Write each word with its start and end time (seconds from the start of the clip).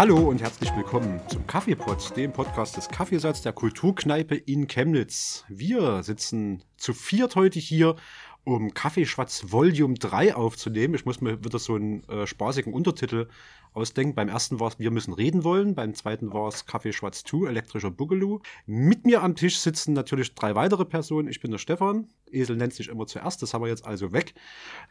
Hallo 0.00 0.16
und 0.16 0.40
herzlich 0.40 0.74
willkommen 0.74 1.20
zum 1.28 1.46
Kaffeepot, 1.46 2.16
dem 2.16 2.32
Podcast 2.32 2.74
des 2.78 2.88
Kaffeesatz 2.88 3.42
der 3.42 3.52
Kulturkneipe 3.52 4.34
in 4.34 4.66
Chemnitz. 4.66 5.44
Wir 5.50 6.02
sitzen 6.02 6.64
zu 6.78 6.94
viert 6.94 7.36
heute 7.36 7.58
hier, 7.58 7.96
um 8.44 8.74
Kaffeeschwatz 8.74 9.52
Volume 9.52 9.94
3 9.94 10.34
aufzunehmen. 10.34 10.94
Ich 10.94 11.04
muss 11.04 11.20
mir 11.20 11.44
wieder 11.44 11.58
so 11.58 11.74
einen 11.74 12.04
äh, 12.08 12.26
spaßigen 12.26 12.72
Untertitel 12.72 13.28
ausdenken. 13.72 14.14
Beim 14.14 14.28
ersten 14.28 14.60
war 14.60 14.68
es 14.68 14.78
Wir 14.78 14.90
müssen 14.90 15.14
reden 15.14 15.44
wollen, 15.44 15.74
beim 15.74 15.94
zweiten 15.94 16.32
war 16.32 16.48
es 16.48 16.66
Kaffee 16.66 16.92
Schwarz 16.92 17.22
2, 17.24 17.48
elektrischer 17.48 17.90
Boogaloo. 17.90 18.40
Mit 18.66 19.04
mir 19.06 19.22
am 19.22 19.36
Tisch 19.36 19.58
sitzen 19.58 19.92
natürlich 19.92 20.34
drei 20.34 20.54
weitere 20.54 20.84
Personen. 20.84 21.28
Ich 21.28 21.40
bin 21.40 21.50
der 21.50 21.58
Stefan. 21.58 22.08
Esel 22.32 22.56
nennt 22.56 22.74
sich 22.74 22.88
immer 22.88 23.06
zuerst, 23.06 23.42
das 23.42 23.54
haben 23.54 23.62
wir 23.62 23.68
jetzt 23.68 23.84
also 23.84 24.12
weg. 24.12 24.34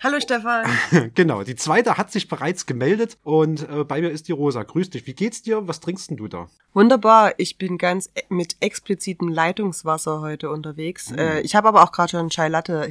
Hallo 0.02 0.20
Stefan. 0.20 0.66
genau, 1.16 1.44
die 1.44 1.56
zweite 1.56 1.98
hat 1.98 2.12
sich 2.12 2.28
bereits 2.28 2.66
gemeldet 2.66 3.18
und 3.24 3.68
äh, 3.70 3.84
bei 3.86 4.02
mir 4.02 4.10
ist 4.10 4.28
die 4.28 4.34
Rosa. 4.34 4.64
Grüß 4.64 4.90
dich. 4.90 5.08
Wie 5.08 5.14
geht's 5.14 5.42
dir? 5.42 5.68
Was 5.68 5.80
trinkst 5.80 6.10
denn 6.10 6.18
du 6.18 6.28
da? 6.28 6.48
Wunderbar. 6.74 7.34
Ich 7.38 7.58
bin 7.58 7.78
ganz 7.78 8.10
e- 8.16 8.22
mit 8.30 8.58
explizitem 8.60 9.30
Leitungswasser 9.30 10.22
heute 10.22 10.50
unterwegs. 10.50 11.12
Mhm. 11.12 11.18
Äh, 11.18 11.42
ich 11.42 11.56
habe 11.56 11.70
aber 11.70 11.84
auch 11.84 11.92
gerade 11.92 12.12
schon 12.12 12.30
Chai 12.30 12.50
Latte 12.50 12.86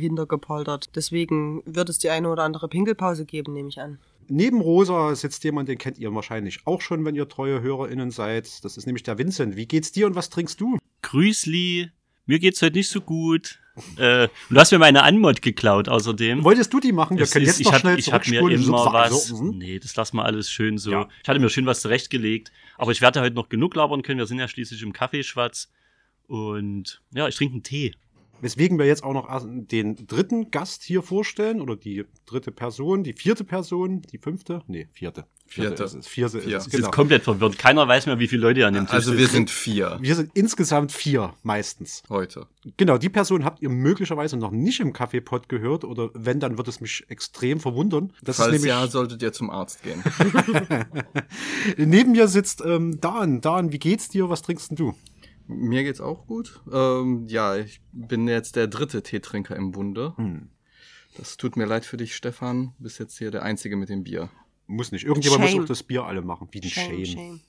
hintergepoltert. 0.48 0.96
Deswegen 0.96 1.62
wird 1.64 1.88
es 1.88 1.98
die 1.98 2.10
eine 2.10 2.28
oder 2.30 2.44
andere 2.44 2.68
Pinkelpause 2.68 3.24
geben, 3.24 3.52
nehme 3.52 3.68
ich 3.68 3.80
an 3.80 3.98
neben 4.30 4.60
Rosa 4.60 5.14
sitzt 5.14 5.42
jemand, 5.44 5.70
den 5.70 5.78
kennt 5.78 5.96
ihr 5.96 6.14
wahrscheinlich 6.14 6.66
auch 6.66 6.82
schon, 6.82 7.02
wenn 7.06 7.14
ihr 7.14 7.30
treue 7.30 7.62
HörerInnen 7.62 8.10
seid. 8.10 8.62
Das 8.62 8.76
ist 8.76 8.84
nämlich 8.84 9.02
der 9.02 9.16
Vincent. 9.16 9.56
Wie 9.56 9.64
geht's 9.64 9.90
dir 9.90 10.06
und 10.06 10.16
was 10.16 10.28
trinkst 10.28 10.60
du? 10.60 10.76
Grüßli. 11.00 11.90
Mir 12.26 12.38
geht's 12.38 12.60
heute 12.60 12.76
nicht 12.76 12.90
so 12.90 13.00
gut. 13.00 13.58
äh, 13.96 14.28
du 14.50 14.56
hast 14.56 14.70
mir 14.70 14.78
meine 14.78 15.02
Anmod 15.02 15.40
geklaut 15.40 15.88
außerdem. 15.88 16.44
Wolltest 16.44 16.74
du 16.74 16.78
die 16.78 16.92
machen? 16.92 17.16
Wir 17.16 17.24
es 17.24 17.30
können 17.30 17.46
ist, 17.46 17.58
jetzt 17.58 17.64
noch 17.64 17.72
hab, 17.72 17.80
schnell 17.80 17.98
Ich 17.98 18.12
habe 18.12 18.28
mir 18.28 18.40
immer 18.50 18.92
was. 18.92 19.28
So, 19.28 19.42
mhm. 19.42 19.56
nee, 19.56 19.78
das 19.78 19.96
lassen 19.96 20.18
wir 20.18 20.26
alles 20.26 20.50
schön 20.50 20.76
so. 20.76 20.90
Ja. 20.90 21.08
Ich 21.22 21.28
hatte 21.30 21.40
mir 21.40 21.48
schön 21.48 21.64
was 21.64 21.80
zurechtgelegt. 21.80 22.52
Aber 22.76 22.92
ich 22.92 23.00
werde 23.00 23.22
heute 23.22 23.34
noch 23.34 23.48
genug 23.48 23.74
labern 23.76 24.02
können. 24.02 24.18
Wir 24.18 24.26
sind 24.26 24.38
ja 24.38 24.46
schließlich 24.46 24.82
im 24.82 24.92
Kaffeeschwatz. 24.92 25.70
Und 26.26 27.00
ja, 27.14 27.26
ich 27.28 27.36
trinke 27.36 27.54
einen 27.54 27.62
Tee. 27.62 27.94
Weswegen 28.40 28.78
wir 28.78 28.86
jetzt 28.86 29.02
auch 29.04 29.12
noch 29.12 29.28
den 29.44 30.06
dritten 30.06 30.50
Gast 30.50 30.82
hier 30.82 31.02
vorstellen 31.02 31.60
oder 31.60 31.76
die 31.76 32.04
dritte 32.26 32.52
Person, 32.52 33.02
die 33.02 33.12
vierte 33.12 33.44
Person, 33.44 34.02
die 34.02 34.18
fünfte, 34.18 34.62
nee, 34.66 34.88
vierte. 34.92 35.26
Vierte. 35.48 35.68
Vierte 35.70 35.84
ist 35.84 35.94
es. 35.94 36.06
Vierte 36.06 36.40
vier. 36.42 36.58
ist 36.58 36.66
es. 36.66 36.72
Genau. 36.72 36.88
ist 36.88 36.92
komplett 36.92 37.22
verwirrt. 37.22 37.58
Keiner 37.58 37.88
weiß 37.88 38.04
mehr, 38.04 38.18
wie 38.18 38.28
viele 38.28 38.42
Leute 38.42 38.66
an 38.66 38.74
dem 38.74 38.84
Tisch 38.84 38.94
also 38.94 39.12
sind. 39.12 39.18
Also 39.18 39.26
wir 39.26 39.32
sind 39.32 39.50
vier. 39.50 39.98
Wir 39.98 40.14
sind 40.14 40.30
insgesamt 40.34 40.92
vier, 40.92 41.32
meistens. 41.42 42.02
Heute. 42.10 42.46
Genau, 42.76 42.98
die 42.98 43.08
Person 43.08 43.46
habt 43.46 43.62
ihr 43.62 43.70
möglicherweise 43.70 44.36
noch 44.36 44.50
nicht 44.50 44.80
im 44.80 44.92
Kaffeepot 44.92 45.48
gehört 45.48 45.84
oder 45.84 46.10
wenn, 46.12 46.38
dann 46.38 46.58
wird 46.58 46.68
es 46.68 46.82
mich 46.82 47.06
extrem 47.08 47.60
verwundern. 47.60 48.12
Das 48.22 48.36
Falls 48.36 48.48
ist 48.48 48.52
nämlich, 48.52 48.68
ja, 48.68 48.86
solltet 48.88 49.22
ihr 49.22 49.32
zum 49.32 49.48
Arzt 49.48 49.82
gehen. 49.82 50.04
Neben 51.78 52.12
mir 52.12 52.28
sitzt 52.28 52.62
ähm, 52.64 53.00
Dan. 53.00 53.40
Dan, 53.40 53.72
wie 53.72 53.78
geht's 53.78 54.10
dir? 54.10 54.28
Was 54.28 54.42
trinkst 54.42 54.70
denn 54.70 54.76
du? 54.76 54.94
Mir 55.48 55.82
geht's 55.82 56.00
auch 56.00 56.26
gut. 56.26 56.60
Ähm, 56.70 57.26
ja, 57.26 57.56
ich 57.56 57.80
bin 57.90 58.28
jetzt 58.28 58.54
der 58.54 58.66
dritte 58.66 59.02
Teetrinker 59.02 59.56
im 59.56 59.72
Bunde. 59.72 60.12
Hm. 60.16 60.50
Das 61.16 61.38
tut 61.38 61.56
mir 61.56 61.64
leid 61.64 61.86
für 61.86 61.96
dich, 61.96 62.14
Stefan. 62.14 62.74
Du 62.76 62.84
bist 62.84 62.98
jetzt 62.98 63.16
hier 63.16 63.30
der 63.30 63.42
Einzige 63.42 63.76
mit 63.76 63.88
dem 63.88 64.04
Bier. 64.04 64.28
Muss 64.66 64.92
nicht. 64.92 65.06
Irgendjemand 65.06 65.42
shame. 65.44 65.54
muss 65.54 65.64
auch 65.64 65.68
das 65.68 65.82
Bier 65.82 66.04
alle 66.04 66.20
machen. 66.20 66.48
Wie 66.52 66.60
ein 66.60 66.68
Shame. 66.68 66.84
shame. 66.84 67.06
shame. 67.06 67.40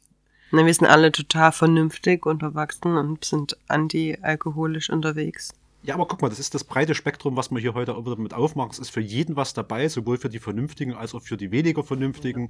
Na, 0.51 0.66
wir 0.66 0.73
sind 0.73 0.88
alle 0.88 1.12
total 1.12 1.51
vernünftig 1.51 2.25
und 2.25 2.41
erwachsen 2.41 2.96
und 2.96 3.25
sind 3.25 3.57
anti-alkoholisch 3.68 4.90
unterwegs. 4.90 5.53
Ja, 5.84 5.94
aber 5.96 6.07
guck 6.07 6.22
mal, 6.22 6.29
das 6.29 6.40
ist 6.40 6.56
das 6.56 6.63
breite 6.63 6.96
Spektrum, 6.96 7.35
was 7.35 7.52
wir 7.52 7.59
hier 7.59 7.73
heute 7.73 7.94
mit 8.18 8.34
aufmachen. 8.34 8.72
Es 8.72 8.79
ist 8.79 8.90
für 8.90 9.02
jeden 9.02 9.35
was 9.35 9.53
dabei, 9.53 9.90
sowohl 9.90 10.18
für 10.18 10.29
die 10.29 10.40
Vernünftigen 10.40 10.94
als 10.94 11.13
auch 11.13 11.22
für 11.22 11.38
die 11.38 11.52
weniger 11.52 11.84
Vernünftigen. 11.84 12.47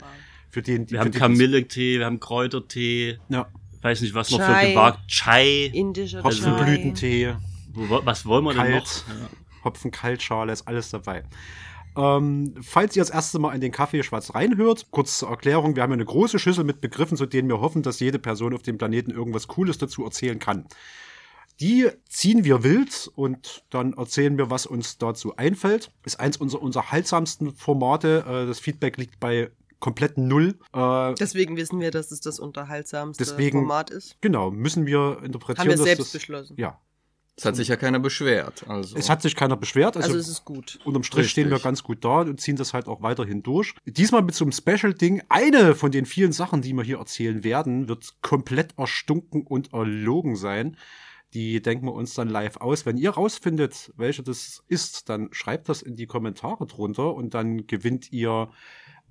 Für 0.49 0.61
den, 0.61 0.85
die, 0.85 0.93
wir 0.93 0.99
haben 1.01 1.11
Kamilletee, 1.11 1.99
wir 1.99 2.05
haben 2.05 2.19
Kräutertee. 2.19 3.17
Ja 3.29 3.47
weiß 3.83 4.01
nicht, 4.01 4.13
was 4.13 4.31
noch 4.31 4.41
für 4.41 4.67
gewagt. 4.67 5.07
Chai. 5.07 5.71
Indischer 5.73 6.23
Hopfenblütentee. 6.23 7.35
Was 7.73 8.25
wollen 8.25 8.45
wir 8.45 8.53
Kalt, 8.53 8.69
denn 8.69 8.77
noch? 8.77 9.07
Ja. 9.07 9.29
Hopfenkaltschale 9.63 10.51
ist 10.51 10.67
alles 10.67 10.89
dabei. 10.89 11.23
Ähm, 11.97 12.53
falls 12.61 12.95
ihr 12.95 13.01
das 13.01 13.09
erste 13.09 13.39
Mal 13.39 13.53
in 13.53 13.61
den 13.61 13.71
Kaffee 13.71 14.03
schwarz 14.03 14.33
reinhört, 14.35 14.87
kurz 14.91 15.19
zur 15.19 15.29
Erklärung, 15.29 15.75
wir 15.75 15.83
haben 15.83 15.93
eine 15.93 16.05
große 16.05 16.39
Schüssel 16.39 16.63
mit 16.63 16.81
Begriffen, 16.81 17.17
zu 17.17 17.25
denen 17.25 17.49
wir 17.49 17.59
hoffen, 17.59 17.81
dass 17.81 17.99
jede 17.99 18.19
Person 18.19 18.53
auf 18.53 18.61
dem 18.61 18.77
Planeten 18.77 19.11
irgendwas 19.11 19.47
Cooles 19.47 19.77
dazu 19.77 20.03
erzählen 20.03 20.39
kann. 20.39 20.67
Die 21.59 21.89
ziehen 22.07 22.45
wir 22.45 22.63
wild 22.63 23.11
und 23.15 23.65
dann 23.69 23.93
erzählen 23.93 24.37
wir, 24.37 24.49
was 24.49 24.65
uns 24.65 24.97
dazu 24.97 25.35
einfällt. 25.35 25.91
Ist 26.05 26.19
eins 26.19 26.37
unserer 26.37 26.61
unterhaltsamsten 26.61 27.53
Formate. 27.53 28.23
Äh, 28.25 28.47
das 28.47 28.59
Feedback 28.59 28.97
liegt 28.97 29.19
bei 29.19 29.51
komplett 29.79 30.17
null. 30.17 30.59
Äh, 30.73 31.13
deswegen 31.15 31.57
wissen 31.57 31.79
wir, 31.79 31.91
dass 31.91 32.11
es 32.11 32.21
das 32.21 32.39
unterhaltsamste 32.39 33.23
deswegen, 33.23 33.59
Format 33.59 33.89
ist. 33.89 34.17
Genau, 34.21 34.51
müssen 34.51 34.85
wir 34.85 35.21
interpretieren. 35.23 35.69
Haben 35.69 35.77
wir 35.77 35.83
selbst 35.83 36.07
das, 36.07 36.11
beschlossen. 36.13 36.55
Ja. 36.57 36.79
Es 37.39 37.45
hat 37.45 37.55
sich 37.55 37.69
ja 37.69 37.77
keiner 37.77 37.99
beschwert. 37.99 38.65
Also. 38.67 38.97
Es 38.97 39.09
hat 39.09 39.21
sich 39.21 39.33
keiner 39.33 39.55
beschwert. 39.55 39.95
Also, 39.95 40.09
also 40.09 40.19
es 40.19 40.27
ist 40.27 40.43
gut. 40.43 40.77
Unterm 40.83 41.03
Strich 41.03 41.19
Richtig. 41.19 41.31
stehen 41.31 41.49
wir 41.49 41.59
ganz 41.59 41.83
gut 41.83 42.03
da 42.03 42.21
und 42.21 42.41
ziehen 42.41 42.57
das 42.57 42.73
halt 42.73 42.87
auch 42.87 43.01
weiterhin 43.01 43.43
durch. 43.43 43.75
Diesmal 43.85 44.23
mit 44.23 44.35
so 44.35 44.43
einem 44.43 44.51
Special-Ding. 44.51 45.23
Eine 45.29 45.73
von 45.73 45.91
den 45.91 46.05
vielen 46.05 46.33
Sachen, 46.33 46.61
die 46.61 46.73
wir 46.73 46.83
hier 46.83 46.97
erzählen 46.97 47.45
werden, 47.45 47.87
wird 47.87 48.15
komplett 48.21 48.77
erstunken 48.77 49.43
und 49.43 49.71
erlogen 49.71 50.35
sein. 50.35 50.75
Die 51.33 51.61
denken 51.61 51.85
wir 51.85 51.93
uns 51.93 52.13
dann 52.13 52.27
live 52.27 52.57
aus. 52.57 52.85
Wenn 52.85 52.97
ihr 52.97 53.11
rausfindet, 53.11 53.93
welche 53.95 54.21
das 54.21 54.63
ist, 54.67 55.07
dann 55.07 55.29
schreibt 55.31 55.69
das 55.69 55.81
in 55.81 55.95
die 55.95 56.07
Kommentare 56.07 56.65
drunter 56.65 57.13
und 57.13 57.33
dann 57.35 57.67
gewinnt 57.67 58.11
ihr 58.11 58.49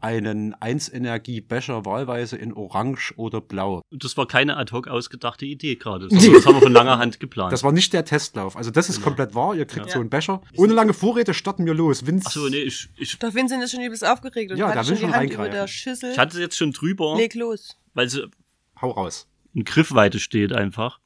einen 0.00 0.54
1-Energie-Becher 0.54 1.84
wahlweise 1.84 2.36
in 2.36 2.52
Orange 2.52 3.12
oder 3.16 3.40
Blau. 3.40 3.82
Das 3.90 4.16
war 4.16 4.26
keine 4.26 4.56
ad 4.56 4.72
hoc 4.72 4.88
ausgedachte 4.88 5.46
Idee 5.46 5.76
gerade. 5.76 6.08
Das, 6.18 6.24
das 6.24 6.46
haben 6.46 6.56
wir 6.56 6.62
von 6.62 6.72
langer 6.72 6.98
Hand 6.98 7.20
geplant. 7.20 7.52
Das 7.52 7.62
war 7.62 7.70
nicht 7.70 7.92
der 7.92 8.04
Testlauf. 8.04 8.56
Also 8.56 8.70
das 8.70 8.88
ist 8.88 8.96
genau. 8.96 9.06
komplett 9.06 9.34
wahr. 9.34 9.54
Ihr 9.54 9.66
kriegt 9.66 9.86
ja. 9.86 9.92
so 9.92 10.00
einen 10.00 10.10
Becher. 10.10 10.42
Ohne 10.56 10.72
lange 10.72 10.92
Vorräte 10.92 11.32
starten 11.32 11.64
wir 11.64 11.74
los. 11.74 12.06
Vince. 12.06 12.26
Achso, 12.26 12.48
nee, 12.48 12.56
ich, 12.56 12.88
ich. 12.96 13.18
Doch 13.18 13.34
Vincent 13.34 13.62
ist 13.62 13.70
schon 13.70 13.82
übelst 13.82 14.04
aufgeregt 14.04 14.50
und 14.50 14.58
ja, 14.58 14.84
schon 14.84 14.96
die 14.96 15.06
Hand 15.06 15.32
über 15.32 15.48
der 15.48 15.68
Schüssel. 15.68 16.10
Ich 16.12 16.18
hatte 16.18 16.40
jetzt 16.40 16.56
schon 16.56 16.72
drüber. 16.72 17.16
Leg 17.16 17.34
los. 17.34 17.76
Weil 17.94 18.08
sie. 18.08 18.28
Hau 18.80 18.90
raus. 18.90 19.28
In 19.54 19.64
Griffweite 19.64 20.18
steht 20.18 20.52
einfach. 20.52 21.00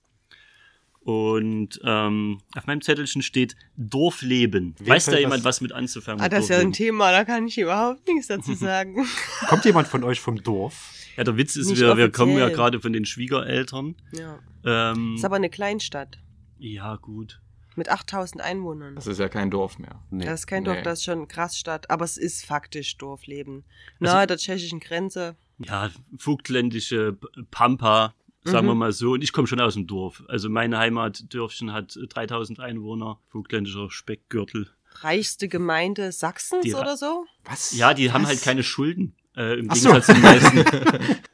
Und 1.05 1.81
ähm, 1.85 2.39
auf 2.55 2.67
meinem 2.67 2.81
Zettelchen 2.81 3.23
steht 3.23 3.57
Dorfleben. 3.77 4.77
Wem 4.79 4.87
Weiß 4.87 5.07
da 5.07 5.19
jemand 5.19 5.43
was 5.43 5.61
mit 5.61 5.73
anzufangen? 5.73 6.21
Ah, 6.21 6.29
das 6.29 6.45
ist 6.45 6.51
ja 6.51 6.59
ein 6.59 6.73
Thema, 6.73 7.11
da 7.11 7.25
kann 7.25 7.47
ich 7.47 7.59
überhaupt 7.59 8.07
nichts 8.07 8.29
dazu 8.29 8.55
sagen. 8.55 9.05
Kommt 9.49 9.65
jemand 9.65 9.89
von 9.89 10.05
euch 10.05 10.21
vom 10.21 10.43
Dorf? 10.43 10.93
Ja, 11.17 11.25
der 11.25 11.37
Witz 11.37 11.57
ist, 11.57 11.77
wir, 11.77 11.97
wir 11.97 12.11
kommen 12.11 12.39
ja 12.39 12.49
gerade 12.49 12.81
von 12.81 12.93
den 12.93 13.05
Schwiegereltern. 13.05 13.97
Ja. 14.13 14.39
Ähm, 14.65 15.17
ist 15.17 15.25
aber 15.25 15.37
eine 15.37 15.51
Kleinstadt. 15.51 16.19
Ja, 16.59 16.97
gut. 16.97 17.41
Mit 17.75 17.89
8000 17.89 18.43
Einwohnern. 18.43 18.95
Das 18.95 19.07
ist 19.07 19.19
ja 19.19 19.29
kein 19.29 19.51
Dorf 19.51 19.79
mehr. 19.79 20.03
Nee. 20.11 20.25
Das 20.25 20.41
ist 20.41 20.47
kein 20.47 20.65
Dorf, 20.65 20.83
das 20.83 21.01
ist 21.01 21.05
schon 21.05 21.27
krass 21.27 21.59
Stadt. 21.59 21.91
Aber 21.91 22.05
es 22.05 22.17
ist 22.17 22.45
faktisch 22.45 22.97
Dorfleben. 22.99 23.65
Also, 24.01 24.15
Nahe 24.15 24.27
der 24.27 24.37
tschechischen 24.37 24.79
Grenze. 24.79 25.37
Ja, 25.59 25.91
vogtländische 26.19 27.17
Pampa 27.51 28.15
sagen 28.45 28.67
mhm. 28.67 28.71
wir 28.71 28.75
mal 28.75 28.93
so. 28.93 29.13
Und 29.13 29.23
ich 29.23 29.33
komme 29.33 29.47
schon 29.47 29.61
aus 29.61 29.75
dem 29.75 29.87
Dorf. 29.87 30.23
Also 30.29 30.49
meine 30.49 30.79
Heimatdörfchen 30.79 31.73
hat 31.73 31.99
3000 32.09 32.61
Einwohner, 32.61 33.19
vogtländischer 33.29 33.91
Speckgürtel. 33.91 34.69
Reichste 35.01 35.49
Gemeinde 35.49 36.13
Sachsens 36.13 36.65
die, 36.65 36.75
oder 36.75 36.97
so? 36.97 37.25
Was? 37.45 37.77
Ja, 37.77 37.95
die 37.95 38.07
Was? 38.07 38.15
haben 38.15 38.27
halt 38.27 38.43
keine 38.43 38.63
Schulden. 38.63 39.15
Äh, 39.37 39.59
Im 39.59 39.71
Ach 39.71 39.75
Gegensatz 39.75 40.07
so. 40.07 40.13
zu 40.13 40.21
den 40.21 40.23
meisten. 40.23 40.65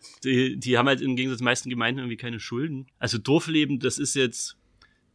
die, 0.25 0.57
die 0.59 0.79
haben 0.79 0.87
halt 0.87 1.01
im 1.01 1.17
Gegensatz 1.17 1.39
zu 1.39 1.43
den 1.43 1.47
meisten 1.47 1.71
Gemeinden 1.71 2.01
irgendwie 2.01 2.17
keine 2.17 2.41
Schulden. 2.41 2.87
Also 2.99 3.19
Dorfleben, 3.19 3.81
das 3.81 3.99
ist 3.99 4.15
jetzt, 4.15 4.57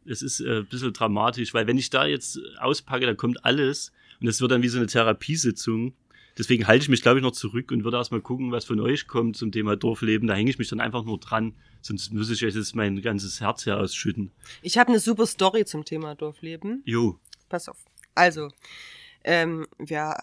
das 0.05 0.21
ist 0.21 0.41
äh, 0.41 0.59
ein 0.59 0.65
bisschen 0.65 0.91
dramatisch, 0.91 1.53
weil 1.53 1.67
wenn 1.67 1.77
ich 1.77 1.89
da 1.89 2.05
jetzt 2.05 2.39
auspacke, 2.59 3.05
dann 3.05 3.17
kommt 3.17 3.45
alles 3.45 3.91
und 4.19 4.27
das 4.27 4.41
wird 4.41 4.51
dann 4.51 4.61
wie 4.61 4.67
so 4.67 4.77
eine 4.77 4.87
Therapiesitzung 4.87 5.93
Deswegen 6.37 6.67
halte 6.67 6.83
ich 6.83 6.89
mich, 6.89 7.01
glaube 7.01 7.19
ich, 7.19 7.23
noch 7.23 7.31
zurück 7.31 7.71
und 7.71 7.83
würde 7.83 7.97
erstmal 7.97 8.21
gucken, 8.21 8.51
was 8.51 8.65
von 8.65 8.79
euch 8.79 9.07
kommt 9.07 9.37
zum 9.37 9.51
Thema 9.51 9.75
Dorfleben. 9.75 10.27
Da 10.27 10.33
hänge 10.33 10.49
ich 10.49 10.57
mich 10.57 10.67
dann 10.67 10.79
einfach 10.79 11.03
nur 11.03 11.19
dran. 11.19 11.55
Sonst 11.81 12.11
muss 12.11 12.29
ich 12.29 12.43
euch 12.43 12.55
jetzt 12.55 12.75
mein 12.75 13.01
ganzes 13.01 13.39
Herz 13.39 13.63
hier 13.63 13.77
ausschütten. 13.77 14.31
Ich 14.61 14.77
habe 14.77 14.89
eine 14.89 14.99
super 14.99 15.27
Story 15.27 15.65
zum 15.65 15.85
Thema 15.85 16.15
Dorfleben. 16.15 16.81
Jo. 16.85 17.19
Pass 17.49 17.69
auf. 17.69 17.77
Also, 18.15 18.49
ähm, 19.23 19.67
wir, 19.77 20.15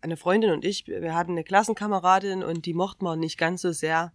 eine 0.00 0.16
Freundin 0.16 0.50
und 0.50 0.64
ich, 0.64 0.86
wir 0.86 1.14
hatten 1.14 1.32
eine 1.32 1.44
Klassenkameradin 1.44 2.42
und 2.42 2.66
die 2.66 2.74
mochten 2.74 3.04
wir 3.04 3.16
nicht 3.16 3.38
ganz 3.38 3.62
so 3.62 3.72
sehr. 3.72 4.12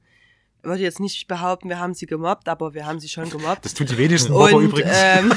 Ich 0.59 0.63
würde 0.69 0.83
jetzt 0.83 0.99
nicht 0.99 1.27
behaupten, 1.27 1.69
wir 1.69 1.79
haben 1.79 1.93
sie 1.93 2.07
gemobbt, 2.07 2.49
aber 2.49 2.73
wir 2.73 2.85
haben 2.85 2.99
sie 2.99 3.07
schon 3.07 3.29
gemobbt. 3.29 3.63
Das 3.63 3.73
tut 3.73 3.89
die 3.89 3.97
wenigsten 3.97 4.33
Mobber 4.33 4.59
übrigens. 4.59 4.91
Ähm, 4.93 5.31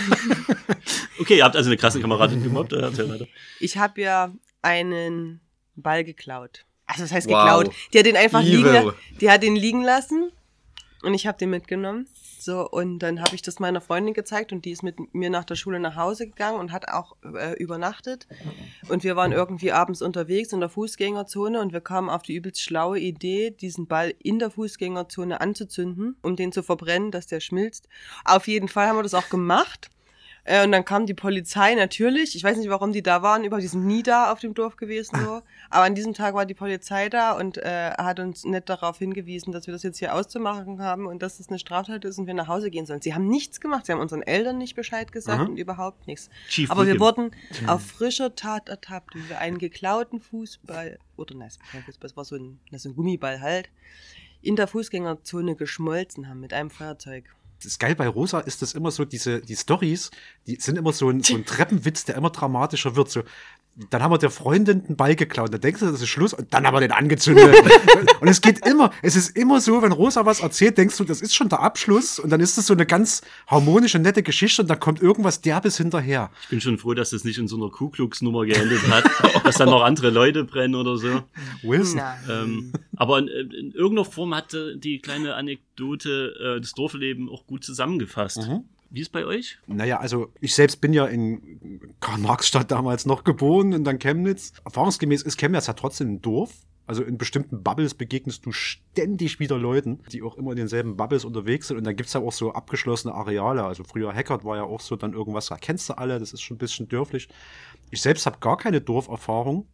okay, 1.20 1.36
ihr 1.36 1.44
habt 1.44 1.54
also 1.54 1.68
eine 1.68 1.76
Klassenkameradin 1.76 2.42
gemobbt. 2.42 2.74
ich 3.60 3.78
habe 3.78 4.00
ja 4.00 4.32
einen 4.62 5.40
Ball 5.82 6.04
geklaut. 6.04 6.64
Also 6.86 7.02
das 7.02 7.12
heißt 7.12 7.28
wow. 7.28 7.36
geklaut. 7.36 7.74
Die 7.92 7.98
hat 7.98 8.06
den 8.06 8.16
einfach 8.16 8.42
Evil. 8.42 8.56
liegen, 8.56 8.92
die 9.20 9.30
hat 9.30 9.42
den 9.42 9.56
liegen 9.56 9.82
lassen 9.82 10.32
Und 11.02 11.14
ich 11.14 11.26
habe 11.26 11.38
den 11.38 11.50
mitgenommen. 11.50 12.06
So, 12.40 12.66
und 12.68 13.00
dann 13.00 13.20
habe 13.20 13.34
ich 13.34 13.42
das 13.42 13.58
meiner 13.58 13.82
Freundin 13.82 14.14
gezeigt 14.14 14.50
und 14.50 14.64
die 14.64 14.70
ist 14.70 14.82
mit 14.82 15.14
mir 15.14 15.28
nach 15.28 15.44
der 15.44 15.56
Schule 15.56 15.78
nach 15.78 15.94
Hause 15.96 16.26
gegangen 16.26 16.58
und 16.58 16.72
hat 16.72 16.88
auch 16.88 17.16
äh, 17.22 17.54
übernachtet. 17.58 18.26
Und 18.88 19.04
wir 19.04 19.14
waren 19.14 19.32
irgendwie 19.32 19.72
abends 19.72 20.00
unterwegs 20.00 20.52
in 20.52 20.60
der 20.60 20.70
Fußgängerzone 20.70 21.60
und 21.60 21.74
wir 21.74 21.82
kamen 21.82 22.08
auf 22.08 22.22
die 22.22 22.34
übelst 22.34 22.62
schlaue 22.62 22.98
Idee, 22.98 23.50
diesen 23.50 23.86
Ball 23.86 24.14
in 24.18 24.38
der 24.38 24.50
Fußgängerzone 24.50 25.40
anzuzünden, 25.40 26.16
um 26.22 26.34
den 26.34 26.50
zu 26.50 26.62
verbrennen, 26.62 27.10
dass 27.10 27.26
der 27.26 27.40
schmilzt. 27.40 27.88
Auf 28.24 28.48
jeden 28.48 28.68
Fall 28.68 28.86
haben 28.86 28.96
wir 28.96 29.02
das 29.02 29.14
auch 29.14 29.28
gemacht. 29.28 29.90
Äh, 30.44 30.64
und 30.64 30.72
dann 30.72 30.84
kam 30.84 31.06
die 31.06 31.14
Polizei 31.14 31.74
natürlich. 31.74 32.34
Ich 32.36 32.42
weiß 32.44 32.56
nicht, 32.56 32.70
warum 32.70 32.92
die 32.92 33.02
da 33.02 33.22
waren. 33.22 33.44
Über 33.44 33.58
die 33.58 33.66
sind 33.66 33.86
nie 33.86 34.02
da 34.02 34.32
auf 34.32 34.40
dem 34.40 34.54
Dorf 34.54 34.76
gewesen. 34.76 35.18
So. 35.24 35.42
Aber 35.70 35.84
an 35.84 35.94
diesem 35.94 36.14
Tag 36.14 36.34
war 36.34 36.46
die 36.46 36.54
Polizei 36.54 37.08
da 37.08 37.32
und 37.32 37.58
äh, 37.58 37.90
hat 37.98 38.20
uns 38.20 38.44
nicht 38.44 38.68
darauf 38.68 38.98
hingewiesen, 38.98 39.52
dass 39.52 39.66
wir 39.66 39.72
das 39.72 39.82
jetzt 39.82 39.98
hier 39.98 40.14
auszumachen 40.14 40.80
haben 40.82 41.06
und 41.06 41.22
dass 41.22 41.38
das 41.38 41.48
eine 41.48 41.58
Straftat 41.58 42.04
ist 42.04 42.18
und 42.18 42.26
wir 42.26 42.34
nach 42.34 42.48
Hause 42.48 42.70
gehen 42.70 42.86
sollen. 42.86 43.02
Sie 43.02 43.14
haben 43.14 43.28
nichts 43.28 43.60
gemacht. 43.60 43.86
Sie 43.86 43.92
haben 43.92 44.00
unseren 44.00 44.22
Eltern 44.22 44.58
nicht 44.58 44.74
Bescheid 44.74 45.12
gesagt 45.12 45.40
Mhm. 45.42 45.48
und 45.50 45.56
überhaupt 45.56 46.06
nichts. 46.06 46.30
Chief 46.48 46.70
Aber 46.70 46.82
wir 46.86 46.94
William. 46.94 47.00
wurden 47.00 47.30
auf 47.66 47.82
frischer 47.86 48.34
Tat 48.34 48.68
ertappt, 48.68 49.14
wie 49.14 49.28
wir 49.28 49.38
einen 49.38 49.58
geklauten 49.58 50.20
Fußball, 50.20 50.98
oder 51.16 51.34
nein, 51.34 51.50
kein 51.70 51.82
Fußball, 51.82 52.08
es 52.10 52.16
war 52.16 52.24
so 52.24 52.36
ein, 52.36 52.58
so 52.72 52.88
ein 52.88 52.96
Gummiball 52.96 53.40
halt, 53.40 53.70
in 54.42 54.56
der 54.56 54.66
Fußgängerzone 54.66 55.54
geschmolzen 55.54 56.28
haben 56.28 56.40
mit 56.40 56.52
einem 56.54 56.70
Feuerzeug. 56.70 57.24
Das 57.62 57.72
ist 57.72 57.78
geil 57.78 57.94
bei 57.94 58.08
Rosa 58.08 58.40
ist 58.40 58.62
das 58.62 58.72
immer 58.72 58.90
so, 58.90 59.04
diese, 59.04 59.40
die 59.40 59.56
Stories, 59.56 60.10
die 60.46 60.56
sind 60.56 60.78
immer 60.78 60.92
so 60.92 61.10
ein, 61.10 61.22
so 61.22 61.34
ein 61.34 61.44
Treppenwitz, 61.46 62.06
der 62.06 62.16
immer 62.16 62.30
dramatischer 62.30 62.96
wird. 62.96 63.10
So, 63.10 63.22
dann 63.88 64.02
haben 64.02 64.12
wir 64.12 64.18
der 64.18 64.30
Freundin 64.30 64.84
einen 64.86 64.96
Ball 64.96 65.14
geklaut, 65.14 65.52
dann 65.52 65.60
denkst 65.60 65.80
du, 65.80 65.86
das 65.86 66.02
ist 66.02 66.08
Schluss 66.08 66.34
und 66.34 66.52
dann 66.52 66.66
haben 66.66 66.74
wir 66.74 66.80
den 66.80 66.92
angezündet. 66.92 67.54
und 68.20 68.28
es 68.28 68.40
geht 68.40 68.66
immer, 68.66 68.90
es 69.02 69.16
ist 69.16 69.36
immer 69.36 69.60
so, 69.60 69.80
wenn 69.82 69.92
Rosa 69.92 70.26
was 70.26 70.40
erzählt, 70.40 70.76
denkst 70.76 70.96
du, 70.96 71.04
das 71.04 71.22
ist 71.22 71.34
schon 71.34 71.48
der 71.48 71.60
Abschluss 71.60 72.18
und 72.18 72.30
dann 72.30 72.40
ist 72.40 72.58
es 72.58 72.66
so 72.66 72.74
eine 72.74 72.84
ganz 72.84 73.22
harmonische, 73.46 73.98
nette 73.98 74.22
Geschichte 74.22 74.62
und 74.62 74.68
dann 74.68 74.80
kommt 74.80 75.00
irgendwas 75.00 75.40
Derbes 75.40 75.76
hinterher. 75.76 76.30
Ich 76.42 76.48
bin 76.48 76.60
schon 76.60 76.78
froh, 76.78 76.94
dass 76.94 77.10
das 77.10 77.24
nicht 77.24 77.38
in 77.38 77.48
so 77.48 77.56
einer 77.56 77.70
Ku 77.70 77.88
Klux 77.88 78.22
Nummer 78.22 78.44
geendet 78.44 78.86
hat, 78.88 79.04
dass 79.44 79.56
dann 79.56 79.70
noch 79.70 79.82
andere 79.82 80.10
Leute 80.10 80.44
brennen 80.44 80.74
oder 80.74 80.96
so. 80.96 81.22
Wilson. 81.62 82.00
Ähm, 82.28 82.72
aber 82.96 83.18
in, 83.18 83.28
in 83.28 83.72
irgendeiner 83.72 84.04
Form 84.04 84.34
hatte 84.34 84.76
die 84.76 84.98
kleine 84.98 85.34
Anekdote 85.34 85.69
äh, 85.80 86.60
das 86.60 86.72
Dorfleben 86.72 87.28
auch 87.28 87.46
gut 87.46 87.64
zusammengefasst. 87.64 88.48
Mhm. 88.48 88.64
Wie 88.90 89.00
ist 89.00 89.12
bei 89.12 89.24
euch? 89.24 89.58
Naja, 89.68 90.00
also 90.00 90.32
ich 90.40 90.54
selbst 90.54 90.80
bin 90.80 90.92
ja 90.92 91.06
in 91.06 91.94
Karl-Marx-Stadt 92.00 92.72
damals 92.72 93.06
noch 93.06 93.22
geboren 93.22 93.72
und 93.72 93.84
dann 93.84 94.00
Chemnitz. 94.00 94.52
Erfahrungsgemäß 94.64 95.22
ist 95.22 95.38
Chemnitz 95.38 95.68
ja 95.68 95.74
trotzdem 95.74 96.14
ein 96.14 96.22
Dorf. 96.22 96.52
Also 96.88 97.04
in 97.04 97.18
bestimmten 97.18 97.62
Bubbles 97.62 97.94
begegnest 97.94 98.44
du 98.44 98.50
ständig 98.50 99.38
wieder 99.38 99.56
Leuten, 99.58 100.00
die 100.10 100.22
auch 100.22 100.36
immer 100.36 100.50
in 100.50 100.56
denselben 100.56 100.96
Bubbles 100.96 101.24
unterwegs 101.24 101.68
sind. 101.68 101.76
Und 101.76 101.84
dann 101.84 101.94
gibt's 101.94 102.14
ja 102.14 102.20
auch 102.20 102.32
so 102.32 102.52
abgeschlossene 102.52 103.14
Areale. 103.14 103.62
Also 103.62 103.84
früher 103.84 104.12
Hackert 104.12 104.44
war 104.44 104.56
ja 104.56 104.64
auch 104.64 104.80
so 104.80 104.96
dann 104.96 105.12
irgendwas, 105.12 105.46
da 105.46 105.56
kennst 105.56 105.88
du 105.88 105.96
alle, 105.96 106.18
das 106.18 106.32
ist 106.32 106.42
schon 106.42 106.56
ein 106.56 106.58
bisschen 106.58 106.88
dörflich. 106.88 107.28
Ich 107.92 108.02
selbst 108.02 108.26
habe 108.26 108.38
gar 108.40 108.56
keine 108.56 108.80
Dorferfahrung. 108.80 109.68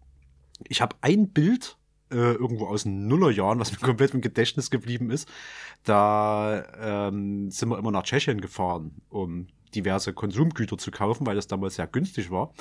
Ich 0.69 0.83
habe 0.83 0.95
ein 1.01 1.31
Bild 1.31 1.79
äh, 2.11 2.35
irgendwo 2.35 2.67
aus 2.67 2.85
den 2.85 3.09
Nullerjahren, 3.09 3.59
was 3.59 3.73
mir 3.73 3.79
komplett 3.87 4.15
im 4.15 4.21
Gedächtnis 4.21 4.71
geblieben 4.71 5.11
ist. 5.11 5.29
Da 5.85 6.65
ähm, 6.81 7.51
sind 7.51 7.69
wir 7.69 7.79
immer 7.79 7.91
nach 7.91 8.03
Tschechien 8.03 8.41
gefahren, 8.41 9.03
um 9.09 9.49
diverse 9.75 10.13
Konsumgüter 10.13 10.79
zu 10.79 10.91
kaufen, 10.91 11.27
weil 11.27 11.37
das 11.37 11.47
damals 11.47 11.77
sehr 11.77 11.87
günstig 11.87 12.31
war. 12.31 12.53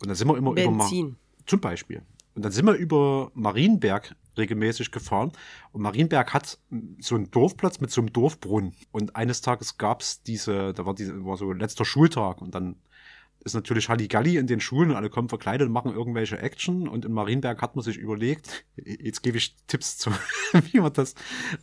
Und 0.00 0.08
dann 0.08 0.16
sind 0.16 0.28
wir 0.28 0.36
immer 0.36 0.52
über 0.52 0.70
Ma 0.70 0.84
Benzin. 0.84 1.16
zum 1.46 1.60
Beispiel. 1.60 2.02
Und 2.34 2.44
dann 2.44 2.52
sind 2.52 2.66
wir 2.66 2.74
über 2.74 3.30
Marienberg 3.34 4.16
regelmäßig 4.36 4.90
gefahren. 4.90 5.32
Und 5.72 5.82
Marienberg 5.82 6.34
hat 6.34 6.58
so 6.98 7.14
einen 7.14 7.30
Dorfplatz 7.30 7.80
mit 7.80 7.90
so 7.90 8.00
einem 8.00 8.12
Dorfbrunnen. 8.12 8.74
Und 8.90 9.14
eines 9.14 9.40
Tages 9.40 9.78
gab's 9.78 10.22
diese, 10.22 10.72
da 10.74 10.84
war 10.86 10.94
diese, 10.94 11.24
war 11.24 11.36
so 11.36 11.52
letzter 11.52 11.84
Schultag 11.84 12.42
und 12.42 12.54
dann 12.54 12.76
ist 13.44 13.54
natürlich 13.54 13.88
Halligalli 13.88 14.36
in 14.36 14.46
den 14.46 14.60
Schulen 14.60 14.90
und 14.90 14.96
alle 14.96 15.10
kommen 15.10 15.28
verkleidet 15.28 15.66
und 15.66 15.72
machen 15.72 15.92
irgendwelche 15.92 16.38
Action. 16.38 16.88
Und 16.88 17.04
in 17.04 17.12
Marienberg 17.12 17.60
hat 17.62 17.76
man 17.76 17.84
sich 17.84 17.96
überlegt, 17.96 18.64
jetzt 18.76 19.22
gebe 19.22 19.38
ich 19.38 19.54
Tipps 19.66 19.98
zu, 19.98 20.10
wie 20.72 20.80
man 20.80 20.92
das. 20.92 21.14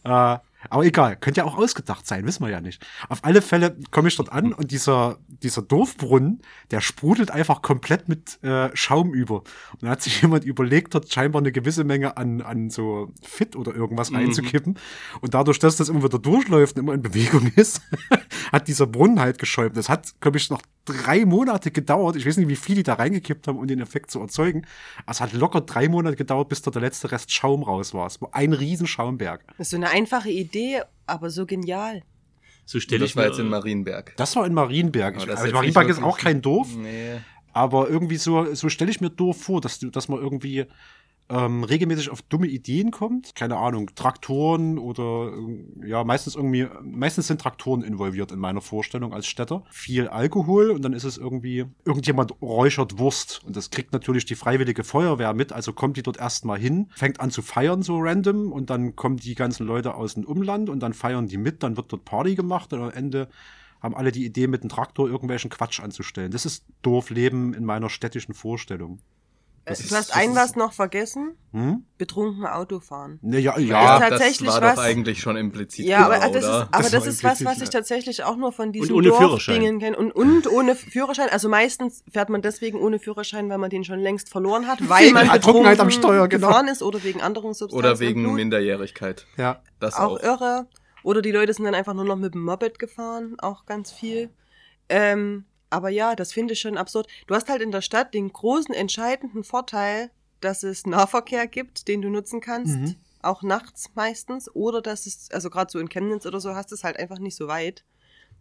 Äh, 0.04 0.38
aber 0.70 0.86
egal, 0.86 1.16
könnte 1.18 1.40
ja 1.42 1.46
auch 1.46 1.58
ausgedacht 1.58 2.06
sein, 2.08 2.26
wissen 2.26 2.44
wir 2.44 2.50
ja 2.52 2.62
nicht. 2.62 2.86
Auf 3.10 3.24
alle 3.24 3.42
Fälle 3.42 3.76
komme 3.92 4.08
ich 4.10 4.16
dort 4.16 4.32
an 4.32 4.54
und 4.54 4.72
dieser, 4.72 5.18
dieser 5.28 5.62
Dorfbrunnen, 5.62 6.42
der 6.72 6.82
sprudelt 6.82 7.32
einfach 7.32 7.62
komplett 7.62 8.08
mit 8.10 8.42
äh, 8.44 8.70
Schaum 8.76 9.14
über. 9.14 9.38
Und 9.38 9.82
dann 9.84 9.90
hat 9.90 10.02
sich 10.02 10.22
jemand 10.22 10.44
überlegt, 10.46 10.94
dort 10.96 11.12
scheinbar 11.12 11.42
eine 11.42 11.52
gewisse 11.52 11.84
Menge 11.84 12.18
an, 12.18 12.42
an 12.42 12.70
so 12.70 13.12
Fit 13.22 13.56
oder 13.56 13.74
irgendwas 13.76 14.12
Mhm. 14.12 14.18
reinzukippen. 14.18 14.78
Und 15.22 15.34
dadurch, 15.34 15.60
dass 15.60 15.78
das 15.78 15.90
immer 15.90 16.04
wieder 16.04 16.20
durchläuft 16.20 16.76
und 16.76 16.84
immer 16.84 16.94
in 16.94 17.02
Bewegung 17.02 17.48
ist, 17.56 17.82
hat 18.52 18.68
dieser 18.68 18.88
Brunnen 18.88 19.20
halt 19.20 19.40
geschäumt. 19.40 19.78
Das 19.78 19.90
hat, 19.90 20.20
glaube 20.22 20.38
ich, 20.38 20.50
noch 20.50 20.62
drei 20.86 21.26
Monate 21.26 21.72
gedauert. 21.72 22.16
Ich 22.16 22.26
weiß 22.26 22.38
nicht, 22.38 22.48
wie 22.48 22.56
viel 22.56 22.76
die 22.76 22.84
da 22.84 22.96
reingekippt 22.96 23.48
haben, 23.48 23.58
um 23.58 23.68
den 23.68 23.80
Effekt 23.80 24.10
zu 24.12 24.20
erzeugen. 24.20 24.66
Aber 25.06 25.12
es 25.12 25.22
hat 25.22 25.34
locker 25.34 25.62
drei 25.62 25.88
Monate 25.88 26.16
gedauert, 26.16 26.50
bis 26.50 26.62
da 26.62 26.72
der 26.72 26.82
letzte 26.82 27.12
Rest 27.12 27.32
Schaum 27.32 27.64
raus 27.64 27.94
war. 27.94 28.08
Es 28.08 28.20
war 28.22 28.30
ein 28.34 28.54
riesen 28.54 28.88
Schaumberg. 28.88 29.44
Das 29.58 29.68
ist 29.68 29.72
so 29.72 29.78
eine 29.78 29.90
einfache 29.90 30.30
Idee, 30.30 30.51
aber 31.06 31.30
so 31.30 31.46
genial. 31.46 32.04
So 32.66 32.80
stelle 32.80 33.06
ich 33.06 33.12
das 33.12 33.16
war 33.18 33.24
mir. 33.24 33.30
jetzt 33.30 33.40
in 33.40 33.50
Marienberg. 33.50 34.14
Das 34.18 34.36
war 34.36 34.46
in 34.46 34.54
Marienberg. 34.54 35.16
Aber 35.16 35.24
Ich, 35.24 35.30
also 35.30 35.44
jetzt 35.46 35.54
Marienberg 35.54 35.90
ist 35.90 36.02
auch 36.02 36.18
kein 36.18 36.42
Dorf, 36.42 36.70
Nee. 36.76 37.20
aber 37.54 37.90
irgendwie 37.90 38.18
so, 38.18 38.54
so 38.54 38.70
stelle 38.70 38.92
ich 38.92 39.02
mir 39.02 39.10
Dorf 39.10 39.42
vor, 39.42 39.62
dass, 39.62 39.80
du, 39.80 39.90
dass 39.90 40.08
man 40.08 40.20
irgendwie 40.20 40.66
ähm, 41.32 41.64
regelmäßig 41.64 42.10
auf 42.10 42.22
dumme 42.22 42.48
Ideen 42.48 42.92
kommt. 42.92 43.36
Keine 43.36 43.58
Ahnung, 43.58 43.92
Traktoren 43.96 44.78
oder 44.78 45.32
äh, 45.32 45.88
ja, 45.88 46.04
meistens 46.04 46.36
irgendwie, 46.36 46.68
meistens 46.84 47.28
sind 47.28 47.40
Traktoren 47.40 47.84
involviert 47.84 48.32
in 48.32 48.40
meiner 48.40 48.60
Vorstellung 48.60 49.14
als 49.14 49.28
Städter. 49.28 49.64
Viel 49.72 50.10
Alkohol 50.10 50.72
und 50.72 50.84
dann 50.84 50.94
ist 50.94 51.06
es 51.06 51.18
irgendwie, 51.18 51.66
irgendjemand 51.86 52.42
räuchert 52.42 53.00
Wurst. 53.00 53.42
Und 53.46 53.56
das 53.56 53.70
kriegt 53.70 53.94
natürlich 53.94 54.26
die 54.26 54.36
freiwillige 54.36 54.84
Feuerwehr 54.84 55.34
mit, 55.34 55.54
also 55.54 55.72
kommt 55.72 55.96
die 55.96 56.04
dort 56.04 56.18
erstmal 56.18 56.60
hin, 56.60 56.90
fängt 56.94 57.22
an 57.22 57.32
zu 57.32 57.42
feiern 57.42 57.82
so 57.82 58.00
random 58.00 58.52
und 58.52 58.70
dann 58.70 58.96
kommen 58.98 59.18
die 59.18 59.36
ganzen 59.36 59.66
Leute 59.66 59.96
aus 59.96 60.16
dem 60.16 60.26
Umland 60.26 60.70
und 60.70 60.82
dann 60.82 60.94
feiern 60.94 61.28
die 61.28 61.38
mit, 61.38 61.64
dann 61.64 61.78
wird 61.78 61.94
dort 61.94 62.04
Party 62.04 62.36
gemacht 62.36 62.74
und 62.74 62.82
am 62.82 62.92
Ende 62.92 63.30
haben 63.82 63.96
alle 63.96 64.12
die 64.12 64.26
Idee, 64.26 64.48
mit 64.48 64.64
dem 64.64 64.70
Traktor 64.70 65.08
irgendwelchen 65.08 65.50
Quatsch 65.50 65.80
anzustellen. 65.80 66.32
Das 66.32 66.46
ist 66.46 66.66
Dorfleben 66.82 67.54
in 67.54 67.66
meiner 67.66 67.90
städtischen 67.90 68.36
Vorstellung. 68.36 69.00
Äh, 69.64 69.70
Das 69.72 69.78
du 69.80 69.84
ist- 69.86 69.92
hast 69.96 70.10
das 70.10 70.18
ein 70.18 70.32
ist- 70.32 70.36
was 70.36 70.56
noch 70.56 70.74
vergessen. 70.74 71.36
Hm? 71.54 71.84
Betrunken 71.98 72.46
Autofahren. 72.48 73.20
Ja, 73.22 73.54
ist 73.56 73.68
ja. 73.68 74.00
tatsächlich 74.00 74.48
das 74.50 74.56
war 74.56 74.70
was- 74.70 74.76
doch 74.76 74.84
eigentlich 74.84 75.20
schon 75.22 75.38
implizit. 75.38 75.86
Ja, 75.86 76.06
aber 76.06 76.18
das 76.18 76.30
ist, 76.36 76.44
oder? 76.46 76.68
aber 76.72 76.82
Das 76.84 76.92
das, 76.92 77.06
ist 77.08 77.24
was, 77.24 77.46
was 77.46 77.58
ja. 77.58 77.64
ich 77.64 77.70
tatsächlich 77.70 78.24
auch 78.24 78.38
nur 78.38 78.52
von 78.54 78.72
diesen 78.72 78.92
ohne 78.96 79.10
Dorfdingen 79.10 79.80
kenne. 79.80 79.96
Und, 79.98 80.12
und 80.14 80.48
ohne 80.50 80.76
Führerschein. 80.76 81.30
Also 81.30 81.48
meistens 81.50 82.04
fährt 82.12 82.30
man 82.30 82.42
deswegen 82.42 82.80
ohne 82.80 82.98
Führerschein, 82.98 83.50
weil 83.50 83.60
man 83.60 83.70
den 83.70 83.84
schon 83.84 84.00
längst 84.00 84.30
verloren 84.30 84.66
hat, 84.68 84.80
weil 84.90 85.04
Wegen 85.06 85.14
man 85.14 85.28
Trunkenheit 85.42 85.80
am 85.80 85.88
betrunken 85.88 85.92
Steuer, 85.92 86.28
genau. 86.28 86.48
gefahren 86.48 86.68
ist 86.68 86.82
oder 86.82 87.04
wegen 87.04 87.22
anderen 87.22 87.54
Substanzen. 87.54 87.78
Oder 87.86 88.00
wegen 88.00 88.24
Blut. 88.24 88.36
Minderjährigkeit. 88.36 89.28
ja. 89.38 89.62
Das 89.80 89.96
auch, 89.96 90.18
auch. 90.18 90.24
irre. 90.24 90.68
Oder 91.04 91.22
die 91.22 91.32
Leute 91.32 91.54
sind 91.54 91.66
dann 91.66 91.76
einfach 91.76 91.94
nur 91.94 92.06
noch 92.06 92.16
mit 92.16 92.34
dem 92.34 92.44
Moped 92.44 92.80
gefahren, 92.80 93.36
auch 93.40 93.66
ganz 93.66 93.92
viel. 93.92 94.30
Ähm, 94.90 95.46
aber 95.72 95.90
ja, 95.90 96.16
das 96.16 96.34
finde 96.34 96.54
ich 96.54 96.60
schon 96.60 96.78
absurd. 96.78 97.08
Du 97.28 97.34
hast 97.34 97.50
halt 97.50 97.62
in 97.62 97.72
der 97.72 97.82
Stadt 97.82 98.14
den 98.14 98.32
großen, 98.32 98.76
entscheidenden 98.76 99.44
Vorteil, 99.44 100.12
dass 100.42 100.64
es 100.64 100.86
Nahverkehr 100.86 101.48
gibt, 101.48 101.88
den 101.88 102.02
du 102.02 102.10
nutzen 102.10 102.42
kannst. 102.42 102.78
Mhm. 102.78 102.96
Auch 103.22 103.42
nachts 103.42 103.90
meistens. 103.96 104.54
Oder 104.54 104.82
dass 104.82 105.06
es, 105.06 105.30
also 105.32 105.50
gerade 105.50 105.72
so 105.72 105.80
in 105.80 105.90
Chemnitz 105.90 106.26
oder 106.26 106.40
so, 106.40 106.56
hast 106.56 106.72
du 106.72 106.76
es 106.76 106.84
halt 106.84 106.98
einfach 106.98 107.20
nicht 107.20 107.36
so 107.36 107.48
weit, 107.48 107.84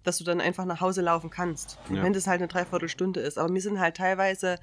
dass 0.02 0.18
du 0.18 0.25
dann 0.25 0.40
einfach 0.40 0.64
nach 0.64 0.80
Hause 0.80 1.02
laufen 1.02 1.30
kannst. 1.30 1.78
Ja. 1.88 2.02
Wenn 2.02 2.12
das 2.12 2.26
halt 2.26 2.40
eine 2.40 2.49
Dreiviertelstunde 2.49 3.20
ist. 3.20 3.38
Aber 3.38 3.52
wir 3.52 3.60
sind 3.60 3.78
halt 3.78 3.96
teilweise 3.96 4.58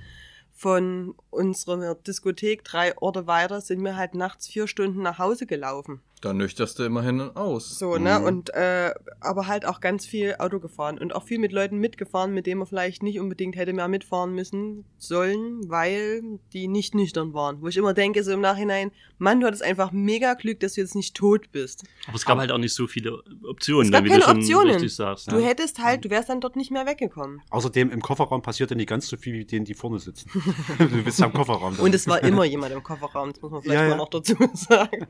von 0.52 1.16
unserer 1.30 1.96
Diskothek 1.96 2.64
drei 2.64 2.98
Orte 2.98 3.28
weiter, 3.28 3.62
sind 3.62 3.84
wir 3.84 3.96
halt 3.96 4.16
nachts 4.16 4.48
vier 4.48 4.68
Stunden 4.68 5.04
nach 5.04 5.20
Hause 5.20 5.46
gelaufen. 5.46 6.02
Da 6.22 6.34
nüchterst 6.34 6.80
du 6.80 6.84
immerhin 6.84 7.22
aus. 7.22 7.78
So, 7.78 7.98
ne? 7.98 8.18
Mhm. 8.20 8.26
Und 8.26 8.50
äh, 8.56 8.92
aber 9.22 9.46
halt 9.46 9.66
auch 9.68 9.80
ganz 9.82 10.04
viel 10.06 10.36
Auto 10.40 10.60
gefahren 10.60 10.98
und 10.98 11.14
auch 11.14 11.24
viel 11.24 11.38
mit 11.38 11.52
Leuten 11.52 11.78
mitgefahren, 11.78 12.34
mit 12.34 12.48
denen 12.48 12.58
man 12.58 12.68
vielleicht 12.68 13.04
nicht 13.04 13.20
unbedingt 13.20 13.56
hätte 13.56 13.72
mehr 13.72 13.88
mitfahren 13.88 14.34
müssen 14.34 14.84
sollen, 14.98 15.70
weil 15.70 16.24
die 16.54 16.68
nicht 16.68 16.96
nüchtern 16.96 17.34
waren. 17.36 17.62
Wo 17.62 17.68
ich 17.68 17.78
immer 17.78 17.94
denke, 17.94 18.24
so 18.24 18.32
im 18.32 18.42
Nachhinein, 18.42 18.92
Mann, 19.20 19.40
du 19.40 19.46
hattest 19.48 19.62
einfach 19.62 19.92
mega 19.92 20.34
Glück, 20.34 20.60
dass 20.60 20.74
du 20.74 20.82
jetzt 20.82 20.96
nicht 20.96 21.16
tot 21.16 21.52
bist. 21.52 21.84
aber 22.08 22.16
es 22.16 22.26
gab 22.26 22.40
halt 22.40 22.52
auch 22.52 22.58
nicht 22.58 22.74
so 22.74 22.88
viele 22.88 23.22
Optionen, 23.48 23.86
Es 23.86 23.92
gab 23.92 24.02
ne, 24.04 24.06
wie 24.06 24.10
keine 24.12 24.22
du 24.24 24.28
schon 24.28 24.38
Optionen. 24.38 24.72
richtig 24.74 24.96
sagst. 24.96 25.32
Du 25.32 25.38
Ja. 25.38 25.46
hättest 25.46 25.80
halt, 25.84 26.04
du 26.04 26.10
wärst 26.10 26.30
dann 26.30 26.42
dort 26.42 26.56
nicht 26.56 26.72
mehr 26.72 26.88
weggekommen. 26.88 27.42
Außerdem 27.52 27.92
im 27.92 28.02
Kofferraum 28.02 28.42
passiert 28.42 28.72
ja 28.72 28.76
nicht 28.76 28.90
ganz 28.90 29.08
so 29.08 29.18
viel 29.18 29.34
wie 29.34 29.46
denen, 29.46 29.66
die 29.66 29.76
vorne 29.76 30.00
sitzen. 30.00 30.30
du 30.80 31.04
bist 31.04 31.20
ja 31.20 31.28
im 31.28 31.34
Kofferraum. 31.34 31.78
Und 31.80 31.94
es 31.94 32.08
war 32.08 32.24
immer 32.24 32.44
jemand 32.46 32.74
im 32.74 32.82
Kofferraum, 32.82 33.32
das 33.34 33.42
muss 33.42 33.52
man 33.52 33.62
vielleicht 33.62 33.76
Ja, 33.82 33.84
ja. 33.86 33.90
mal 33.92 33.98
noch 33.98 34.10
dazu 34.10 34.36
sagen. 34.54 35.06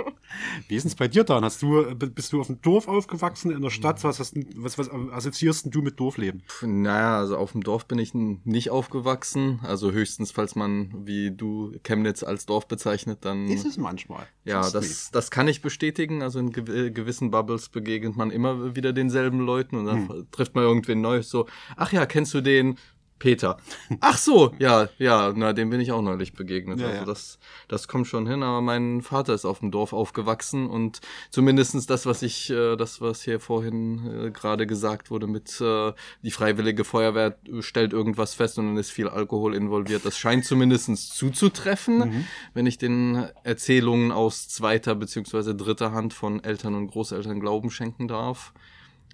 Wie 0.68 0.76
ist 0.76 0.97
bei 0.98 1.08
dir, 1.08 1.24
Dan? 1.24 1.44
Hast 1.44 1.62
du, 1.62 1.96
bist 1.96 2.34
du 2.34 2.42
auf 2.42 2.48
dem 2.48 2.62
Dorf 2.62 2.88
aufgewachsen, 2.88 3.52
in 3.52 3.62
der 3.62 3.70
Stadt? 3.70 4.04
Was, 4.04 4.20
hast, 4.20 4.36
was, 4.56 4.78
was 4.78 4.90
assoziierst 4.90 5.68
du 5.70 5.82
mit 5.82 6.00
Dorfleben? 6.00 6.44
Naja, 6.62 7.18
also 7.18 7.38
auf 7.38 7.54
dem 7.54 7.64
Dorf 7.64 7.86
bin 7.86 8.00
ich 8.00 8.14
nicht 8.14 8.70
aufgewachsen. 8.70 9.60
Also 9.64 9.92
höchstens, 9.92 10.32
falls 10.32 10.56
man, 10.56 10.94
wie 11.06 11.32
du, 11.32 11.74
Chemnitz 11.84 12.24
als 12.24 12.46
Dorf 12.46 12.68
bezeichnet, 12.68 13.20
dann. 13.22 13.48
Ist 13.48 13.66
es 13.66 13.78
manchmal. 13.78 14.28
Ja, 14.44 14.70
das, 14.70 15.12
das 15.12 15.32
kann 15.32 15.48
ich 15.48 15.62
bestätigen. 15.62 16.22
Also 16.22 16.40
in 16.40 16.52
gewissen 16.52 17.32
Bubbles 17.32 17.70
begegnet 17.70 18.16
man 18.16 18.32
immer 18.32 18.76
wieder 18.76 18.94
denselben 18.94 19.40
Leuten 19.40 19.78
und 19.78 19.86
dann 19.86 20.10
hm. 20.10 20.28
trifft 20.32 20.56
man 20.56 20.64
irgendwen 20.64 21.02
Neues 21.02 21.30
so, 21.30 21.48
ach 21.76 21.92
ja, 21.92 22.06
kennst 22.06 22.34
du 22.34 22.42
den? 22.42 22.78
Peter. 23.20 23.58
Ach 24.00 24.18
so, 24.18 24.54
ja, 24.60 24.90
ja, 25.00 25.34
na, 25.36 25.54
dem 25.54 25.70
bin 25.70 25.82
ich 25.82 25.92
auch 25.92 26.02
neulich 26.02 26.34
begegnet. 26.34 26.80
Ja, 26.80 26.90
also 26.90 27.06
das, 27.06 27.40
das 27.68 27.88
kommt 27.88 28.08
schon 28.08 28.28
hin, 28.28 28.44
aber 28.44 28.62
mein 28.62 29.02
Vater 29.02 29.34
ist 29.34 29.46
auf 29.46 29.60
dem 29.60 29.72
Dorf 29.72 29.94
aufgewachsen 29.94 30.68
und 30.68 31.02
zumindestens 31.32 31.88
das, 31.88 32.06
was 32.06 32.22
ich, 32.22 32.50
äh, 32.50 32.76
das, 32.76 33.02
was 33.02 33.24
hier 33.24 33.40
vorhin 33.40 34.28
äh, 34.28 34.32
gerade 34.32 34.68
gesagt 34.68 35.10
wurde 35.10 35.28
mit 35.28 35.60
äh, 35.62 35.94
die 36.22 36.32
freiwillige 36.32 36.84
Feuerwehr 36.84 37.38
stellt 37.60 37.94
irgendwas 37.94 38.36
fest 38.36 38.60
und 38.60 38.68
dann 38.68 38.78
ist 38.78 38.92
viel 38.92 39.08
Alkohol 39.08 39.56
involviert, 39.56 40.06
das 40.06 40.18
scheint 40.18 40.46
zumindestens 40.46 41.10
zuzutreffen, 41.10 41.98
mhm. 41.98 42.28
wenn 42.54 42.68
ich 42.68 42.78
den 42.78 43.28
Erzählungen 43.44 44.12
aus 44.12 44.48
zweiter 44.48 44.96
beziehungsweise 44.96 45.56
dritter 45.56 45.92
Hand 45.92 46.14
von 46.14 46.44
Eltern 46.44 46.76
und 46.76 46.88
Großeltern 46.88 47.40
Glauben 47.40 47.72
schenken 47.72 48.08
darf. 48.08 48.54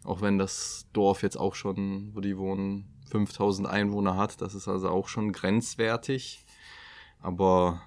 Auch 0.03 0.21
wenn 0.21 0.37
das 0.37 0.85
Dorf 0.91 1.23
jetzt 1.23 1.37
auch 1.37 1.55
schon, 1.55 2.11
wo 2.13 2.19
die 2.19 2.37
wohnen, 2.37 2.92
5000 3.13 3.67
Einwohner 3.67 4.17
hat. 4.17 4.41
Das 4.41 4.55
ist 4.55 4.67
also 4.67 4.89
auch 4.89 5.07
schon 5.07 5.33
grenzwertig. 5.33 6.43
Aber 7.21 7.79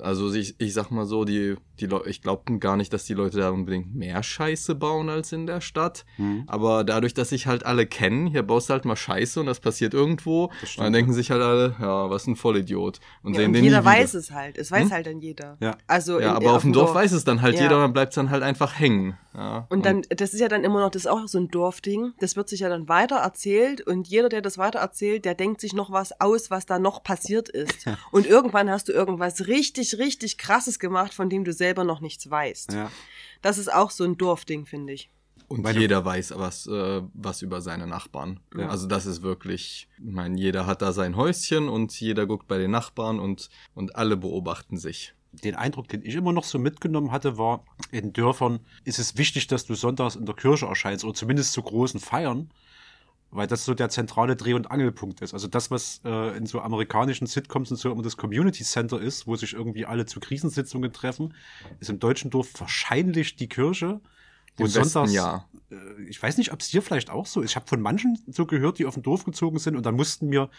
also 0.00 0.32
ich, 0.32 0.56
ich 0.58 0.74
sag 0.74 0.90
mal 0.90 1.06
so, 1.06 1.24
die, 1.24 1.56
die 1.80 1.86
Leute, 1.86 2.08
ich 2.08 2.22
glaube 2.22 2.58
gar 2.58 2.76
nicht, 2.76 2.92
dass 2.92 3.04
die 3.04 3.14
Leute 3.14 3.38
da 3.38 3.50
unbedingt 3.50 3.94
mehr 3.94 4.22
Scheiße 4.22 4.74
bauen 4.74 5.08
als 5.08 5.32
in 5.32 5.46
der 5.46 5.60
Stadt. 5.60 6.04
Mhm. 6.18 6.44
Aber 6.46 6.84
dadurch, 6.84 7.14
dass 7.14 7.30
sich 7.30 7.46
halt 7.46 7.64
alle 7.64 7.86
kennen, 7.86 8.26
hier 8.26 8.42
baust 8.42 8.68
du 8.68 8.74
halt 8.74 8.84
mal 8.84 8.96
Scheiße 8.96 9.40
und 9.40 9.46
das 9.46 9.60
passiert 9.60 9.94
irgendwo. 9.94 10.44
Und 10.44 10.78
dann 10.78 10.92
denken 10.92 11.12
sich 11.12 11.30
halt 11.30 11.42
alle, 11.42 11.76
ja, 11.80 12.10
was 12.10 12.26
ein 12.26 12.36
Vollidiot. 12.36 13.00
Und 13.22 13.34
ja, 13.34 13.40
sehen 13.40 13.48
und 13.48 13.52
den 13.54 13.64
jeder 13.64 13.84
weiß 13.84 14.14
es 14.14 14.30
halt. 14.30 14.58
Es 14.58 14.70
weiß 14.70 14.84
hm? 14.84 14.90
halt 14.90 15.06
dann 15.06 15.20
jeder. 15.20 15.56
Ja. 15.60 15.76
Also 15.86 16.20
ja, 16.20 16.30
in, 16.30 16.36
aber 16.36 16.52
auf 16.52 16.62
dem 16.62 16.72
Dorf, 16.72 16.86
Dorf 16.86 16.96
weiß 16.96 17.12
es 17.12 17.24
dann 17.24 17.42
halt 17.42 17.56
ja. 17.56 17.62
jeder 17.62 17.76
und 17.76 17.82
dann 17.82 17.92
bleibt 17.92 18.12
es 18.12 18.16
dann 18.16 18.30
halt 18.30 18.42
einfach 18.42 18.78
hängen. 18.78 19.16
Ja, 19.36 19.66
und 19.68 19.84
dann, 19.84 20.02
das 20.08 20.32
ist 20.32 20.40
ja 20.40 20.48
dann 20.48 20.64
immer 20.64 20.80
noch, 20.80 20.90
das 20.90 21.02
ist 21.02 21.10
auch 21.10 21.28
so 21.28 21.36
ein 21.36 21.48
Dorfding. 21.48 22.14
Das 22.20 22.36
wird 22.36 22.48
sich 22.48 22.60
ja 22.60 22.70
dann 22.70 22.88
weiter 22.88 23.16
erzählt 23.16 23.82
und 23.82 24.08
jeder, 24.08 24.30
der 24.30 24.40
das 24.40 24.56
weiter 24.56 24.78
erzählt, 24.78 25.26
der 25.26 25.34
denkt 25.34 25.60
sich 25.60 25.74
noch 25.74 25.92
was 25.92 26.18
aus, 26.22 26.50
was 26.50 26.64
da 26.64 26.78
noch 26.78 27.02
passiert 27.02 27.50
ist. 27.50 27.86
und 28.12 28.26
irgendwann 28.26 28.70
hast 28.70 28.88
du 28.88 28.92
irgendwas 28.92 29.46
richtig, 29.46 29.75
richtig 29.78 30.38
krasses 30.38 30.78
gemacht, 30.78 31.14
von 31.14 31.28
dem 31.28 31.44
du 31.44 31.52
selber 31.52 31.84
noch 31.84 32.00
nichts 32.00 32.30
weißt. 32.30 32.72
Ja. 32.72 32.90
Das 33.42 33.58
ist 33.58 33.72
auch 33.72 33.90
so 33.90 34.04
ein 34.04 34.16
Dorfding, 34.16 34.66
finde 34.66 34.92
ich. 34.94 35.10
Und 35.48 35.62
Meine 35.62 35.78
jeder 35.78 36.04
weiß 36.04 36.34
was, 36.36 36.66
äh, 36.66 37.02
was 37.14 37.42
über 37.42 37.60
seine 37.60 37.86
Nachbarn. 37.86 38.40
Ja. 38.56 38.68
Also 38.68 38.88
das 38.88 39.06
ist 39.06 39.22
wirklich, 39.22 39.88
ich 39.98 40.12
meine, 40.12 40.38
jeder 40.38 40.66
hat 40.66 40.82
da 40.82 40.92
sein 40.92 41.16
Häuschen 41.16 41.68
und 41.68 41.98
jeder 42.00 42.26
guckt 42.26 42.48
bei 42.48 42.58
den 42.58 42.72
Nachbarn 42.72 43.20
und, 43.20 43.48
und 43.74 43.94
alle 43.94 44.16
beobachten 44.16 44.76
sich 44.76 45.14
den 45.44 45.54
Eindruck, 45.54 45.88
den 45.88 46.02
ich 46.04 46.14
immer 46.14 46.32
noch 46.32 46.44
so 46.44 46.58
mitgenommen 46.58 47.12
hatte, 47.12 47.38
war, 47.38 47.64
in 47.90 48.12
Dörfern 48.12 48.60
ist 48.84 48.98
es 48.98 49.16
wichtig, 49.16 49.46
dass 49.46 49.66
du 49.66 49.74
sonntags 49.74 50.16
in 50.16 50.26
der 50.26 50.34
Kirche 50.34 50.66
erscheinst 50.66 51.04
oder 51.04 51.14
zumindest 51.14 51.52
zu 51.52 51.62
großen 51.62 52.00
Feiern, 52.00 52.50
weil 53.30 53.46
das 53.46 53.64
so 53.64 53.74
der 53.74 53.88
zentrale 53.88 54.36
Dreh- 54.36 54.54
und 54.54 54.70
Angelpunkt 54.70 55.20
ist. 55.20 55.34
Also 55.34 55.48
das, 55.48 55.70
was 55.70 56.00
äh, 56.04 56.36
in 56.36 56.46
so 56.46 56.60
amerikanischen 56.60 57.26
Sitcoms 57.26 57.70
und 57.70 57.76
so 57.76 57.90
immer 57.90 58.02
das 58.02 58.16
Community 58.16 58.64
Center 58.64 59.00
ist, 59.00 59.26
wo 59.26 59.36
sich 59.36 59.52
irgendwie 59.52 59.86
alle 59.86 60.06
zu 60.06 60.20
Krisensitzungen 60.20 60.92
treffen, 60.92 61.34
ist 61.80 61.90
im 61.90 61.98
deutschen 61.98 62.30
Dorf 62.30 62.48
wahrscheinlich 62.58 63.36
die 63.36 63.48
Kirche. 63.48 64.00
Im 64.58 64.66
sonntags, 64.68 65.12
ja. 65.12 65.44
Äh, 65.70 66.02
ich 66.08 66.22
weiß 66.22 66.38
nicht, 66.38 66.52
ob 66.52 66.60
es 66.60 66.68
hier 66.68 66.82
vielleicht 66.82 67.10
auch 67.10 67.26
so 67.26 67.40
ist. 67.40 67.50
Ich 67.50 67.56
habe 67.56 67.66
von 67.66 67.80
manchen 67.80 68.18
so 68.28 68.46
gehört, 68.46 68.78
die 68.78 68.86
auf 68.86 68.94
dem 68.94 69.02
Dorf 69.02 69.24
gezogen 69.24 69.58
sind 69.58 69.76
und 69.76 69.84
dann 69.84 69.96
mussten 69.96 70.30
wir 70.30 70.50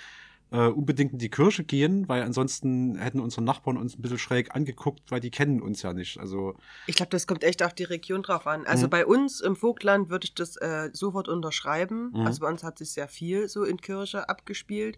äh, 0.52 0.68
unbedingt 0.68 1.14
in 1.14 1.20
die 1.20 1.30
Kirche 1.30 1.64
gehen, 1.64 2.08
weil 2.08 2.24
ansonsten 2.24 2.96
hätten 2.98 3.20
unsere 3.20 3.44
Nachbarn 3.44 3.78
uns 3.78 3.98
ein 3.98 4.02
bisschen 4.02 4.18
schräg 4.18 4.56
angeguckt, 4.56 5.12
weil 5.12 5.20
die 5.20 5.32
kennen 5.32 5.62
uns 5.62 5.82
ja 5.82 5.94
nicht. 5.94 6.20
Also 6.20 6.56
ich 6.86 6.96
glaube, 6.96 7.10
das 7.10 7.28
kommt 7.28 7.44
echt 7.44 7.64
auf 7.64 7.74
die 7.74 7.84
Region 7.84 8.24
drauf 8.24 8.48
an. 8.48 8.66
Also 8.66 8.86
mhm. 8.86 8.92
bei 8.92 9.06
uns 9.06 9.42
im 9.42 9.56
Vogtland 9.56 10.10
würde 10.10 10.26
ich 10.26 10.36
das 10.36 10.56
äh, 10.58 10.90
sofort 10.94 11.28
unterschreiben. 11.28 12.12
Mhm. 12.14 12.26
Also 12.26 12.42
bei 12.42 12.50
uns 12.50 12.64
hat 12.64 12.78
sich 12.78 12.92
sehr 12.92 13.08
viel 13.08 13.50
so 13.50 13.64
in 13.64 13.78
Kirche 13.78 14.30
abgespielt 14.30 14.98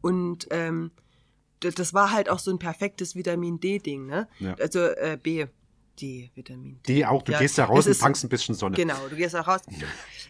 und 0.00 0.48
ähm, 0.50 0.90
das 1.60 1.94
war 1.94 2.10
halt 2.10 2.28
auch 2.28 2.40
so 2.40 2.50
ein 2.50 2.58
perfektes 2.58 3.14
Vitamin 3.14 3.60
D-Ding, 3.60 4.06
ne? 4.06 4.28
Ja. 4.40 4.54
Also 4.54 4.80
äh, 4.80 5.16
B. 5.22 5.46
D, 6.00 6.30
Vitamin 6.34 6.80
D. 6.86 6.94
D 6.94 7.04
auch, 7.04 7.22
du 7.22 7.32
ja, 7.32 7.38
gehst 7.38 7.58
da 7.58 7.64
raus 7.64 7.86
und 7.86 7.98
tankst 7.98 8.24
ein 8.24 8.28
bisschen 8.28 8.54
Sonne. 8.54 8.76
Genau, 8.76 8.96
du 9.08 9.16
gehst 9.16 9.34
da 9.34 9.42
raus. 9.42 9.60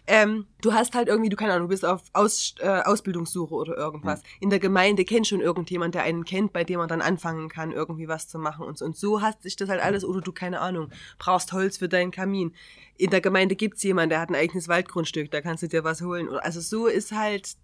ähm, 0.07 0.45
du 0.61 0.73
hast 0.73 0.95
halt 0.95 1.07
irgendwie, 1.07 1.29
du 1.29 1.35
keine 1.35 1.53
Ahnung, 1.53 1.67
du 1.67 1.73
bist 1.73 1.85
auf 1.85 2.01
Aus, 2.13 2.55
äh, 2.59 2.67
Ausbildungssuche 2.67 3.53
oder 3.53 3.77
irgendwas. 3.77 4.21
Mhm. 4.21 4.27
In 4.41 4.49
der 4.49 4.59
Gemeinde 4.59 5.05
kennt 5.05 5.27
schon 5.27 5.41
irgendjemand, 5.41 5.95
der 5.95 6.03
einen 6.03 6.25
kennt, 6.25 6.53
bei 6.53 6.63
dem 6.63 6.79
man 6.79 6.89
dann 6.89 7.01
anfangen 7.01 7.49
kann, 7.49 7.71
irgendwie 7.71 8.07
was 8.07 8.27
zu 8.27 8.39
machen 8.39 8.65
und 8.65 8.77
so. 8.77 8.85
Und 8.85 8.95
so 8.95 9.21
hast 9.21 9.43
sich 9.43 9.55
das 9.55 9.69
halt 9.69 9.81
alles, 9.81 10.03
oder 10.03 10.21
du, 10.21 10.31
keine 10.31 10.59
Ahnung, 10.59 10.89
brauchst 11.19 11.53
Holz 11.53 11.77
für 11.77 11.89
deinen 11.89 12.11
Kamin. 12.11 12.53
In 12.97 13.09
der 13.09 13.21
Gemeinde 13.21 13.55
gibt's 13.55 13.83
jemanden, 13.83 14.11
der 14.11 14.19
hat 14.19 14.29
ein 14.29 14.35
eigenes 14.35 14.67
Waldgrundstück, 14.67 15.31
da 15.31 15.41
kannst 15.41 15.63
du 15.63 15.67
dir 15.67 15.83
was 15.83 16.01
holen. 16.01 16.29
Also 16.29 16.61
so 16.61 16.87
ist 16.87 17.11
halt 17.11 17.55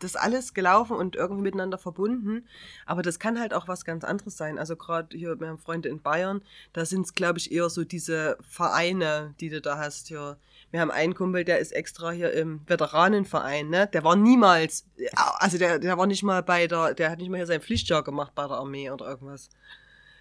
das 0.00 0.16
alles 0.16 0.54
gelaufen 0.54 0.96
und 0.96 1.16
irgendwie 1.16 1.42
miteinander 1.42 1.78
verbunden. 1.78 2.46
Aber 2.84 3.02
das 3.02 3.18
kann 3.18 3.38
halt 3.40 3.54
auch 3.54 3.68
was 3.68 3.84
ganz 3.84 4.04
anderes 4.04 4.36
sein. 4.36 4.58
Also 4.58 4.76
gerade 4.76 5.16
hier, 5.16 5.38
wir 5.40 5.48
haben 5.48 5.58
Freunde 5.58 5.88
in 5.88 6.00
Bayern, 6.00 6.42
da 6.72 6.84
sind 6.84 7.06
es, 7.06 7.14
glaube 7.14 7.38
ich, 7.38 7.52
eher 7.52 7.68
so 7.70 7.84
diese 7.84 8.38
Vereine, 8.48 9.34
die 9.40 9.48
du 9.48 9.60
da 9.60 9.78
hast 9.78 10.08
hier. 10.08 10.36
Wir 10.70 10.80
haben 10.80 10.90
einen 10.90 11.14
Kumpel, 11.14 11.44
der 11.44 11.58
ist 11.58 11.72
extra 11.72 12.10
hier 12.10 12.32
im 12.32 12.60
Veteranenverein, 12.66 13.68
ne? 13.68 13.88
Der 13.92 14.04
war 14.04 14.16
niemals, 14.16 14.86
also 15.14 15.58
der, 15.58 15.78
der 15.78 15.96
war 15.96 16.06
nicht 16.06 16.22
mal 16.22 16.42
bei 16.42 16.66
der, 16.66 16.94
der 16.94 17.10
hat 17.10 17.18
nicht 17.18 17.30
mal 17.30 17.36
hier 17.36 17.46
sein 17.46 17.60
Pflichtjahr 17.60 18.02
gemacht 18.02 18.32
bei 18.34 18.46
der 18.46 18.56
Armee 18.56 18.90
oder 18.90 19.06
irgendwas. 19.06 19.48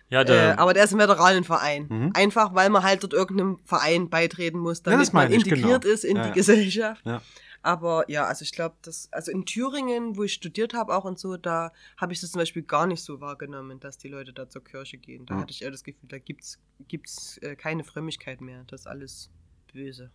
Ja, 0.10 0.24
der, 0.24 0.54
äh, 0.54 0.58
aber 0.58 0.74
der 0.74 0.84
ist 0.84 0.94
im 0.94 1.00
Veteranenverein. 1.00 1.88
Mhm. 1.90 2.12
Einfach, 2.14 2.54
weil 2.54 2.70
man 2.70 2.84
halt 2.84 3.04
dort 3.04 3.14
irgendeinem 3.14 3.58
Verein 3.66 4.10
beitreten 4.10 4.60
muss, 4.60 4.84
damit 4.84 5.08
ja, 5.08 5.14
man 5.14 5.32
integriert 5.32 5.82
genau. 5.82 5.94
ist 5.94 6.06
in 6.06 6.18
ja, 6.18 6.28
die 6.28 6.32
Gesellschaft. 6.34 7.02
Ja. 7.06 7.22
Aber 7.66 8.08
ja, 8.12 8.26
also 8.26 8.44
ich 8.44 8.52
glaube, 8.52 8.76
das, 8.84 9.10
also 9.12 9.32
in 9.32 9.48
Thüringen, 9.48 10.16
wo 10.18 10.24
ich 10.24 10.34
studiert 10.34 10.76
habe 10.76 10.96
auch 10.96 11.04
und 11.04 11.18
so, 11.18 11.36
da 11.36 11.72
habe 11.98 12.14
ich 12.14 12.22
das 12.22 12.30
zum 12.30 12.38
Beispiel 12.38 12.62
gar 12.62 12.86
nicht 12.86 13.02
so 13.02 13.22
wahrgenommen, 13.22 13.80
dass 13.80 13.98
die 13.98 14.08
Leute 14.08 14.34
da 14.34 14.48
zur 14.48 14.64
Kirche 14.64 15.00
gehen. 15.00 15.26
Da 15.26 15.34
mhm. 15.34 15.40
hatte 15.40 15.52
ich 15.52 15.64
eher 15.64 15.72
das 15.72 15.84
Gefühl, 15.84 16.08
da 16.08 16.20
gibt's 16.20 16.60
gibt's 16.88 17.40
äh, 17.40 17.56
keine 17.56 17.84
Frömmigkeit 17.84 18.40
mehr. 18.40 18.66
Das 18.68 18.82
ist 18.82 18.88
alles 18.88 19.32
böse. 19.74 20.12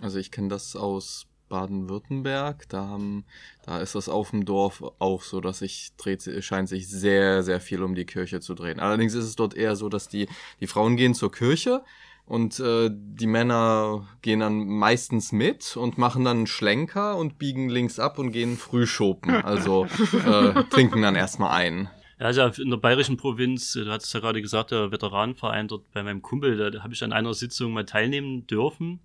Also 0.00 0.18
ich 0.18 0.30
kenne 0.30 0.48
das 0.48 0.74
aus 0.74 1.26
Baden-Württemberg. 1.50 2.66
Da 2.70 2.86
haben, 2.86 3.26
da 3.66 3.82
ist 3.82 3.94
das 3.94 4.08
auf 4.08 4.30
dem 4.30 4.46
Dorf 4.46 4.82
auch 5.00 5.22
so, 5.22 5.42
dass 5.42 5.58
sich 5.58 5.92
dreht, 5.98 6.22
scheint 6.42 6.70
sich 6.70 6.88
sehr, 6.88 7.42
sehr 7.42 7.60
viel 7.60 7.82
um 7.82 7.94
die 7.94 8.06
Kirche 8.06 8.40
zu 8.40 8.54
drehen. 8.54 8.80
Allerdings 8.80 9.12
ist 9.12 9.26
es 9.26 9.36
dort 9.36 9.52
eher 9.52 9.76
so, 9.76 9.90
dass 9.90 10.08
die, 10.08 10.30
die 10.60 10.66
Frauen 10.66 10.96
gehen 10.96 11.12
zur 11.12 11.30
Kirche, 11.30 11.84
und 12.24 12.60
äh, 12.60 12.90
die 12.92 13.26
Männer 13.26 14.08
gehen 14.22 14.40
dann 14.40 14.66
meistens 14.66 15.32
mit 15.32 15.76
und 15.76 15.98
machen 15.98 16.24
dann 16.24 16.38
einen 16.38 16.46
Schlenker 16.46 17.16
und 17.16 17.38
biegen 17.38 17.68
links 17.68 17.98
ab 17.98 18.18
und 18.18 18.32
gehen 18.32 18.56
Frühschopen. 18.56 19.30
Also 19.44 19.84
äh, 20.12 20.64
trinken 20.70 21.02
dann 21.02 21.14
erstmal 21.14 21.50
ein. 21.50 21.90
Ja, 22.18 22.26
also 22.26 22.62
in 22.62 22.70
der 22.70 22.76
bayerischen 22.76 23.16
Provinz, 23.16 23.74
äh, 23.74 23.84
du 23.84 23.90
hattest 23.90 24.14
ja 24.14 24.20
gerade 24.20 24.40
gesagt, 24.40 24.70
der 24.70 24.92
Veteranenverein 24.92 25.66
dort 25.66 25.90
bei 25.92 26.02
meinem 26.04 26.22
Kumpel, 26.22 26.56
da, 26.56 26.70
da 26.70 26.82
habe 26.82 26.94
ich 26.94 27.02
an 27.02 27.12
einer 27.12 27.34
Sitzung 27.34 27.72
mal 27.72 27.84
teilnehmen 27.84 28.46
dürfen, 28.46 29.00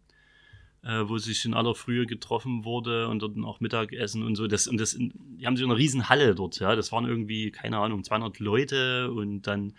äh, 0.83 1.01
wo 1.05 1.17
sich 1.17 1.43
in 1.43 1.55
aller 1.55 1.73
Frühe 1.73 2.05
getroffen 2.05 2.63
wurde 2.63 3.07
und 3.07 3.23
dort 3.23 3.35
auch 3.43 3.59
Mittagessen 3.59 4.21
und 4.21 4.35
so. 4.35 4.45
Das, 4.45 4.67
und 4.67 4.79
das, 4.79 4.95
die 4.97 5.45
haben 5.47 5.57
sich 5.57 5.65
in 5.65 5.71
einer 5.71 5.79
riesen 5.79 6.09
Halle 6.09 6.35
dort, 6.35 6.59
ja. 6.59 6.75
Das 6.75 6.91
waren 6.91 7.05
irgendwie, 7.05 7.49
keine 7.49 7.79
Ahnung, 7.79 8.03
200 8.03 8.39
Leute 8.39 9.11
und 9.11 9.41
dann 9.47 9.73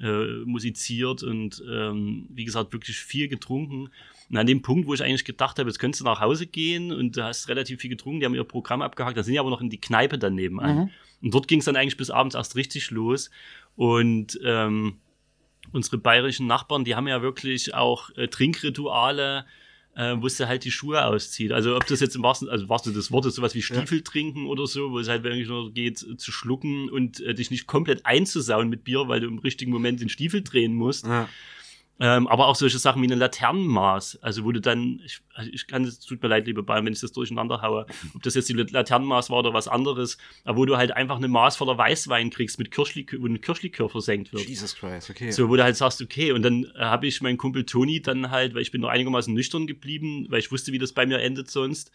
äh, 0.00 0.44
musiziert 0.44 1.22
und 1.22 1.62
ähm, 1.70 2.26
wie 2.30 2.44
gesagt 2.44 2.72
wirklich 2.72 2.98
viel 2.98 3.28
getrunken. 3.28 3.88
Und 4.28 4.36
an 4.36 4.46
dem 4.46 4.62
Punkt, 4.62 4.86
wo 4.86 4.94
ich 4.94 5.02
eigentlich 5.02 5.24
gedacht 5.24 5.58
habe, 5.58 5.68
jetzt 5.68 5.78
könntest 5.78 6.00
du 6.00 6.04
nach 6.04 6.20
Hause 6.20 6.46
gehen 6.46 6.92
und 6.92 7.16
du 7.16 7.24
hast 7.24 7.48
relativ 7.48 7.80
viel 7.80 7.90
getrunken, 7.90 8.20
die 8.20 8.26
haben 8.26 8.34
ihr 8.34 8.44
Programm 8.44 8.82
abgehakt, 8.82 9.16
da 9.16 9.22
sind 9.22 9.34
die 9.34 9.38
aber 9.38 9.50
noch 9.50 9.60
in 9.60 9.70
die 9.70 9.80
Kneipe 9.80 10.18
daneben 10.18 10.60
an. 10.60 10.76
Mhm. 10.76 10.90
Und 11.22 11.34
dort 11.34 11.48
ging 11.48 11.60
es 11.60 11.64
dann 11.64 11.76
eigentlich 11.76 11.96
bis 11.96 12.10
abends 12.10 12.34
erst 12.34 12.56
richtig 12.56 12.90
los. 12.90 13.30
Und 13.76 14.38
ähm, 14.44 14.98
unsere 15.72 15.98
bayerischen 15.98 16.46
Nachbarn, 16.46 16.84
die 16.84 16.94
haben 16.94 17.08
ja 17.08 17.22
wirklich 17.22 17.74
auch 17.74 18.10
äh, 18.16 18.28
Trinkrituale, 18.28 19.46
äh, 19.96 20.16
sie 20.28 20.46
halt 20.46 20.64
die 20.64 20.70
Schuhe 20.70 21.04
auszieht. 21.04 21.52
Also 21.52 21.74
ob 21.74 21.86
das 21.86 22.00
jetzt 22.00 22.14
im 22.14 22.22
wahrsten, 22.22 22.48
also 22.48 22.68
wahrsten 22.68 22.94
des 22.94 23.10
Wortes 23.10 23.34
sowas 23.34 23.54
wie 23.54 23.62
Stiefel 23.62 23.98
ja. 23.98 24.04
trinken 24.04 24.46
oder 24.46 24.66
so, 24.66 24.92
wo 24.92 24.98
es 24.98 25.08
halt 25.08 25.24
wirklich 25.24 25.48
nur 25.48 25.72
geht 25.72 25.98
zu 25.98 26.32
schlucken 26.32 26.90
und 26.90 27.20
äh, 27.20 27.34
dich 27.34 27.50
nicht 27.50 27.66
komplett 27.66 28.04
einzusauen 28.04 28.68
mit 28.68 28.84
Bier, 28.84 29.08
weil 29.08 29.20
du 29.20 29.26
im 29.26 29.38
richtigen 29.38 29.72
Moment 29.72 30.00
den 30.00 30.08
Stiefel 30.08 30.42
drehen 30.42 30.74
musst. 30.74 31.06
Ja. 31.06 31.28
Ähm, 31.98 32.26
aber 32.26 32.48
auch 32.48 32.56
solche 32.56 32.78
Sachen 32.78 33.00
wie 33.00 33.06
eine 33.06 33.14
Laternenmaß, 33.14 34.18
also 34.22 34.44
wo 34.44 34.52
du 34.52 34.60
dann, 34.60 35.00
ich, 35.04 35.20
also 35.32 35.50
ich 35.50 35.66
kann 35.66 35.84
es 35.84 35.98
tut 35.98 36.22
mir 36.22 36.28
leid, 36.28 36.46
liebe 36.46 36.62
Bayern, 36.62 36.84
wenn 36.84 36.92
ich 36.92 37.00
das 37.00 37.12
durcheinander 37.12 37.62
haue, 37.62 37.86
ob 38.14 38.22
das 38.22 38.34
jetzt 38.34 38.50
die 38.50 38.52
Laternenmaß 38.52 39.30
war 39.30 39.38
oder 39.38 39.54
was 39.54 39.66
anderes, 39.66 40.18
aber 40.44 40.58
wo 40.58 40.66
du 40.66 40.76
halt 40.76 40.92
einfach 40.92 41.16
eine 41.16 41.28
Maß 41.28 41.56
voller 41.56 41.78
Weißwein 41.78 42.28
kriegst, 42.28 42.58
mit 42.58 42.70
Kirschlikör, 42.70 43.20
wo 43.20 43.26
ein 43.26 43.40
Kirschlikör 43.40 43.88
versenkt 43.88 44.32
wird. 44.34 44.46
Jesus 44.46 44.76
Christ, 44.76 45.08
okay. 45.08 45.30
So, 45.30 45.48
wo 45.48 45.56
du 45.56 45.64
halt 45.64 45.76
sagst, 45.76 46.02
okay, 46.02 46.32
und 46.32 46.42
dann 46.42 46.64
äh, 46.74 46.80
habe 46.80 47.06
ich 47.06 47.22
meinen 47.22 47.38
Kumpel 47.38 47.64
Toni 47.64 48.02
dann 48.02 48.30
halt, 48.30 48.54
weil 48.54 48.62
ich 48.62 48.72
bin 48.72 48.82
noch 48.82 48.90
einigermaßen 48.90 49.32
nüchtern 49.32 49.66
geblieben, 49.66 50.26
weil 50.28 50.40
ich 50.40 50.52
wusste, 50.52 50.72
wie 50.72 50.78
das 50.78 50.92
bei 50.92 51.06
mir 51.06 51.20
endet 51.20 51.50
sonst. 51.50 51.92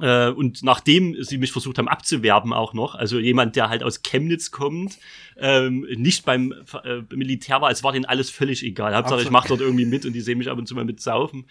Äh, 0.00 0.30
und 0.30 0.62
nachdem 0.62 1.22
sie 1.22 1.38
mich 1.38 1.52
versucht 1.52 1.78
haben 1.78 1.88
abzuwerben 1.88 2.52
auch 2.52 2.72
noch, 2.72 2.94
also 2.94 3.18
jemand, 3.18 3.56
der 3.56 3.68
halt 3.68 3.82
aus 3.82 4.02
Chemnitz 4.02 4.50
kommt, 4.50 4.98
ähm, 5.36 5.86
nicht 5.96 6.24
beim 6.24 6.54
äh, 6.84 7.02
Militär 7.14 7.60
war, 7.60 7.70
es 7.70 7.84
war 7.84 7.92
denen 7.92 8.06
alles 8.06 8.30
völlig 8.30 8.62
egal. 8.62 8.94
Hauptsache, 8.94 9.22
ich 9.22 9.30
mache 9.30 9.48
dort 9.48 9.60
irgendwie 9.60 9.86
mit 9.86 10.06
und 10.06 10.12
die 10.12 10.20
sehen 10.20 10.38
mich 10.38 10.50
ab 10.50 10.58
und 10.58 10.66
zu 10.66 10.74
mal 10.74 10.84
mit 10.84 11.00
saufen 11.00 11.46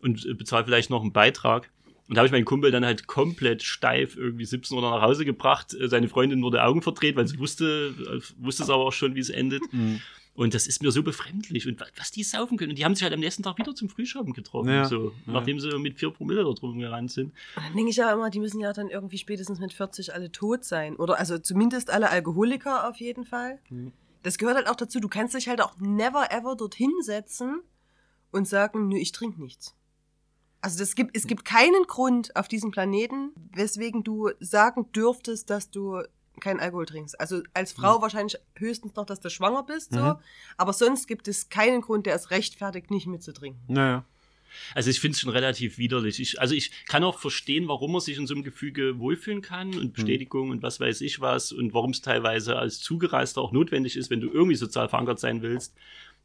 und 0.00 0.24
äh, 0.26 0.34
bezahle 0.34 0.64
vielleicht 0.64 0.90
noch 0.90 1.02
einen 1.02 1.12
Beitrag. 1.12 1.70
Und 2.08 2.16
da 2.16 2.20
habe 2.20 2.26
ich 2.26 2.32
meinen 2.32 2.44
Kumpel 2.44 2.70
dann 2.70 2.84
halt 2.84 3.06
komplett 3.06 3.62
steif 3.62 4.16
irgendwie 4.16 4.44
17 4.44 4.76
Uhr 4.76 4.82
nach 4.82 5.02
Hause 5.02 5.24
gebracht. 5.24 5.74
Äh, 5.74 5.88
seine 5.88 6.08
Freundin 6.08 6.42
wurde 6.42 6.62
Augen 6.62 6.82
verdreht, 6.82 7.16
weil 7.16 7.26
sie 7.26 7.38
wusste, 7.38 7.94
äh, 7.98 8.20
wusste 8.44 8.64
es 8.64 8.70
aber 8.70 8.84
auch 8.84 8.92
schon, 8.92 9.14
wie 9.14 9.20
es 9.20 9.30
endet. 9.30 9.62
Mhm. 9.72 10.00
Und 10.34 10.54
das 10.54 10.66
ist 10.66 10.82
mir 10.82 10.90
so 10.90 11.02
befremdlich. 11.02 11.68
Und 11.68 11.82
was 11.96 12.10
die 12.10 12.22
saufen 12.22 12.56
können. 12.56 12.70
Und 12.70 12.78
die 12.78 12.84
haben 12.84 12.94
sich 12.94 13.02
halt 13.02 13.12
am 13.12 13.20
nächsten 13.20 13.42
Tag 13.42 13.58
wieder 13.58 13.74
zum 13.74 13.90
Frühschoppen 13.90 14.32
getroffen. 14.32 14.70
Ja, 14.70 14.86
so, 14.86 15.12
ja. 15.26 15.32
Nachdem 15.32 15.60
sie 15.60 15.76
mit 15.78 15.98
vier 15.98 16.10
Promille 16.10 16.42
da 16.42 16.50
drum 16.52 16.78
gerannt 16.78 17.10
sind. 17.10 17.34
Dann 17.54 17.74
denke 17.74 17.90
ich 17.90 17.96
ja 17.96 18.10
immer, 18.10 18.30
die 18.30 18.40
müssen 18.40 18.60
ja 18.60 18.72
dann 18.72 18.88
irgendwie 18.88 19.18
spätestens 19.18 19.60
mit 19.60 19.74
40 19.74 20.14
alle 20.14 20.32
tot 20.32 20.64
sein. 20.64 20.96
Oder 20.96 21.18
also 21.18 21.38
zumindest 21.38 21.90
alle 21.90 22.08
Alkoholiker 22.08 22.88
auf 22.88 22.96
jeden 22.96 23.24
Fall. 23.24 23.58
Mhm. 23.68 23.92
Das 24.22 24.38
gehört 24.38 24.56
halt 24.56 24.68
auch 24.68 24.76
dazu. 24.76 25.00
Du 25.00 25.08
kannst 25.08 25.34
dich 25.34 25.48
halt 25.48 25.60
auch 25.60 25.76
never 25.78 26.30
ever 26.30 26.56
dorthin 26.56 26.92
setzen 27.02 27.60
und 28.30 28.48
sagen, 28.48 28.88
nö, 28.88 28.96
ich 28.96 29.12
trinke 29.12 29.40
nichts. 29.40 29.74
Also 30.62 30.78
das 30.78 30.94
gibt, 30.94 31.16
es 31.16 31.26
gibt 31.26 31.44
keinen 31.44 31.82
Grund 31.88 32.36
auf 32.36 32.46
diesem 32.46 32.70
Planeten, 32.70 33.32
weswegen 33.52 34.04
du 34.04 34.30
sagen 34.38 34.90
dürftest, 34.92 35.50
dass 35.50 35.70
du 35.70 36.02
keinen 36.40 36.60
Alkohol 36.60 36.86
trinkst. 36.86 37.20
Also 37.20 37.42
als 37.54 37.72
Frau 37.72 37.98
mhm. 37.98 38.02
wahrscheinlich 38.02 38.36
höchstens 38.56 38.94
noch, 38.94 39.06
dass 39.06 39.20
du 39.20 39.30
schwanger 39.30 39.62
bist, 39.62 39.92
so. 39.92 40.00
Mhm. 40.00 40.14
Aber 40.56 40.72
sonst 40.72 41.06
gibt 41.06 41.28
es 41.28 41.48
keinen 41.48 41.80
Grund, 41.80 42.06
der 42.06 42.14
es 42.14 42.30
rechtfertigt, 42.30 42.90
nicht 42.90 43.06
mitzutrinken. 43.06 43.60
Naja. 43.68 44.04
Also 44.74 44.90
ich 44.90 45.00
finde 45.00 45.14
es 45.14 45.20
schon 45.20 45.30
relativ 45.30 45.78
widerlich. 45.78 46.20
Ich, 46.20 46.40
also 46.40 46.54
ich 46.54 46.70
kann 46.86 47.04
auch 47.04 47.18
verstehen, 47.18 47.68
warum 47.68 47.92
man 47.92 48.00
sich 48.00 48.18
in 48.18 48.26
so 48.26 48.34
einem 48.34 48.42
Gefüge 48.42 48.98
wohlfühlen 48.98 49.42
kann 49.42 49.68
und 49.74 49.84
mhm. 49.84 49.92
Bestätigung 49.92 50.46
mhm. 50.46 50.52
und 50.52 50.62
was 50.62 50.80
weiß 50.80 51.00
ich 51.00 51.20
was 51.20 51.52
und 51.52 51.74
warum 51.74 51.90
es 51.90 52.02
teilweise 52.02 52.56
als 52.58 52.80
Zugereister 52.80 53.40
auch 53.40 53.52
notwendig 53.52 53.96
ist, 53.96 54.10
wenn 54.10 54.20
du 54.20 54.30
irgendwie 54.30 54.56
sozial 54.56 54.88
verankert 54.88 55.20
sein 55.20 55.42
willst. 55.42 55.74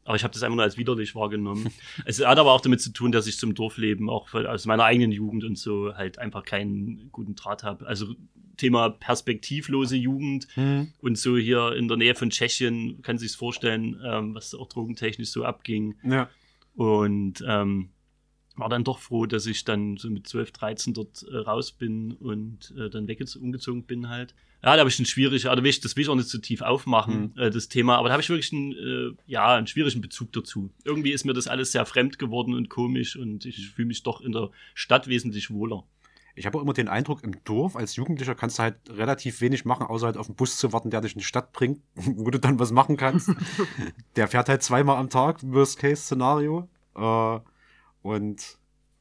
Aber 0.04 0.16
ich 0.16 0.24
habe 0.24 0.32
das 0.32 0.42
einfach 0.42 0.56
nur 0.56 0.64
als 0.64 0.78
widerlich 0.78 1.14
wahrgenommen. 1.14 1.70
es 2.06 2.24
hat 2.24 2.38
aber 2.38 2.52
auch 2.52 2.62
damit 2.62 2.80
zu 2.80 2.92
tun, 2.92 3.12
dass 3.12 3.26
ich 3.26 3.36
zum 3.36 3.54
Dorfleben 3.54 4.08
auch 4.08 4.32
aus 4.32 4.64
meiner 4.64 4.84
eigenen 4.84 5.12
Jugend 5.12 5.44
und 5.44 5.58
so 5.58 5.94
halt 5.94 6.18
einfach 6.18 6.44
keinen 6.44 7.10
guten 7.12 7.34
Draht 7.34 7.62
habe. 7.62 7.86
Also 7.86 8.14
Thema 8.58 8.90
perspektivlose 8.90 9.96
Jugend 9.96 10.46
mhm. 10.56 10.92
und 11.00 11.16
so 11.16 11.38
hier 11.38 11.74
in 11.74 11.88
der 11.88 11.96
Nähe 11.96 12.14
von 12.14 12.30
Tschechien, 12.30 13.00
kann 13.02 13.16
sich 13.16 13.32
vorstellen, 13.32 13.98
ähm, 14.04 14.34
was 14.34 14.54
auch 14.54 14.68
drogentechnisch 14.68 15.30
so 15.30 15.44
abging. 15.44 15.94
Ja. 16.02 16.28
Und 16.74 17.42
ähm, 17.46 17.88
war 18.58 18.68
dann 18.68 18.84
doch 18.84 18.98
froh, 18.98 19.26
dass 19.26 19.46
ich 19.46 19.64
dann 19.64 19.96
so 19.96 20.10
mit 20.10 20.26
12, 20.26 20.52
13 20.52 20.94
dort 20.94 21.24
äh, 21.30 21.36
raus 21.36 21.72
bin 21.72 22.12
und 22.12 22.74
äh, 22.76 22.90
dann 22.90 23.08
umgezogen 23.40 23.84
bin 23.84 24.08
halt. 24.08 24.34
Ja, 24.62 24.74
da 24.74 24.80
habe 24.80 24.90
ich 24.90 24.98
einen 24.98 25.06
schwierigen, 25.06 25.48
also 25.48 25.62
das 25.62 25.96
will 25.96 26.02
ich 26.02 26.08
auch 26.08 26.16
nicht 26.16 26.28
so 26.28 26.38
tief 26.38 26.62
aufmachen, 26.62 27.32
mhm. 27.34 27.40
äh, 27.40 27.50
das 27.50 27.68
Thema, 27.68 27.96
aber 27.96 28.08
da 28.08 28.14
habe 28.14 28.22
ich 28.22 28.28
wirklich 28.28 28.52
einen, 28.52 28.72
äh, 28.72 29.14
ja, 29.26 29.54
einen 29.54 29.68
schwierigen 29.68 30.00
Bezug 30.00 30.32
dazu. 30.32 30.70
Irgendwie 30.84 31.12
ist 31.12 31.24
mir 31.24 31.32
das 31.32 31.46
alles 31.46 31.70
sehr 31.70 31.86
fremd 31.86 32.18
geworden 32.18 32.54
und 32.54 32.68
komisch 32.68 33.16
und 33.16 33.46
ich 33.46 33.70
fühle 33.70 33.86
mich 33.86 34.02
doch 34.02 34.20
in 34.20 34.32
der 34.32 34.50
Stadt 34.74 35.06
wesentlich 35.06 35.50
wohler. 35.50 35.84
Ich 36.38 36.46
habe 36.46 36.58
auch 36.58 36.62
immer 36.62 36.72
den 36.72 36.88
Eindruck, 36.88 37.24
im 37.24 37.42
Dorf 37.44 37.76
als 37.76 37.96
Jugendlicher 37.96 38.34
kannst 38.34 38.58
du 38.58 38.62
halt 38.62 38.76
relativ 38.88 39.40
wenig 39.40 39.64
machen, 39.64 39.86
außer 39.86 40.06
halt 40.06 40.16
auf 40.16 40.26
den 40.26 40.36
Bus 40.36 40.56
zu 40.56 40.72
warten, 40.72 40.90
der 40.90 41.00
dich 41.00 41.14
in 41.14 41.18
die 41.18 41.24
Stadt 41.24 41.52
bringt, 41.52 41.82
wo 41.94 42.30
du 42.30 42.38
dann 42.38 42.58
was 42.58 42.70
machen 42.70 42.96
kannst. 42.96 43.30
der 44.16 44.28
fährt 44.28 44.48
halt 44.48 44.62
zweimal 44.62 44.96
am 44.96 45.10
Tag, 45.10 45.38
Worst-Case-Szenario. 45.42 46.68
Äh, 46.94 47.40
und 48.02 48.58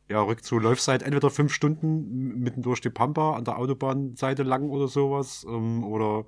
ja, 0.09 0.21
rückzu 0.21 0.57
läufst 0.57 0.87
halt 0.87 1.03
entweder 1.03 1.29
fünf 1.29 1.53
Stunden 1.53 2.39
mitten 2.39 2.61
durch 2.61 2.81
die 2.81 2.89
Pampa 2.89 3.35
an 3.35 3.43
der 3.43 3.57
Autobahnseite 3.57 4.43
lang 4.43 4.69
oder 4.69 4.87
sowas. 4.87 5.45
Ähm, 5.47 5.83
oder 5.83 6.25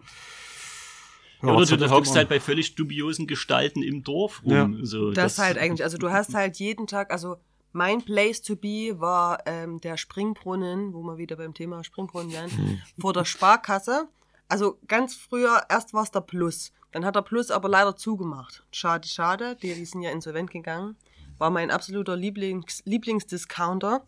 ja, 1.41 1.53
oder 1.53 1.77
du 1.77 1.89
hockst 1.89 2.15
halt 2.15 2.27
bei 2.27 2.39
völlig 2.39 2.75
dubiosen 2.75 3.25
Gestalten 3.25 3.81
im 3.81 4.03
Dorf 4.03 4.43
rum. 4.43 4.51
Ja. 4.51 4.69
So, 4.85 5.11
das, 5.11 5.35
das 5.37 5.45
halt 5.45 5.57
eigentlich, 5.57 5.83
also 5.83 5.97
du 5.97 6.11
hast 6.11 6.33
halt 6.33 6.57
jeden 6.57 6.85
Tag, 6.85 7.11
also 7.11 7.37
mein 7.71 8.03
Place 8.03 8.41
to 8.41 8.55
be 8.55 8.99
war 8.99 9.39
ähm, 9.45 9.79
der 9.81 9.97
Springbrunnen, 9.97 10.93
wo 10.93 11.03
wir 11.03 11.17
wieder 11.17 11.35
beim 11.35 11.53
Thema 11.53 11.83
Springbrunnen 11.83 12.31
wären, 12.31 12.49
hm. 12.51 12.81
vor 12.99 13.13
der 13.13 13.25
Sparkasse. 13.25 14.07
Also 14.47 14.79
ganz 14.87 15.15
früher, 15.15 15.63
erst 15.69 15.93
war 15.93 16.03
es 16.03 16.11
der 16.11 16.21
Plus. 16.21 16.71
Dann 16.91 17.05
hat 17.05 17.15
der 17.15 17.21
Plus 17.21 17.51
aber 17.51 17.69
leider 17.69 17.95
zugemacht. 17.95 18.63
Schade, 18.71 19.07
schade, 19.07 19.55
die, 19.61 19.73
die 19.75 19.85
sind 19.85 20.01
ja 20.01 20.11
insolvent 20.11 20.49
gegangen 20.49 20.95
war 21.39 21.49
mein 21.49 21.71
absoluter 21.71 22.15
Lieblings 22.15 22.83
Lieblingsdiscounter. 22.85 24.03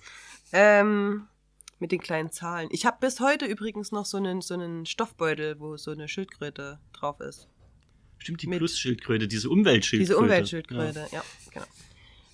Ähm, 0.52 1.28
mit 1.80 1.92
den 1.92 2.00
kleinen 2.00 2.30
Zahlen. 2.30 2.70
Ich 2.72 2.86
habe 2.86 2.98
bis 3.00 3.20
heute 3.20 3.46
übrigens 3.46 3.92
noch 3.92 4.06
so 4.06 4.18
einen, 4.18 4.42
so 4.42 4.54
einen 4.54 4.86
Stoffbeutel, 4.86 5.60
wo 5.60 5.78
so 5.78 5.90
eine 5.90 6.08
Schildkröte 6.08 6.80
drauf 6.94 7.20
ist. 7.22 7.48
Stimmt, 8.20 8.44
die 8.44 8.48
Plus-Schildkröte, 8.48 9.28
diese 9.28 9.50
Umweltschildkröte. 9.50 10.14
Diese 10.14 10.18
Umweltschildkröte, 10.18 11.08
ja, 11.12 11.18
ja 11.18 11.24
genau. 11.50 11.66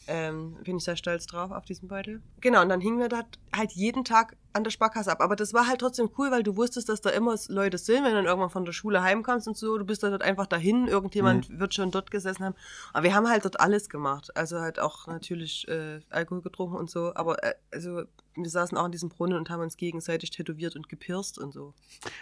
Ähm, 0.08 0.58
bin 0.64 0.78
ich 0.78 0.84
sehr 0.84 0.96
stolz 0.96 1.26
drauf 1.26 1.52
auf 1.52 1.66
diesen 1.66 1.88
Beutel. 1.88 2.22
Genau, 2.42 2.62
und 2.62 2.70
dann 2.70 2.82
hingen 2.82 3.00
wir 3.00 3.10
da 3.10 3.24
halt 3.54 3.72
jeden 3.74 4.06
Tag 4.06 4.38
an 4.54 4.64
der 4.64 4.72
Sparkasse 4.72 5.12
ab. 5.12 5.22
Aber 5.22 5.36
das 5.36 5.54
war 5.54 5.68
halt 5.68 5.80
trotzdem 5.80 6.10
cool, 6.18 6.32
weil 6.32 6.44
du 6.44 6.58
wusstest, 6.58 6.90
dass 6.90 7.02
da 7.02 7.10
immer 7.10 7.36
Leute 7.48 7.78
sind, 7.78 8.04
wenn 8.04 8.12
du 8.12 8.18
dann 8.18 8.26
irgendwann 8.26 8.50
von 8.50 8.66
der 8.66 8.74
Schule 8.74 9.02
heimkommst 9.02 9.48
und 9.48 9.56
so. 9.56 9.78
Du 9.78 9.86
bist 9.86 10.04
da 10.04 10.10
dort 10.10 10.24
einfach 10.24 10.48
dahin, 10.48 10.88
irgendjemand 10.88 11.50
mhm. 11.50 11.60
wird 11.60 11.74
schon 11.74 11.92
dort 11.92 12.12
gesessen 12.12 12.44
haben. 12.44 12.56
Aber 12.94 13.04
wir 13.04 13.14
haben 13.14 13.30
halt 13.30 13.46
dort 13.46 13.60
alles 13.60 13.90
gemacht. 13.90 14.36
Also 14.36 14.60
halt 14.60 14.80
auch 14.80 15.08
natürlich 15.08 15.68
äh, 15.68 16.00
Alkohol 16.10 16.42
getrunken 16.42 16.76
und 16.76 16.90
so. 16.90 17.14
Aber 17.16 17.44
äh, 17.44 17.54
also 17.72 18.04
wir 18.36 18.50
saßen 18.50 18.78
auch 18.78 18.86
in 18.86 18.92
diesem 18.92 19.10
Brunnen 19.10 19.38
und 19.38 19.50
haben 19.50 19.62
uns 19.62 19.78
gegenseitig 19.78 20.32
tätowiert 20.32 20.76
und 20.76 20.90
gepirst 20.90 21.38
und 21.38 21.54
so. 21.54 21.74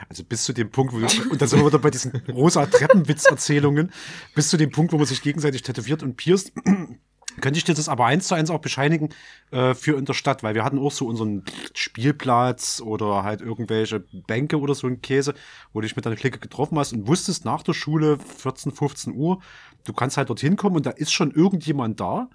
Also 0.10 0.24
bis 0.24 0.44
zu 0.44 0.54
dem 0.54 0.70
Punkt, 0.72 0.94
wo 0.94 1.00
wir, 1.00 1.32
und 1.32 1.42
da 1.42 1.48
sind 1.48 1.60
wir 1.60 1.68
wieder 1.68 1.80
bei 1.80 1.92
diesen 1.92 2.16
rosa 2.30 2.66
Treppenwitz-Erzählungen, 2.66 3.92
bis 4.34 4.50
zu 4.50 4.58
dem 4.58 4.72
Punkt, 4.72 4.94
wo 4.94 4.98
man 4.98 5.06
sich 5.06 5.22
gegenseitig 5.22 5.62
tätowiert 5.62 6.04
und 6.04 6.16
pierst. 6.16 6.54
Könnte 7.42 7.58
ich 7.58 7.64
dir 7.64 7.74
das 7.74 7.90
aber 7.90 8.06
eins 8.06 8.28
zu 8.28 8.36
eins 8.36 8.50
auch 8.50 8.60
bescheinigen 8.60 9.10
äh, 9.52 9.74
für 9.74 9.98
in 9.98 10.06
der 10.06 10.14
Stadt, 10.14 10.44
weil 10.44 10.56
wir 10.56 10.64
hatten 10.64 10.80
auch 10.80 10.92
so 10.92 11.06
unseren 11.06 11.44
Spielplatz 11.74 12.82
oder 12.82 13.24
halt 13.24 13.42
irgendwelche 13.42 14.06
Bänke 14.28 14.60
oder 14.60 14.76
so 14.76 14.88
ein 14.88 15.02
Käse, 15.02 15.34
wo 15.74 15.82
du 15.82 15.88
dich 15.88 15.96
mit 15.96 16.06
deiner 16.06 16.16
Clique 16.16 16.40
getroffen 16.40 16.78
hast 16.80 16.94
und 16.94 17.08
wusstest 17.08 17.46
nach 17.46 17.64
der 17.64 17.74
Schule 17.74 18.18
14, 18.18 18.72
15 18.72 19.14
Uhr, 19.14 19.42
du 19.84 19.94
kannst 19.94 20.18
halt 20.18 20.30
dorthin 20.30 20.56
kommen 20.56 20.78
und 20.78 20.86
da 20.86 20.92
ist 20.92 21.12
schon 21.12 21.32
irgendjemand 21.32 22.00
da 22.00 22.30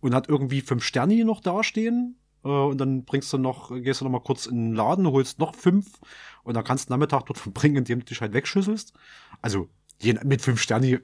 und 0.00 0.14
hat 0.14 0.28
irgendwie 0.28 0.60
fünf 0.60 0.84
Sterni 0.84 1.24
noch 1.24 1.40
dastehen 1.40 2.16
äh, 2.44 2.48
und 2.48 2.78
dann 2.78 3.04
bringst 3.04 3.32
du 3.32 3.38
noch, 3.38 3.70
gehst 3.70 4.00
du 4.00 4.04
noch 4.04 4.12
mal 4.12 4.20
kurz 4.20 4.46
in 4.46 4.70
den 4.70 4.74
Laden, 4.74 5.06
holst 5.06 5.38
noch 5.38 5.54
fünf 5.54 6.00
und 6.42 6.54
dann 6.54 6.64
kannst 6.64 6.88
du 6.88 6.92
Nachmittag 6.92 7.26
dort 7.26 7.38
verbringen, 7.38 7.76
indem 7.76 8.00
du 8.00 8.06
dich 8.06 8.20
halt 8.20 8.32
wegschüsselst. 8.32 8.92
Also 9.40 9.68
mit 10.24 10.42
fünf 10.42 10.60
Sterni 10.60 10.98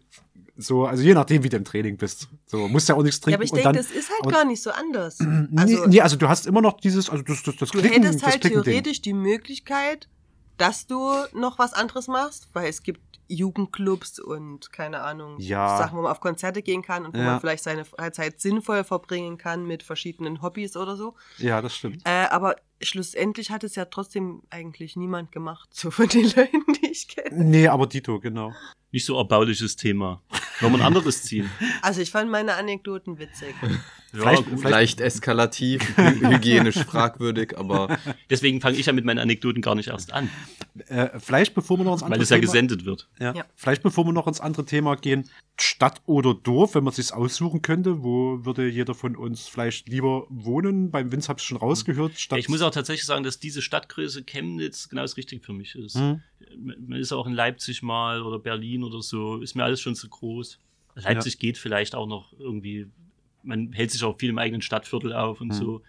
so, 0.60 0.86
also 0.86 1.04
je 1.04 1.14
nachdem, 1.14 1.44
wie 1.44 1.48
du 1.48 1.56
im 1.56 1.64
Training 1.64 1.96
bist. 1.96 2.28
So, 2.46 2.66
musst 2.66 2.88
ja 2.88 2.96
auch 2.96 3.02
nichts 3.04 3.20
trinken. 3.20 3.30
Ja, 3.30 3.36
aber 3.36 3.44
ich 3.44 3.52
denke, 3.52 3.78
das 3.78 3.92
ist 3.92 4.10
halt 4.10 4.32
gar 4.32 4.44
nicht 4.44 4.60
so 4.60 4.70
anders. 4.70 5.18
Also, 5.56 5.84
nee, 5.84 5.86
nee, 5.86 6.00
also 6.00 6.16
du 6.16 6.28
hast 6.28 6.46
immer 6.46 6.60
noch 6.60 6.80
dieses, 6.80 7.08
also 7.08 7.22
das, 7.22 7.42
das, 7.44 7.56
das 7.56 7.70
Du 7.70 7.78
Klicken, 7.78 8.02
hättest 8.02 8.26
halt 8.26 8.42
theoretisch 8.42 9.00
die 9.00 9.12
Möglichkeit, 9.12 10.08
dass 10.56 10.86
du 10.86 11.10
noch 11.32 11.58
was 11.58 11.74
anderes 11.74 12.08
machst, 12.08 12.48
weil 12.54 12.68
es 12.68 12.82
gibt 12.82 13.17
Jugendclubs 13.28 14.18
und 14.18 14.72
keine 14.72 15.00
Ahnung, 15.00 15.38
ja. 15.38 15.78
Sachen, 15.78 15.98
wo 15.98 16.02
man 16.02 16.10
auf 16.10 16.20
Konzerte 16.20 16.62
gehen 16.62 16.82
kann 16.82 17.04
und 17.06 17.14
wo 17.14 17.18
ja. 17.18 17.24
man 17.24 17.40
vielleicht 17.40 17.62
seine 17.62 17.84
Freizeit 17.84 18.40
sinnvoll 18.40 18.84
verbringen 18.84 19.38
kann 19.38 19.66
mit 19.66 19.82
verschiedenen 19.82 20.42
Hobbys 20.42 20.76
oder 20.76 20.96
so. 20.96 21.14
Ja, 21.36 21.60
das 21.62 21.76
stimmt. 21.76 22.02
Äh, 22.04 22.26
aber 22.30 22.56
schlussendlich 22.82 23.50
hat 23.50 23.64
es 23.64 23.74
ja 23.74 23.84
trotzdem 23.84 24.42
eigentlich 24.50 24.96
niemand 24.96 25.32
gemacht, 25.32 25.68
so 25.72 25.90
von 25.90 26.08
den 26.08 26.24
Leuten, 26.36 26.64
die 26.80 26.88
ich 26.90 27.08
kenne. 27.08 27.44
Nee, 27.44 27.68
aber 27.68 27.86
Dito, 27.86 28.18
genau. 28.18 28.54
Nicht 28.90 29.04
so 29.04 29.18
erbauliches 29.18 29.76
Thema. 29.76 30.22
Wollen 30.60 30.72
wir 30.72 30.78
ein 30.80 30.86
anderes 30.86 31.22
ziehen? 31.22 31.50
Also 31.82 32.00
ich 32.00 32.10
fand 32.10 32.30
meine 32.30 32.54
Anekdoten 32.54 33.18
witzig. 33.18 33.54
Ja, 34.10 34.20
vielleicht, 34.20 34.44
vielleicht 34.56 35.00
eskalativ, 35.02 35.82
hygienisch 35.98 36.78
fragwürdig, 36.78 37.58
aber. 37.58 37.98
Deswegen 38.30 38.62
fange 38.62 38.78
ich 38.78 38.86
ja 38.86 38.94
mit 38.94 39.04
meinen 39.04 39.18
Anekdoten 39.18 39.60
gar 39.60 39.74
nicht 39.74 39.88
erst 39.88 40.14
an. 40.14 40.30
Äh, 40.86 41.18
vielleicht 41.18 41.54
bevor 41.54 41.76
wir 41.76 41.84
noch 41.84 42.00
andere 42.00 42.12
Weil 42.12 42.22
es 42.22 42.30
ja 42.30 42.38
gesendet 42.38 42.86
wird. 42.86 43.06
Ja, 43.20 43.34
ja. 43.34 43.44
Vielleicht 43.56 43.82
bevor 43.82 44.04
wir 44.04 44.12
noch 44.12 44.26
ins 44.26 44.40
andere 44.40 44.64
Thema 44.64 44.96
gehen, 44.96 45.28
Stadt 45.60 46.02
oder 46.06 46.34
Dorf, 46.34 46.74
wenn 46.74 46.84
man 46.84 46.92
sich 46.92 47.12
aussuchen 47.12 47.62
könnte, 47.62 48.02
wo 48.02 48.44
würde 48.44 48.68
jeder 48.68 48.94
von 48.94 49.16
uns 49.16 49.48
vielleicht 49.48 49.88
lieber 49.88 50.26
wohnen? 50.28 50.90
Beim 50.90 51.10
Vince 51.10 51.28
habe 51.28 51.40
ich 51.40 51.46
schon 51.46 51.56
rausgehört. 51.56 52.18
Stadt 52.18 52.38
ich 52.38 52.48
muss 52.48 52.62
auch 52.62 52.70
tatsächlich 52.70 53.06
sagen, 53.06 53.24
dass 53.24 53.40
diese 53.40 53.60
Stadtgröße 53.60 54.22
Chemnitz 54.24 54.88
genau 54.88 55.02
das 55.02 55.16
Richtige 55.16 55.42
für 55.44 55.52
mich 55.52 55.74
ist. 55.74 55.96
Mhm. 55.96 56.22
Man 56.86 56.98
ist 56.98 57.12
auch 57.12 57.26
in 57.26 57.32
Leipzig 57.32 57.82
mal 57.82 58.22
oder 58.22 58.38
Berlin 58.38 58.84
oder 58.84 59.02
so, 59.02 59.38
ist 59.38 59.56
mir 59.56 59.64
alles 59.64 59.80
schon 59.80 59.96
zu 59.96 60.08
groß. 60.08 60.58
Leipzig 60.94 61.38
geht 61.38 61.58
vielleicht 61.58 61.94
auch 61.94 62.06
noch 62.06 62.32
irgendwie, 62.38 62.86
man 63.42 63.72
hält 63.72 63.90
sich 63.90 64.02
auch 64.04 64.18
viel 64.18 64.30
im 64.30 64.38
eigenen 64.38 64.62
Stadtviertel 64.62 65.12
auf 65.12 65.40
und 65.40 65.48
Mhm. 65.48 65.52
so. 65.52 65.82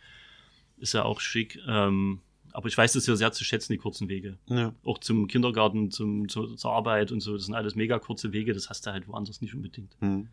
Ist 0.77 0.93
ja 0.93 1.03
auch 1.03 1.19
schick. 1.19 1.59
Ähm, 1.67 2.21
aber 2.53 2.67
ich 2.67 2.77
weiß 2.77 2.93
das 2.93 3.05
ja 3.07 3.15
sehr 3.15 3.31
zu 3.31 3.43
schätzen, 3.43 3.73
die 3.73 3.77
kurzen 3.77 4.09
Wege. 4.09 4.37
Ja. 4.47 4.73
Auch 4.83 4.97
zum 4.99 5.27
Kindergarten, 5.27 5.91
zum, 5.91 6.27
zu, 6.29 6.55
zur 6.55 6.71
Arbeit 6.71 7.11
und 7.11 7.21
so. 7.21 7.35
Das 7.35 7.45
sind 7.45 7.55
alles 7.55 7.75
mega 7.75 7.99
kurze 7.99 8.31
Wege, 8.33 8.53
das 8.53 8.69
hast 8.69 8.85
du 8.85 8.91
halt 8.91 9.07
woanders 9.07 9.41
nicht 9.41 9.53
unbedingt. 9.53 9.95
Hm. 9.99 10.27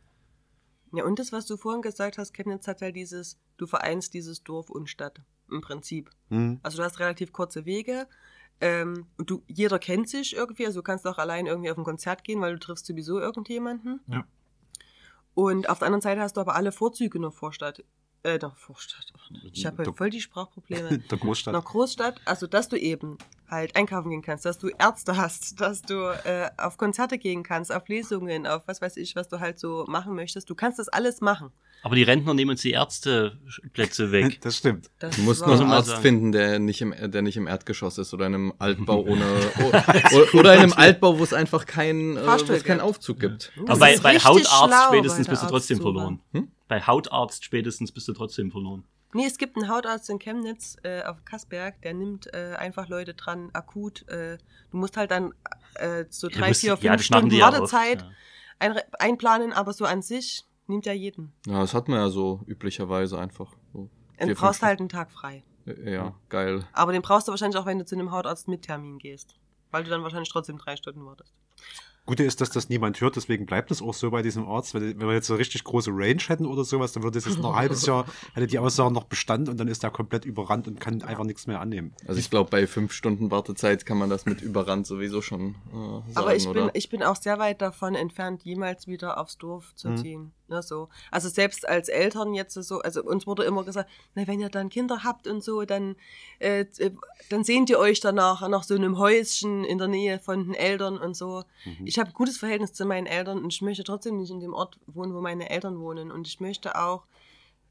Ja, 0.92 1.04
und 1.04 1.18
das, 1.18 1.32
was 1.32 1.46
du 1.46 1.56
vorhin 1.56 1.82
gesagt 1.82 2.18
hast, 2.18 2.32
Chemnitz 2.32 2.68
hat 2.68 2.80
halt 2.80 2.96
dieses, 2.96 3.38
du 3.56 3.66
vereinst 3.66 4.14
dieses 4.14 4.42
Dorf 4.42 4.70
und 4.70 4.88
Stadt 4.88 5.20
im 5.50 5.60
Prinzip. 5.60 6.10
Hm. 6.30 6.60
Also 6.62 6.78
du 6.78 6.84
hast 6.84 7.00
relativ 7.00 7.32
kurze 7.32 7.66
Wege. 7.66 8.06
Ähm, 8.60 9.06
und 9.18 9.28
du, 9.28 9.42
jeder 9.46 9.78
kennt 9.78 10.08
sich 10.08 10.34
irgendwie, 10.34 10.64
also 10.64 10.80
du 10.80 10.84
kannst 10.84 11.06
auch 11.06 11.18
allein 11.18 11.46
irgendwie 11.46 11.70
auf 11.70 11.76
ein 11.76 11.84
Konzert 11.84 12.24
gehen, 12.24 12.40
weil 12.40 12.54
du 12.54 12.58
triffst 12.58 12.86
sowieso 12.86 13.20
irgendjemanden. 13.20 14.00
Ja. 14.06 14.24
Und 15.34 15.68
auf 15.68 15.80
der 15.80 15.86
anderen 15.86 16.00
Seite 16.00 16.22
hast 16.22 16.38
du 16.38 16.40
aber 16.40 16.56
alle 16.56 16.72
Vorzüge 16.72 17.18
einer 17.18 17.30
Vorstadt. 17.30 17.84
Äh, 18.22 18.38
der 18.38 18.50
Vorstadt. 18.50 19.12
Ich 19.52 19.66
habe 19.66 19.78
halt 19.84 19.96
voll 19.96 20.10
die 20.10 20.20
Sprachprobleme. 20.20 20.98
Der 21.10 21.18
Großstadt. 21.18 21.54
einer 21.54 21.62
Großstadt, 21.62 22.20
also 22.24 22.46
dass 22.46 22.68
du 22.68 22.76
eben 22.76 23.18
halt 23.48 23.76
einkaufen 23.76 24.10
gehen 24.10 24.22
kannst, 24.22 24.44
dass 24.44 24.58
du 24.58 24.68
Ärzte 24.78 25.16
hast, 25.16 25.60
dass 25.60 25.82
du 25.82 25.94
äh, 26.24 26.50
auf 26.56 26.76
Konzerte 26.76 27.18
gehen 27.18 27.42
kannst, 27.44 27.72
auf 27.72 27.88
Lesungen, 27.88 28.46
auf 28.46 28.62
was 28.66 28.80
weiß 28.80 28.96
ich, 28.96 29.14
was 29.14 29.28
du 29.28 29.38
halt 29.40 29.58
so 29.60 29.84
machen 29.88 30.14
möchtest. 30.14 30.50
Du 30.50 30.54
kannst 30.54 30.78
das 30.78 30.88
alles 30.88 31.20
machen. 31.20 31.50
Aber 31.82 31.94
die 31.94 32.02
Rentner 32.02 32.34
nehmen 32.34 32.52
uns 32.52 32.62
die 32.62 32.72
Ärzteplätze 32.72 34.10
weg. 34.12 34.38
Das 34.42 34.56
stimmt. 34.56 34.90
Das 34.98 35.14
Du 35.16 35.22
musst 35.22 35.40
nur 35.42 35.50
Muss 35.50 35.60
einen 35.60 35.68
man 35.68 35.78
Arzt 35.78 35.88
sagen. 35.90 36.02
finden, 36.02 36.32
der 36.32 36.58
nicht, 36.58 36.80
im, 36.80 36.94
der 37.10 37.22
nicht 37.22 37.36
im 37.36 37.46
Erdgeschoss 37.46 37.98
ist 37.98 38.12
oder 38.14 38.26
in 38.26 38.34
einem 38.34 38.52
Altbau 38.58 39.02
ohne. 39.06 39.24
oder, 39.64 40.34
oder 40.34 40.54
in 40.54 40.60
einem 40.62 40.72
Altbau, 40.72 41.18
wo 41.18 41.22
es 41.22 41.32
einfach 41.32 41.66
keinen, 41.66 42.16
äh, 42.16 42.20
wo 42.22 42.24
Fahrstuhl 42.24 42.56
es 42.56 42.64
keinen 42.64 42.78
gibt. 42.78 42.88
Aufzug 42.88 43.20
gibt. 43.20 43.52
Das 43.56 43.68
Aber 43.70 43.78
bei, 43.78 43.98
bei 43.98 44.18
Hautarzt 44.18 44.50
schlau, 44.50 44.88
spätestens 44.88 45.26
bei 45.26 45.30
bist 45.32 45.42
du 45.44 45.46
trotzdem 45.48 45.80
verloren. 45.80 46.20
Hm? 46.32 46.48
Bei 46.68 46.80
Hautarzt 46.80 47.44
spätestens 47.44 47.92
bist 47.92 48.08
du 48.08 48.12
trotzdem 48.12 48.50
verloren. 48.50 48.84
Nee, 49.14 49.24
es 49.26 49.38
gibt 49.38 49.56
einen 49.56 49.68
Hautarzt 49.68 50.10
in 50.10 50.18
Chemnitz 50.18 50.76
äh, 50.82 51.02
auf 51.04 51.24
Kasberg, 51.24 51.80
der 51.82 51.94
nimmt 51.94 52.32
äh, 52.34 52.54
einfach 52.58 52.88
Leute 52.88 53.14
dran, 53.14 53.50
akut. 53.52 54.06
Äh, 54.08 54.36
du 54.70 54.76
musst 54.76 54.96
halt 54.96 55.10
dann 55.10 55.32
äh, 55.76 56.04
so 56.10 56.28
Ja, 56.28 56.38
drei, 56.38 56.48
musst- 56.48 56.60
vier, 56.60 56.70
ja, 56.70 56.76
fünf 56.76 56.84
machen 56.90 57.02
Stunden 57.02 57.28
die 57.30 57.36
ja 57.38 57.48
oft, 57.48 57.54
Wartezeit 57.72 58.02
ja. 58.02 58.10
ein, 58.58 58.78
einplanen, 58.98 59.52
aber 59.52 59.72
so 59.72 59.84
an 59.84 60.02
sich 60.02 60.44
nimmt 60.66 60.84
ja 60.86 60.92
jeden. 60.92 61.32
Ja, 61.46 61.60
das 61.60 61.72
hat 61.72 61.88
man 61.88 61.98
ja 62.00 62.08
so 62.10 62.42
üblicherweise 62.46 63.18
einfach. 63.18 63.54
So 63.72 63.88
Du 64.18 64.26
vier, 64.26 64.34
brauchst 64.34 64.58
fünf 64.60 64.68
halt 64.68 64.80
einen 64.80 64.88
Tag 64.88 65.12
frei. 65.12 65.44
Ja, 65.84 66.14
geil. 66.28 66.64
Aber 66.72 66.92
den 66.92 67.02
brauchst 67.02 67.26
du 67.28 67.32
wahrscheinlich 67.32 67.58
auch, 67.58 67.66
wenn 67.66 67.78
du 67.78 67.84
zu 67.86 67.94
einem 67.94 68.10
Hautarzt 68.10 68.48
mit 68.48 68.62
Termin 68.62 68.98
gehst. 68.98 69.36
Weil 69.70 69.84
du 69.84 69.90
dann 69.90 70.02
wahrscheinlich 70.02 70.28
trotzdem 70.30 70.58
drei 70.58 70.76
Stunden 70.76 71.04
wartest. 71.04 71.34
Gute 72.06 72.22
ist, 72.22 72.40
dass 72.40 72.50
das 72.50 72.68
niemand 72.68 73.00
hört, 73.00 73.16
deswegen 73.16 73.46
bleibt 73.46 73.70
es 73.70 73.82
auch 73.82 73.92
so 73.94 74.10
bei 74.10 74.22
diesem 74.22 74.46
Arzt. 74.48 74.74
Wenn, 74.74 74.82
wenn 75.00 75.08
wir 75.08 75.14
jetzt 75.14 75.28
eine 75.30 75.38
richtig 75.40 75.64
große 75.64 75.90
Range 75.92 76.22
hätten 76.28 76.46
oder 76.46 76.64
sowas, 76.64 76.92
dann 76.92 77.02
würde 77.02 77.18
es 77.18 77.24
jetzt 77.24 77.38
noch 77.40 77.50
ein 77.50 77.56
halbes 77.62 77.84
Jahr, 77.84 78.06
hätte 78.34 78.46
die 78.46 78.58
Aussage 78.60 78.92
noch 78.94 79.04
Bestand 79.04 79.48
und 79.48 79.58
dann 79.58 79.66
ist 79.68 79.82
er 79.84 79.90
komplett 79.90 80.24
überrannt 80.24 80.68
und 80.68 80.80
kann 80.80 81.02
einfach 81.02 81.24
nichts 81.24 81.46
mehr 81.46 81.60
annehmen. 81.60 81.94
Also 82.06 82.20
ich 82.20 82.30
glaube, 82.30 82.48
bei 82.50 82.66
fünf 82.66 82.92
Stunden 82.92 83.30
Wartezeit 83.30 83.84
kann 83.84 83.98
man 83.98 84.08
das 84.08 84.24
mit 84.24 84.40
Überrand 84.40 84.86
sowieso 84.86 85.20
schon 85.20 85.56
äh, 85.72 85.72
sagen, 85.72 86.02
Aber 86.14 86.36
ich 86.36 86.44
bin, 86.44 86.62
oder? 86.62 86.70
ich 86.74 86.88
bin 86.88 87.02
auch 87.02 87.16
sehr 87.16 87.38
weit 87.38 87.60
davon 87.60 87.94
entfernt, 87.96 88.42
jemals 88.44 88.86
wieder 88.86 89.18
aufs 89.20 89.36
Dorf 89.38 89.74
zu 89.74 89.88
Mhm. 89.88 89.96
ziehen. 89.96 90.32
Ne, 90.48 90.62
so. 90.62 90.88
Also 91.10 91.28
selbst 91.28 91.68
als 91.68 91.88
Eltern 91.88 92.32
jetzt 92.32 92.54
so, 92.54 92.78
also 92.78 93.02
uns 93.02 93.26
wurde 93.26 93.42
immer 93.42 93.64
gesagt, 93.64 93.90
na, 94.14 94.28
wenn 94.28 94.38
ihr 94.38 94.48
dann 94.48 94.68
Kinder 94.68 95.02
habt 95.02 95.26
und 95.26 95.42
so, 95.42 95.64
dann, 95.64 95.96
äh, 96.38 96.60
äh, 96.78 96.92
dann 97.30 97.42
sehnt 97.42 97.68
ihr 97.68 97.80
euch 97.80 97.98
danach 97.98 98.48
nach 98.48 98.62
so 98.62 98.76
einem 98.76 98.96
Häuschen 98.96 99.64
in 99.64 99.78
der 99.78 99.88
Nähe 99.88 100.20
von 100.20 100.44
den 100.44 100.54
Eltern 100.54 100.98
und 100.98 101.16
so. 101.16 101.42
Mhm. 101.64 101.84
Ich 101.84 101.95
habe 101.98 102.10
ein 102.10 102.14
gutes 102.14 102.38
Verhältnis 102.38 102.72
zu 102.72 102.84
meinen 102.84 103.06
Eltern 103.06 103.42
und 103.42 103.52
ich 103.52 103.62
möchte 103.62 103.84
trotzdem 103.84 104.16
nicht 104.16 104.30
in 104.30 104.40
dem 104.40 104.54
Ort 104.54 104.78
wohnen, 104.86 105.14
wo 105.14 105.20
meine 105.20 105.50
Eltern 105.50 105.78
wohnen. 105.78 106.10
Und 106.10 106.26
ich 106.26 106.40
möchte 106.40 106.78
auch, 106.78 107.06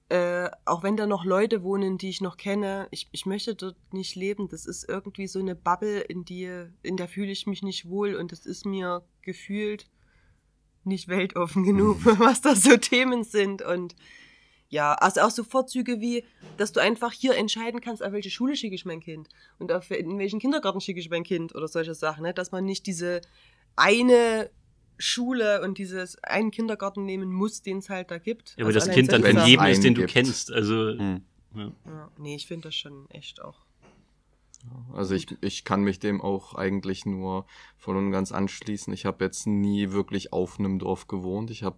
äh, 0.10 0.50
auch 0.66 0.84
wenn 0.84 0.98
da 0.98 1.08
noch 1.08 1.26
Leute 1.26 1.64
wohnen, 1.64 1.98
die 1.98 2.10
ich 2.10 2.22
noch 2.22 2.38
kenne, 2.38 2.88
ich, 2.92 3.08
ich 3.12 3.26
möchte 3.26 3.56
dort 3.56 3.76
nicht 3.92 4.16
leben. 4.16 4.48
Das 4.48 4.66
ist 4.66 4.88
irgendwie 4.88 5.28
so 5.28 5.40
eine 5.40 5.56
Bubble, 5.56 6.02
in 6.02 6.26
die, 6.26 6.68
in 6.84 6.98
der 6.98 7.08
fühle 7.08 7.32
ich 7.32 7.48
mich 7.48 7.64
nicht 7.64 7.90
wohl 7.90 8.16
und 8.16 8.32
das 8.32 8.46
ist 8.46 8.66
mir 8.66 9.04
gefühlt 9.22 9.88
nicht 10.84 11.08
weltoffen 11.08 11.64
genug, 11.66 12.06
was 12.20 12.42
da 12.42 12.56
so 12.56 12.78
Themen 12.78 13.24
sind. 13.24 13.62
Und 13.62 13.96
ja, 14.70 14.94
also 14.94 15.22
auch 15.22 15.32
so 15.32 15.44
Vorzüge 15.44 16.02
wie, 16.02 16.26
dass 16.58 16.72
du 16.72 16.80
einfach 16.80 17.12
hier 17.12 17.36
entscheiden 17.36 17.82
kannst, 17.82 18.04
auf 18.04 18.12
welche 18.12 18.30
Schule 18.30 18.56
schicke 18.56 18.76
ich 18.76 18.86
mein 18.86 19.00
Kind 19.00 19.30
und 19.60 19.72
auf 19.72 19.92
in 19.92 20.18
welchen 20.18 20.40
Kindergarten 20.40 20.82
schicke 20.82 21.00
ich 21.00 21.10
mein 21.10 21.24
Kind 21.24 21.54
oder 21.56 21.68
solche 21.68 21.94
Sachen, 21.94 22.24
ne? 22.24 22.34
dass 22.34 22.52
man 22.52 22.66
nicht 22.66 22.88
diese 22.88 23.22
eine 23.76 24.50
Schule 24.98 25.62
und 25.62 25.78
dieses 25.78 26.22
einen 26.24 26.52
Kindergarten 26.52 27.06
nehmen 27.06 27.32
muss, 27.32 27.62
den 27.62 27.80
es 27.80 27.90
halt 27.90 28.12
da 28.12 28.18
gibt. 28.18 28.52
Ja, 28.58 28.66
aber 28.66 28.74
Also 28.74 28.80
das 28.80 28.90
Kind 28.96 29.12
dann 29.12 29.24
von 29.24 29.46
jedem 29.46 29.66
ist, 29.66 29.84
den 29.84 29.94
du 29.96 30.02
gibt. 30.02 30.14
kennst. 30.14 30.52
Also, 30.54 30.98
Hm. 30.98 31.22
ja. 31.56 31.72
Ja, 31.86 32.12
nee, 32.18 32.36
ich 32.36 32.48
finde 32.48 32.70
das 32.70 32.76
schon 32.76 33.10
echt 33.10 33.42
auch. 33.42 33.66
Also 34.94 35.14
ich, 35.14 35.28
ich 35.42 35.64
kann 35.64 35.82
mich 35.84 36.00
dem 36.00 36.22
auch 36.22 36.56
eigentlich 36.56 37.06
nur 37.06 37.46
voll 37.78 37.98
und 37.98 38.12
ganz 38.12 38.32
anschließen. 38.32 38.92
Ich 38.94 39.06
habe 39.06 39.24
jetzt 39.24 39.46
nie 39.46 39.92
wirklich 39.92 40.34
auf 40.34 40.58
einem 40.60 40.80
Dorf 40.80 41.08
gewohnt. 41.08 41.52
Ich 41.52 41.62
habe 41.62 41.78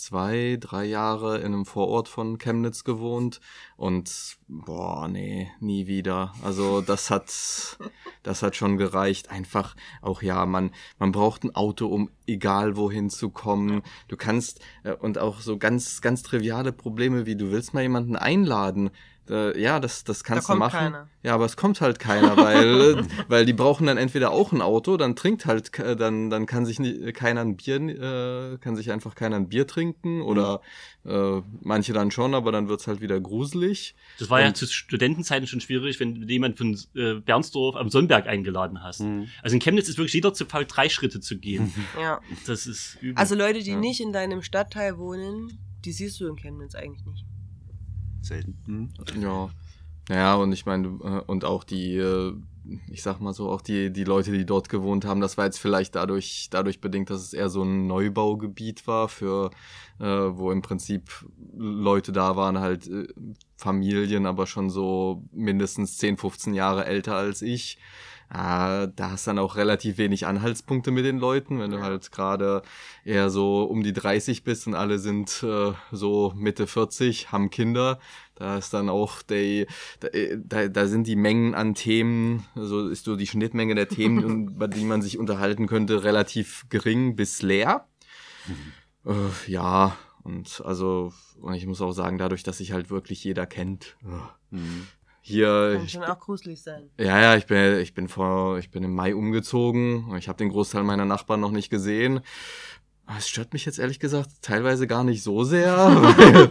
zwei, 0.00 0.56
drei 0.58 0.84
Jahre 0.84 1.38
in 1.38 1.46
einem 1.46 1.66
Vorort 1.66 2.08
von 2.08 2.38
Chemnitz 2.38 2.84
gewohnt 2.84 3.40
und 3.76 4.38
boah, 4.48 5.08
nee, 5.08 5.50
nie 5.60 5.86
wieder. 5.86 6.32
Also 6.42 6.80
das 6.80 7.10
hat, 7.10 7.28
das 8.22 8.42
hat 8.42 8.56
schon 8.56 8.76
gereicht. 8.76 9.30
Einfach 9.30 9.76
auch 10.02 10.22
ja, 10.22 10.46
man, 10.46 10.70
man 10.98 11.12
braucht 11.12 11.44
ein 11.44 11.54
Auto, 11.54 11.86
um 11.86 12.10
egal 12.26 12.76
wohin 12.76 13.10
zu 13.10 13.30
kommen. 13.30 13.82
Du 14.08 14.16
kannst 14.16 14.60
äh, 14.84 14.92
und 14.92 15.18
auch 15.18 15.40
so 15.40 15.58
ganz, 15.58 16.00
ganz 16.00 16.22
triviale 16.22 16.72
Probleme 16.72 17.26
wie 17.26 17.36
du 17.36 17.50
willst 17.50 17.74
mal 17.74 17.82
jemanden 17.82 18.16
einladen. 18.16 18.90
Äh, 19.30 19.60
ja, 19.60 19.78
das, 19.78 20.02
das 20.04 20.24
kannst 20.24 20.46
kommt 20.48 20.56
du 20.56 20.58
machen. 20.58 20.78
keiner. 20.78 21.08
Ja, 21.22 21.34
aber 21.34 21.44
es 21.44 21.56
kommt 21.56 21.80
halt 21.80 21.98
keiner, 22.00 22.36
weil, 22.36 23.04
weil 23.28 23.46
die 23.46 23.52
brauchen 23.52 23.86
dann 23.86 23.96
entweder 23.96 24.32
auch 24.32 24.50
ein 24.52 24.60
Auto, 24.60 24.96
dann 24.96 25.14
trinkt 25.14 25.46
halt, 25.46 25.72
ke- 25.72 25.94
dann, 25.94 26.30
dann 26.30 26.46
kann 26.46 26.66
sich 26.66 26.80
nie, 26.80 27.12
keiner 27.12 27.42
ein 27.42 27.56
Bier, 27.56 27.76
äh, 27.76 28.58
kann 28.58 28.74
sich 28.74 28.90
einfach 28.90 29.14
keiner 29.14 29.36
ein 29.36 29.48
Bier 29.48 29.66
trinken 29.66 30.22
oder 30.22 30.60
äh, 31.04 31.40
manche 31.62 31.92
dann 31.92 32.10
schon, 32.10 32.34
aber 32.34 32.50
dann 32.52 32.68
wird's 32.68 32.86
halt 32.86 33.00
wieder 33.00 33.20
gruselig. 33.20 33.94
Das 34.18 34.30
war 34.30 34.40
ja 34.40 34.48
Und- 34.48 34.56
zu 34.56 34.66
Studentenzeiten 34.66 35.46
schon 35.46 35.60
schwierig, 35.60 36.00
wenn 36.00 36.14
du 36.22 36.26
jemand 36.32 36.58
von 36.58 36.78
äh, 36.96 37.14
Bernsdorf 37.20 37.76
am 37.76 37.88
Sonnenberg 37.90 38.26
eingeladen 38.26 38.82
hast. 38.82 39.00
Hm. 39.00 39.28
Also 39.42 39.54
in 39.54 39.60
Chemnitz 39.60 39.88
ist 39.88 39.98
wirklich 39.98 40.14
jeder 40.14 40.34
zu 40.34 40.44
faul, 40.46 40.64
drei 40.66 40.88
Schritte 40.88 41.20
zu 41.20 41.38
gehen. 41.38 41.72
Ja. 42.00 42.20
Das 42.46 42.66
ist 42.66 42.96
übel. 43.00 43.16
Also 43.16 43.34
Leute, 43.34 43.60
die 43.62 43.70
Ja. 43.72 43.76
nicht 43.76 44.00
in 44.00 44.12
deinem 44.12 44.42
Stadtteil 44.42 44.96
wohnen, 44.98 45.58
die 45.84 45.92
siehst 45.92 46.18
du 46.20 46.26
in 46.28 46.36
Chemnitz 46.36 46.74
eigentlich 46.74 47.04
nicht. 47.06 47.24
Selten. 48.22 48.58
Hm. 48.66 48.88
Ja. 49.20 49.50
Naja, 50.08 50.34
und 50.34 50.52
ich 50.52 50.66
meine, 50.66 50.88
äh, 50.88 51.22
und 51.26 51.44
auch 51.44 51.62
die, 51.62 51.96
äh, 51.96 52.34
ich 52.90 53.02
sag 53.02 53.20
mal 53.20 53.32
so, 53.32 53.48
auch 53.48 53.60
die, 53.60 53.92
die 53.92 54.04
Leute, 54.04 54.32
die 54.32 54.44
dort 54.44 54.68
gewohnt 54.68 55.04
haben, 55.04 55.20
das 55.20 55.38
war 55.38 55.44
jetzt 55.44 55.58
vielleicht 55.58 55.94
dadurch, 55.94 56.48
dadurch 56.50 56.80
bedingt, 56.80 57.10
dass 57.10 57.22
es 57.22 57.32
eher 57.32 57.48
so 57.48 57.62
ein 57.62 57.86
Neubaugebiet 57.86 58.86
war, 58.86 59.08
für, 59.08 59.50
äh, 60.00 60.04
wo 60.04 60.50
im 60.50 60.62
Prinzip 60.62 61.24
Leute 61.56 62.10
da 62.10 62.34
waren, 62.34 62.58
halt 62.58 62.88
äh, 62.88 63.06
Familien, 63.56 64.26
aber 64.26 64.46
schon 64.46 64.68
so 64.68 65.22
mindestens 65.32 65.96
10, 65.98 66.16
15 66.16 66.54
Jahre 66.54 66.86
älter 66.86 67.14
als 67.14 67.40
ich. 67.40 67.78
Ah, 68.32 68.86
da 68.86 69.10
hast 69.10 69.26
dann 69.26 69.40
auch 69.40 69.56
relativ 69.56 69.98
wenig 69.98 70.24
Anhaltspunkte 70.24 70.92
mit 70.92 71.04
den 71.04 71.18
Leuten, 71.18 71.58
wenn 71.58 71.72
du 71.72 71.80
halt 71.82 72.12
gerade 72.12 72.62
eher 73.04 73.28
so 73.28 73.64
um 73.64 73.82
die 73.82 73.92
30 73.92 74.44
bist 74.44 74.68
und 74.68 74.74
alle 74.74 75.00
sind 75.00 75.42
äh, 75.42 75.72
so 75.90 76.32
Mitte 76.36 76.68
40, 76.68 77.32
haben 77.32 77.50
Kinder. 77.50 77.98
Da 78.36 78.56
ist 78.56 78.72
dann 78.72 78.88
auch 78.88 79.22
die, 79.22 79.66
da, 79.98 80.68
da, 80.68 80.86
sind 80.86 81.08
die 81.08 81.16
Mengen 81.16 81.56
an 81.56 81.74
Themen, 81.74 82.46
so 82.54 82.88
ist 82.88 83.04
so 83.04 83.16
die 83.16 83.26
Schnittmenge 83.26 83.74
der 83.74 83.88
Themen, 83.88 84.48
über 84.54 84.68
die 84.68 84.84
man 84.84 85.02
sich 85.02 85.18
unterhalten 85.18 85.66
könnte, 85.66 86.04
relativ 86.04 86.66
gering 86.68 87.16
bis 87.16 87.42
leer. 87.42 87.88
Äh, 89.06 89.50
ja, 89.50 89.96
und 90.22 90.62
also, 90.64 91.12
und 91.40 91.54
ich 91.54 91.66
muss 91.66 91.80
auch 91.80 91.92
sagen, 91.92 92.16
dadurch, 92.16 92.44
dass 92.44 92.58
sich 92.58 92.70
halt 92.70 92.90
wirklich 92.90 93.24
jeder 93.24 93.46
kennt. 93.46 93.96
äh, 94.04 94.54
Hm. 94.56 94.86
Hier, 95.22 95.72
Kann 95.76 95.84
ich 95.84 95.92
schon 95.92 96.04
auch 96.04 96.18
gruselig 96.18 96.62
sein. 96.62 96.88
ja, 96.98 97.20
ja, 97.20 97.36
ich 97.36 97.46
bin, 97.46 97.78
ich 97.80 97.92
bin 97.94 98.08
vor, 98.08 98.58
ich 98.58 98.70
bin 98.70 98.82
im 98.82 98.94
Mai 98.94 99.14
umgezogen. 99.14 100.14
Ich 100.16 100.28
habe 100.28 100.38
den 100.38 100.48
Großteil 100.50 100.82
meiner 100.82 101.04
Nachbarn 101.04 101.40
noch 101.40 101.50
nicht 101.50 101.68
gesehen. 101.70 102.20
Aber 103.06 103.18
Es 103.18 103.28
stört 103.28 103.52
mich 103.52 103.64
jetzt 103.66 103.78
ehrlich 103.78 104.00
gesagt 104.00 104.30
teilweise 104.40 104.86
gar 104.86 105.04
nicht 105.04 105.22
so 105.22 105.44
sehr. 105.44 105.76
weil- 105.76 106.48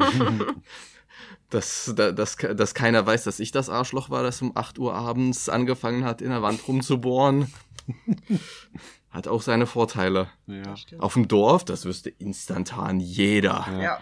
dass, 1.49 1.91
da- 1.95 2.11
dass, 2.11 2.35
dass 2.35 2.73
keiner 2.75 3.05
weiß, 3.05 3.23
dass 3.23 3.39
ich 3.39 3.51
das 3.51 3.69
Arschloch 3.69 4.09
war, 4.11 4.21
das 4.21 4.41
um 4.41 4.51
8 4.55 4.77
Uhr 4.77 4.93
abends 4.93 5.49
angefangen 5.49 6.03
hat, 6.05 6.21
in 6.21 6.29
der 6.29 6.43
Wand 6.43 6.67
rumzubohren. 6.67 7.51
Hat 9.09 9.27
auch 9.27 9.41
seine 9.41 9.65
Vorteile. 9.65 10.27
Ja. 10.45 10.75
Auf 10.99 11.13
dem 11.15 11.27
Dorf, 11.27 11.65
das 11.65 11.85
wüsste 11.85 12.11
instantan 12.11 12.99
jeder. 12.99 13.65
Ja. 13.71 13.81
Ja. 13.81 13.99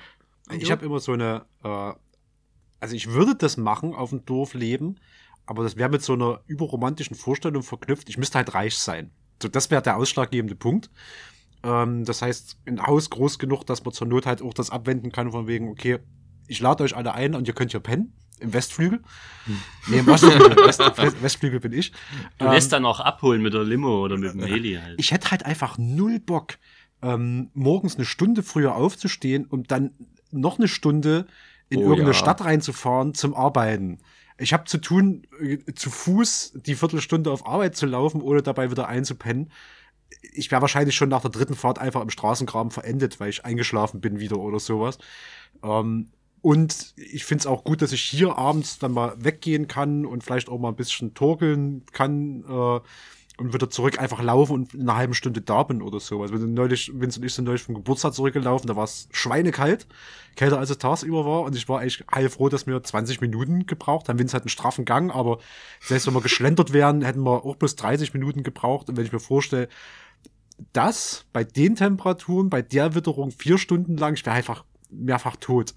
Ich 0.51 0.69
habe 0.71 0.86
immer 0.86 0.99
so 0.99 1.13
eine, 1.13 1.45
äh, 1.63 1.93
also 2.80 2.96
ich 2.96 3.12
würde 3.12 3.36
das 3.36 3.58
machen, 3.58 3.94
auf 3.94 4.10
dem 4.12 4.26
Dorf 4.26 4.54
leben, 4.54 4.96
aber 5.46 5.63
das 5.63 5.78
wäre 5.78 5.90
mit 5.90 6.02
so 6.02 6.13
einer 6.13 6.42
überromantischen 6.48 7.16
Vorstellung 7.16 7.63
verknüpft. 7.63 8.10
Ich 8.10 8.18
müsste 8.18 8.38
halt 8.38 8.54
reich 8.54 8.78
sein. 8.78 9.12
So, 9.42 9.48
das 9.48 9.72
wäre 9.72 9.82
der 9.82 9.98
ausschlaggebende 9.98 10.56
Punkt. 10.56 10.90
Ähm, 11.63 12.06
das 12.06 12.22
heißt, 12.22 12.58
ein 12.66 12.86
Haus 12.86 13.10
groß 13.10 13.40
genug, 13.40 13.66
dass 13.66 13.84
man 13.84 13.94
zur 13.94 14.08
Not 14.08 14.26
halt 14.26 14.42
auch 14.42 14.54
das 14.54 14.70
abwenden 14.70 15.12
kann, 15.12 15.32
von 15.32 15.48
wegen, 15.48 15.70
okay, 15.70 16.00
ich 16.48 16.60
lade 16.60 16.84
euch 16.84 16.96
alle 16.96 17.13
ein 17.13 17.36
und 17.36 17.48
ihr 17.48 17.54
könnt 17.54 17.72
hier 17.72 17.80
pennen. 17.80 18.13
Im 18.40 18.54
Westflügel. 18.54 19.02
Nee, 19.88 20.00
im 20.00 20.08
Ostflügel. 20.08 20.56
West, 20.58 20.80
West, 20.80 21.24
Westflügel 21.24 21.60
bin 21.60 21.74
ich. 21.74 21.92
Du 22.38 22.46
lässt 22.46 22.72
dann 22.72 22.86
auch 22.86 23.00
abholen 23.00 23.42
mit 23.42 23.54
der 23.54 23.63
Limo 23.63 24.04
oder 24.04 24.16
mit 24.18 24.34
dem 24.34 24.44
Heli 24.44 24.76
halt. 24.76 25.00
Ich 25.00 25.12
hätte 25.12 25.32
halt 25.32 25.44
einfach 25.44 25.80
null 25.80 26.20
Bock, 26.20 26.60
ähm, 27.02 27.50
morgens 27.56 27.96
eine 27.96 28.06
Stunde 28.06 28.44
früher 28.44 28.76
aufzustehen 28.76 29.46
und 29.46 29.72
dann 29.72 29.92
noch 30.32 30.60
eine 30.60 30.68
Stunde 30.68 31.26
in 31.69 31.80
Oh 31.80 31.84
irgendeine 31.84 32.10
ja. 32.10 32.13
Stadt 32.13 32.43
reinzufahren 32.43 33.13
zum 33.13 33.34
Arbeiten. 33.34 33.99
Ich 34.38 34.53
habe 34.53 34.65
zu 34.65 34.77
tun, 34.77 35.23
äh, 35.41 35.73
zu 35.73 35.89
Fuß 35.89 36.53
die 36.65 36.75
Viertelstunde 36.75 37.32
auf 37.32 37.45
Arbeit 37.47 37.75
zu 37.75 37.86
laufen, 37.86 38.21
ohne 38.21 38.41
dabei 38.41 38.71
wieder 38.71 38.88
einzupennen. 38.88 39.51
Ich 40.34 40.51
wäre 40.51 40.62
wahrscheinlich 40.62 40.95
schon 40.95 41.10
nach 41.10 41.21
der 41.21 41.32
dritten 41.32 41.56
Fahrt 41.56 41.80
einfach 41.80 42.01
im 42.01 42.10
Straßengraben 42.10 42.71
verendet, 42.71 43.19
weil 43.19 43.30
ich 43.30 43.45
eingeschlafen 43.45 43.99
bin 43.99 44.19
wieder 44.19 44.38
oder 44.38 44.60
sowas. 44.60 44.97
Ähm, 45.63 46.12
und 46.41 46.93
ich 46.95 47.25
finde 47.25 47.41
es 47.41 47.47
auch 47.47 47.63
gut, 47.63 47.82
dass 47.82 47.91
ich 47.91 48.01
hier 48.03 48.38
abends 48.38 48.80
dann 48.80 48.93
mal 48.93 49.15
weggehen 49.17 49.67
kann 49.67 50.06
und 50.06 50.23
vielleicht 50.23 50.49
auch 50.49 50.60
mal 50.60 50.69
ein 50.69 50.75
bisschen 50.75 51.13
torkeln 51.13 51.84
kann 51.91 52.43
äh, 52.47 52.80
und 53.39 53.53
wieder 53.53 53.69
zurück 53.69 53.99
einfach 53.99 54.21
laufen 54.21 54.53
und 54.53 54.73
in 54.73 54.82
einer 54.82 54.95
halben 54.95 55.13
Stunde 55.13 55.41
da 55.41 55.63
bin 55.63 55.82
oder 55.82 55.99
so. 55.99 56.21
Also 56.21 56.38
sind 56.38 56.53
neulich, 56.53 56.91
Vince 56.93 57.19
und 57.19 57.25
ich 57.25 57.34
sind 57.34 57.45
neulich 57.45 57.63
vom 57.63 57.75
Geburtstag 57.75 58.13
zurückgelaufen, 58.13 58.67
da 58.67 58.75
war 58.75 58.84
es 58.84 59.10
schweinekalt, 59.12 59.88
kälter 60.38 60.60
als 60.60 60.69
es 60.69 60.78
tagsüber 60.78 61.26
war 61.26 61.41
und 61.41 61.56
ich 61.56 61.67
war 61.67 61.84
echt 61.84 62.06
heilfroh, 62.13 62.47
dass 62.47 62.65
wir 62.65 62.82
20 62.82 63.19
Minuten 63.19 63.65
gebraucht 63.65 64.08
haben. 64.08 64.19
Vince 64.19 64.36
hat 64.36 64.43
einen 64.43 64.50
straffen 64.50 64.86
Gang, 64.86 65.13
aber 65.13 65.39
selbst 65.82 66.08
wenn 66.08 66.13
wir 66.13 66.21
geschlendert 66.21 66.71
wären, 66.71 67.02
hätten 67.02 67.23
wir 67.23 67.43
auch 67.45 67.56
bloß 67.58 67.76
30 67.76 68.13
Minuten 68.13 68.43
gebraucht 68.43 68.88
und 68.88 68.95
wenn 68.95 69.06
ich 69.06 69.12
mir 69.12 69.19
vorstelle, 69.19 69.67
das 70.73 71.26
bei 71.34 71.43
den 71.43 71.76
Temperaturen, 71.76 72.50
bei 72.50 72.62
der 72.62 72.95
Witterung 72.95 73.32
vier 73.32 73.58
Stunden 73.58 73.97
lang, 73.97 74.13
ich 74.13 74.26
wäre 74.26 74.36
einfach 74.36 74.63
mehrfach 74.89 75.36
tot. 75.36 75.73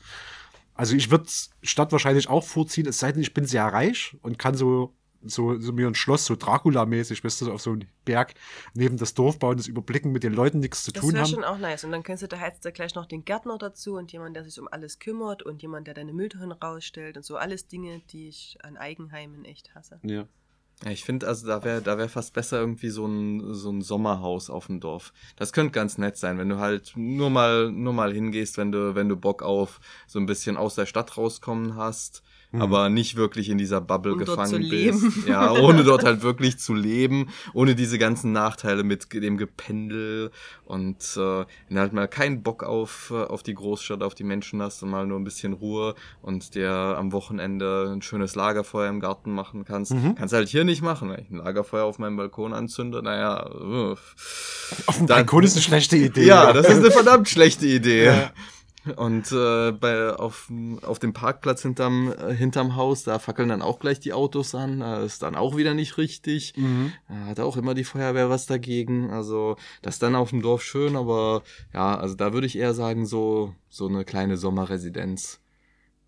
Also 0.74 0.94
ich 0.94 1.10
würde 1.10 1.26
Stadt 1.62 1.92
wahrscheinlich 1.92 2.28
auch 2.28 2.44
vorziehen, 2.44 2.86
es 2.86 2.98
sei 2.98 3.12
denn, 3.12 3.22
ich 3.22 3.34
bin 3.34 3.44
sehr 3.44 3.64
reich 3.64 4.16
und 4.22 4.38
kann 4.38 4.54
so, 4.54 4.94
so, 5.22 5.58
so 5.58 5.72
mir 5.72 5.86
ein 5.86 5.94
Schloss, 5.94 6.24
so 6.26 6.34
Dracula-mäßig, 6.36 7.22
weißt 7.24 7.40
du, 7.40 7.44
so 7.46 7.52
auf 7.52 7.62
so 7.62 7.72
einen 7.72 7.88
Berg 8.04 8.34
neben 8.74 8.96
das 8.96 9.14
Dorf 9.14 9.38
bauen, 9.38 9.56
das 9.56 9.66
überblicken, 9.66 10.12
mit 10.12 10.22
den 10.22 10.32
Leuten 10.32 10.60
nichts 10.60 10.84
zu 10.84 10.92
Das 10.92 11.02
tun 11.02 11.12
wäre 11.12 11.22
haben. 11.24 11.30
schon 11.30 11.44
auch 11.44 11.58
nice. 11.58 11.84
Und 11.84 11.92
dann 11.92 12.02
kennst 12.02 12.22
du 12.22 12.28
da 12.28 12.38
heizt 12.38 12.66
gleich 12.74 12.94
noch 12.94 13.06
den 13.06 13.24
Gärtner 13.24 13.58
dazu 13.58 13.96
und 13.96 14.12
jemand, 14.12 14.36
der 14.36 14.44
sich 14.44 14.58
um 14.58 14.68
alles 14.70 14.98
kümmert 14.98 15.42
und 15.42 15.62
jemand, 15.62 15.86
der 15.86 15.94
deine 15.94 16.12
Mülltonnen 16.12 16.52
rausstellt 16.52 17.16
und 17.16 17.24
so 17.24 17.36
alles 17.36 17.66
Dinge, 17.68 18.00
die 18.10 18.28
ich 18.28 18.58
an 18.62 18.76
Eigenheimen 18.76 19.44
echt 19.44 19.74
hasse. 19.74 20.00
Ja. 20.02 20.26
Ja, 20.82 20.92
ich 20.92 21.04
finde, 21.04 21.28
also 21.28 21.46
da 21.46 21.62
wäre 21.62 21.82
da 21.82 21.98
wär 21.98 22.08
fast 22.08 22.32
besser 22.32 22.58
irgendwie 22.58 22.88
so 22.88 23.04
ein, 23.06 23.52
so 23.52 23.70
ein 23.70 23.82
Sommerhaus 23.82 24.48
auf 24.48 24.68
dem 24.68 24.80
Dorf. 24.80 25.12
Das 25.36 25.52
könnte 25.52 25.72
ganz 25.72 25.98
nett 25.98 26.16
sein, 26.16 26.38
wenn 26.38 26.48
du 26.48 26.56
halt 26.58 26.92
nur 26.96 27.28
mal, 27.28 27.70
nur 27.70 27.92
mal 27.92 28.14
hingehst, 28.14 28.56
wenn 28.56 28.72
du, 28.72 28.94
wenn 28.94 29.06
du 29.10 29.16
Bock 29.16 29.42
auf 29.42 29.80
so 30.06 30.18
ein 30.18 30.24
bisschen 30.24 30.56
aus 30.56 30.76
der 30.76 30.86
Stadt 30.86 31.18
rauskommen 31.18 31.76
hast, 31.76 32.22
aber 32.52 32.88
nicht 32.88 33.16
wirklich 33.16 33.48
in 33.48 33.58
dieser 33.58 33.80
Bubble 33.80 34.12
Um 34.14 34.18
gefangen 34.18 34.68
bist. 34.68 35.04
Ja, 35.28 35.52
ohne 35.52 35.84
dort 35.84 36.04
halt 36.04 36.22
wirklich 36.22 36.58
zu 36.58 36.74
leben, 36.74 37.28
ohne 37.54 37.74
diese 37.74 37.98
ganzen 37.98 38.32
Nachteile 38.32 38.82
mit 38.82 39.12
dem 39.12 39.36
Gependel 39.36 40.30
und 40.64 40.98
äh, 41.16 41.44
wenn 41.68 41.78
halt 41.78 41.92
mal 41.92 42.08
keinen 42.08 42.42
Bock 42.42 42.62
auf, 42.64 43.12
äh, 43.14 43.22
auf 43.22 43.42
die 43.42 43.54
Großstadt, 43.54 44.02
auf 44.02 44.14
die 44.14 44.24
Menschen 44.24 44.60
hast 44.62 44.82
und 44.82 44.90
mal 44.90 45.06
nur 45.06 45.18
ein 45.18 45.24
bisschen 45.24 45.52
Ruhe 45.52 45.94
und 46.22 46.54
dir 46.54 46.70
am 46.70 47.12
Wochenende 47.12 47.90
ein 47.92 48.02
schönes 48.02 48.34
Lagerfeuer 48.34 48.88
im 48.88 49.00
Garten 49.00 49.32
machen 49.32 49.64
kannst, 49.64 49.92
Mhm. 49.92 50.14
kannst 50.16 50.32
du 50.32 50.36
halt 50.38 50.48
hier 50.48 50.64
nicht 50.64 50.82
machen. 50.82 51.10
Wenn 51.10 51.20
ich 51.20 51.30
ein 51.30 51.36
Lagerfeuer 51.36 51.84
auf 51.84 51.98
meinem 51.98 52.16
Balkon 52.16 52.52
anzünde, 52.52 53.02
naja, 53.02 53.46
äh, 53.46 53.92
Auf 54.86 54.96
dem 54.98 55.06
Balkon 55.06 55.44
ist 55.44 55.54
eine 55.54 55.62
schlechte 55.62 55.96
Idee. 55.96 56.24
ja, 56.26 56.52
das 56.52 56.68
ist 56.68 56.78
eine 56.78 56.90
verdammt 56.90 57.28
schlechte 57.28 57.66
Idee. 57.66 58.06
Ja. 58.06 58.30
Und 58.96 59.30
äh, 59.30 59.72
bei, 59.72 60.14
auf, 60.14 60.50
auf 60.82 60.98
dem 60.98 61.12
Parkplatz 61.12 61.62
hinterm, 61.62 62.12
äh, 62.12 62.34
hinterm 62.34 62.76
Haus, 62.76 63.04
da 63.04 63.18
fackeln 63.18 63.50
dann 63.50 63.60
auch 63.60 63.78
gleich 63.78 64.00
die 64.00 64.14
Autos 64.14 64.54
an. 64.54 64.80
Das 64.80 65.04
ist 65.04 65.22
dann 65.22 65.34
auch 65.34 65.56
wieder 65.56 65.74
nicht 65.74 65.98
richtig. 65.98 66.54
Mhm. 66.56 66.92
Da 67.08 67.26
hat 67.26 67.40
auch 67.40 67.56
immer 67.56 67.74
die 67.74 67.84
Feuerwehr 67.84 68.30
was 68.30 68.46
dagegen. 68.46 69.10
Also 69.10 69.56
das 69.82 69.96
ist 69.96 70.02
dann 70.02 70.14
auf 70.14 70.30
dem 70.30 70.40
Dorf 70.40 70.62
schön, 70.62 70.96
aber 70.96 71.42
ja, 71.74 71.98
also 71.98 72.14
da 72.14 72.32
würde 72.32 72.46
ich 72.46 72.56
eher 72.56 72.72
sagen, 72.72 73.04
so, 73.04 73.54
so 73.68 73.86
eine 73.86 74.04
kleine 74.04 74.36
Sommerresidenz. 74.36 75.40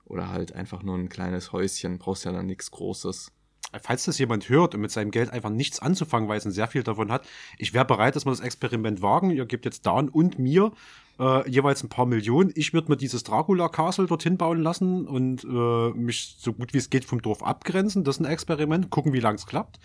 Oder 0.07 0.31
halt 0.31 0.55
einfach 0.55 0.83
nur 0.83 0.97
ein 0.97 1.09
kleines 1.09 1.53
Häuschen. 1.53 1.99
Brauchst 1.99 2.25
ja 2.25 2.33
dann 2.33 2.47
nichts 2.47 2.71
Großes. 2.71 3.33
Falls 3.81 4.05
das 4.05 4.19
jemand 4.19 4.49
hört 4.49 4.75
und 4.75 4.83
mit 4.83 4.91
seinem 4.91 5.11
Geld 5.11 5.31
einfach 5.31 5.49
nichts 5.49 5.79
anzufangen 5.79 6.29
weiß 6.29 6.45
und 6.45 6.53
sehr 6.53 6.69
viel 6.69 6.83
davon 6.83 7.11
hat, 7.11 7.27
ich 7.57 7.73
wäre 7.73 7.87
bereit, 7.87 8.17
dass 8.17 8.27
wir 8.27 8.31
das 8.31 8.41
Experiment 8.41 9.01
wagen. 9.01 9.31
Ihr 9.31 9.47
gebt 9.47 9.65
jetzt 9.65 9.87
Dan 9.87 10.11
und 10.11 10.39
mir 10.39 10.73
äh, 11.23 11.49
jeweils 11.49 11.83
ein 11.85 11.89
paar 11.89 12.07
Millionen. 12.07 12.53
Ich 12.57 12.75
würde 12.75 12.91
mir 12.91 12.97
dieses 12.97 13.23
Dracula 13.23 13.69
Castle 13.69 14.07
dorthin 14.07 14.37
bauen 14.37 14.61
lassen 14.61 15.07
und 15.07 15.45
äh, 15.45 15.91
mich 15.97 16.37
so 16.39 16.53
gut 16.53 16.75
wie 16.75 16.79
es 16.79 16.91
geht 16.91 17.05
vom 17.05 17.23
Dorf 17.23 17.43
abgrenzen. 17.43 18.03
Das 18.03 18.17
ist 18.17 18.21
ein 18.21 18.31
Experiment. 18.31 18.91
Gucken, 18.91 19.13
wie 19.13 19.21
lange 19.21 19.37
es 19.37 19.47
klappt. 19.47 19.79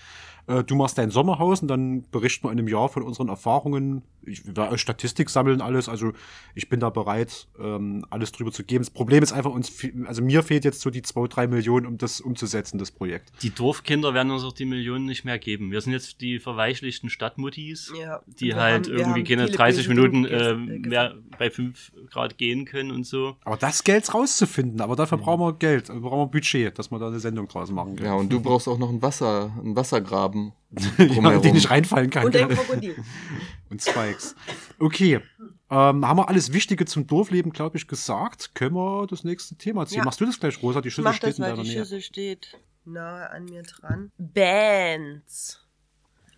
Äh, 0.48 0.64
du 0.64 0.76
machst 0.76 0.98
dein 0.98 1.12
Sommerhaus 1.12 1.62
und 1.62 1.68
dann 1.68 2.04
berichten 2.12 2.46
wir 2.48 2.52
in 2.52 2.58
einem 2.60 2.68
Jahr 2.68 2.90
von 2.90 3.04
unseren 3.04 3.30
Erfahrungen. 3.30 4.02
Ich 4.30 4.46
werde 4.58 4.78
Statistik 4.78 5.30
sammeln, 5.30 5.62
alles. 5.62 5.88
Also 5.88 6.12
ich 6.54 6.68
bin 6.68 6.82
da 6.82 6.90
bereit, 6.90 7.48
ähm, 7.62 8.06
alles 8.10 8.34
drüber 8.34 8.52
zu 8.52 8.64
geben. 8.66 8.84
Das 8.84 8.90
Problem 8.90 9.24
ist 9.24 9.32
einfach, 9.32 9.52
uns, 9.52 9.72
also 10.06 10.22
mir 10.22 10.44
fehlt 10.44 10.66
jetzt 10.66 10.82
so 10.82 10.90
die 10.90 11.02
zwei, 11.02 11.28
drei 11.28 11.48
Millionen, 11.48 11.86
um 11.86 11.98
das 11.98 12.20
umzusetzen, 12.20 12.78
das 12.78 12.92
Projekt. 12.92 13.32
Die 13.42 13.52
Dorfkinder 13.52 14.14
werden 14.14 14.32
uns 14.32 14.44
auch 14.44 14.52
die 14.52 14.66
Millionen 14.66 15.06
nicht 15.06 15.24
mehr 15.24 15.40
geben. 15.40 15.72
Wir 15.72 15.80
sind 15.80 15.94
jetzt 15.94 16.20
die 16.20 16.40
verweichlichten 16.40 17.10
Stadtmuttis, 17.10 17.94
Ja. 17.98 18.22
die 18.26 18.54
halt 18.56 18.88
haben- 18.88 18.98
irgendwie 18.98 19.24
keine 19.24 19.46
viele 19.46 19.58
30 19.58 19.88
böse 19.88 19.96
Minuten 19.96 20.26
äh, 20.26 20.56
mehr 20.56 21.16
bei 21.38 21.50
5 21.50 21.94
Grad 22.10 22.38
gehen 22.38 22.66
können 22.66 22.92
und 22.92 23.06
so. 23.06 23.38
Aber 23.46 23.56
das 23.58 23.84
Geld 23.86 24.14
rauszufinden, 24.14 24.82
aber 24.82 24.96
dafür 24.98 25.18
brauchen 25.20 25.40
wir 25.42 25.54
Geld, 25.54 25.90
also 25.90 26.02
brauchen 26.02 26.20
wir 26.20 26.28
Budget, 26.28 26.78
dass 26.78 26.92
wir 26.92 27.00
da 27.00 27.08
eine 27.08 27.20
Sendung 27.20 27.48
draus 27.48 27.72
machen 27.72 27.96
Ja, 27.96 28.04
können. 28.04 28.20
und 28.20 28.30
du 28.34 28.42
brauchst 28.42 28.68
auch 28.68 28.78
noch 28.78 28.90
ein 28.90 29.02
Wasser, 29.02 29.52
einen 29.58 29.76
Wassergraben. 29.76 30.37
Ja, 30.98 31.06
drumherum. 31.06 31.36
in 31.38 31.42
den 31.42 31.56
ich 31.56 31.70
reinfallen 31.70 32.10
kann. 32.10 32.26
Und 32.26 32.36
ein 32.36 32.50
genau. 32.50 32.62
Krokodil. 32.62 32.96
Und 33.70 33.82
Spikes. 33.82 34.36
Okay. 34.80 35.22
Ähm, 35.70 36.06
haben 36.08 36.18
wir 36.18 36.30
alles 36.30 36.54
Wichtige 36.54 36.86
zum 36.86 37.08
Dorfleben, 37.08 37.52
glaube 37.52 37.78
ich, 37.78 37.88
gesagt? 37.88 38.54
Können 38.56 38.76
wir 38.76 39.06
das 39.08 39.24
nächste 39.24 39.56
Thema 39.56 39.86
ziehen? 39.86 40.00
Ja. 40.00 40.04
Machst 40.06 40.20
du 40.22 40.26
das 40.26 40.40
gleich, 40.40 40.62
Rosa? 40.62 40.80
Die 40.82 40.90
Schüssel 40.92 41.04
mach 41.06 41.14
steht 41.16 41.32
das, 41.32 41.38
in 41.40 41.44
deiner 41.44 41.62
die 41.64 41.70
Nähe. 41.70 41.80
Schüssel 41.80 42.02
steht 42.02 42.58
nahe 42.86 43.30
an 43.32 43.46
mir 43.46 43.64
dran. 43.64 44.12
Bands. 44.18 45.64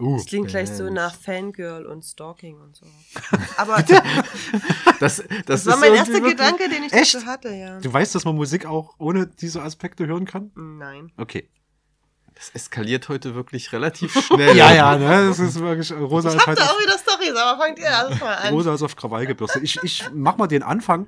Uh, 0.01 0.15
Das 0.15 0.25
klingt 0.27 0.47
gleich 0.47 0.69
so 0.69 0.89
nach 0.89 1.13
Fangirl 1.13 1.85
und 1.85 2.03
Stalking 2.05 2.59
und 2.61 2.75
so. 2.77 2.85
Aber 3.57 3.83
Das, 3.83 4.01
das, 4.99 5.23
das 5.45 5.65
war 5.65 5.77
mein 5.77 5.93
erster 5.93 6.13
wirklich- 6.13 6.31
Gedanke, 6.37 6.69
den 6.69 6.83
ich 6.83 6.93
Echt? 6.93 7.15
dazu 7.15 7.25
hatte, 7.25 7.49
ja. 7.53 7.79
du 7.79 7.91
weißt, 7.93 8.15
dass 8.15 8.23
man 8.25 8.35
Musik 8.35 8.65
auch 8.65 8.95
ohne 8.97 9.27
diese 9.27 9.61
Aspekte 9.61 10.07
hören 10.07 10.23
kann? 10.25 10.51
Nein. 10.55 11.11
Okay. 11.17 11.49
Das 12.39 12.51
eskaliert 12.51 13.09
heute 13.09 13.35
wirklich 13.35 13.71
relativ 13.73 14.13
schnell. 14.27 14.55
Ja, 14.55 14.73
ja, 14.73 14.97
ne? 14.97 15.27
Das 15.27 15.39
ist 15.39 15.59
wirklich, 15.59 15.91
Rosa 15.91 16.29
ist 16.29 16.35
Ich 16.35 16.47
halt 16.47 16.57
hatte 16.59 16.69
auf, 16.71 16.77
auch 16.77 16.81
wieder 16.81 16.97
Storys, 16.97 17.35
aber 17.35 17.61
fangt 17.61 17.77
ihr 17.79 17.85
erst 17.85 18.21
mal 18.21 18.33
an. 18.33 18.53
Rosa 18.53 18.73
ist 18.73 18.81
auf 18.81 18.95
Krawall 18.95 19.25
gebürstet. 19.27 19.61
Ich, 19.63 19.77
ich 19.83 20.05
mach 20.13 20.37
mal 20.37 20.47
den 20.47 20.63
Anfang, 20.63 21.07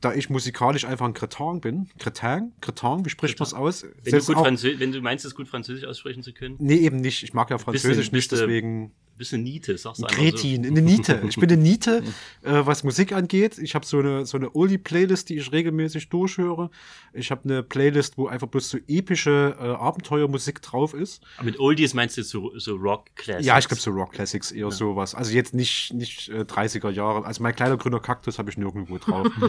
da 0.00 0.14
ich 0.14 0.30
musikalisch 0.30 0.86
einfach 0.86 1.04
ein 1.04 1.12
Kretan 1.12 1.60
bin. 1.60 1.90
Kretan? 1.98 2.52
Kretan? 2.62 3.04
Wie 3.04 3.10
spricht 3.10 3.38
man 3.38 3.46
es 3.46 3.52
aus? 3.52 3.84
Wenn 4.02 4.18
du, 4.18 4.24
gut 4.24 4.36
auch- 4.36 4.46
wenn 4.46 4.92
du 4.92 5.00
meinst, 5.02 5.26
es 5.26 5.34
gut 5.34 5.46
Französisch 5.48 5.84
aussprechen 5.84 6.22
zu 6.22 6.32
können, 6.32 6.56
Nee, 6.58 6.76
eben 6.76 6.96
nicht. 6.96 7.22
Ich 7.22 7.34
mag 7.34 7.50
ja 7.50 7.58
Französisch 7.58 7.96
Bisschen- 8.10 8.14
nicht, 8.14 8.30
bisschen- 8.30 8.46
deswegen 8.48 8.92
du 9.18 9.38
Niete, 9.38 9.78
sagst 9.78 10.02
du 10.02 10.06
Kretin, 10.06 10.66
eine 10.66 10.82
Niete. 10.82 11.22
Ich 11.28 11.36
bin 11.36 11.50
eine 11.50 11.60
Niete, 11.60 12.02
äh, 12.42 12.60
was 12.64 12.84
Musik 12.84 13.12
angeht. 13.12 13.58
Ich 13.58 13.74
habe 13.74 13.86
so 13.86 13.98
eine, 13.98 14.26
so 14.26 14.36
eine 14.36 14.54
Oldie-Playlist, 14.54 15.28
die 15.28 15.36
ich 15.36 15.52
regelmäßig 15.52 16.08
durchhöre. 16.08 16.70
Ich 17.12 17.30
habe 17.30 17.44
eine 17.44 17.62
Playlist, 17.62 18.18
wo 18.18 18.26
einfach 18.26 18.48
bloß 18.48 18.70
so 18.70 18.78
epische 18.88 19.56
äh, 19.60 19.64
Abenteuermusik 19.64 20.62
drauf 20.62 20.94
ist. 20.94 21.14
so. 21.14 21.20
Aber 21.36 21.44
mit 21.44 21.60
Oldies 21.60 21.94
meinst 21.94 22.16
du 22.16 22.22
so, 22.22 22.58
so 22.58 22.76
Rock-Classics? 22.76 23.46
Ja, 23.46 23.58
ich 23.58 23.68
glaube 23.68 23.80
so 23.80 23.90
Rock 23.90 24.12
Classics 24.12 24.50
eher 24.50 24.70
sowas. 24.70 25.14
Also 25.14 25.32
jetzt 25.32 25.54
nicht, 25.54 25.92
nicht 25.92 26.28
äh, 26.28 26.40
30er 26.42 26.90
Jahre. 26.90 27.24
Also 27.24 27.42
mein 27.42 27.54
kleiner 27.54 27.76
grüner 27.76 28.00
Kaktus 28.00 28.38
habe 28.38 28.50
ich 28.50 28.56
nirgendwo 28.56 28.98
drauf. 28.98 29.26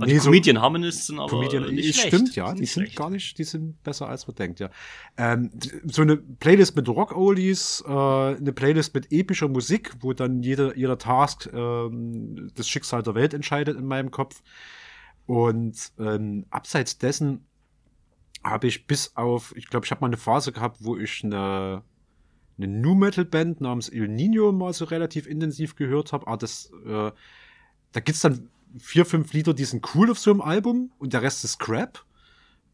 äh, 0.00 0.06
die 0.06 0.12
nee, 0.12 0.18
so 0.18 0.26
Comedian 0.26 0.60
Harmonists 0.60 1.06
sind 1.06 1.18
aber 1.18 1.28
Comedian, 1.28 1.72
nicht 1.74 1.94
schlecht. 1.94 2.08
stimmt, 2.08 2.36
ja, 2.36 2.52
die 2.52 2.66
sind 2.66 2.84
schlecht. 2.84 2.96
gar 2.96 3.10
nicht, 3.10 3.38
die 3.38 3.44
sind 3.44 3.82
besser 3.82 4.08
als 4.08 4.26
man 4.26 4.36
denkt, 4.36 4.60
ja. 4.60 4.70
Ähm, 5.16 5.50
so 5.84 6.02
eine 6.02 6.16
Playlist 6.16 6.76
mit 6.76 6.88
Rock-Oldies, 6.88 7.84
äh, 7.86 7.90
eine 7.90 8.52
Playlist 8.52 8.81
mit 8.94 9.12
epischer 9.12 9.48
Musik, 9.48 9.92
wo 10.00 10.12
dann 10.12 10.42
jeder, 10.42 10.76
jeder 10.76 10.98
Task 10.98 11.48
ähm, 11.52 12.50
das 12.54 12.68
Schicksal 12.68 13.02
der 13.02 13.14
Welt 13.14 13.34
entscheidet 13.34 13.76
in 13.76 13.86
meinem 13.86 14.10
Kopf. 14.10 14.42
Und 15.26 15.92
ähm, 15.98 16.46
abseits 16.50 16.98
dessen 16.98 17.44
habe 18.44 18.66
ich 18.66 18.86
bis 18.86 19.16
auf, 19.16 19.54
ich 19.56 19.68
glaube, 19.68 19.86
ich 19.86 19.90
habe 19.90 20.00
mal 20.00 20.08
eine 20.08 20.16
Phase 20.16 20.52
gehabt, 20.52 20.78
wo 20.80 20.96
ich 20.96 21.22
eine, 21.22 21.82
eine 22.58 22.66
Nu 22.66 22.94
Metal 22.94 23.24
Band 23.24 23.60
namens 23.60 23.88
El 23.88 24.08
Nino 24.08 24.52
mal 24.52 24.72
so 24.72 24.84
relativ 24.84 25.26
intensiv 25.26 25.76
gehört 25.76 26.12
habe. 26.12 26.26
Ah, 26.26 26.36
das, 26.36 26.72
äh, 26.84 27.12
da 27.92 28.00
gibt's 28.00 28.20
dann 28.20 28.48
vier, 28.78 29.04
fünf 29.06 29.32
Lieder, 29.32 29.54
die 29.54 29.64
sind 29.64 29.94
cool 29.94 30.10
auf 30.10 30.18
so 30.18 30.30
einem 30.30 30.40
Album 30.40 30.90
und 30.98 31.12
der 31.12 31.22
Rest 31.22 31.44
ist 31.44 31.58
Crap. 31.58 32.04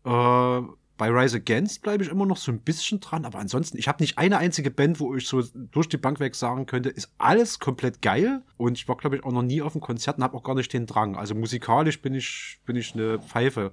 Äh, 0.05 0.63
Bei 0.99 1.09
Rise 1.09 1.37
Against 1.37 1.83
bleibe 1.83 2.03
ich 2.03 2.11
immer 2.11 2.27
noch 2.27 2.37
so 2.37 2.51
ein 2.51 2.61
bisschen 2.61 2.99
dran, 2.99 3.25
aber 3.25 3.39
ansonsten, 3.39 3.79
ich 3.79 3.87
habe 3.87 4.03
nicht 4.03 4.19
eine 4.19 4.39
einzige 4.39 4.71
Band, 4.71 4.99
wo 4.99 5.15
ich 5.15 5.29
so 5.29 5.43
durch 5.71 5.89
die 5.89 5.97
Bank 5.97 6.19
weg 6.19 6.35
sagen 6.35 6.67
könnte, 6.67 6.89
ist 6.89 7.13
alles 7.19 7.61
komplett 7.61 8.03
geil. 8.03 8.43
Und 8.57 8.77
ich 8.77 8.89
war, 8.89 8.97
glaube 8.97 9.17
ich, 9.17 9.25
auch 9.25 9.33
noch 9.33 9.43
nie 9.43 9.63
auf 9.63 9.75
einem 9.75 9.81
Konzert 9.81 10.19
und 10.19 10.25
habe 10.25 10.37
auch 10.37 10.43
gar 10.43 10.57
nicht 10.57 10.73
den 10.73 10.87
Drang. 10.87 11.17
Also 11.17 11.37
musikalisch 11.37 12.03
bin 12.03 12.15
ich, 12.15 12.59
bin 12.67 12.75
ich 12.75 12.95
eine 12.95 13.21
Pfeife. 13.21 13.73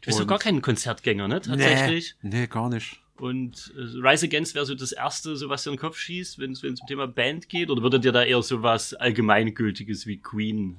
Du 0.00 0.06
bist 0.06 0.18
doch 0.18 0.26
gar 0.26 0.38
kein 0.38 0.62
Konzertgänger, 0.62 1.28
ne? 1.28 1.42
Tatsächlich. 1.42 2.16
Nee, 2.22 2.40
nee 2.40 2.46
gar 2.46 2.70
nicht. 2.70 2.98
Und 3.16 3.72
äh, 3.76 4.06
Rise 4.06 4.26
Against 4.26 4.54
wäre 4.54 4.64
so 4.64 4.74
das 4.74 4.92
erste, 4.92 5.36
so 5.36 5.50
was 5.50 5.64
dir 5.64 5.70
in 5.70 5.76
den 5.76 5.80
Kopf 5.80 5.98
schießt, 5.98 6.38
wenn 6.38 6.52
es 6.52 6.64
um 6.64 6.74
Thema 6.88 7.06
Band 7.06 7.50
geht? 7.50 7.68
Oder 7.68 7.82
würde 7.82 8.00
dir 8.00 8.12
da 8.12 8.24
eher 8.24 8.42
so 8.42 8.62
was 8.62 8.94
Allgemeingültiges 8.94 10.06
wie 10.06 10.16
Queen 10.16 10.78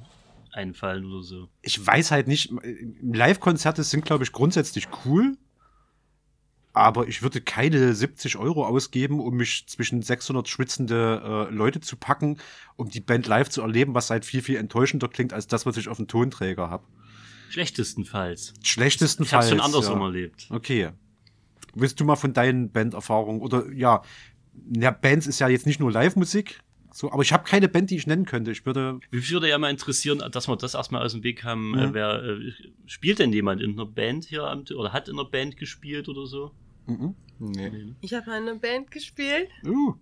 einfallen 0.52 1.06
oder 1.06 1.22
so? 1.22 1.48
Ich 1.62 1.86
weiß 1.86 2.10
halt 2.10 2.28
nicht, 2.28 2.52
Live-Konzerte 3.02 3.84
sind, 3.84 4.04
glaube 4.04 4.24
ich, 4.24 4.32
grundsätzlich 4.32 4.88
cool. 5.06 5.38
Aber 6.76 7.08
ich 7.08 7.22
würde 7.22 7.40
keine 7.40 7.94
70 7.96 8.36
Euro 8.36 8.66
ausgeben, 8.66 9.22
um 9.22 9.36
mich 9.38 9.66
zwischen 9.68 10.02
600 10.02 10.50
schwitzende 10.50 11.48
äh, 11.50 11.54
Leute 11.54 11.80
zu 11.80 11.96
packen, 11.96 12.38
um 12.76 12.90
die 12.90 13.00
Band 13.00 13.28
live 13.28 13.50
zu 13.50 13.62
erleben, 13.62 13.94
was 13.94 14.10
halt 14.10 14.26
viel, 14.26 14.42
viel 14.42 14.58
enttäuschender 14.58 15.08
klingt, 15.08 15.32
als 15.32 15.48
das, 15.48 15.66
was 15.66 15.78
ich 15.78 15.88
auf 15.88 15.96
dem 15.96 16.10
Tonträger 16.10 16.70
habe. 16.70 16.84
Schlechtestenfalls. 17.50 18.54
Schlechtesten 18.62 19.24
Ich 19.24 19.34
hab's 19.34 19.48
schon 19.48 19.62
andersrum 19.62 20.02
erlebt. 20.02 20.48
Okay. 20.50 20.90
Willst 21.74 21.98
du 22.02 22.04
mal 22.04 22.18
von 22.18 22.34
deinen 22.34 22.70
Banderfahrungen 22.70 23.42
oder 23.42 23.72
ja, 23.72 24.02
ja, 24.74 24.92
Bands 24.92 25.28
ist 25.28 25.40
ja 25.40 25.48
jetzt 25.48 25.66
nicht 25.66 25.80
nur 25.80 25.94
Live-Musik, 25.94 26.60
so, 26.92 27.10
aber 27.12 27.24
ich 27.24 27.32
habe 27.32 27.46
keine 27.46 27.70
Band, 27.70 27.90
die 27.90 27.96
ich 27.96 28.08
nennen 28.08 28.26
könnte. 28.26 28.52
Ich 28.52 28.66
würde 28.66 29.00
Mich 29.12 29.32
würde 29.32 29.48
ja 29.48 29.58
mal 29.58 29.70
interessieren, 29.70 30.24
dass 30.32 30.48
wir 30.50 30.56
das 30.58 30.74
erstmal 30.74 31.06
aus 31.06 31.14
dem 31.14 31.24
Weg 31.24 31.46
haben. 31.46 31.72
Mhm. 31.72 31.78
Äh, 31.78 31.94
wer 31.94 32.24
äh, 32.24 32.52
spielt 32.86 33.20
denn 33.20 33.32
jemand 33.32 33.62
in 33.62 33.74
einer 33.74 33.86
Band 33.86 34.26
hier 34.26 34.44
am, 34.44 34.66
oder 34.76 34.92
hat 34.92 35.08
in 35.08 35.20
einer 35.20 35.30
Band 35.30 35.58
gespielt 35.58 36.10
oder 36.10 36.26
so? 36.26 36.52
Mhm. 36.88 37.16
Nee. 37.40 37.96
Ich 38.02 38.14
habe 38.14 38.30
mal 38.30 38.42
in 38.42 38.48
einer 38.50 38.60
Band 38.60 38.92
gespielt. 38.92 39.50
Uh, 39.66 39.96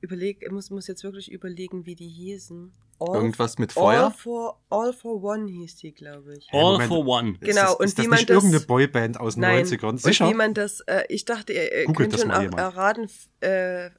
Überleg, 0.00 0.42
ich 0.42 0.50
muss, 0.52 0.70
muss 0.70 0.86
jetzt 0.86 1.02
wirklich 1.02 1.30
überlegen, 1.32 1.84
wie 1.84 1.96
die 1.96 2.06
hießen. 2.08 2.72
All, 3.00 3.16
Irgendwas 3.16 3.58
mit 3.58 3.76
All 3.76 3.82
Feuer? 3.82 4.10
for, 4.12 4.60
All 4.70 4.92
for 4.92 5.22
One 5.22 5.48
hieß 5.50 5.76
die, 5.76 5.92
glaube 5.92 6.34
ich. 6.36 6.48
All 6.52 6.72
Moment. 6.72 6.88
for 6.88 7.06
One. 7.06 7.30
ist 7.32 7.40
Genau, 7.40 7.62
das, 7.62 7.74
und 7.76 7.84
ist 7.86 7.98
das 7.98 8.06
nicht 8.06 8.30
das- 8.30 8.36
irgendeine 8.36 8.64
Boyband 8.64 9.18
aus 9.20 9.34
den 9.34 9.40
Nein. 9.42 9.64
90ern? 9.64 9.88
Und 9.88 10.00
Sicher? 10.00 10.28
wie 10.30 10.34
man 10.34 10.54
das, 10.54 10.80
äh, 10.86 11.02
ich 11.08 11.24
dachte, 11.24 11.52
ihr, 11.52 11.84
Googelt 11.86 12.10
könnt 12.10 12.20
schon 12.20 12.30
er, 12.30 12.42
jemand. 12.42 12.58
erraten, 12.60 13.08
äh, 13.40 13.90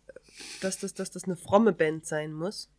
dass, 0.62 0.80
das, 0.80 0.94
dass 0.94 1.12
das 1.12 1.26
eine 1.26 1.36
fromme 1.36 1.74
Band 1.74 2.06
sein 2.06 2.32
muss. 2.34 2.70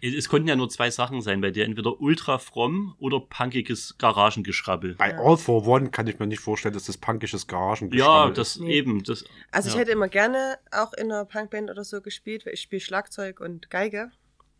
Es 0.00 0.28
konnten 0.28 0.48
ja 0.48 0.56
nur 0.56 0.68
zwei 0.70 0.90
Sachen 0.90 1.20
sein 1.20 1.40
bei 1.40 1.50
dir. 1.50 1.64
Entweder 1.64 2.00
ultra 2.00 2.38
fromm 2.38 2.94
oder 2.98 3.20
punkiges 3.20 3.96
Garagengeschrabbel. 3.98 4.94
Bei 4.94 5.16
All 5.18 5.36
for 5.36 5.66
One 5.66 5.90
kann 5.90 6.06
ich 6.06 6.18
mir 6.18 6.26
nicht 6.26 6.40
vorstellen, 6.40 6.74
dass 6.74 6.84
das 6.84 6.96
punkisches 6.96 7.46
Garagen 7.46 7.92
Ja, 7.92 8.30
das 8.30 8.58
Nee. 8.58 8.72
eben. 8.74 9.02
Das, 9.02 9.24
Also 9.50 9.68
ich 9.68 9.74
ja. 9.74 9.80
hätte 9.80 9.90
immer 9.92 10.08
gerne 10.08 10.58
auch 10.70 10.92
in 10.94 11.10
einer 11.12 11.24
Punkband 11.24 11.70
oder 11.70 11.84
so 11.84 12.00
gespielt, 12.00 12.46
weil 12.46 12.54
ich 12.54 12.60
spiele 12.62 12.80
Schlagzeug 12.80 13.40
und 13.40 13.68
Geige. 13.70 14.10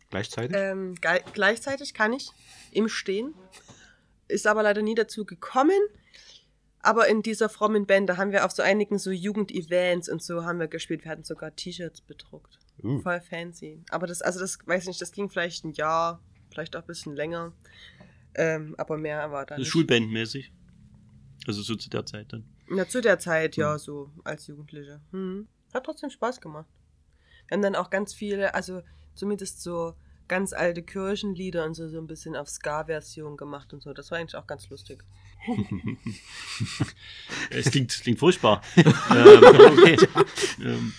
gleichzeitig. 0.09 0.55
Ähm, 0.55 0.95
gei- 1.01 1.23
gleichzeitig 1.33 1.93
kann 1.93 2.13
ich 2.13 2.29
im 2.71 2.87
Stehen. 2.89 3.33
Ist 4.27 4.47
aber 4.47 4.63
leider 4.63 4.81
nie 4.81 4.95
dazu 4.95 5.25
gekommen. 5.25 5.79
Aber 6.81 7.07
in 7.07 7.23
dieser 7.23 7.49
frommen 7.49 7.87
Band, 7.87 8.09
da 8.09 8.17
haben 8.17 8.31
wir 8.31 8.45
auf 8.45 8.51
so 8.51 8.61
einigen 8.61 8.99
so 8.99 9.09
Jugendevents 9.11 10.07
und 10.09 10.21
so 10.21 10.43
haben 10.45 10.59
wir 10.59 10.67
gespielt. 10.67 11.03
Wir 11.03 11.11
hatten 11.11 11.23
sogar 11.23 11.55
T-Shirts 11.55 12.01
bedruckt. 12.01 12.59
Uh. 12.83 12.99
Voll 12.99 13.21
fancy. 13.21 13.81
Aber 13.89 14.07
das, 14.07 14.21
also 14.21 14.39
das, 14.39 14.59
weiß 14.65 14.83
ich 14.83 14.87
nicht, 14.89 15.01
das 15.01 15.11
ging 15.11 15.29
vielleicht 15.29 15.63
ein 15.65 15.73
Jahr, 15.73 16.21
vielleicht 16.49 16.75
auch 16.75 16.81
ein 16.81 16.87
bisschen 16.87 17.15
länger. 17.15 17.53
Ähm, 18.35 18.75
aber 18.77 18.97
mehr 18.97 19.31
war 19.31 19.45
da 19.45 19.55
Das 19.55 19.59
ist 19.59 19.59
nicht. 19.59 19.71
Schulbandmäßig. 19.71 20.51
Also 21.47 21.61
so 21.61 21.75
zu 21.75 21.89
der 21.89 22.05
Zeit 22.05 22.33
dann. 22.33 22.43
Ja, 22.69 22.87
zu 22.87 23.01
der 23.01 23.19
Zeit, 23.19 23.55
Hm. 23.55 23.61
ja, 23.61 23.77
so 23.77 24.11
als 24.23 24.47
Jugendliche. 24.47 24.99
Hm. 25.11 25.47
Hat 25.73 25.85
trotzdem 25.85 26.09
Spaß 26.09 26.41
gemacht. 26.41 26.67
Wir 27.47 27.55
haben 27.55 27.61
dann 27.61 27.75
auch 27.75 27.89
ganz 27.89 28.13
viele, 28.13 28.55
also 28.55 28.81
zumindest 29.13 29.61
so 29.61 29.93
ganz 30.27 30.53
alte 30.53 30.81
Kirchenlieder 30.81 31.65
und 31.65 31.75
so, 31.75 31.87
so 31.87 31.99
ein 31.99 32.07
bisschen 32.07 32.35
auf 32.35 32.49
Ska-Version 32.49 33.37
gemacht 33.37 33.73
und 33.73 33.83
so. 33.83 33.93
Das 33.93 34.09
war 34.11 34.17
eigentlich 34.17 34.35
auch 34.35 34.47
ganz 34.47 34.69
lustig. 34.69 35.03
Es 37.51 37.69
klingt, 37.69 37.91
klingt 38.01 38.17
furchtbar. 38.19 38.61
ähm, 38.75 38.85
okay. 39.71 39.97
ähm, 40.63 40.93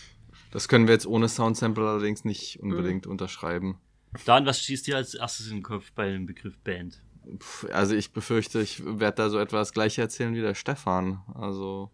Das 0.57 0.69
können 0.69 0.87
wir 0.87 0.95
jetzt 0.95 1.07
ohne 1.07 1.29
Soundsample 1.29 1.87
allerdings 1.87 2.25
nicht 2.25 2.63
Mhm. 2.63 2.71
unbedingt 2.71 3.07
unterschreiben. 3.07 3.79
Dan, 4.25 4.47
was 4.47 4.59
schießt 4.63 4.87
dir 4.87 4.97
als 4.97 5.13
erstes 5.13 5.49
in 5.49 5.57
den 5.59 5.63
Kopf 5.63 5.93
bei 5.93 6.11
dem 6.11 6.25
Begriff 6.25 6.57
Band? 6.61 7.03
Puh, 7.39 7.67
Also 7.75 7.95
ich 7.95 8.15
befürchte, 8.15 8.63
ich 8.63 8.83
werde 8.83 9.17
da 9.17 9.29
so 9.29 9.39
etwas 9.39 9.75
gleich 9.75 9.99
erzählen 9.99 10.35
wie 10.35 10.41
der 10.41 10.55
Stefan. 10.55 11.21
Also 11.35 11.91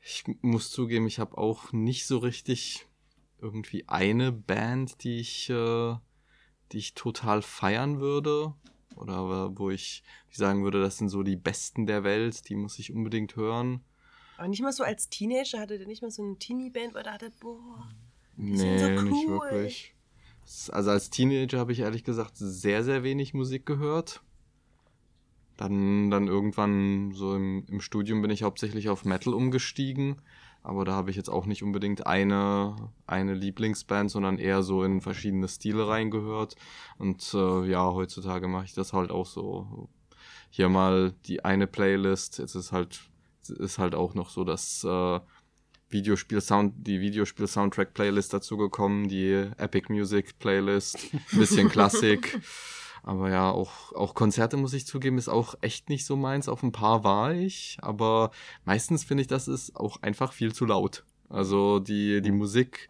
ich 0.00 0.24
muss 0.40 0.70
zugeben, 0.70 1.06
ich 1.06 1.18
habe 1.18 1.36
auch 1.36 1.70
nicht 1.72 2.06
so 2.06 2.16
richtig 2.16 2.86
irgendwie 3.38 3.86
eine 3.86 4.32
Band, 4.32 5.04
die 5.04 5.18
ich, 5.20 5.50
äh, 5.50 5.94
die 6.72 6.78
ich 6.78 6.94
total 6.94 7.42
feiern 7.42 8.00
würde. 8.00 8.54
Oder 8.96 9.58
wo 9.58 9.68
ich 9.68 10.02
sagen 10.30 10.64
würde, 10.64 10.80
das 10.80 10.96
sind 10.96 11.10
so 11.10 11.22
die 11.22 11.36
Besten 11.36 11.84
der 11.84 12.02
Welt, 12.02 12.48
die 12.48 12.56
muss 12.56 12.78
ich 12.78 12.94
unbedingt 12.94 13.36
hören. 13.36 13.84
Aber 14.38 14.48
nicht 14.48 14.62
mal 14.62 14.72
so 14.72 14.84
als 14.84 15.10
Teenager, 15.10 15.58
hatte 15.58 15.78
der 15.78 15.86
nicht 15.86 16.00
mal 16.00 16.10
so 16.10 16.22
eine 16.22 16.38
Teenie-Band, 16.38 16.94
wo 16.94 16.98
er 16.98 17.04
dachte, 17.04 17.30
boah, 17.40 17.90
Nee, 18.36 18.56
sind 18.78 18.78
so 18.78 19.02
nicht 19.02 19.28
cool. 19.28 19.40
wirklich. 19.40 19.94
Also 20.70 20.90
als 20.90 21.10
Teenager 21.10 21.58
habe 21.58 21.72
ich 21.72 21.80
ehrlich 21.80 22.04
gesagt 22.04 22.32
sehr, 22.36 22.84
sehr 22.84 23.02
wenig 23.02 23.34
Musik 23.34 23.66
gehört. 23.66 24.22
Dann, 25.56 26.08
dann 26.10 26.28
irgendwann 26.28 27.10
so 27.12 27.34
im, 27.34 27.66
im 27.68 27.80
Studium 27.80 28.22
bin 28.22 28.30
ich 28.30 28.44
hauptsächlich 28.44 28.88
auf 28.88 29.04
Metal 29.04 29.34
umgestiegen. 29.34 30.22
Aber 30.62 30.84
da 30.84 30.92
habe 30.92 31.10
ich 31.10 31.16
jetzt 31.16 31.30
auch 31.30 31.46
nicht 31.46 31.64
unbedingt 31.64 32.06
eine, 32.06 32.76
eine 33.08 33.34
Lieblingsband, 33.34 34.08
sondern 34.10 34.38
eher 34.38 34.62
so 34.62 34.84
in 34.84 35.00
verschiedene 35.00 35.48
Stile 35.48 35.88
reingehört. 35.88 36.54
Und 36.96 37.34
äh, 37.34 37.64
ja, 37.68 37.92
heutzutage 37.92 38.46
mache 38.46 38.66
ich 38.66 38.74
das 38.74 38.92
halt 38.92 39.10
auch 39.10 39.26
so. 39.26 39.88
Hier 40.50 40.68
mal 40.68 41.12
die 41.26 41.44
eine 41.44 41.66
Playlist. 41.66 42.38
Jetzt 42.38 42.54
ist 42.54 42.70
halt, 42.70 43.00
ist 43.50 43.78
halt 43.78 43.94
auch 43.94 44.14
noch 44.14 44.30
so, 44.30 44.44
dass 44.44 44.84
äh, 44.84 45.20
Videospiel-Sound, 45.90 46.74
die 46.86 47.00
Videospiel-Soundtrack-Playlist 47.00 48.32
dazu 48.32 48.56
gekommen, 48.56 49.08
die 49.08 49.32
Epic 49.56 49.92
Music-Playlist, 49.92 50.98
bisschen 51.32 51.68
Klassik. 51.70 52.40
Aber 53.02 53.30
ja, 53.30 53.50
auch, 53.50 53.92
auch 53.94 54.14
Konzerte, 54.14 54.56
muss 54.56 54.74
ich 54.74 54.86
zugeben, 54.86 55.18
ist 55.18 55.28
auch 55.28 55.54
echt 55.62 55.88
nicht 55.88 56.04
so 56.04 56.16
meins. 56.16 56.48
Auf 56.48 56.62
ein 56.62 56.72
paar 56.72 57.04
war 57.04 57.32
ich, 57.32 57.78
aber 57.80 58.32
meistens 58.64 59.04
finde 59.04 59.22
ich, 59.22 59.28
das 59.28 59.48
ist 59.48 59.76
auch 59.76 60.02
einfach 60.02 60.32
viel 60.32 60.52
zu 60.52 60.66
laut. 60.66 61.04
Also 61.30 61.78
die, 61.78 62.20
die 62.20 62.32
Musik, 62.32 62.88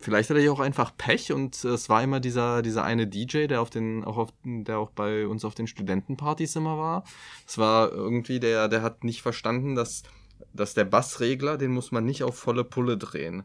vielleicht 0.00 0.30
hatte 0.30 0.40
ich 0.40 0.48
auch 0.48 0.60
einfach 0.60 0.96
Pech 0.96 1.32
und 1.32 1.64
es 1.64 1.88
war 1.88 2.02
immer 2.02 2.20
dieser, 2.20 2.62
dieser 2.62 2.84
eine 2.84 3.06
DJ, 3.06 3.46
der 3.46 3.60
auf 3.60 3.70
den, 3.70 4.04
auch 4.04 4.16
auf, 4.16 4.32
der 4.44 4.78
auch 4.78 4.90
bei 4.90 5.26
uns 5.26 5.44
auf 5.44 5.54
den 5.54 5.66
Studentenpartys 5.66 6.56
immer 6.56 6.78
war. 6.78 7.04
Es 7.46 7.58
war 7.58 7.90
irgendwie, 7.92 8.40
der, 8.40 8.68
der 8.68 8.82
hat 8.82 9.04
nicht 9.04 9.22
verstanden, 9.22 9.74
dass, 9.74 10.02
dass 10.52 10.74
der 10.74 10.84
Bassregler, 10.84 11.58
den 11.58 11.72
muss 11.72 11.92
man 11.92 12.04
nicht 12.04 12.22
auf 12.22 12.36
volle 12.38 12.64
Pulle 12.64 12.96
drehen. 12.96 13.44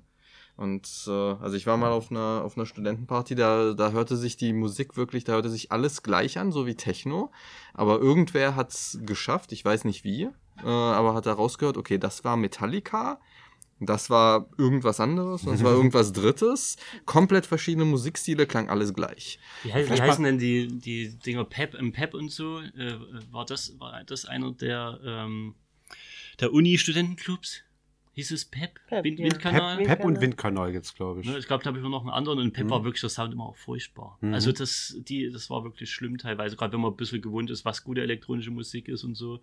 Und 0.55 1.05
äh, 1.07 1.11
also 1.11 1.55
ich 1.55 1.65
war 1.65 1.77
mal 1.77 1.91
auf 1.91 2.11
einer 2.11 2.43
auf 2.43 2.57
einer 2.57 2.67
Studentenparty, 2.67 3.33
da 3.33 3.73
da 3.73 3.91
hörte 3.91 4.15
sich 4.15 4.37
die 4.37 4.53
Musik 4.53 4.95
wirklich, 4.95 5.23
da 5.23 5.33
hörte 5.33 5.49
sich 5.49 5.71
alles 5.71 6.03
gleich 6.03 6.37
an, 6.37 6.51
so 6.51 6.67
wie 6.67 6.75
Techno. 6.75 7.31
Aber 7.73 7.99
irgendwer 7.99 8.55
hat's 8.55 8.99
geschafft, 9.01 9.51
ich 9.51 9.65
weiß 9.65 9.85
nicht 9.85 10.03
wie, 10.03 10.29
äh, 10.63 10.67
aber 10.67 11.15
hat 11.15 11.25
da 11.25 11.33
rausgehört, 11.33 11.77
okay, 11.77 11.97
das 11.97 12.23
war 12.23 12.37
Metallica, 12.37 13.19
das 13.85 14.09
war 14.09 14.49
irgendwas 14.57 14.99
anderes 14.99 15.43
und 15.43 15.55
es 15.55 15.63
war 15.63 15.71
irgendwas 15.75 16.11
Drittes. 16.13 16.77
Komplett 17.05 17.45
verschiedene 17.45 17.85
Musikstile, 17.85 18.45
klang 18.47 18.69
alles 18.69 18.93
gleich. 18.93 19.39
Wie, 19.63 19.73
hei- 19.73 19.81
wie 19.81 19.87
Vielleicht 19.87 20.01
heißen 20.03 20.23
denn 20.23 20.37
die, 20.39 20.67
die 20.67 21.17
Dinger 21.19 21.43
Pep 21.45 21.73
im 21.75 21.91
Pep 21.91 22.13
und 22.13 22.31
so? 22.31 22.59
Äh, 22.59 22.97
war, 23.31 23.45
das, 23.45 23.79
war 23.79 24.03
das 24.03 24.25
einer 24.25 24.51
der, 24.51 24.99
ähm, 25.05 25.55
der 26.39 26.53
Uni-Studentenclubs? 26.53 27.63
Hieß 28.15 28.31
es 28.31 28.45
Pep? 28.45 28.79
Pep, 28.87 29.03
Wind, 29.03 29.17
ja. 29.19 29.25
Windkanal? 29.25 29.77
Pep, 29.77 29.87
Pep 29.87 30.05
und 30.05 30.21
Windkanal. 30.21 30.71
Jetzt, 30.71 30.95
glaube 30.95 31.21
ich. 31.21 31.27
Ne, 31.27 31.37
ich 31.37 31.47
glaube, 31.47 31.63
da 31.63 31.69
habe 31.69 31.79
ich 31.79 31.83
noch 31.83 32.01
einen 32.01 32.11
anderen 32.11 32.39
und 32.39 32.53
Pep 32.53 32.65
Mhm. 32.65 32.69
war 32.69 32.83
wirklich 32.83 33.01
der 33.01 33.09
Sound 33.09 33.33
immer 33.33 33.45
auch 33.45 33.55
furchtbar. 33.57 34.17
Mhm. 34.21 34.33
Also 34.35 34.51
das, 34.51 34.95
die, 34.99 35.31
das 35.31 35.49
war 35.49 35.63
wirklich 35.63 35.89
schlimm 35.89 36.17
teilweise, 36.19 36.55
gerade 36.55 36.73
wenn 36.73 36.81
man 36.81 36.91
ein 36.91 36.97
bisschen 36.97 37.21
gewohnt 37.21 37.49
ist, 37.49 37.65
was 37.65 37.83
gute 37.83 38.01
elektronische 38.01 38.51
Musik 38.51 38.87
ist 38.87 39.03
und 39.03 39.15
so. 39.15 39.39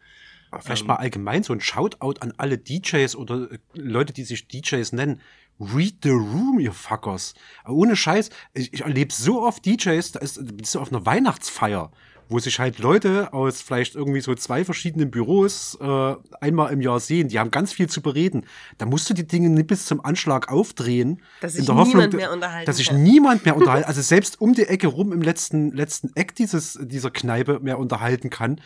Aber 0.53 0.63
Vielleicht 0.63 0.83
Ähm, 0.83 0.87
mal 0.89 0.97
allgemein 0.97 1.43
so 1.43 1.53
ein 1.53 1.61
Shoutout 1.61 2.21
an 2.21 2.33
alle 2.37 2.59
DJs 2.59 3.17
oder 3.17 3.51
äh, 3.51 3.59
Leute, 3.75 4.13
die 4.13 4.23
sich 4.25 4.47
DJs 4.47 4.93
nennen. 4.93 5.21
Read 5.59 5.97
the 6.05 6.11
room, 6.11 6.59
ihr 6.59 6.73
Fuckers. 6.73 7.35
Ohne 7.69 7.95
Scheiß. 7.97 8.31
Ich, 8.55 8.73
ich 8.73 8.81
erlebe 8.83 9.13
so 9.13 9.43
oft 9.43 9.67
DJs, 9.67 10.13
da 10.13 10.21
ist, 10.21 10.41
bist 10.57 10.75
du 10.75 10.81
auf 10.81 10.91
einer 10.93 11.05
Weihnachtsfeier, 11.05 11.93
wo 12.31 12.39
sich 12.39 12.61
halt 12.61 12.79
Leute 12.79 13.33
aus 13.33 13.61
vielleicht 13.61 13.97
irgendwie 13.97 14.21
so 14.21 14.35
zwei 14.37 14.65
verschiedenen 14.65 15.11
Büros 15.11 15.77
äh, 15.81 16.15
einmal 16.41 16.73
im 16.73 16.81
Jahr 16.81 17.01
sehen. 17.01 17.29
Die 17.29 17.39
haben 17.39 17.51
ganz 17.51 17.73
viel 17.73 17.89
zu 17.89 18.01
bereden. 18.01 18.47
Da 18.79 18.87
musst 18.87 19.11
du 19.11 19.15
die 19.15 19.27
Dinge 19.27 19.51
nicht 19.51 19.67
bis 19.67 19.85
zum 19.85 20.03
Anschlag 20.03 20.51
aufdrehen. 20.51 21.21
Dass 21.41 21.55
sich 21.55 21.69
niemand 21.69 22.15
mehr 22.15 22.33
unterhalten 22.33 22.67
dass 22.67 22.77
sich 22.77 22.93
niemand 22.93 23.45
mehr 23.45 23.57
unterhalten, 23.57 23.85
also 23.89 24.01
selbst 24.01 24.41
um 24.41 24.55
die 24.55 24.63
Ecke 24.63 24.87
rum 24.87 25.13
im 25.13 25.23
letzten, 25.23 25.73
letzten 25.73 26.13
Eck 26.15 26.37
dieses, 26.37 26.79
dieser 26.81 27.11
Kneipe 27.11 27.59
mehr 27.61 27.79
unterhalten 27.79 28.31
kann. 28.31 28.61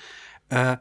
Äh, 0.51 0.77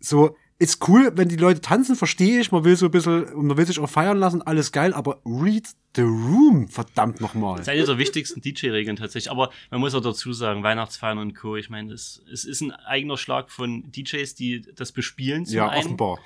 so, 0.00 0.36
ist 0.60 0.88
cool, 0.88 1.12
wenn 1.14 1.28
die 1.28 1.36
Leute 1.36 1.60
tanzen, 1.60 1.94
verstehe 1.94 2.40
ich. 2.40 2.50
Man 2.50 2.64
will 2.64 2.74
so 2.76 2.86
ein 2.86 2.90
bisschen, 2.90 3.26
man 3.46 3.56
will 3.56 3.66
sich 3.66 3.78
auch 3.78 3.88
feiern 3.88 4.18
lassen, 4.18 4.42
alles 4.42 4.72
geil, 4.72 4.92
aber 4.92 5.20
read 5.24 5.68
the 5.94 6.02
room, 6.02 6.68
verdammt 6.68 7.20
nochmal. 7.20 7.58
Das 7.58 7.68
ist 7.68 7.72
eine 7.74 7.84
der 7.84 7.98
wichtigsten 7.98 8.40
DJ-Regeln 8.40 8.96
tatsächlich. 8.96 9.30
Aber 9.30 9.50
man 9.70 9.78
muss 9.80 9.94
auch 9.94 10.00
dazu 10.00 10.32
sagen, 10.32 10.62
Weihnachtsfeiern 10.64 11.18
und 11.18 11.34
Co. 11.34 11.56
Ich 11.56 11.70
meine, 11.70 11.92
es, 11.92 12.22
es 12.32 12.44
ist 12.44 12.60
ein 12.60 12.72
eigener 12.72 13.16
Schlag 13.16 13.50
von 13.50 13.90
DJs, 13.92 14.34
die 14.34 14.62
das 14.74 14.90
bespielen. 14.92 15.46
Zum 15.46 15.56
Ja, 15.56 15.68
einen. 15.68 15.84
offenbar. 15.84 16.18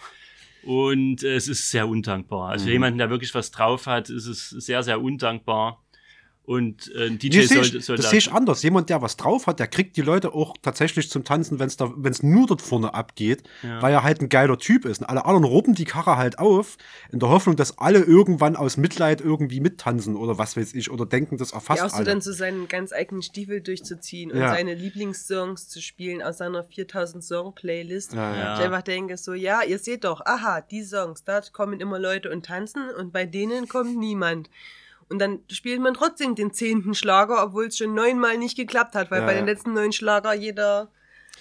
Und 0.65 1.23
es 1.25 1.49
ist 1.49 1.71
sehr 1.71 1.89
undankbar. 1.89 2.51
Also 2.51 2.63
Mhm. 2.63 2.67
für 2.69 2.73
jemanden, 2.73 2.99
der 2.99 3.11
wirklich 3.11 3.35
was 3.35 3.51
drauf 3.51 3.87
hat, 3.87 4.09
ist 4.11 4.27
es 4.27 4.49
sehr, 4.51 4.83
sehr 4.83 5.01
undankbar. 5.03 5.82
Und 6.45 6.93
äh, 6.97 7.07
ein 7.07 7.19
DJ 7.21 7.39
Nee, 7.39 7.43
sollte, 7.47 7.79
ich, 7.79 7.85
sollte 7.85 8.03
das 8.03 8.11
sehe 8.11 8.19
ich 8.19 8.33
anders. 8.33 8.65
Jemand, 8.65 8.91
der 8.91 9.01
was 9.01 9.17
drauf 9.17 9.47
hat, 9.47 9.61
der 9.61 9.69
kriegt 9.69 9.97
die 9.97 10.01
Leute 10.03 10.35
auch 10.35 10.55
tatsächlich 10.61 11.09
zum 11.09 11.23
Tanzen, 11.23 11.61
wenn 11.61 11.69
es 11.69 11.77
da, 11.77 11.93
nur 12.23 12.47
dort 12.49 12.61
vorne 12.63 12.95
abgeht, 12.95 13.45
Ja. 13.63 13.81
weil 13.81 13.93
er 13.93 14.03
halt 14.03 14.21
ein 14.21 14.29
geiler 14.29 14.59
Typ 14.59 14.85
ist. 14.85 15.03
Und 15.03 15.07
alle 15.07 15.25
anderen 15.25 15.45
robben 15.45 15.75
die 15.77 15.85
Karre 15.85 16.17
halt 16.17 16.41
auf, 16.41 16.79
in 17.13 17.21
der 17.21 17.29
Hoffnung, 17.29 17.55
dass 17.55 17.79
alle 17.79 18.01
irgendwann 18.01 18.57
aus 18.57 18.77
Mitleid 18.77 19.21
irgendwie 19.21 19.61
mittanzen 19.61 20.17
oder 20.17 20.37
was 20.37 20.57
weiß 20.57 20.75
ich, 20.75 20.91
oder 20.91 21.07
denken, 21.07 21.37
das 21.37 21.53
erfasst 21.53 21.79
Ja, 21.79 21.87
auch 21.87 21.91
so 21.91 21.97
alle. 21.99 22.07
dann 22.07 22.21
so 22.21 22.33
seinen 22.33 22.67
ganz 22.67 22.93
eigenen 22.93 23.23
Stiefel 23.23 23.61
durchzuziehen 23.61 24.33
und 24.33 24.39
Ja. 24.41 24.49
seine 24.53 24.75
Lieblingssongs 24.75 25.69
zu 25.69 25.81
spielen 25.81 26.23
aus 26.23 26.39
seiner 26.39 26.65
4000 26.65 27.23
Song 27.23 27.55
Playlist. 27.55 28.15
Ja, 28.15 28.33
ja. 28.35 28.37
Ja. 28.43 28.59
Ich 28.59 28.65
einfach 28.65 28.83
denke 28.83 29.17
so, 29.17 29.33
ja, 29.33 29.63
ihr 29.63 29.79
seht 29.79 30.03
doch, 30.03 30.21
aha, 30.27 30.61
die 30.61 30.83
Songs, 30.83 31.23
da 31.23 31.41
kommen 31.53 31.79
immer 31.81 32.01
Leute 32.01 32.31
und 32.31 32.47
tanzen 32.47 32.91
und 32.99 33.13
bei 33.13 33.27
denen 33.27 33.69
kommt 33.69 33.97
niemand. 33.97 34.51
Und 35.13 35.19
dann 35.21 35.41
spielt 35.51 35.81
man 35.81 35.95
trotzdem 35.95 36.35
den 36.35 36.53
zehnten 36.53 36.95
Schlager, 36.95 37.45
obwohl 37.45 37.67
es 37.67 37.77
schon 37.77 37.95
neunmal 37.95 38.37
nicht 38.39 38.57
geklappt 38.57 38.95
hat, 38.97 39.11
weil 39.11 39.21
Ja, 39.21 39.27
bei 39.27 39.35
den 39.35 39.47
letzten 39.47 39.75
neun 39.75 39.93
Schlager 39.93 40.33
jeder. 40.35 40.89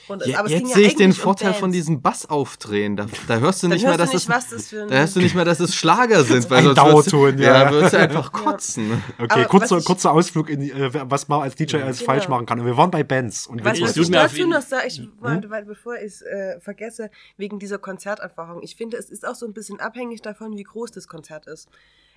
Und, 0.07 0.25
Ja, 0.25 0.39
aber 0.39 0.47
es 0.47 0.53
ging 0.55 0.61
jetzt 0.65 0.69
ja 0.71 0.75
sehe 0.77 0.87
ich 0.87 0.95
den 0.95 1.05
eigentlich 1.05 1.17
um 1.19 1.23
Vorteil 1.23 1.53
von 1.53 1.71
diesem 1.71 2.01
Bass 2.01 2.25
aufdrehen. 2.25 2.95
Da, 2.97 3.05
da 3.27 3.37
hörst 3.37 3.61
du 3.63 3.67
nicht 3.67 3.85
mehr, 3.85 3.97
dass 3.97 4.13
es 4.13 4.25
da 4.25 4.39
hörst 4.89 5.15
du 5.15 5.19
nicht 5.21 5.35
mehr, 5.35 5.45
dass 5.45 5.59
es 5.59 5.75
Schlager 5.75 6.23
sind, 6.23 6.49
weil 6.49 6.57
Ein 6.59 6.63
sonst 6.75 6.77
würdest 6.83 7.07
du- 7.13 7.17
Dauerton, 7.17 7.37
ja, 7.39 7.63
ja, 7.65 7.71
würdest 7.71 7.93
du 7.93 7.97
einfach 7.99 8.31
kotzen. 8.43 9.03
Okay, 9.19 9.45
kurzer, 9.45 9.77
ich- 9.77 9.85
kurzer 9.85 10.11
Ausflug 10.11 10.49
in 10.49 10.59
die, 10.61 10.71
äh, 10.71 10.89
was 11.09 11.27
man 11.27 11.41
als 11.41 11.55
DJ 11.55 11.77
alles 11.77 11.99
Genau. 11.99 12.11
falsch 12.11 12.27
machen 12.27 12.45
kann. 12.47 12.59
Und 12.59 12.65
wir 12.65 12.75
waren 12.77 12.89
bei 12.91 13.03
Bands. 13.03 13.45
Und 13.47 13.63
Was, 13.63 13.79
was 13.79 13.95
ich 13.95 14.09
dazu 14.11 14.47
noch 14.47 14.61
sage, 14.61 14.87
ich, 14.87 14.97
Hm? 14.97 15.11
warte, 15.19 15.49
weil 15.49 15.65
bevor 15.65 15.95
ich 15.95 16.03
es 16.05 16.21
äh, 16.23 16.59
vergesse, 16.59 17.09
wegen 17.37 17.59
dieser 17.59 17.77
Konzerterfahrung, 17.77 18.63
ich 18.63 18.75
finde, 18.75 18.97
es 18.97 19.09
ist 19.09 19.25
auch 19.25 19.35
so 19.35 19.45
ein 19.45 19.53
bisschen 19.53 19.79
abhängig 19.79 20.21
davon, 20.23 20.57
wie 20.57 20.63
groß 20.63 20.91
das 20.91 21.07
Konzert 21.07 21.45
ist. 21.47 21.69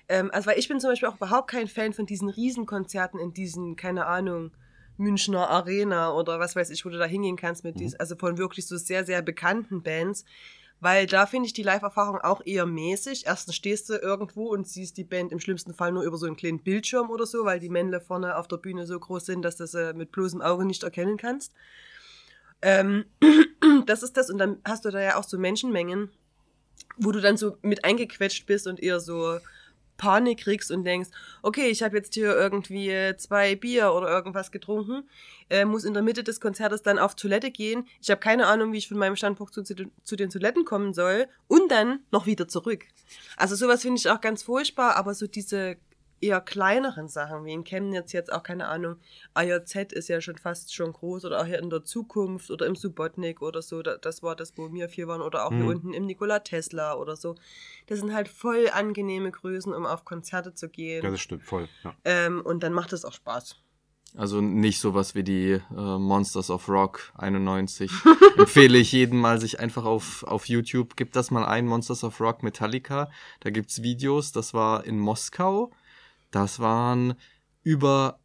Ähm, 0.07 0.29
also, 0.31 0.47
weil 0.47 0.59
ich 0.59 0.67
bin 0.67 0.79
zum 0.79 0.91
Beispiel 0.91 1.09
auch 1.09 1.15
überhaupt 1.15 1.49
kein 1.49 1.67
Fan 1.67 1.93
von 1.93 2.05
diesen 2.05 2.29
Riesenkonzerten 2.29 3.19
in 3.19 3.33
diesen, 3.33 3.75
keine 3.75 4.05
Ahnung, 4.05 4.51
Münchner 4.97 5.49
Arena 5.49 6.13
oder 6.13 6.39
was 6.39 6.55
weiß 6.55 6.69
ich, 6.69 6.85
wo 6.85 6.89
du 6.89 6.97
da 6.97 7.05
hingehen 7.05 7.35
kannst 7.35 7.63
mit 7.63 7.79
dies, 7.79 7.95
also 7.95 8.15
von 8.15 8.37
wirklich 8.37 8.65
so 8.65 8.77
sehr, 8.77 9.05
sehr 9.05 9.21
bekannten 9.21 9.83
Bands. 9.83 10.25
Weil 10.81 11.07
da 11.07 11.25
finde 11.25 11.47
ich 11.47 11.53
die 11.53 11.63
Live-Erfahrung 11.63 12.19
auch 12.19 12.41
eher 12.45 12.65
mäßig. 12.65 13.25
Erstens 13.25 13.55
stehst 13.55 13.89
du 13.89 13.93
irgendwo 13.93 14.49
und 14.49 14.67
siehst 14.67 14.97
die 14.97 15.05
Band 15.05 15.31
im 15.31 15.39
schlimmsten 15.39 15.73
Fall 15.73 15.93
nur 15.93 16.03
über 16.03 16.17
so 16.17 16.25
einen 16.25 16.35
kleinen 16.35 16.59
Bildschirm 16.59 17.09
oder 17.09 17.25
so, 17.25 17.45
weil 17.45 17.59
die 17.59 17.69
Männle 17.69 18.01
vorne 18.01 18.37
auf 18.37 18.47
der 18.47 18.57
Bühne 18.57 18.85
so 18.85 18.99
groß 18.99 19.25
sind, 19.25 19.41
dass 19.41 19.55
du 19.55 19.65
sie 19.67 19.93
mit 19.93 20.11
bloßem 20.11 20.41
Auge 20.41 20.65
nicht 20.65 20.83
erkennen 20.83 21.15
kannst. 21.15 21.53
Ähm, 22.61 23.05
das 23.85 24.03
ist 24.03 24.17
das. 24.17 24.29
Und 24.29 24.37
dann 24.37 24.59
hast 24.65 24.83
du 24.83 24.91
da 24.91 24.99
ja 24.99 25.15
auch 25.15 25.23
so 25.23 25.37
Menschenmengen, 25.37 26.11
wo 26.97 27.13
du 27.13 27.21
dann 27.21 27.37
so 27.37 27.57
mit 27.61 27.85
eingequetscht 27.85 28.45
bist 28.45 28.67
und 28.67 28.81
eher 28.81 28.99
so 28.99 29.39
Panik 29.97 30.39
kriegst 30.39 30.71
und 30.71 30.83
denkst, 30.83 31.09
okay, 31.41 31.67
ich 31.67 31.83
habe 31.83 31.97
jetzt 31.97 32.13
hier 32.13 32.35
irgendwie 32.35 32.91
zwei 33.17 33.55
Bier 33.55 33.93
oder 33.93 34.09
irgendwas 34.09 34.51
getrunken, 34.51 35.07
äh, 35.49 35.65
muss 35.65 35.83
in 35.83 35.93
der 35.93 36.03
Mitte 36.03 36.23
des 36.23 36.39
Konzertes 36.39 36.81
dann 36.81 36.99
auf 36.99 37.15
Toilette 37.15 37.51
gehen. 37.51 37.87
Ich 38.01 38.09
habe 38.09 38.19
keine 38.19 38.47
Ahnung, 38.47 38.73
wie 38.73 38.77
ich 38.77 38.87
von 38.87 38.97
meinem 38.97 39.15
Standpunkt 39.15 39.53
zu, 39.53 39.63
zu 39.63 40.15
den 40.15 40.29
Toiletten 40.29 40.65
kommen 40.65 40.93
soll 40.93 41.27
und 41.47 41.71
dann 41.71 41.99
noch 42.11 42.25
wieder 42.25 42.47
zurück. 42.47 42.85
Also 43.37 43.55
sowas 43.55 43.81
finde 43.81 43.99
ich 43.99 44.09
auch 44.09 44.21
ganz 44.21 44.43
furchtbar, 44.43 44.95
aber 44.95 45.13
so 45.13 45.27
diese 45.27 45.77
eher 46.25 46.41
kleineren 46.41 47.07
Sachen, 47.07 47.45
wie 47.45 47.53
in 47.53 47.63
Chemnitz 47.63 48.11
jetzt 48.11 48.33
auch, 48.33 48.43
keine 48.43 48.67
Ahnung, 48.67 48.95
AJZ 49.33 49.93
ist 49.93 50.07
ja 50.09 50.19
schon 50.21 50.37
fast 50.37 50.73
schon 50.73 50.91
groß 50.93 51.25
oder 51.25 51.41
auch 51.41 51.45
hier 51.45 51.59
in 51.59 51.69
der 51.69 51.83
Zukunft 51.83 52.49
oder 52.51 52.65
im 52.65 52.75
Subotnik 52.75 53.41
oder 53.41 53.61
so, 53.61 53.81
da- 53.81 53.97
das 53.97 54.23
war 54.23 54.35
das, 54.35 54.57
wo 54.57 54.71
wir 54.73 54.89
vier 54.89 55.07
waren 55.07 55.21
oder 55.21 55.45
auch 55.45 55.51
hier 55.51 55.59
Mhm. 55.63 55.67
unten 55.69 55.93
im 55.93 56.05
Nikola 56.05 56.39
Tesla 56.39 56.95
oder 56.95 57.15
so. 57.15 57.35
Das 57.87 57.99
sind 57.99 58.13
halt 58.13 58.27
voll 58.27 58.69
angenehme 58.73 59.31
Größen, 59.31 59.73
um 59.73 59.85
auf 59.85 60.05
Konzerte 60.05 60.53
zu 60.53 60.69
gehen. 60.69 61.03
ja, 61.03 61.11
das 61.11 61.21
stimmt, 61.21 61.43
voll. 61.43 61.67
Ja. 61.83 61.93
ähm, 62.03 62.41
und 62.41 62.63
dann 62.63 62.73
macht 62.73 62.91
es 62.93 63.05
auch 63.05 63.13
Spaß. 63.13 63.57
Also 64.17 64.39
nicht 64.39 64.79
sowas 64.79 65.13
wie 65.13 65.23
die 65.25 65.51
äh, 65.51 65.61
Monsters 65.97 66.49
of 66.49 66.69
Rock 66.69 67.11
91. 67.17 67.91
Empfehle 68.37 68.77
ich 68.77 68.93
jedem 68.93 69.19
mal, 69.19 69.41
sich 69.41 69.59
einfach 69.59 69.83
auf, 69.83 70.23
auf 70.23 70.47
YouTube, 70.47 70.95
gibt 70.95 71.17
das 71.17 71.31
mal 71.31 71.43
ein, 71.43 71.65
Monsters 71.65 72.01
of 72.05 72.21
Rock 72.21 72.41
Metallica. 72.41 73.11
Da 73.41 73.49
gibt's 73.49 73.83
Videos, 73.83 74.31
das 74.31 74.53
war 74.53 74.85
in 74.85 74.99
Moskau. 74.99 75.69
Das 76.35 76.59
waren 76.59 77.13
über 77.63 78.19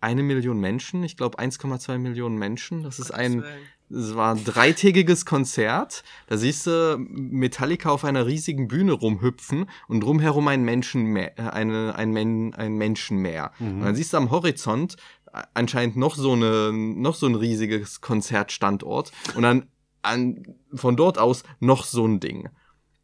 eine 0.00 0.24
Million 0.24 0.58
Menschen, 0.58 1.04
ich 1.04 1.16
glaube 1.16 1.38
1,2 1.38 1.96
Millionen 1.96 2.36
Menschen. 2.36 2.82
Das 2.82 2.98
ist 2.98 3.14
ein, 3.14 3.44
es 3.88 4.16
war 4.16 4.34
ein 4.34 4.44
dreitägiges 4.44 5.24
Konzert. 5.26 6.02
Da 6.26 6.36
siehst 6.38 6.66
du 6.66 6.96
Metallica 6.98 7.90
auf 7.90 8.04
einer 8.04 8.26
riesigen 8.26 8.66
Bühne 8.66 8.90
rumhüpfen 8.90 9.70
und 9.86 10.00
drumherum 10.00 10.48
ein 10.48 10.64
Menschenmeer, 10.64 11.38
äh, 11.38 11.42
eine, 11.42 11.94
ein, 11.94 12.10
Men, 12.10 12.52
ein 12.54 12.74
Menschenmeer. 12.74 13.52
Mhm. 13.60 13.74
Und 13.74 13.80
dann 13.82 13.94
siehst 13.94 14.12
du 14.12 14.16
am 14.16 14.32
Horizont 14.32 14.96
anscheinend 15.54 15.96
noch 15.96 16.16
so 16.16 16.32
eine, 16.32 16.72
noch 16.72 17.14
so 17.14 17.26
ein 17.26 17.36
riesiges 17.36 18.00
Konzertstandort 18.00 19.12
und 19.36 19.42
dann 19.42 19.66
an, 20.02 20.42
von 20.74 20.96
dort 20.96 21.16
aus 21.16 21.44
noch 21.60 21.84
so 21.84 22.04
ein 22.08 22.18
Ding. 22.18 22.48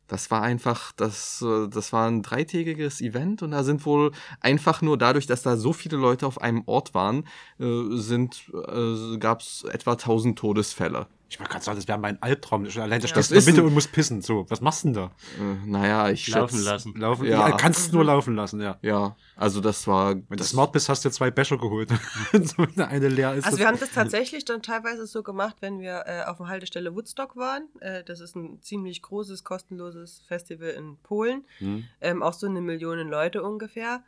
Das 0.09 0.31
war 0.31 0.43
einfach, 0.43 0.93
das, 0.93 1.43
äh, 1.43 1.69
das 1.69 1.93
war 1.93 2.09
ein 2.09 2.23
dreitägiges 2.23 3.01
Event 3.01 3.43
und 3.43 3.53
da 3.53 3.63
sind 3.63 3.87
wohl 3.87 4.13
einfach 4.41 4.83
nur 4.83 4.99
dadurch, 4.99 5.27
dass 5.27 5.43
da 5.43 5.57
so 5.57 5.73
viele 5.73 5.97
Leute 5.99 6.27
auf 6.27 6.41
einem 6.41 6.63
Ort 6.67 6.95
waren, 6.95 7.25
äh, 7.61 7.97
sind, 7.97 8.51
äh, 8.55 9.19
gab 9.19 9.41
es 9.43 9.65
etwa 9.65 9.97
1000 9.97 10.39
Todesfälle. 10.39 11.07
Ich 11.31 11.39
wollte 11.39 11.53
gerade 11.53 11.65
sagen, 11.65 11.77
das 11.77 11.87
wäre 11.87 11.99
mein 11.99 12.23
Albtraum. 12.23 12.65
Allein 12.65 12.89
da 12.89 12.97
Ja. 12.97 13.01
stehst 13.09 13.17
Das 13.17 13.29
du 13.29 13.35
in 13.35 13.41
der 13.45 13.53
Mitte 13.53 13.61
ein- 13.63 13.67
und 13.69 13.75
musst 13.75 13.93
pissen. 13.93 14.23
So, 14.23 14.47
was 14.49 14.63
machst 14.63 14.83
du 14.85 14.89
denn 14.89 14.95
da? 14.95 15.05
Äh, 15.39 15.67
naja, 15.67 16.09
ich 16.09 16.27
Laufen 16.29 16.57
schätze- 16.57 16.65
lassen. 16.71 16.95
Laufen? 16.97 17.27
Ja. 17.27 17.49
Ja. 17.51 17.57
kannst 17.57 17.81
es 17.81 17.93
nur 17.93 18.03
laufen 18.05 18.35
lassen, 18.35 18.61
ja. 18.63 18.79
Ja, 18.81 19.15
also 19.37 19.61
das 19.61 19.87
war. 19.87 20.15
Wenn 20.15 20.25
du 20.31 20.37
das, 20.37 20.49
smart 20.51 20.73
bist, 20.73 20.89
hast 20.89 21.05
du 21.05 21.11
zwei 21.11 21.31
Becher 21.31 21.59
geholt. 21.59 21.91
so, 22.33 22.57
wenn 22.59 22.75
der 22.77 22.89
eine 22.89 23.09
leer 23.09 23.35
ist. 23.35 23.45
Also 23.45 23.59
wir 23.59 23.67
haben 23.67 23.79
das 23.79 23.91
tatsächlich 23.91 24.47
dann 24.47 24.63
teilweise 24.63 25.07
so 25.07 25.23
gemacht, 25.23 25.57
wenn 25.61 25.81
wir 25.81 26.05
äh, 26.07 26.25
auf 26.25 26.39
der 26.39 26.47
Haltestelle 26.49 26.95
Woodstock 26.95 27.37
waren. 27.37 27.65
Äh, 27.81 28.05
das 28.05 28.21
ist 28.21 28.35
ein 28.35 28.63
ziemlich 28.63 29.03
großes, 29.03 29.45
kostenloses 29.45 30.23
Festival 30.29 30.71
in 30.71 30.97
Polen. 31.03 31.45
Hm. 31.59 31.85
ähm, 32.01 32.23
auch 32.23 32.33
so 32.33 32.47
eine 32.47 32.61
Million 32.63 32.99
Leute 33.09 33.43
ungefähr. 33.43 34.03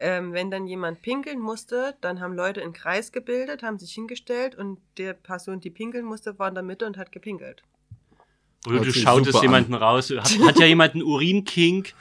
Ähm, 0.00 0.32
wenn 0.32 0.50
dann 0.50 0.66
jemand 0.66 1.02
pinkeln 1.02 1.38
musste, 1.38 1.96
dann 2.00 2.20
haben 2.20 2.34
Leute 2.34 2.62
einen 2.62 2.72
Kreis 2.72 3.12
gebildet, 3.12 3.62
haben 3.62 3.78
sich 3.78 3.92
hingestellt 3.92 4.54
und 4.54 4.78
der 4.98 5.14
Person, 5.14 5.60
die 5.60 5.70
pinkeln 5.70 6.04
musste, 6.04 6.38
war 6.38 6.48
in 6.48 6.54
der 6.54 6.64
Mitte 6.64 6.86
und 6.86 6.96
hat 6.96 7.12
gepinkelt. 7.12 7.62
Oder 8.66 8.80
du 8.80 8.92
schautest 8.92 9.26
super 9.32 9.38
an. 9.38 9.44
jemanden 9.44 9.74
raus, 9.74 10.10
hat, 10.10 10.38
hat 10.40 10.58
ja 10.58 10.66
jemand 10.66 10.94
einen 10.94 11.04
Urinkink 11.04 11.94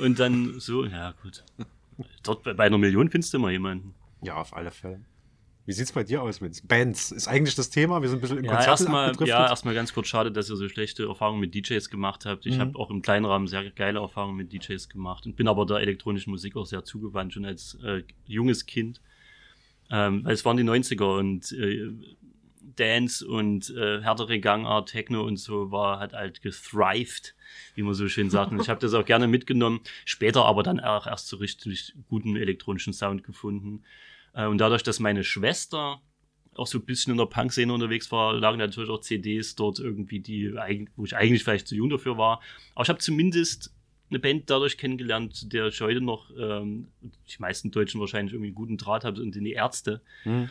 und 0.00 0.18
dann 0.18 0.58
so, 0.58 0.84
ja 0.84 1.14
gut. 1.22 1.44
Dort 2.22 2.42
bei 2.42 2.54
bei 2.54 2.64
einer 2.64 2.78
Million 2.78 3.10
findest 3.10 3.32
du 3.32 3.38
immer 3.38 3.50
jemanden. 3.50 3.94
Ja, 4.22 4.34
auf 4.36 4.54
alle 4.54 4.70
Fälle. 4.70 5.00
Wie 5.66 5.72
sieht's 5.72 5.90
bei 5.90 6.04
dir 6.04 6.22
aus 6.22 6.40
mit 6.40 6.66
Bands? 6.68 7.10
Ist 7.10 7.26
eigentlich 7.26 7.56
das 7.56 7.70
Thema? 7.70 8.00
Wir 8.00 8.08
sind 8.08 8.18
ein 8.18 8.20
bisschen 8.20 8.38
im 8.38 8.44
Ja, 8.44 8.52
Konzert 8.52 8.68
erstmal 8.68 9.16
ja, 9.26 9.46
erstmal 9.48 9.74
ganz 9.74 9.92
kurz 9.92 10.06
schade, 10.06 10.30
dass 10.30 10.48
ihr 10.48 10.54
so 10.56 10.68
schlechte 10.68 11.06
Erfahrungen 11.08 11.40
mit 11.40 11.54
DJs 11.54 11.90
gemacht 11.90 12.24
habt. 12.24 12.46
Ich 12.46 12.56
Mhm. 12.56 12.60
habe 12.60 12.78
auch 12.78 12.90
im 12.90 13.02
kleinen 13.02 13.24
Rahmen 13.24 13.48
sehr 13.48 13.68
geile 13.72 13.98
Erfahrungen 13.98 14.36
mit 14.36 14.52
DJs 14.52 14.88
gemacht 14.88 15.26
und 15.26 15.34
bin 15.34 15.48
aber 15.48 15.66
der 15.66 15.78
elektronischen 15.78 16.30
Musik 16.30 16.54
auch 16.56 16.66
sehr 16.66 16.84
zugewandt, 16.84 17.32
schon 17.34 17.44
als 17.44 17.76
äh, 17.84 18.04
junges 18.26 18.66
Kind. 18.66 19.00
Ähm, 19.90 20.24
weil 20.24 20.34
es 20.34 20.44
waren 20.44 20.56
die 20.56 20.62
90er 20.64 21.18
und 21.18 21.50
äh, 21.52 21.90
Dance 22.76 23.26
und 23.26 23.70
äh, 23.70 24.02
härtere 24.02 24.38
Gangart, 24.38 24.90
Techno 24.90 25.24
und 25.24 25.36
so 25.36 25.70
war 25.72 25.98
hat 25.98 26.12
halt 26.12 26.42
gethrived, 26.42 27.34
wie 27.74 27.82
man 27.82 27.94
so 27.94 28.08
schön 28.08 28.30
sagt. 28.30 28.52
Und 28.52 28.60
ich 28.60 28.68
habe 28.68 28.80
das 28.80 28.94
auch 28.94 29.04
gerne 29.04 29.26
mitgenommen. 29.26 29.80
Später 30.04 30.44
aber 30.44 30.62
dann 30.62 30.78
auch 30.78 31.06
erst 31.06 31.26
so 31.28 31.36
richtig 31.38 31.94
guten 32.08 32.36
elektronischen 32.36 32.92
Sound 32.92 33.24
gefunden. 33.24 33.82
Äh, 34.36 34.46
und 34.46 34.58
dadurch, 34.58 34.82
dass 34.82 35.00
meine 35.00 35.24
Schwester 35.24 36.00
auch 36.54 36.66
so 36.66 36.78
ein 36.78 36.84
bisschen 36.84 37.12
in 37.12 37.18
der 37.18 37.26
Punk-Szene 37.26 37.72
unterwegs 37.72 38.10
war, 38.12 38.34
lagen 38.34 38.58
natürlich 38.58 38.90
auch 38.90 39.00
CDs 39.00 39.56
dort 39.56 39.78
irgendwie, 39.78 40.20
die, 40.20 40.54
wo 40.96 41.04
ich 41.04 41.16
eigentlich 41.16 41.42
vielleicht 41.44 41.68
zu 41.68 41.74
jung 41.74 41.90
dafür 41.90 42.16
war. 42.16 42.40
Aber 42.74 42.82
ich 42.82 42.88
habe 42.88 42.98
zumindest 42.98 43.74
eine 44.08 44.20
Band 44.20 44.48
dadurch 44.48 44.78
kennengelernt, 44.78 45.52
der 45.52 45.66
ich 45.66 45.80
heute 45.80 46.00
noch, 46.00 46.30
ähm, 46.38 46.88
die 47.02 47.40
meisten 47.40 47.70
Deutschen 47.70 48.00
wahrscheinlich 48.00 48.32
irgendwie 48.32 48.48
einen 48.48 48.54
guten 48.54 48.78
Draht 48.78 49.04
habe, 49.04 49.20
und 49.20 49.34
die 49.34 49.52
Ärzte. 49.52 50.00
Hm. 50.22 50.48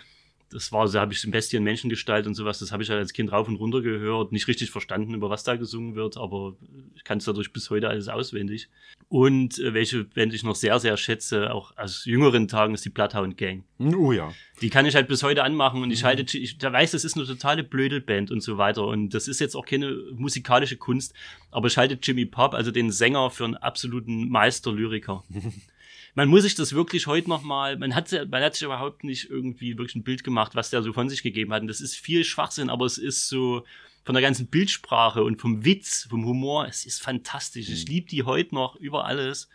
Das 0.56 0.72
war, 0.72 0.88
so 0.88 1.01
habe 1.01 1.12
ich 1.12 1.30
Bestien 1.30 1.66
Menschengestalt 1.66 2.26
und 2.28 2.34
sowas, 2.34 2.60
das 2.60 2.72
habe 2.72 2.82
ich 2.82 2.89
halt 2.89 2.99
als 2.99 3.12
Kind 3.12 3.30
rauf 3.30 3.49
und 3.49 3.58
runter 3.58 3.82
gehört, 3.82 4.32
nicht 4.32 4.47
richtig 4.47 4.72
verstanden, 4.72 5.14
über 5.14 5.30
was 5.30 5.43
da 5.43 5.58
gesungen 5.58 5.95
wird, 5.95 6.16
aber 6.16 6.56
ich 6.95 7.03
kann 7.03 7.18
es 7.18 7.26
dadurch 7.26 7.51
bis 7.51 7.70
heute 7.70 7.89
alles 7.89 8.08
auswendig. 8.08 8.70
Und 9.10 9.60
äh, 9.60 9.74
welche 9.74 10.06
Band 10.06 10.34
ich 10.34 10.43
noch 10.43 10.56
sehr, 10.56 10.80
sehr 10.80 10.95
schätze, 10.95 11.53
auch 11.53 11.76
aus 11.76 12.06
jüngeren 12.06 12.47
Tagen, 12.47 12.74
ist 12.74 12.86
die 12.86 12.89
Bloodhound 12.89 13.38
Gang. 13.38 13.66
Oh 13.80 14.14
ja. 14.14 14.32
Die 14.62 14.70
kann 14.70 14.86
ich 14.86 14.95
halt 14.95 15.10
bis 15.10 15.24
heute 15.24 15.43
anmachen 15.43 15.84
und 15.84 15.91
ich 15.91 16.03
mhm. 16.03 16.08
halte, 16.08 16.38
ich 16.38 16.58
da 16.58 16.72
weiß, 16.72 16.91
das 16.91 17.03
ist 17.03 17.18
eine 17.18 17.26
totale 17.26 17.66
Blödelband 17.66 18.32
und 18.32 18.39
so 18.39 18.58
weiter 18.58 18.88
und 18.88 19.10
das 19.10 19.28
ist 19.28 19.41
jetzt 19.41 19.56
auch 19.56 19.66
keine 19.66 19.93
musikalische 20.14 20.78
Kunst, 20.78 21.14
aber 21.51 21.68
ich 21.68 21.78
halte 21.78 21.99
Jimmy 22.01 22.26
Pop, 22.26 22.53
also 22.53 22.72
den 22.72 22.91
Sänger, 22.91 23.30
für 23.30 23.43
einen 23.43 23.56
absoluten 23.56 24.30
Meisterlyriker. 24.30 25.26
man 26.16 26.30
muss 26.30 26.43
sich 26.43 26.55
das 26.55 26.74
wirklich 26.74 27.07
heute 27.07 27.30
nochmal, 27.30 27.78
man 27.78 27.93
hat, 27.93 28.11
man 28.30 28.41
hat 28.41 28.55
sich 28.55 28.63
überhaupt 28.63 29.03
nicht 29.03 29.30
irgendwie 29.30 29.78
wirklich 29.78 29.95
ein 29.95 30.03
Bild 30.03 30.24
gemacht, 30.24 30.55
was 30.55 30.70
der 30.70 30.82
so 30.82 30.93
von 30.93 31.09
sich 31.09 31.22
gegeben 31.22 31.53
hat. 31.53 31.61
Und 31.61 31.68
das 31.68 31.82
ist 31.82 31.95
viel 31.95 32.24
Schwachsinn, 32.24 32.70
aber 32.70 32.86
es 32.86 32.97
ist 32.97 33.28
so 33.28 33.66
von 34.05 34.13
der 34.13 34.22
ganzen 34.22 34.47
Bildsprache 34.47 35.24
und 35.24 35.41
vom 35.41 35.66
Witz, 35.66 36.07
vom 36.09 36.26
Humor, 36.26 36.68
es 36.68 36.86
ist 36.86 37.01
fantastisch. 37.01 37.70
Ich 37.70 37.86
mhm. 37.86 37.91
liebe 37.91 38.07
die 38.07 38.24
heute 38.24 38.55
noch 38.55 38.78
über 38.78 39.05
alles. 39.05 39.49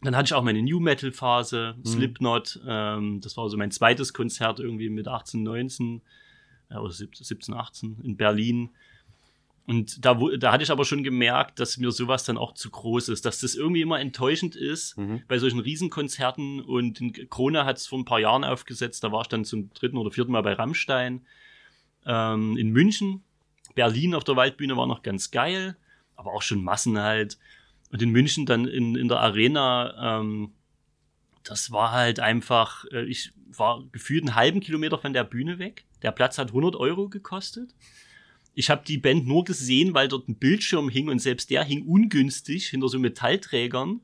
Dann 0.00 0.14
hatte 0.14 0.26
ich 0.26 0.34
auch 0.34 0.44
meine 0.44 0.62
New 0.62 0.78
Metal 0.78 1.10
Phase, 1.10 1.74
mhm. 1.76 1.84
Slipknot, 1.84 2.60
ähm, 2.64 3.20
das 3.20 3.36
war 3.36 3.48
so 3.48 3.56
mein 3.56 3.72
zweites 3.72 4.12
Konzert 4.14 4.60
irgendwie 4.60 4.90
mit 4.90 5.08
18, 5.08 5.42
19, 5.42 6.00
ja, 6.70 6.80
oder 6.80 6.92
17, 6.92 7.54
18 7.54 7.98
in 8.04 8.16
Berlin. 8.16 8.70
Und 9.68 10.02
da, 10.02 10.18
da 10.38 10.52
hatte 10.52 10.62
ich 10.62 10.70
aber 10.70 10.86
schon 10.86 11.04
gemerkt, 11.04 11.60
dass 11.60 11.76
mir 11.76 11.92
sowas 11.92 12.24
dann 12.24 12.38
auch 12.38 12.54
zu 12.54 12.70
groß 12.70 13.10
ist, 13.10 13.26
dass 13.26 13.40
das 13.40 13.54
irgendwie 13.54 13.82
immer 13.82 14.00
enttäuschend 14.00 14.56
ist 14.56 14.96
mhm. 14.96 15.22
bei 15.28 15.38
solchen 15.38 15.60
Riesenkonzerten. 15.60 16.62
Und 16.62 17.02
Krone 17.28 17.66
hat 17.66 17.76
es 17.76 17.86
vor 17.86 17.98
ein 17.98 18.06
paar 18.06 18.18
Jahren 18.18 18.44
aufgesetzt, 18.44 19.04
da 19.04 19.12
war 19.12 19.20
ich 19.20 19.26
dann 19.26 19.44
zum 19.44 19.70
dritten 19.74 19.98
oder 19.98 20.10
vierten 20.10 20.32
Mal 20.32 20.42
bei 20.42 20.54
Rammstein 20.54 21.20
ähm, 22.06 22.56
in 22.56 22.70
München. 22.70 23.22
Berlin 23.74 24.14
auf 24.14 24.24
der 24.24 24.36
Waldbühne 24.36 24.74
war 24.78 24.86
noch 24.86 25.02
ganz 25.02 25.30
geil, 25.32 25.76
aber 26.16 26.32
auch 26.32 26.40
schon 26.40 26.64
Massen 26.64 26.98
halt. 26.98 27.36
Und 27.92 28.00
in 28.00 28.08
München 28.08 28.46
dann 28.46 28.66
in, 28.66 28.96
in 28.96 29.08
der 29.08 29.20
Arena, 29.20 30.20
ähm, 30.20 30.52
das 31.44 31.72
war 31.72 31.92
halt 31.92 32.20
einfach, 32.20 32.86
äh, 32.90 33.04
ich 33.04 33.32
war 33.54 33.84
gefühlt 33.92 34.22
einen 34.24 34.34
halben 34.34 34.60
Kilometer 34.60 34.96
von 34.96 35.12
der 35.12 35.24
Bühne 35.24 35.58
weg. 35.58 35.84
Der 36.00 36.12
Platz 36.12 36.38
hat 36.38 36.48
100 36.48 36.74
Euro 36.74 37.10
gekostet. 37.10 37.74
Ich 38.58 38.70
habe 38.70 38.82
die 38.84 38.98
Band 38.98 39.24
nur 39.24 39.44
gesehen, 39.44 39.94
weil 39.94 40.08
dort 40.08 40.28
ein 40.28 40.34
Bildschirm 40.34 40.88
hing 40.88 41.08
und 41.08 41.20
selbst 41.20 41.48
der 41.48 41.62
hing 41.62 41.86
ungünstig 41.86 42.66
hinter 42.66 42.88
so 42.88 42.98
Metallträgern. 42.98 44.00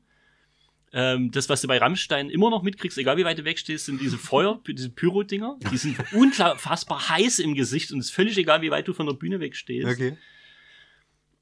Ähm, 0.93 1.29
das, 1.31 1.49
was 1.49 1.59
du 1.59 1.67
bei 1.67 1.77
Rammstein 1.77 2.29
immer 2.29 2.49
noch 2.49 2.63
mitkriegst, 2.63 2.97
egal 2.97 3.17
wie 3.17 3.25
weit 3.25 3.37
du 3.37 3.43
wegstehst, 3.43 3.83
sind 3.83 3.99
diese 3.99 4.17
Feuer, 4.17 4.61
diese 4.67 4.89
Pyro-Dinger. 4.89 5.59
Die 5.69 5.75
sind 5.75 5.97
unfassbar 6.13 7.09
heiß 7.09 7.39
im 7.39 7.53
Gesicht 7.53 7.91
und 7.91 7.99
es 7.99 8.05
ist 8.05 8.13
völlig 8.13 8.37
egal, 8.37 8.61
wie 8.61 8.71
weit 8.71 8.87
du 8.87 8.93
von 8.93 9.07
der 9.07 9.15
Bühne 9.15 9.41
wegstehst. 9.41 9.89
Okay. 9.89 10.15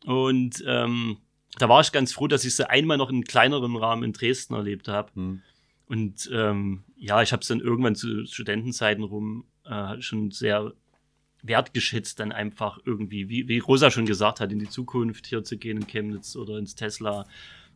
Und 0.05 0.64
ähm, 0.66 1.18
da 1.59 1.70
war 1.70 1.82
ich 1.82 1.91
ganz 1.91 2.14
froh, 2.14 2.28
dass 2.28 2.45
ich 2.45 2.55
sie 2.55 2.68
einmal 2.68 2.97
noch 2.97 3.11
in 3.11 3.26
kleinerem 3.26 3.76
Rahmen 3.76 4.01
in 4.01 4.14
Dresden 4.14 4.55
erlebt 4.55 4.88
habe. 4.88 5.11
Hm. 5.14 5.43
Und 5.86 6.32
ähm, 6.34 6.84
ja, 6.97 7.22
ich 7.22 7.32
habe 7.32 7.41
es 7.41 7.47
dann 7.47 7.59
irgendwann 7.59 7.93
zu 7.93 8.26
Studentenzeiten 8.26 9.03
rum 9.03 9.45
äh, 9.66 10.01
schon 10.01 10.32
sehr 10.32 10.74
wertgeschätzt, 11.43 12.19
dann 12.19 12.31
einfach 12.31 12.79
irgendwie, 12.85 13.29
wie, 13.29 13.47
wie 13.47 13.59
Rosa 13.59 13.91
schon 13.91 14.05
gesagt 14.05 14.39
hat, 14.39 14.51
in 14.51 14.59
die 14.59 14.69
Zukunft 14.69 15.27
hier 15.27 15.43
zu 15.43 15.57
gehen 15.57 15.77
in 15.77 15.87
Chemnitz 15.87 16.35
oder 16.35 16.57
ins 16.57 16.73
Tesla 16.73 17.27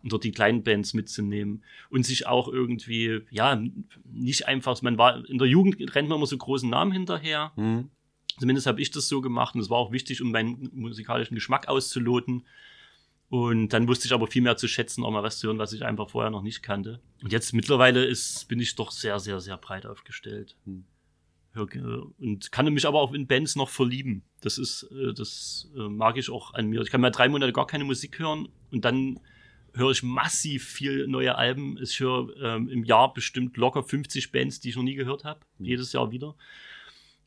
und 0.02 0.12
dort 0.12 0.24
die 0.24 0.32
kleinen 0.32 0.64
Bands 0.64 0.94
mitzunehmen 0.94 1.64
und 1.90 2.06
sich 2.06 2.28
auch 2.28 2.48
irgendwie, 2.48 3.22
ja, 3.30 3.62
nicht 4.06 4.48
einfach, 4.48 4.82
man 4.82 4.98
war, 4.98 5.28
in 5.30 5.38
der 5.38 5.48
Jugend 5.48 5.78
rennt 5.96 6.08
man 6.08 6.18
immer 6.18 6.26
so 6.26 6.38
großen 6.38 6.70
Namen 6.70 6.92
hinterher. 6.92 7.52
Mhm. 7.56 7.90
Zumindest 8.40 8.68
habe 8.68 8.82
ich 8.82 8.92
das 8.92 9.08
so 9.08 9.20
gemacht 9.20 9.56
und 9.56 9.62
es 9.62 9.70
war 9.70 9.78
auch 9.78 9.92
wichtig, 9.92 10.22
um 10.22 10.32
meinen 10.32 10.70
musikalischen 10.74 11.36
Geschmack 11.36 11.68
auszuloten. 11.68 12.46
Und 13.30 13.70
dann 13.70 13.90
wusste 13.90 14.08
ich 14.08 14.14
aber 14.14 14.28
viel 14.28 14.44
mehr 14.44 14.56
zu 14.56 14.70
schätzen, 14.70 15.04
auch 15.04 15.12
mal 15.12 15.24
was 15.24 15.40
zu 15.40 15.48
hören, 15.48 15.58
was 15.58 15.74
ich 15.74 15.84
einfach 15.84 16.10
vorher 16.10 16.32
noch 16.32 16.44
nicht 16.44 16.62
kannte. 16.62 17.02
Und 17.22 17.34
jetzt 17.34 17.52
mittlerweile 17.54 18.06
ist, 18.06 18.48
bin 18.48 18.60
ich 18.60 18.76
doch 18.76 18.92
sehr, 18.92 19.20
sehr, 19.20 19.42
sehr 19.42 19.58
breit 19.58 19.86
aufgestellt. 19.86 20.56
Mhm 20.66 20.86
und 21.58 22.52
kann 22.52 22.74
mich 22.74 22.86
aber 22.86 23.02
auch 23.02 23.14
in 23.14 23.28
Bands 23.28 23.56
noch 23.56 23.70
verlieben. 23.70 24.24
Das 24.42 24.58
ist, 24.58 24.84
äh, 24.92 25.14
das 25.14 25.70
äh, 25.76 25.88
mag 25.88 26.18
ich 26.18 26.30
auch 26.30 26.54
an 26.54 26.68
mir. 26.68 26.82
Ich 26.82 26.90
kann 26.90 27.02
mal 27.02 27.12
drei 27.12 27.30
Monate 27.30 27.54
gar 27.54 27.68
keine 27.68 27.84
Musik 27.84 28.20
hören 28.20 28.48
und 28.72 28.86
dann 28.86 29.20
höre 29.74 29.92
ich 29.92 30.04
massiv 30.04 30.68
viel 30.68 31.08
neue 31.08 31.36
Alben. 31.36 31.78
Ich 31.82 32.00
höre 32.00 32.36
ähm, 32.42 32.70
im 32.70 32.84
Jahr 32.84 33.14
bestimmt 33.14 33.58
locker 33.58 33.84
50 33.84 34.32
Bands, 34.32 34.60
die 34.60 34.70
ich 34.70 34.76
noch 34.76 34.84
nie 34.84 34.96
gehört 34.96 35.24
habe. 35.24 35.40
Mhm. 35.58 35.66
Jedes 35.66 35.94
Jahr 35.94 36.12
wieder. 36.12 36.36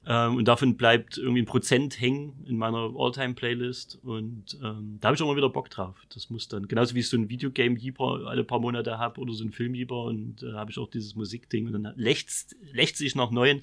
Ähm, 0.06 0.36
und 0.36 0.48
davon 0.48 0.76
bleibt 0.76 1.18
irgendwie 1.18 1.42
ein 1.42 1.46
Prozent 1.46 2.00
hängen 2.00 2.44
in 2.46 2.56
meiner 2.56 2.90
All-Time-Playlist. 2.96 3.98
Und 4.02 4.58
ähm, 4.62 4.98
da 5.00 5.08
habe 5.08 5.14
ich 5.14 5.22
auch 5.22 5.26
mal 5.26 5.36
wieder 5.36 5.50
Bock 5.50 5.68
drauf. 5.70 5.96
Das 6.14 6.30
muss 6.30 6.48
dann, 6.48 6.68
genauso 6.68 6.94
wie 6.94 7.00
ich 7.00 7.08
so 7.08 7.16
ein 7.16 7.28
Videogame-Jeeper 7.28 8.26
alle 8.26 8.44
paar 8.44 8.60
Monate 8.60 8.98
habe 8.98 9.20
oder 9.20 9.34
so 9.34 9.44
ein 9.44 9.52
Film-Jeeper 9.52 10.02
und 10.04 10.42
äh, 10.42 10.52
habe 10.52 10.70
ich 10.70 10.78
auch 10.78 10.88
dieses 10.88 11.14
Musikding. 11.16 11.66
Und 11.66 11.82
dann 11.82 11.92
lächzt, 11.96 12.56
lächzt 12.72 12.98
sich 12.98 13.14
nach 13.14 13.30
neuen. 13.30 13.62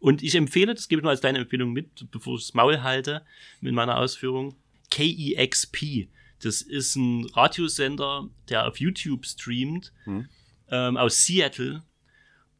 Und 0.00 0.22
ich 0.22 0.34
empfehle, 0.34 0.74
das 0.74 0.88
gebe 0.88 1.00
ich 1.00 1.02
nur 1.02 1.10
als 1.10 1.20
deine 1.20 1.38
Empfehlung 1.38 1.72
mit, 1.72 2.10
bevor 2.10 2.36
ich 2.36 2.46
das 2.46 2.54
Maul 2.54 2.82
halte 2.82 3.22
mit 3.60 3.74
meiner 3.74 3.98
Ausführung, 3.98 4.54
KEXP. 4.90 6.08
Das 6.40 6.62
ist 6.62 6.94
ein 6.96 7.24
Radiosender, 7.26 8.28
der 8.48 8.68
auf 8.68 8.78
YouTube 8.78 9.26
streamt, 9.26 9.92
mhm. 10.06 10.28
ähm, 10.70 10.96
aus 10.96 11.24
Seattle. 11.24 11.82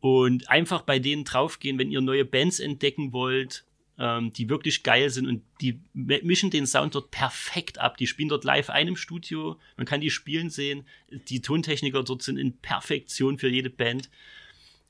Und 0.01 0.49
einfach 0.49 0.83
bei 0.83 0.99
denen 0.99 1.25
draufgehen, 1.25 1.79
wenn 1.79 1.91
ihr 1.91 2.01
neue 2.01 2.25
Bands 2.25 2.61
entdecken 2.61 3.13
wollt, 3.13 3.65
ähm, 3.99 4.33
die 4.33 4.49
wirklich 4.49 4.83
geil 4.85 5.11
sind 5.11 5.27
und 5.27 5.43
die 5.61 5.81
mischen 5.93 6.51
den 6.51 6.67
Sound 6.67 6.95
dort 6.95 7.11
perfekt 7.11 7.79
ab. 7.79 7.97
Die 7.97 8.07
spielen 8.07 8.29
dort 8.29 8.45
live 8.45 8.71
ein 8.71 8.89
im 8.89 8.97
Studio, 8.97 9.59
man 9.77 9.87
kann 9.87 10.01
die 10.01 10.11
spielen 10.11 10.51
sehen. 10.51 10.87
Die 11.11 11.41
Tontechniker 11.41 12.05
dort 12.05 12.23
sind 12.23 12.37
in 12.37 12.59
Perfektion 12.59 13.39
für 13.39 13.49
jede 13.49 13.71
Band 13.71 14.09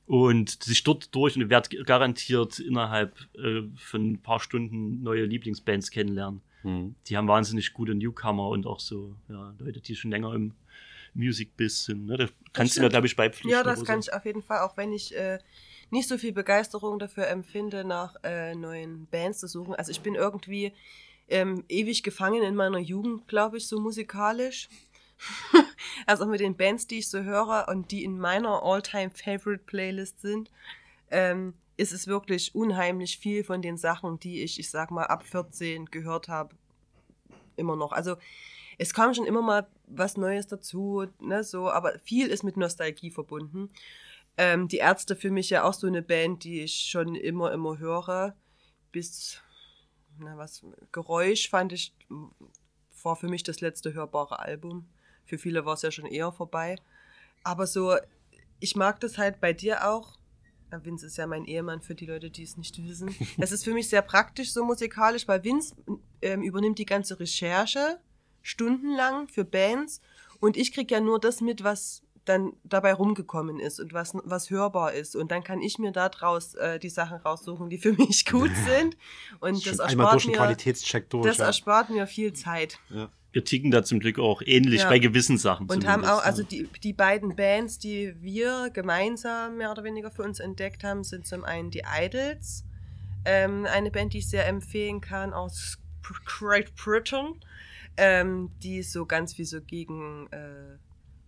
und 0.09 0.63
sich 0.63 0.83
dort 0.83 1.13
durch 1.13 1.37
und 1.37 1.51
werde 1.51 1.83
garantiert 1.83 2.57
innerhalb 2.57 3.15
äh, 3.35 3.61
von 3.75 4.13
ein 4.13 4.17
paar 4.19 4.39
Stunden 4.39 5.03
neue 5.03 5.25
Lieblingsbands 5.25 5.91
kennenlernen. 5.91 6.41
Mhm. 6.63 6.95
Die 7.05 7.15
haben 7.15 7.27
wahnsinnig 7.27 7.73
gute 7.73 7.93
Newcomer 7.93 8.49
und 8.49 8.65
auch 8.65 8.79
so 8.79 9.15
ja, 9.29 9.53
Leute, 9.59 9.81
die 9.81 9.95
schon 9.95 10.09
länger 10.09 10.33
im 10.33 10.53
Music-Biss 11.13 11.85
sind. 11.85 12.07
Ne? 12.07 12.17
Da 12.17 12.27
kannst 12.53 12.75
du 12.75 12.81
mir, 12.81 12.89
glaube 12.89 13.05
ich, 13.05 13.15
beipflichten. 13.15 13.51
Ja, 13.51 13.61
das 13.61 13.85
kann 13.85 14.01
so. 14.01 14.09
ich 14.09 14.15
auf 14.15 14.25
jeden 14.25 14.41
Fall, 14.41 14.61
auch 14.61 14.77
wenn 14.77 14.93
ich 14.93 15.15
äh, 15.15 15.37
nicht 15.91 16.09
so 16.09 16.17
viel 16.17 16.33
Begeisterung 16.33 16.97
dafür 16.97 17.27
empfinde, 17.27 17.83
nach 17.83 18.15
äh, 18.23 18.55
neuen 18.55 19.05
Bands 19.11 19.37
zu 19.37 19.47
suchen. 19.47 19.75
Also 19.75 19.91
ich 19.91 20.01
bin 20.01 20.15
irgendwie 20.15 20.73
ähm, 21.27 21.63
ewig 21.69 22.01
gefangen 22.01 22.41
in 22.41 22.55
meiner 22.55 22.79
Jugend, 22.79 23.27
glaube 23.27 23.57
ich, 23.57 23.67
so 23.67 23.79
musikalisch. 23.79 24.69
also 26.05 26.25
mit 26.25 26.39
den 26.39 26.55
Bands, 26.55 26.87
die 26.87 26.99
ich 26.99 27.09
so 27.09 27.23
höre 27.23 27.67
und 27.69 27.91
die 27.91 28.03
in 28.03 28.19
meiner 28.19 28.63
All-Time-Favorite-Playlist 28.63 30.21
sind, 30.21 30.51
ähm, 31.11 31.53
ist 31.77 31.93
es 31.93 32.07
wirklich 32.07 32.55
unheimlich 32.55 33.17
viel 33.17 33.43
von 33.43 33.61
den 33.61 33.77
Sachen, 33.77 34.19
die 34.19 34.43
ich, 34.43 34.59
ich 34.59 34.69
sag 34.69 34.91
mal, 34.91 35.05
ab 35.05 35.23
14 35.23 35.85
gehört 35.85 36.27
habe, 36.27 36.55
immer 37.55 37.75
noch. 37.75 37.91
Also 37.91 38.17
es 38.77 38.93
kam 38.93 39.13
schon 39.13 39.25
immer 39.25 39.41
mal 39.41 39.67
was 39.87 40.17
Neues 40.17 40.47
dazu, 40.47 41.05
ne, 41.19 41.43
so, 41.43 41.69
aber 41.69 41.97
viel 41.99 42.27
ist 42.27 42.43
mit 42.43 42.57
Nostalgie 42.57 43.11
verbunden. 43.11 43.69
Ähm, 44.37 44.67
die 44.67 44.77
Ärzte 44.77 45.15
für 45.15 45.31
mich 45.31 45.49
ja 45.49 45.63
auch 45.63 45.73
so 45.73 45.87
eine 45.87 46.01
Band, 46.01 46.43
die 46.43 46.61
ich 46.61 46.87
schon 46.89 47.15
immer, 47.15 47.51
immer 47.51 47.77
höre. 47.77 48.35
Bis, 48.91 49.41
na 50.17 50.37
was, 50.37 50.65
Geräusch 50.91 51.49
fand 51.49 51.73
ich, 51.73 51.93
war 53.03 53.15
für 53.15 53.27
mich 53.27 53.43
das 53.43 53.61
letzte 53.61 53.93
hörbare 53.93 54.39
Album. 54.39 54.87
Für 55.29 55.37
viele 55.37 55.63
war 55.63 55.75
es 55.75 55.83
ja 55.83 55.91
schon 55.91 56.07
eher 56.07 56.31
vorbei. 56.31 56.75
Aber 57.43 57.67
so, 57.67 57.95
ich 58.59 58.75
mag 58.75 58.99
das 58.99 59.19
halt 59.19 59.39
bei 59.39 59.53
dir 59.53 59.87
auch. 59.87 60.17
Vince 60.71 61.05
ist 61.05 61.17
ja 61.17 61.27
mein 61.27 61.45
Ehemann 61.45 61.81
für 61.81 61.93
die 61.93 62.07
Leute, 62.07 62.31
die 62.31 62.43
es 62.43 62.57
nicht 62.57 62.83
wissen. 62.83 63.15
Es 63.37 63.51
ist 63.51 63.63
für 63.63 63.73
mich 63.73 63.89
sehr 63.89 64.01
praktisch 64.01 64.51
so 64.51 64.65
musikalisch, 64.65 65.27
weil 65.27 65.43
Vince 65.43 65.75
ähm, 66.21 66.41
übernimmt 66.41 66.79
die 66.79 66.85
ganze 66.85 67.19
Recherche 67.19 67.99
stundenlang 68.41 69.27
für 69.27 69.45
Bands 69.45 70.01
und 70.39 70.57
ich 70.57 70.71
kriege 70.71 70.95
ja 70.95 71.01
nur 71.01 71.19
das 71.19 71.41
mit, 71.41 71.63
was 71.63 72.01
dann 72.25 72.53
dabei 72.63 72.93
rumgekommen 72.93 73.59
ist 73.59 73.79
und 73.79 73.93
was, 73.93 74.13
was 74.23 74.49
hörbar 74.49 74.93
ist. 74.93 75.15
Und 75.15 75.31
dann 75.31 75.43
kann 75.43 75.61
ich 75.61 75.79
mir 75.79 75.91
daraus 75.91 76.53
äh, 76.55 76.79
die 76.79 76.89
Sachen 76.89 77.17
raussuchen, 77.17 77.69
die 77.69 77.77
für 77.79 77.93
mich 77.93 78.25
gut 78.25 78.51
sind. 78.67 78.97
Und 79.39 79.65
das 79.65 79.79
erspart, 79.79 80.25
mir, 80.25 80.37
durch, 80.37 81.23
das 81.23 81.37
ja. 81.37 81.45
erspart 81.45 81.89
mir 81.89 82.05
viel 82.07 82.33
Zeit. 82.33 82.79
Ja 82.89 83.09
wir 83.31 83.43
ticken 83.43 83.71
da 83.71 83.83
zum 83.83 83.99
Glück 83.99 84.17
auch 84.17 84.41
ähnlich 84.43 84.81
ja. 84.81 84.89
bei 84.89 84.99
gewissen 84.99 85.37
Sachen. 85.37 85.69
Und 85.69 85.87
haben 85.87 86.03
auch, 86.03 86.23
also 86.23 86.41
die, 86.43 86.67
die 86.83 86.93
beiden 86.93 87.35
Bands, 87.35 87.77
die 87.77 88.15
wir 88.19 88.71
gemeinsam 88.73 89.57
mehr 89.57 89.71
oder 89.71 89.83
weniger 89.83 90.09
für 90.09 90.23
uns 90.23 90.39
entdeckt 90.39 90.83
haben, 90.83 91.03
sind 91.03 91.27
zum 91.27 91.43
einen 91.43 91.69
die 91.69 91.83
Idols, 91.85 92.65
ähm, 93.25 93.67
eine 93.71 93.91
Band, 93.91 94.13
die 94.13 94.19
ich 94.19 94.29
sehr 94.29 94.47
empfehlen 94.47 95.01
kann 95.01 95.33
aus 95.33 95.77
Great 96.25 96.73
Britain, 96.75 97.35
ähm, 97.97 98.49
die 98.63 98.81
so 98.81 99.05
ganz 99.05 99.37
wie 99.37 99.45
so 99.45 99.61
gegen 99.61 100.27
äh, 100.31 100.77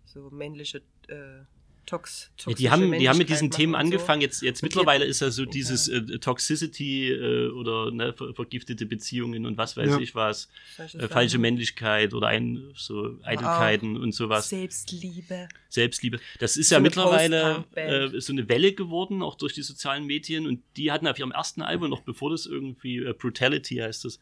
so 0.06 0.30
männliche 0.32 0.80
äh, 1.08 1.46
Tox, 1.92 2.32
Ja, 2.48 2.54
die 2.56 2.70
haben, 2.72 2.92
die 2.94 3.10
haben 3.10 3.18
mit 3.18 3.30
diesen 3.30 3.52
Themen 3.52 3.74
und 3.76 3.80
so. 3.80 3.84
angefangen. 3.86 4.22
Jetzt, 4.22 4.42
jetzt 4.42 4.64
mittlerweile 4.64 5.04
ist 5.06 5.20
ja 5.20 5.30
so 5.30 5.46
dieses 5.46 5.88
äh, 5.90 6.02
Toxicity 6.20 7.12
äh, 7.12 7.50
oder 7.50 7.92
ne, 7.92 8.14
ver 8.14 8.34
vergiftete 8.34 8.86
Beziehungen 8.86 9.46
und 9.46 9.58
was 9.58 9.76
weiß 9.76 9.90
Ja. 9.90 10.00
ich 10.00 10.16
was, 10.16 10.50
äh, 10.78 11.08
falsche 11.08 11.38
Männlichkeit 11.38 12.14
oder 12.14 12.28
ein, 12.28 12.72
so 12.76 13.18
Eitelkeiten 13.24 13.98
und 13.98 14.14
sowas, 14.14 14.50
Selbstliebe. 14.50 15.50
Selbstliebe. 15.70 16.20
Das 16.40 16.58
ist 16.58 16.70
So 16.70 16.76
ja 16.76 16.80
mittlerweile 16.82 17.66
äh, 17.76 18.20
so 18.22 18.32
eine 18.34 18.48
Welle 18.48 18.74
geworden, 18.74 19.22
auch 19.22 19.36
durch 19.36 19.54
die 19.54 19.62
sozialen 19.62 20.06
Medien. 20.06 20.48
Und 20.48 20.62
die 20.78 20.92
hatten 20.92 21.08
auf 21.08 21.20
ihrem 21.20 21.32
ersten 21.32 21.62
Album, 21.62 21.90
noch 21.90 22.02
bevor 22.02 22.30
das 22.32 22.46
irgendwie 22.46 22.98
äh, 23.00 23.14
Brutality 23.14 23.76
heißt 23.76 24.06
das, 24.06 24.20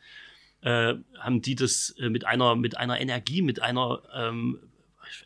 äh, 0.61 0.95
haben 1.20 1.41
die 1.41 1.55
das 1.55 1.95
äh, 1.99 2.09
mit 2.09 2.26
einer 2.26 2.55
mit 2.55 2.78
einer 2.78 2.99
Energie, 2.99 3.41
mit 3.41 3.61
einer 3.61 4.01
ähm, 4.13 4.59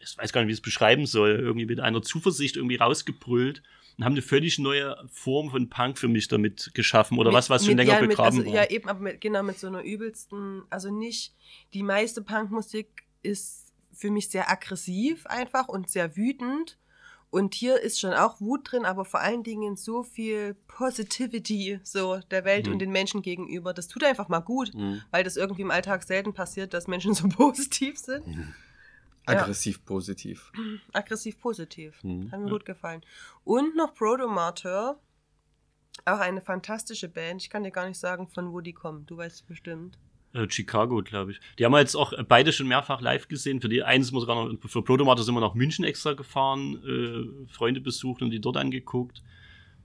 ich 0.02 0.18
weiß 0.18 0.32
gar 0.34 0.42
nicht, 0.42 0.48
wie 0.48 0.54
ich 0.54 0.58
es 0.60 0.62
beschreiben 0.62 1.06
soll, 1.06 1.32
irgendwie 1.32 1.66
mit 1.66 1.80
einer 1.80 2.02
Zuversicht 2.02 2.56
irgendwie 2.58 2.76
rausgebrüllt 2.78 3.62
und 3.98 4.06
haben 4.06 4.14
eine 4.14 4.22
völlig 4.22 4.58
neue 4.60 4.96
Form 5.12 5.52
von 5.52 5.70
Punk 5.70 5.98
für 5.98 6.08
mich 6.08 6.28
damit 6.28 6.72
geschaffen 6.74 7.18
oder 7.20 7.30
Mit- 7.30 7.38
was, 7.38 7.50
was 7.50 7.66
schon 7.66 7.78
länger 7.78 7.94
ja, 7.94 8.00
begraben 8.00 8.38
mit, 8.38 8.46
also, 8.48 8.56
war. 8.58 8.64
Ja, 8.64 8.70
eben, 8.72 8.90
aber 8.90 9.00
mit, 9.00 9.22
genau 9.22 9.44
mit 9.44 9.60
so 9.60 9.68
einer 9.68 9.84
übelsten, 9.84 10.64
also 10.70 10.90
nicht, 10.92 11.34
die 11.74 11.84
meiste 11.84 12.22
Punkmusik 12.22 12.88
ist 13.22 13.72
für 13.94 14.10
mich 14.10 14.30
sehr 14.30 14.50
aggressiv 14.50 15.26
einfach 15.28 15.68
und 15.68 15.90
sehr 15.90 16.16
wütend. 16.18 16.78
Und 17.30 17.56
hier 17.56 17.80
ist 17.82 18.00
schon 18.00 18.14
auch 18.14 18.40
Wut 18.42 18.72
drin, 18.72 18.86
aber 18.86 19.06
vor 19.06 19.20
allen 19.20 19.42
Dingen 19.42 19.76
so 19.76 20.04
viel 20.04 20.56
Positivity 20.68 21.80
so 21.84 22.20
der 22.30 22.46
Welt 22.46 22.68
Mhm. 22.68 22.74
und 22.74 22.80
den 22.80 22.92
Menschen 22.92 23.22
gegenüber. 23.24 23.74
Das 23.74 23.88
tut 23.88 24.04
einfach 24.04 24.30
mal 24.30 24.40
gut, 24.40 24.74
Mhm. 24.74 25.02
weil 25.12 25.24
das 25.24 25.36
irgendwie 25.38 25.64
im 25.64 25.72
Alltag 25.72 26.04
selten 26.04 26.34
passiert, 26.34 26.74
dass 26.76 26.88
Menschen 26.88 27.14
so 27.16 27.28
positiv 27.30 27.98
sind. 27.98 28.28
Ja. 28.28 28.34
Aggressiv 29.26 29.84
positiv. 29.86 30.52
Aggressiv 30.92 31.40
positiv. 31.40 32.04
Mhm. 32.04 32.32
Hat 32.32 32.40
mir 32.40 32.48
Ja. 32.48 32.52
gut 32.52 32.66
gefallen. 32.66 33.02
Und 33.44 33.76
noch 33.76 33.94
Protomartyr. 33.94 34.98
Auch 36.06 36.20
eine 36.20 36.42
fantastische 36.42 37.08
Band. 37.08 37.42
Ich 37.42 37.50
kann 37.50 37.64
dir 37.64 37.72
gar 37.72 37.88
nicht 37.88 38.00
sagen, 38.00 38.28
von 38.28 38.52
wo 38.52 38.62
die 38.62 38.74
kommen. 38.74 39.06
Du 39.06 39.16
weißt 39.18 39.36
es 39.36 39.42
bestimmt. 39.44 39.98
Äh, 40.34 40.48
Chicago, 40.50 41.02
glaube 41.04 41.32
ich. 41.32 41.40
Die 41.60 41.66
haben 41.66 41.72
wir 41.72 41.80
jetzt 41.80 41.96
auch 41.96 42.12
beide 42.28 42.52
schon 42.52 42.68
mehrfach 42.68 43.00
live 43.00 43.28
gesehen. 43.28 43.62
Für 43.62 43.70
die 43.70 43.84
eins 43.84 44.12
muss 44.12 44.22
sogar 44.24 44.36
noch, 44.52 44.60
für 44.68 44.82
Protomater 44.82 45.22
sind 45.24 45.36
wir 45.36 45.42
nach 45.42 45.54
München 45.54 45.86
extra 45.86 46.14
gefahren, 46.14 46.82
äh, 47.48 47.52
Freunde 47.54 47.80
besucht 47.80 48.22
und 48.24 48.32
die 48.32 48.42
dort 48.42 48.58
angeguckt. 48.58 49.22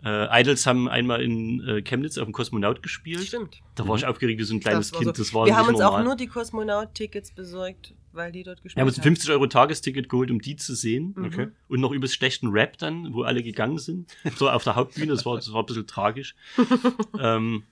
Äh, 0.03 0.41
Idols 0.41 0.67
haben 0.67 0.89
einmal 0.89 1.21
in 1.23 1.61
äh, 1.69 1.83
Chemnitz 1.83 2.17
auf 2.19 2.25
dem 2.25 2.33
Kosmonaut 2.33 2.83
gespielt. 2.83 3.21
Stimmt. 3.25 3.61
Da 3.75 3.87
war 3.87 3.97
ich 3.97 4.07
aufgeregt 4.07 4.41
wie 4.41 4.45
so 4.45 4.55
ein 4.55 4.61
kleines 4.61 4.89
Das 4.91 4.95
war 4.95 5.01
Kind. 5.03 5.17
so. 5.17 5.23
Das 5.23 5.35
war 5.35 5.45
Wir 5.47 5.57
haben 5.57 5.69
uns 5.69 5.79
normal. 5.81 6.01
auch 6.01 6.05
nur 6.05 6.17
die 6.17 6.29
Kosmonaut-Tickets 6.29 7.33
besorgt, 7.35 7.95
weil 8.19 8.33
die 8.33 8.43
dort 8.43 8.59
wir 8.59 8.65
gespielt 8.65 8.81
haben 8.81 8.89
uns 8.89 8.99
ein 8.99 9.03
50 9.03 9.31
Euro 9.31 9.47
Tagesticket 9.47 10.11
geholt, 10.11 10.31
um 10.31 10.41
die 10.41 10.57
zu 10.57 10.75
sehen. 10.75 11.15
Mhm. 11.17 11.25
Okay. 11.25 11.49
Und 11.69 11.81
noch 11.81 11.93
übelst 11.93 12.15
schlechten 12.15 12.49
Rap 12.49 12.77
dann, 12.77 13.15
wo 13.15 13.23
alle 13.23 13.43
gegangen 13.43 13.79
sind. 13.79 14.15
So 14.37 14.51
auf 14.51 14.65
der 14.65 14.77
Hauptbühne, 14.77 15.13
das 15.13 15.25
war, 15.25 15.37
das 15.37 15.51
war 15.53 15.63
ein 15.63 15.67
bisschen 15.67 15.87
tragisch. 15.87 16.35
ähm, 17.19 17.63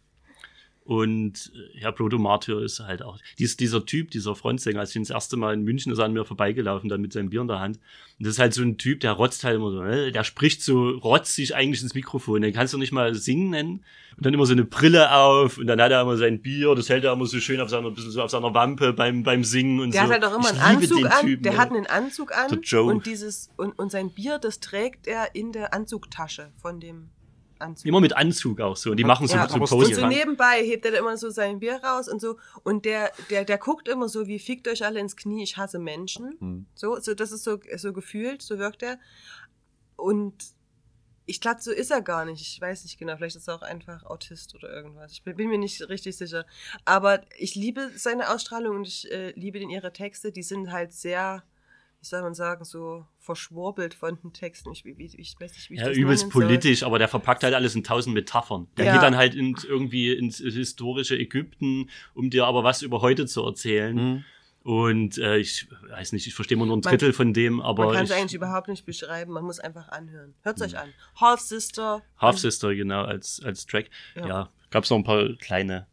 und 0.87 1.53
äh, 1.57 1.81
ja, 1.81 1.91
Proto 1.91 2.17
Martyr 2.17 2.63
ist 2.63 2.79
halt 2.79 3.03
auch. 3.03 3.19
Dies, 3.41 3.57
dieser 3.57 3.85
Typ, 3.85 4.13
dieser 4.13 4.37
Frontsänger, 4.37 4.79
als 4.79 4.91
ich 4.91 4.97
ihn 4.97 5.03
das 5.03 5.11
erste 5.11 5.37
Mal 5.37 5.53
in 5.53 5.63
München 5.63 5.91
ist 5.91 5.99
er 5.99 6.05
an 6.05 6.13
mir 6.13 6.25
vorbeigelaufen, 6.25 6.89
dann 6.89 7.01
mit 7.01 7.13
seinem 7.13 7.29
Bier 7.29 7.41
in 7.41 7.49
der 7.49 7.59
Hand. 7.59 7.79
Und 8.19 8.27
das 8.27 8.35
ist 8.35 8.39
halt 8.39 8.55
so 8.55 8.63
ein 8.63 8.79
Typ, 8.79 9.01
der 9.01 9.13
rotzt 9.13 9.43
halt 9.43 9.57
immer 9.57 9.73
so, 9.73 9.83
äh, 9.83 10.13
der 10.13 10.23
spricht 10.23 10.63
so 10.63 10.91
rotzig 10.91 11.57
eigentlich 11.57 11.83
ins 11.83 11.95
Mikrofon. 11.95 12.41
Den 12.41 12.55
kannst 12.55 12.73
du 12.73 12.79
nicht 12.79 12.93
mal 12.93 13.17
singen 13.17 13.51
nennen. 13.51 13.85
Und 14.17 14.25
dann 14.25 14.33
immer 14.33 14.47
so 14.47 14.53
eine 14.53 14.65
Brille 14.65 15.13
auf 15.13 15.59
und 15.59 15.67
dann 15.67 15.81
hat 15.81 15.91
er 15.91 16.01
immer 16.01 16.17
sein 16.17 16.41
Bier, 16.41 16.75
das 16.77 16.89
hält 16.89 17.03
er 17.03 17.13
immer 17.13 17.27
so 17.27 17.41
schön 17.41 17.61
auf 17.61 17.69
seiner, 17.69 17.91
bisschen 17.91 18.13
so 18.13 18.23
auf 18.23 18.31
seiner 18.31 18.55
Wampe 18.55 18.93
beim, 18.93 19.25
beim 19.25 19.43
Singen 19.43 19.81
und 19.81 19.93
Der 19.93 20.03
so. 20.03 20.07
hat 20.07 20.23
halt 20.23 20.25
auch 20.25 20.39
immer 20.39 20.49
einen 20.49 20.61
Anzug 20.61 21.05
an. 21.05 21.21
Typen, 21.21 21.43
der 21.43 21.57
hat 21.57 21.71
einen 21.71 21.87
Anzug 21.87 22.33
an. 22.33 22.61
Der. 22.63 22.85
Und 22.85 23.07
dieses 23.07 23.51
und, 23.57 23.77
und 23.77 23.91
sein 23.91 24.11
Bier, 24.11 24.39
das 24.39 24.61
trägt 24.61 25.09
er 25.09 25.35
in 25.35 25.51
der 25.51 25.75
Anzugtasche 25.75 26.53
von 26.63 26.79
dem 26.79 27.11
Anzug. 27.61 27.87
Immer 27.87 28.01
mit 28.01 28.17
Anzug 28.17 28.61
auch 28.61 28.77
so. 28.77 28.91
Und 28.91 28.97
die 28.97 29.05
machen 29.05 29.27
so, 29.27 29.37
Ja, 29.37 29.49
so 29.49 29.59
Pose. 29.59 29.77
Und 29.77 29.95
so 29.95 30.07
nebenbei 30.07 30.63
hebt 30.63 30.85
er 30.85 30.99
immer 30.99 31.17
so 31.17 31.31
sein 31.31 31.61
Bier 31.61 31.83
raus 31.83 32.09
und 32.09 32.21
so. 32.21 32.37
Und 32.63 32.85
der, 32.85 33.13
der, 33.31 33.45
der 33.45 33.59
guckt 33.59 33.89
immer 33.89 34.09
so, 34.09 34.27
wie 34.27 34.39
fickt 34.39 34.69
euch 34.69 34.85
alle 34.85 35.01
ins 35.01 35.17
Knie, 35.17 35.43
ich 35.43 35.57
hasse 35.57 35.79
Menschen. 35.79 36.37
Hm. 36.39 36.67
So, 36.75 36.99
so, 37.01 37.15
das 37.15 37.33
ist 37.33 37.45
so, 37.45 37.59
so 37.77 37.93
gefühlt, 37.93 38.43
so 38.43 38.59
wirkt 38.59 38.83
er. 38.83 38.99
Und 39.97 40.35
ich 41.27 41.41
glaube, 41.41 41.61
so 41.61 41.73
ist 41.73 41.91
er 41.91 42.03
gar 42.03 42.25
nicht. 42.25 42.41
Ich 42.41 42.61
weiß 42.61 42.85
nicht 42.85 42.99
genau. 42.99 43.17
Vielleicht 43.17 43.37
ist 43.37 43.49
er 43.49 43.57
auch 43.57 43.63
einfach 43.63 44.05
Autist 44.05 44.55
oder 44.55 44.71
irgendwas. 44.71 45.13
Ich 45.13 45.23
bin, 45.23 45.37
bin 45.37 45.49
mir 45.49 45.59
nicht 45.59 45.81
richtig 45.89 46.17
sicher. 46.17 46.47
Aber 46.85 47.23
ich 47.37 47.57
liebe 47.57 47.91
seine 47.97 48.31
Ausstrahlung 48.31 48.77
und 48.77 48.87
ich 48.87 49.11
äh, 49.11 49.33
liebe 49.33 49.59
den 49.59 49.71
ihre 49.71 49.93
Texte. 49.93 50.31
Die 50.31 50.45
sind 50.45 50.71
halt 50.71 50.93
sehr, 50.93 51.43
wie 52.07 52.11
soll 52.11 52.23
man 52.23 52.35
sagen, 52.35 52.65
so 52.65 53.05
verschwurbelt 53.19 53.95
von 53.95 54.17
den 54.23 54.33
Texten. 54.33 54.71
Ich, 54.73 54.85
wie, 54.85 54.93
ich 55.17 55.35
weiß 55.41 55.53
nicht, 55.53 55.71
wie 55.71 55.75
ich 55.75 55.81
Ja, 55.81 55.89
das 55.89 55.97
übelst 55.97 56.23
nennen 56.25 56.33
soll. 56.33 56.43
politisch, 56.43 56.83
aber 56.85 56.99
der 56.99 57.09
verpackt 57.09 57.43
halt 57.43 57.55
alles 57.55 57.75
in 57.75 57.83
tausend 57.85 58.15
Metaphern. 58.15 58.69
Der 58.77 58.85
Ja. 58.87 58.93
geht 58.95 59.03
dann 59.03 59.17
halt 59.17 59.35
ins, 59.35 59.65
irgendwie 59.65 60.13
ins 60.13 60.39
historische 60.39 61.19
Ägypten, 61.19 61.91
um 62.15 62.31
dir 62.31 62.47
aber 62.47 62.63
was 62.65 62.83
über 62.83 63.01
heute 63.01 63.27
zu 63.27 63.45
erzählen. 63.45 63.95
Mhm. 63.97 64.25
Und 64.63 65.19
äh, 65.19 65.37
ich 65.39 65.69
weiß 65.91 66.13
nicht, 66.13 66.27
ich 66.27 66.35
verstehe 66.35 66.57
nur 66.59 66.67
ein 66.67 66.71
Man- 66.71 66.81
Drittel 66.81 67.13
von 67.13 67.33
dem, 67.33 67.61
aber 67.61 67.87
Man 67.87 67.95
kann 67.95 68.05
es 68.05 68.11
ich, 68.11 68.17
eigentlich 68.17 68.35
überhaupt 68.35 68.69
nicht 68.69 68.85
beschreiben, 68.87 69.33
man 69.33 69.45
muss 69.45 69.61
einfach 69.61 69.89
anhören. 69.89 70.35
Hört 70.43 70.61
euch 70.63 70.77
an. 70.79 70.89
Half 71.21 71.41
Sister. 71.41 72.03
Half 72.19 72.39
Sister, 72.39 72.75
genau, 72.75 73.03
als, 73.05 73.41
als 73.45 73.67
Track. 73.67 73.91
Ja. 74.17 74.27
Ja, 74.27 74.51
gab's 74.71 74.91
noch 74.91 74.97
ein 74.99 75.05
paar 75.05 75.29
kleine 75.39 75.87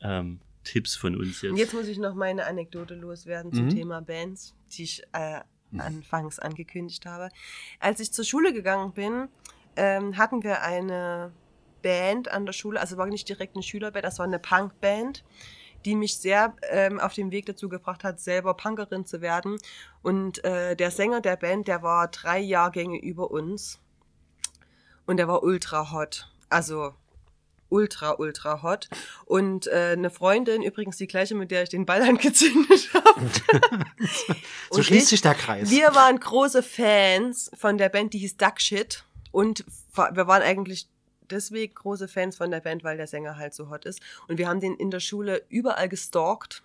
ähm, 0.00 0.38
Tipps 0.64 0.94
von 0.94 1.16
uns 1.16 1.42
Und 1.42 1.50
jetzt. 1.56 1.58
jetzt 1.58 1.74
muss 1.74 1.88
ich 1.88 1.98
noch 1.98 2.14
meine 2.14 2.46
Anekdote 2.46 2.94
loswerden 2.94 3.52
zum 3.52 3.64
Mhm. 3.64 3.70
Thema 3.70 4.00
Bands, 4.02 4.54
die 4.72 4.84
ich 4.84 5.02
äh, 5.12 5.40
anfangs 5.80 6.38
angekündigt 6.38 7.06
habe. 7.06 7.28
Als 7.80 8.00
ich 8.00 8.12
zur 8.12 8.24
Schule 8.24 8.52
gegangen 8.52 8.92
bin, 8.92 9.28
ähm, 9.76 10.16
hatten 10.16 10.42
wir 10.42 10.62
eine 10.62 11.32
Band 11.82 12.30
an 12.30 12.46
der 12.46 12.52
Schule, 12.52 12.80
also 12.80 12.96
war 12.96 13.06
nicht 13.06 13.28
direkt 13.28 13.56
eine 13.56 13.62
Schülerband, 13.62 14.04
das 14.04 14.18
war 14.18 14.26
eine 14.26 14.38
Punkband, 14.38 15.24
die 15.84 15.96
mich 15.96 16.16
sehr 16.16 16.54
ähm, 16.70 17.00
auf 17.00 17.14
den 17.14 17.32
Weg 17.32 17.46
dazu 17.46 17.68
gebracht 17.68 18.04
hat, 18.04 18.20
selber 18.20 18.54
Punkerin 18.54 19.04
zu 19.04 19.20
werden. 19.20 19.58
Und 20.02 20.44
äh, 20.44 20.76
der 20.76 20.90
Sänger 20.90 21.20
der 21.20 21.36
Band, 21.36 21.66
der 21.66 21.82
war 21.82 22.08
drei 22.08 22.38
Jahrgänge 22.38 23.00
über 23.00 23.30
uns 23.30 23.80
und 25.06 25.16
der 25.16 25.28
war 25.28 25.42
ultra 25.42 25.90
hot. 25.92 26.28
Also 26.48 26.94
ultra, 27.72 28.12
ultra 28.18 28.62
hot. 28.62 28.88
Und 29.24 29.66
äh, 29.66 29.94
eine 29.96 30.10
Freundin, 30.10 30.62
übrigens 30.62 30.96
die 30.98 31.06
gleiche, 31.06 31.34
mit 31.34 31.50
der 31.50 31.62
ich 31.64 31.70
den 31.70 31.86
Ball 31.86 32.02
angezündet 32.08 32.90
habe. 32.94 33.30
So 34.70 34.76
Und 34.78 34.84
schließt 34.84 35.04
ich- 35.04 35.08
sich 35.10 35.20
der 35.22 35.34
Kreis. 35.34 35.70
Wir 35.70 35.94
waren 35.94 36.18
große 36.18 36.62
Fans 36.62 37.50
von 37.58 37.78
der 37.78 37.88
Band, 37.88 38.12
die 38.14 38.18
hieß 38.18 38.36
Duck 38.36 38.60
Shit. 38.60 39.04
Und 39.30 39.64
wir 39.94 40.26
waren 40.26 40.42
eigentlich 40.42 40.88
deswegen 41.30 41.74
große 41.74 42.08
Fans 42.08 42.36
von 42.36 42.50
der 42.50 42.60
Band, 42.60 42.84
weil 42.84 42.96
der 42.96 43.06
Sänger 43.06 43.36
halt 43.36 43.54
so 43.54 43.70
hot 43.70 43.84
ist. 43.86 44.00
Und 44.28 44.38
wir 44.38 44.48
haben 44.48 44.60
den 44.60 44.74
in 44.76 44.90
der 44.90 45.00
Schule 45.00 45.42
überall 45.48 45.88
gestalkt. 45.88 46.62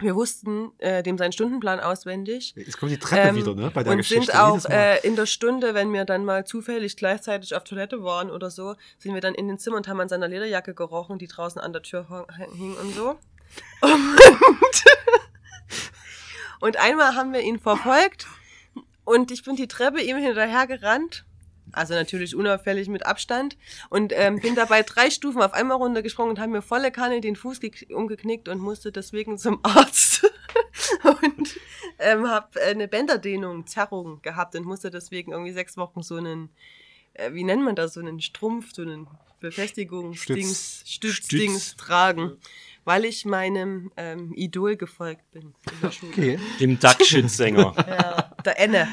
Wir 0.00 0.14
wussten 0.14 0.72
äh, 0.78 1.02
dem 1.02 1.18
seinen 1.18 1.32
Stundenplan 1.32 1.78
auswendig. 1.78 2.54
Jetzt 2.56 2.78
kommt 2.78 2.90
die 2.90 2.98
Treppe 2.98 3.28
Ähm, 3.28 3.36
wieder, 3.36 3.54
ne? 3.54 3.70
Bei 3.72 3.82
der 3.82 3.92
und 3.92 3.98
Geschichte. 3.98 4.32
sind 4.32 4.34
auch 4.34 4.64
äh, 4.66 5.06
in 5.06 5.16
der 5.16 5.26
Stunde, 5.26 5.74
wenn 5.74 5.92
wir 5.92 6.04
dann 6.04 6.24
mal 6.24 6.46
zufällig 6.46 6.96
gleichzeitig 6.96 7.54
auf 7.54 7.64
Toilette 7.64 8.02
waren 8.02 8.30
oder 8.30 8.50
so, 8.50 8.76
sind 8.98 9.14
wir 9.14 9.20
dann 9.20 9.34
in 9.34 9.48
den 9.48 9.58
Zimmer 9.58 9.76
und 9.76 9.88
haben 9.88 10.00
an 10.00 10.08
seiner 10.08 10.28
Lederjacke 10.28 10.74
gerochen, 10.74 11.18
die 11.18 11.26
draußen 11.26 11.60
an 11.60 11.72
der 11.72 11.82
Tür 11.82 12.26
hing 12.56 12.76
und 12.76 12.94
so. 12.94 13.18
Und, 13.80 13.90
und 16.60 16.76
einmal 16.78 17.14
haben 17.14 17.32
wir 17.32 17.40
ihn 17.40 17.58
verfolgt 17.58 18.26
und 19.04 19.30
ich 19.30 19.42
bin 19.42 19.56
die 19.56 19.68
Treppe 19.68 20.00
ihm 20.00 20.16
hinterher 20.16 20.66
gerannt. 20.66 21.24
Also 21.72 21.94
natürlich 21.94 22.34
unauffällig 22.34 22.88
mit 22.88 23.06
Abstand 23.06 23.56
und 23.88 24.12
ähm, 24.14 24.40
bin 24.40 24.54
dabei 24.54 24.82
drei 24.86 25.10
Stufen 25.10 25.40
auf 25.42 25.52
einmal 25.52 25.76
runtergesprungen 25.76 26.30
und 26.30 26.38
habe 26.40 26.50
mir 26.52 26.62
volle 26.62 26.90
Kanne 26.90 27.20
den 27.20 27.36
Fuß 27.36 27.58
gek- 27.60 27.92
umgeknickt 27.92 28.48
und 28.48 28.58
musste 28.60 28.92
deswegen 28.92 29.38
zum 29.38 29.60
Arzt 29.64 30.22
und 31.04 31.56
ähm, 31.98 32.28
habe 32.28 32.60
eine 32.62 32.88
Bänderdehnung, 32.88 33.66
Zerrung 33.66 34.20
gehabt 34.22 34.54
und 34.56 34.64
musste 34.64 34.90
deswegen 34.90 35.32
irgendwie 35.32 35.52
sechs 35.52 35.76
Wochen 35.76 36.02
so 36.02 36.16
einen, 36.16 36.50
äh, 37.14 37.32
wie 37.32 37.44
nennt 37.44 37.62
man 37.64 37.76
das, 37.76 37.94
so 37.94 38.00
einen 38.00 38.20
Strumpf, 38.20 38.72
so 38.72 38.82
einen 38.82 39.06
Befestigungsdings, 39.40 40.82
Stützdings 40.86 41.66
Stütz. 41.68 41.76
tragen, 41.76 42.32
weil 42.84 43.04
ich 43.04 43.24
meinem 43.24 43.90
ähm, 43.96 44.32
Idol 44.34 44.76
gefolgt 44.76 45.30
bin. 45.30 45.54
der. 45.82 45.90
Okay. 46.10 46.38
Dem 46.60 46.78
Duckshit-Sänger. 46.78 47.74
Ja, 47.76 48.34
der 48.44 48.58
Enne. 48.58 48.88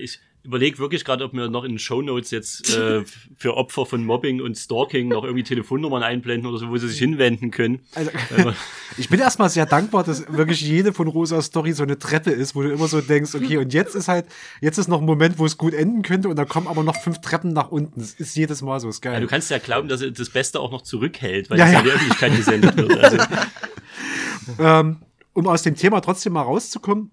ich 0.00 0.18
überlege 0.44 0.78
wirklich 0.78 1.04
gerade, 1.04 1.24
ob 1.24 1.32
wir 1.32 1.48
noch 1.48 1.64
in 1.64 1.72
den 1.72 1.78
Shownotes 1.78 2.30
jetzt 2.30 2.76
äh, 2.76 3.02
für 3.36 3.56
Opfer 3.56 3.86
von 3.86 4.04
Mobbing 4.04 4.40
und 4.42 4.56
Stalking 4.56 5.08
noch 5.08 5.24
irgendwie 5.24 5.42
Telefonnummern 5.42 6.02
einblenden 6.02 6.48
oder 6.48 6.58
so, 6.58 6.68
wo 6.68 6.76
sie 6.76 6.88
sich 6.88 6.98
hinwenden 6.98 7.50
können. 7.50 7.80
Also, 7.94 8.10
Aber- 8.38 8.54
ich 8.98 9.08
bin 9.08 9.20
erstmal 9.20 9.48
sehr 9.48 9.66
dankbar, 9.66 10.04
dass 10.04 10.30
wirklich 10.32 10.60
jede 10.60 10.92
von 10.92 11.08
Rosas 11.08 11.46
Story 11.46 11.72
so 11.72 11.82
eine 11.82 11.98
Treppe 11.98 12.30
ist, 12.30 12.54
wo 12.54 12.62
du 12.62 12.70
immer 12.70 12.88
so 12.88 13.00
denkst, 13.00 13.34
okay, 13.34 13.56
und 13.56 13.72
jetzt 13.72 13.94
ist 13.94 14.08
halt, 14.08 14.26
jetzt 14.60 14.78
ist 14.78 14.88
noch 14.88 15.00
ein 15.00 15.06
Moment, 15.06 15.38
wo 15.38 15.46
es 15.46 15.56
gut 15.56 15.72
enden 15.74 16.02
könnte 16.02 16.28
und 16.28 16.36
dann 16.36 16.46
kommen 16.48 16.68
aber 16.68 16.82
noch 16.82 16.96
fünf 16.96 17.20
Treppen 17.20 17.52
nach 17.54 17.70
unten. 17.70 18.00
Das 18.00 18.12
ist 18.12 18.36
jedes 18.36 18.60
Mal 18.62 18.80
so, 18.80 18.88
ist 18.90 19.02
Ja, 19.04 19.12
geil. 19.12 19.20
du 19.22 19.26
kannst 19.26 19.50
ja 19.50 19.58
glauben, 19.58 19.88
dass 19.88 20.04
das 20.12 20.28
Beste 20.30 20.60
auch 20.60 20.70
noch 20.70 20.82
zurückhält, 20.82 21.48
weil 21.50 21.58
Ja, 21.58 21.64
es 21.66 21.72
ja 21.72 21.78
ja. 21.78 21.80
in 21.80 21.84
die 21.86 21.92
Öffentlichkeit 21.92 22.36
gesendet 22.36 22.76
wird. 22.76 22.98
Also, 23.02 23.16
ähm, 24.58 24.96
um 25.32 25.48
aus 25.48 25.62
dem 25.62 25.74
Thema 25.74 26.00
trotzdem 26.00 26.34
mal 26.34 26.42
rauszukommen, 26.42 27.10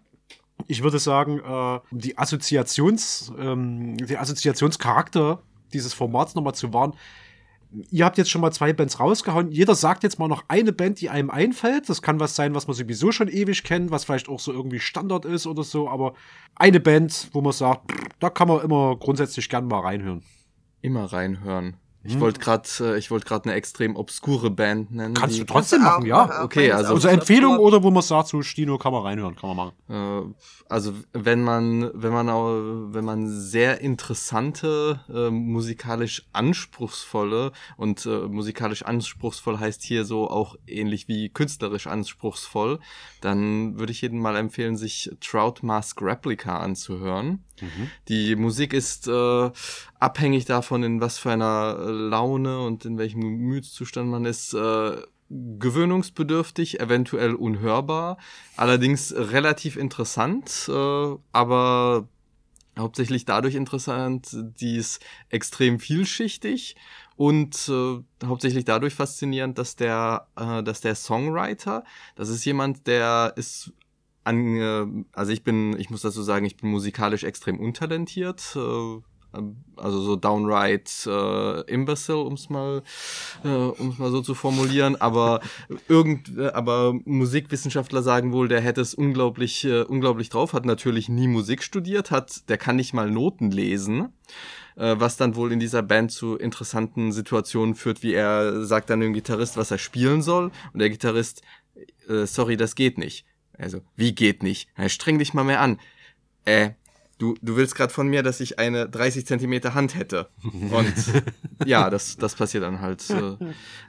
Ich 0.67 0.83
würde 0.83 0.99
sagen, 0.99 1.39
äh, 1.39 1.79
die 1.91 2.17
Assoziations, 2.17 3.31
ähm, 3.37 3.97
den 3.97 4.17
Assoziationscharakter 4.17 5.41
dieses 5.73 5.93
Formats 5.93 6.35
nochmal 6.35 6.55
zu 6.55 6.73
wahren, 6.73 6.93
ihr 7.89 8.05
habt 8.05 8.17
jetzt 8.17 8.29
schon 8.29 8.41
mal 8.41 8.51
zwei 8.51 8.73
Bands 8.73 8.99
rausgehauen. 8.99 9.51
Jeder 9.51 9.75
sagt 9.75 10.03
jetzt 10.03 10.19
mal 10.19 10.27
noch 10.27 10.43
eine 10.47 10.73
Band, 10.73 11.01
die 11.01 11.09
einem 11.09 11.29
einfällt. 11.29 11.89
Das 11.89 12.01
kann 12.01 12.19
was 12.19 12.35
sein, 12.35 12.53
was 12.53 12.67
man 12.67 12.75
sowieso 12.75 13.11
schon 13.11 13.27
ewig 13.27 13.63
kennt, 13.63 13.91
was 13.91 14.05
vielleicht 14.05 14.29
auch 14.29 14.39
so 14.39 14.51
irgendwie 14.51 14.79
Standard 14.79 15.25
ist 15.25 15.47
oder 15.47 15.63
so. 15.63 15.89
Aber 15.89 16.13
eine 16.55 16.79
Band, 16.79 17.29
wo 17.33 17.41
man 17.41 17.53
sagt, 17.53 17.91
da 18.19 18.29
kann 18.29 18.47
man 18.47 18.61
immer 18.61 18.95
grundsätzlich 18.97 19.49
gern 19.49 19.67
mal 19.67 19.79
reinhören. 19.79 20.23
Immer 20.81 21.05
reinhören. 21.05 21.77
Ich 22.03 22.19
wollte 22.19 22.39
gerade, 22.39 22.67
äh, 22.79 22.97
ich 22.97 23.11
wollte 23.11 23.27
gerade 23.27 23.45
eine 23.45 23.53
extrem 23.53 23.95
obskure 23.95 24.49
Band 24.49 24.91
nennen. 24.91 25.13
Kannst 25.13 25.37
du 25.39 25.43
trotzdem 25.43 25.83
machen, 25.83 26.05
ja. 26.07 26.43
Okay, 26.43 26.71
also- 26.71 26.93
Also 26.95 27.07
Empfehlung 27.09 27.59
oder 27.59 27.83
wo 27.83 27.91
man 27.91 28.01
sagt, 28.01 28.27
so 28.29 28.41
Stino 28.41 28.79
kann 28.79 28.91
man 28.91 29.03
reinhören, 29.03 29.35
kann 29.35 29.55
man 29.55 29.71
machen. 29.87 30.33
Äh, 30.33 30.33
also 30.67 30.93
wenn 31.13 31.43
man, 31.43 31.91
wenn 31.93 32.11
man 32.11 32.27
auch, 32.29 32.55
wenn 32.93 33.05
man 33.05 33.29
sehr 33.29 33.81
interessante, 33.81 34.99
äh, 35.13 35.29
musikalisch 35.29 36.23
anspruchsvolle 36.33 37.51
und 37.77 38.05
äh, 38.05 38.27
musikalisch 38.27 38.83
anspruchsvoll 38.83 39.59
heißt 39.59 39.83
hier 39.83 40.05
so 40.05 40.29
auch 40.29 40.55
ähnlich 40.67 41.07
wie 41.07 41.29
künstlerisch 41.29 41.87
anspruchsvoll, 41.87 42.79
dann 43.21 43.77
würde 43.79 43.91
ich 43.91 44.01
jedem 44.01 44.19
mal 44.19 44.35
empfehlen, 44.35 44.75
sich 44.77 45.11
Trout 45.21 45.55
Mask 45.61 46.01
Replica 46.01 46.57
anzuhören. 46.57 47.43
Die 48.07 48.35
Musik 48.35 48.73
ist 48.73 49.07
äh, 49.07 49.51
abhängig 49.99 50.45
davon, 50.45 50.81
in 50.81 50.99
was 50.99 51.19
für 51.19 51.29
einer 51.31 51.77
äh, 51.79 51.90
Laune 51.91 52.61
und 52.61 52.85
in 52.85 52.97
welchem 52.97 53.21
Gemütszustand 53.21 54.09
man 54.09 54.25
ist. 54.25 54.53
Äh, 54.53 54.97
gewöhnungsbedürftig, 55.31 56.81
eventuell 56.81 57.35
unhörbar, 57.35 58.17
allerdings 58.57 59.13
relativ 59.15 59.77
interessant, 59.77 60.67
äh, 60.67 61.15
aber 61.31 62.09
hauptsächlich 62.77 63.25
dadurch 63.25 63.55
interessant, 63.55 64.29
die 64.33 64.75
ist 64.75 65.01
extrem 65.29 65.79
vielschichtig 65.79 66.75
und 67.15 67.69
äh, 67.69 68.25
hauptsächlich 68.25 68.65
dadurch 68.65 68.93
faszinierend, 68.93 69.57
dass 69.57 69.75
der, 69.75 70.27
äh, 70.35 70.63
dass 70.63 70.81
der 70.81 70.95
Songwriter, 70.95 71.83
das 72.15 72.29
ist 72.29 72.43
jemand, 72.45 72.87
der 72.87 73.33
ist 73.35 73.71
an, 74.23 74.55
äh, 74.57 75.05
also 75.13 75.31
ich 75.31 75.43
bin, 75.43 75.77
ich 75.79 75.89
muss 75.89 76.01
dazu 76.01 76.23
sagen, 76.23 76.45
ich 76.45 76.57
bin 76.57 76.69
musikalisch 76.69 77.23
extrem 77.23 77.59
untalentiert, 77.59 78.55
äh, 78.55 79.01
also 79.75 80.01
so 80.01 80.15
downright 80.15 80.89
äh, 81.07 81.61
imbecile, 81.61 82.19
um 82.19 82.33
es 82.33 82.49
mal, 82.49 82.83
äh, 83.43 83.47
um's 83.47 83.97
mal 83.97 84.11
so 84.11 84.21
zu 84.21 84.35
formulieren. 84.35 84.95
Aber 84.99 85.41
irgend, 85.87 86.37
äh, 86.37 86.47
aber 86.47 86.93
Musikwissenschaftler 87.05 88.03
sagen 88.03 88.31
wohl, 88.33 88.47
der 88.47 88.61
hätte 88.61 88.81
es 88.81 88.93
unglaublich, 88.93 89.63
äh, 89.65 89.83
unglaublich 89.83 90.29
drauf. 90.29 90.53
Hat 90.53 90.65
natürlich 90.65 91.09
nie 91.09 91.27
Musik 91.27 91.63
studiert, 91.63 92.11
hat, 92.11 92.49
der 92.49 92.57
kann 92.57 92.75
nicht 92.75 92.93
mal 92.93 93.09
Noten 93.09 93.51
lesen. 93.51 94.09
Äh, 94.75 94.95
was 94.99 95.17
dann 95.17 95.35
wohl 95.35 95.51
in 95.51 95.59
dieser 95.59 95.81
Band 95.81 96.11
zu 96.11 96.37
interessanten 96.37 97.11
Situationen 97.11 97.75
führt, 97.75 98.03
wie 98.03 98.13
er 98.13 98.63
sagt 98.63 98.89
dann 98.89 99.01
dem 99.01 99.13
Gitarrist, 99.13 99.57
was 99.57 99.71
er 99.71 99.77
spielen 99.77 100.21
soll, 100.21 100.51
und 100.73 100.79
der 100.79 100.89
Gitarrist, 100.89 101.41
äh, 102.07 102.25
sorry, 102.25 102.57
das 102.57 102.75
geht 102.75 102.97
nicht. 102.97 103.25
Also, 103.57 103.81
wie 103.95 104.13
geht 104.13 104.43
nicht? 104.43 104.69
Ja, 104.77 104.89
streng 104.89 105.19
dich 105.19 105.33
mal 105.33 105.43
mehr 105.43 105.61
an. 105.61 105.79
Äh, 106.45 106.71
du, 107.21 107.35
du 107.41 107.55
willst 107.55 107.75
gerade 107.75 107.93
von 107.93 108.07
mir, 108.07 108.23
dass 108.23 108.39
ich 108.39 108.57
eine 108.57 108.89
30 108.89 109.27
Zentimeter 109.27 109.75
Hand 109.75 109.95
hätte. 109.95 110.29
Und 110.43 110.93
ja, 111.65 111.89
das, 111.89 112.17
das 112.17 112.35
passiert 112.35 112.63
dann 112.63 112.81
halt. 112.81 113.07
Äh, 113.11 113.35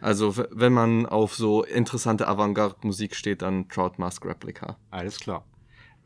also, 0.00 0.36
wenn 0.50 0.72
man 0.72 1.06
auf 1.06 1.34
so 1.34 1.64
interessante 1.64 2.28
Avantgarde-Musik 2.28 3.14
steht, 3.14 3.40
dann 3.42 3.68
Trout 3.68 3.94
Mask 3.96 4.24
Replica. 4.26 4.76
Alles 4.90 5.18
klar. 5.18 5.46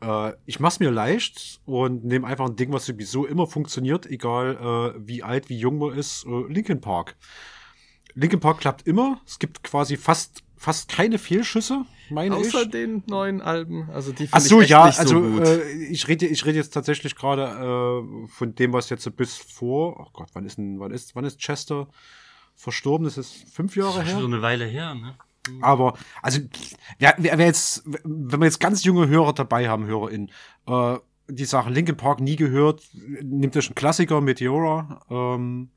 Äh, 0.01 0.33
ich 0.45 0.61
mach's 0.61 0.79
mir 0.79 0.89
leicht 0.89 1.59
und 1.65 2.05
nehme 2.05 2.25
einfach 2.25 2.45
ein 2.45 2.55
Ding, 2.55 2.71
was 2.71 2.85
sowieso 2.85 3.25
immer 3.25 3.45
funktioniert, 3.45 4.05
egal 4.05 4.95
äh, 4.95 4.99
wie 5.05 5.21
alt, 5.21 5.49
wie 5.49 5.57
jung 5.57 5.79
man 5.79 5.97
ist. 5.97 6.25
Äh, 6.25 6.51
Linkin 6.51 6.79
Park. 6.79 7.17
Linkin 8.13 8.39
Park 8.39 8.59
klappt 8.59 8.87
immer. 8.87 9.21
Es 9.25 9.37
gibt 9.37 9.63
quasi 9.63 9.97
fast, 9.97 10.43
fast 10.57 10.89
keine 10.89 11.17
Fehlschüsse, 11.17 11.85
meine 12.09 12.35
Außer 12.35 12.63
ich. 12.63 12.71
den 12.71 13.03
neuen 13.07 13.41
Alben. 13.41 13.89
Also, 13.91 14.11
die 14.11 14.27
Ach 14.31 14.41
finde 14.41 14.49
so, 14.49 14.57
ich 14.57 14.63
echt 14.63 14.71
ja, 14.71 14.85
nicht 14.87 14.99
also 14.99 15.21
so 15.21 15.29
gut. 15.29 15.47
äh, 15.47 15.71
ich 15.85 16.07
rede 16.07 16.25
ich 16.25 16.45
rede 16.45 16.57
jetzt 16.57 16.73
tatsächlich 16.73 17.15
gerade 17.15 17.43
äh, 17.43 18.27
von 18.27 18.55
dem, 18.55 18.73
was 18.73 18.89
jetzt 18.89 19.15
bis 19.15 19.37
vor, 19.37 19.99
oh 19.99 20.09
Gott, 20.13 20.29
wann 20.33 20.45
ist 20.45 20.57
denn, 20.57 20.79
wann 20.79 20.91
ist, 20.91 21.15
wann 21.15 21.25
ist 21.25 21.39
Chester 21.39 21.87
verstorben? 22.55 23.05
Das 23.05 23.17
ist 23.17 23.45
fünf 23.53 23.75
Jahre 23.75 23.99
Das 23.99 24.07
ist 24.07 24.13
her. 24.13 24.21
schon 24.21 24.33
eine 24.33 24.41
Weile 24.41 24.65
her, 24.65 24.95
ne? 24.95 25.15
Aber, 25.61 25.93
also, 26.21 26.41
wer, 26.99 27.15
wer, 27.17 27.37
wer 27.37 27.45
jetzt, 27.45 27.83
wenn 28.03 28.41
wir 28.41 28.45
jetzt 28.45 28.59
ganz 28.59 28.83
junge 28.83 29.07
Hörer 29.07 29.31
dabei 29.33 29.69
haben, 29.69 29.85
HörerInnen, 29.85 30.29
äh, 30.67 30.97
die 31.29 31.45
sagen, 31.45 31.71
Linkin 31.71 31.97
Park 31.97 32.19
nie 32.19 32.35
gehört, 32.35 32.83
nimmt 33.21 33.55
euch 33.55 33.67
einen 33.67 33.75
Klassiker, 33.75 34.19
Meteora, 34.21 35.05
ähm, 35.09 35.69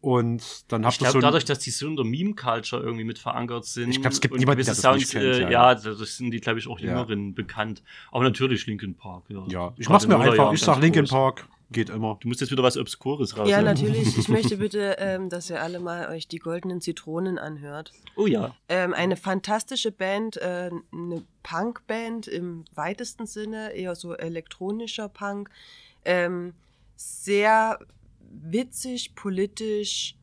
und 0.00 0.72
dann 0.72 0.82
Ich 0.82 0.86
habt 0.86 0.96
ihr 0.96 0.98
glaube, 0.98 1.12
so 1.12 1.20
dadurch, 1.20 1.44
dass 1.44 1.58
die 1.58 1.70
so 1.70 1.86
in 1.86 1.96
der 1.96 2.04
Meme-Culture 2.04 2.82
irgendwie 2.82 3.04
mit 3.04 3.18
verankert 3.18 3.66
sind. 3.66 3.90
Ich 3.90 4.00
glaub, 4.00 4.12
es 4.12 4.20
gibt 4.20 4.34
niemanden, 4.34 4.64
der 4.64 4.74
das 4.74 4.82
nicht 4.94 5.08
Sounds, 5.08 5.10
kennt, 5.10 5.24
äh, 5.24 5.42
ja. 5.42 5.50
ja, 5.50 5.74
dadurch 5.74 6.14
sind 6.14 6.30
die, 6.30 6.40
glaube 6.40 6.58
ich, 6.58 6.68
auch 6.68 6.78
Ja. 6.80 6.88
Jüngeren 6.88 7.34
bekannt. 7.34 7.82
Aber 8.10 8.24
natürlich 8.24 8.66
Linkin 8.66 8.94
Park, 8.94 9.24
ja. 9.28 9.44
ja, 9.48 9.74
ich 9.76 9.88
mach's 9.88 10.04
in 10.04 10.10
mir 10.10 10.18
einfach, 10.18 10.52
ich 10.52 10.60
ganz 10.60 10.60
sag 10.60 10.80
Linkin 10.80 11.02
groß. 11.02 11.10
Park, 11.10 11.48
geht 11.70 11.90
immer. 11.90 12.16
Du 12.20 12.28
musst 12.28 12.40
jetzt 12.40 12.50
wieder 12.50 12.62
was 12.62 12.76
Obskures 12.76 13.36
raus. 13.36 13.48
Ja, 13.48 13.62
natürlich. 13.62 14.16
Ich 14.16 14.28
möchte 14.30 14.56
bitte, 14.56 14.96
ähm, 14.98 15.28
dass 15.28 15.50
ihr 15.50 15.62
alle 15.62 15.80
mal 15.80 16.08
euch 16.08 16.26
die 16.28 16.38
goldenen 16.38 16.80
Zitronen 16.80 17.38
anhört. 17.38 17.92
Oh 18.16 18.26
ja. 18.26 18.54
Ähm, 18.68 18.94
eine 18.94 19.16
fantastische 19.16 19.92
Band, 19.92 20.36
äh, 20.38 20.70
eine 20.92 21.22
Punkband 21.42 22.26
im 22.26 22.64
weitesten 22.74 23.26
Sinne, 23.26 23.72
eher 23.74 23.94
so 23.94 24.14
elektronischer 24.14 25.08
Punk. 25.08 25.50
Ähm, 26.04 26.54
sehr 26.96 27.78
witzig, 28.30 29.14
politisch 29.14 30.16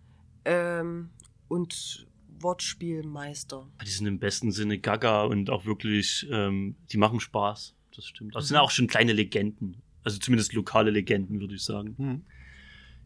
ähm, 0.45 1.09
und 1.47 2.07
Wortspielmeister. 2.39 3.67
Die 3.85 3.89
sind 3.89 4.07
im 4.07 4.19
besten 4.19 4.51
Sinne 4.51 4.79
gaga 4.79 5.23
und 5.23 5.49
auch 5.49 5.65
wirklich, 5.65 6.27
ähm, 6.31 6.75
die 6.91 6.97
machen 6.97 7.19
Spaß. 7.19 7.75
Das 7.95 8.05
stimmt. 8.05 8.35
Das 8.35 8.47
sind 8.47 8.57
auch 8.57 8.71
schon 8.71 8.87
kleine 8.87 9.13
Legenden. 9.13 9.81
Also 10.03 10.19
zumindest 10.19 10.53
lokale 10.53 10.91
Legenden, 10.91 11.39
würde 11.39 11.55
ich 11.55 11.63
sagen. 11.63 11.95
Hm. 11.97 12.25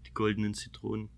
Die 0.05 0.13
goldenen 0.13 0.53
Zitronen. 0.53 1.09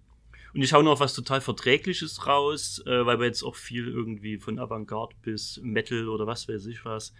Und 0.53 0.61
ich 0.61 0.73
hau 0.73 0.83
noch 0.83 0.99
was 0.99 1.15
total 1.15 1.41
Verträgliches 1.41 2.27
raus, 2.27 2.83
äh, 2.85 3.05
weil 3.05 3.19
wir 3.19 3.25
jetzt 3.25 3.43
auch 3.43 3.55
viel 3.55 3.87
irgendwie 3.87 4.37
von 4.37 4.59
Avantgarde 4.59 5.15
bis 5.23 5.59
Metal 5.63 6.07
oder 6.07 6.27
was 6.27 6.47
weiß 6.47 6.67
ich 6.67 6.85
was. 6.85 7.13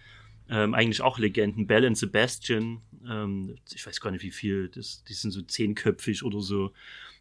Ähm, 0.48 0.74
eigentlich 0.74 1.00
auch 1.00 1.18
Legenden. 1.18 1.66
Bell 1.66 1.86
and 1.86 1.96
Sebastian, 1.96 2.82
ähm, 3.08 3.56
ich 3.72 3.86
weiß 3.86 4.00
gar 4.00 4.10
nicht 4.10 4.22
wie 4.22 4.30
viel, 4.30 4.68
das, 4.68 5.02
die 5.04 5.14
sind 5.14 5.30
so 5.30 5.42
zehnköpfig 5.42 6.22
oder 6.22 6.40
so. 6.40 6.72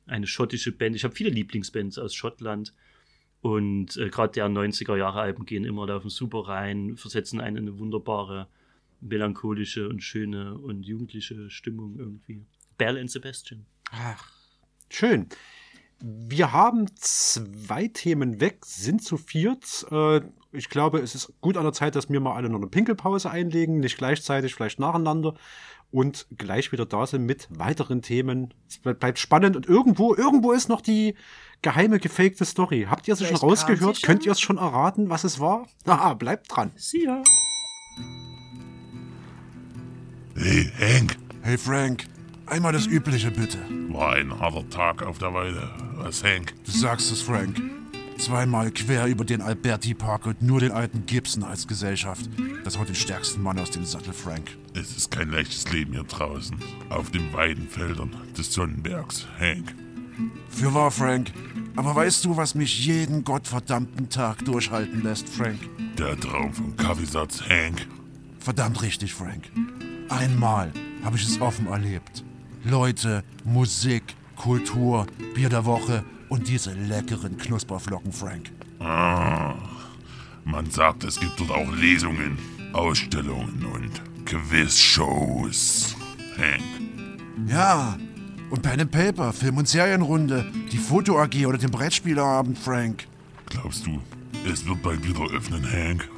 Eine 0.05 0.27
schottische 0.27 0.71
Band. 0.71 0.95
Ich 0.95 1.03
habe 1.05 1.15
viele 1.15 1.29
Lieblingsbands 1.29 1.97
aus 1.97 2.13
Schottland. 2.13 2.73
Und 3.41 3.97
äh, 3.97 4.09
gerade 4.09 4.33
deren 4.33 4.57
90er 4.57 4.97
Jahre 4.97 5.19
Alben 5.19 5.45
gehen 5.45 5.65
immer 5.65 5.85
da 5.85 5.97
auf 5.97 6.03
den 6.03 6.09
Super 6.09 6.47
rein, 6.47 6.95
versetzen 6.95 7.41
einen 7.41 7.57
in 7.57 7.67
eine 7.67 7.77
wunderbare, 7.77 8.47
melancholische 9.01 9.89
und 9.89 10.01
schöne 10.01 10.55
und 10.57 10.83
jugendliche 10.83 11.49
Stimmung 11.49 11.97
irgendwie. 11.99 12.45
Bell 12.77 12.97
and 12.97 13.11
Sebastian. 13.11 13.65
Ach, 13.91 14.31
schön. 14.89 15.27
Wir 16.05 16.51
haben 16.51 16.87
zwei 16.97 17.87
Themen 17.87 18.41
weg, 18.41 18.65
sind 18.65 19.01
zu 19.03 19.15
viert. 19.15 19.85
Äh, 19.89 20.19
ich 20.51 20.67
glaube, 20.69 20.99
es 20.99 21.15
ist 21.15 21.31
gut 21.39 21.55
an 21.55 21.63
der 21.63 21.71
Zeit, 21.71 21.95
dass 21.95 22.09
wir 22.09 22.19
mal 22.19 22.35
alle 22.35 22.49
noch 22.49 22.57
eine 22.59 22.67
Pinkelpause 22.67 23.29
einlegen, 23.31 23.79
nicht 23.79 23.97
gleichzeitig, 23.97 24.53
vielleicht 24.53 24.79
nacheinander 24.79 25.33
und 25.91 26.27
gleich 26.37 26.73
wieder 26.73 26.85
da 26.85 27.07
sind 27.07 27.25
mit 27.25 27.47
weiteren 27.51 28.01
Themen. 28.01 28.53
Es 28.67 28.81
ble- 28.83 28.95
bleibt 28.95 29.17
spannend 29.17 29.55
und 29.55 29.65
irgendwo, 29.67 30.13
irgendwo 30.13 30.51
ist 30.51 30.67
noch 30.67 30.81
die 30.81 31.15
geheime, 31.61 31.99
gefakte 31.99 32.43
Story. 32.43 32.85
Habt 32.89 33.07
ihr 33.07 33.15
sie 33.15 33.23
schon 33.23 33.37
Vielleicht 33.37 33.43
rausgehört? 33.43 33.95
sie 33.95 34.01
schon. 34.01 34.07
Könnt 34.07 34.25
ihr 34.25 34.33
es 34.33 34.41
schon 34.41 34.57
erraten, 34.57 35.09
was 35.09 35.23
es 35.23 35.39
war? 35.39 35.67
Aha, 35.85 36.15
bleibt 36.15 36.47
dran. 36.53 36.71
See 36.75 37.05
ya. 37.05 37.23
Hey, 40.35 40.69
Hank, 40.79 41.15
Hey 41.43 41.57
Frank, 41.57 42.05
einmal 42.45 42.73
das 42.73 42.87
Übliche 42.87 43.31
bitte. 43.31 43.57
war 43.89 44.13
ein 44.13 44.39
harter 44.39 44.69
Tag 44.69 45.03
auf 45.03 45.17
der 45.17 45.33
Weide. 45.33 45.69
Was, 45.95 46.23
Hank? 46.23 46.53
Du 46.65 46.71
sagst 46.71 47.11
es, 47.11 47.21
Frank. 47.21 47.61
Zweimal 48.17 48.71
quer 48.71 49.07
über 49.07 49.25
den 49.25 49.41
Alberti 49.41 49.93
Park 49.93 50.27
und 50.27 50.41
nur 50.41 50.59
den 50.59 50.71
alten 50.71 51.05
Gibson 51.05 51.43
als 51.43 51.67
Gesellschaft. 51.67 52.29
Das 52.63 52.77
haut 52.77 52.87
den 52.87 52.95
stärksten 52.95 53.41
Mann 53.41 53.59
aus 53.59 53.71
dem 53.71 53.85
Sattel, 53.85 54.13
Frank. 54.13 54.57
Es 54.73 54.95
ist 54.95 55.11
kein 55.11 55.29
leichtes 55.29 55.71
Leben 55.71 55.93
hier 55.93 56.03
draußen. 56.03 56.55
Auf 56.89 57.11
den 57.11 57.33
Weidenfeldern 57.33 58.15
des 58.37 58.53
Sonnenbergs, 58.53 59.27
Hank. 59.39 59.75
Für 60.49 60.73
wahr, 60.73 60.91
Frank. 60.91 61.31
Aber 61.75 61.95
weißt 61.95 62.23
du, 62.23 62.37
was 62.37 62.53
mich 62.55 62.85
jeden 62.85 63.23
gottverdammten 63.23 64.09
Tag 64.09 64.45
durchhalten 64.45 65.03
lässt, 65.03 65.27
Frank? 65.27 65.59
Der 65.97 66.17
Traum 66.19 66.53
vom 66.53 66.77
Kaffeesatz, 66.77 67.41
Hank. 67.41 67.87
Verdammt 68.39 68.81
richtig, 68.83 69.13
Frank. 69.13 69.51
Einmal 70.09 70.71
habe 71.03 71.17
ich 71.17 71.23
es 71.23 71.41
offen 71.41 71.67
erlebt. 71.67 72.23
Leute, 72.63 73.23
Musik, 73.43 74.15
Kultur, 74.35 75.05
Bier 75.35 75.49
der 75.49 75.65
Woche 75.65 76.03
und 76.29 76.47
diese 76.47 76.73
leckeren 76.73 77.37
Knusperflocken, 77.37 78.11
Frank. 78.11 78.51
Ah, 78.79 79.55
man 80.45 80.69
sagt, 80.69 81.03
es 81.03 81.19
gibt 81.19 81.39
dort 81.39 81.51
auch 81.51 81.71
Lesungen, 81.75 82.37
Ausstellungen 82.73 83.65
und 83.65 84.01
Quizshows. 84.25 85.95
Hank, 86.37 86.63
Ja, 87.47 87.97
und 88.49 88.61
Pen 88.61 88.81
and 88.81 88.91
Paper, 88.91 89.31
Film- 89.33 89.57
und 89.57 89.67
Serienrunde, 89.67 90.45
die 90.71 90.77
Foto-AG 90.77 91.45
oder 91.45 91.57
den 91.57 91.69
Brettspieleabend, 91.71 92.57
Frank. 92.57 93.07
glaubst 93.49 93.85
du, 93.85 93.99
es 94.51 94.65
wird 94.65 94.81
bald 94.81 95.07
wieder 95.07 95.29
öffnen, 95.35 95.63
Hank? 95.71 96.09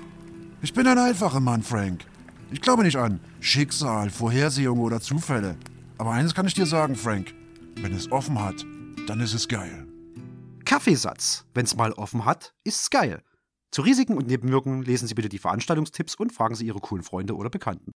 Ich 0.62 0.74
bin 0.74 0.88
ein 0.88 0.98
einfacher 0.98 1.39
Mann, 1.39 1.64
Frank. 1.64 2.06
Ich 2.52 2.62
glaube 2.62 2.84
nicht 2.84 2.96
an 2.98 3.20
Schicksal, 3.41 4.10
Vorhersehung 4.10 4.80
oder 4.80 5.02
Zufälle. 5.02 5.56
Aber 5.98 6.12
eines 6.12 6.34
kann 6.34 6.48
ich 6.48 6.54
dir 6.54 6.66
sagen, 6.66 6.96
Frank. 6.96 7.34
Wenn 7.78 7.93
es 7.93 8.12
offen 8.12 8.39
hat, 8.41 8.66
dann 9.08 9.20
ist 9.20 9.34
es 9.34 9.48
geil. 9.48 9.88
Kaffeesatz. 10.66 11.46
Wenn's 11.54 11.76
mal 11.76 11.91
offen 11.93 12.26
hat, 12.26 12.54
ist's 12.64 12.89
geil. 12.89 13.22
Zu 13.72 13.82
Risiken 13.82 14.18
und 14.18 14.28
Nebenwirkungen 14.28 14.84
lesen 14.84 15.08
Sie 15.08 15.14
bitte 15.14 15.30
die 15.30 15.39
Veranstaltungstipps 15.39 16.16
und 16.16 16.32
fragen 16.32 16.56
Sie 16.56 16.66
Ihre 16.66 16.80
coolen 16.80 17.04
Freunde 17.04 17.36
oder 17.36 17.50
Bekannten. 17.50 17.91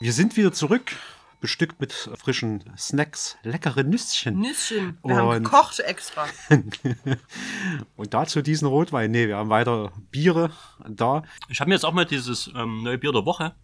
Wir 0.00 0.12
sind 0.12 0.36
wieder 0.36 0.52
zurück, 0.52 0.96
bestückt 1.40 1.80
mit 1.80 1.92
frischen 1.92 2.64
Snacks, 2.76 3.36
leckere 3.42 3.84
Nüsschen. 3.84 4.38
Nüsschen. 4.40 4.98
Wir 5.04 5.16
haben 5.16 5.28
Und- 5.28 5.44
gekocht 5.44 5.78
extra. 5.80 6.26
Und 7.96 8.14
dazu 8.14 8.42
diesen 8.42 8.66
Rotwein. 8.66 9.10
Nee, 9.10 9.28
wir 9.28 9.36
haben 9.36 9.50
weiter 9.50 9.92
Biere 10.10 10.50
da. 10.88 11.22
Ich 11.48 11.60
habe 11.60 11.68
mir 11.68 11.74
jetzt 11.74 11.84
auch 11.84 11.92
mal 11.92 12.06
dieses 12.06 12.50
ähm, 12.54 12.82
neue 12.82 12.98
Bier 12.98 13.12
der 13.12 13.24
Woche. 13.26 13.54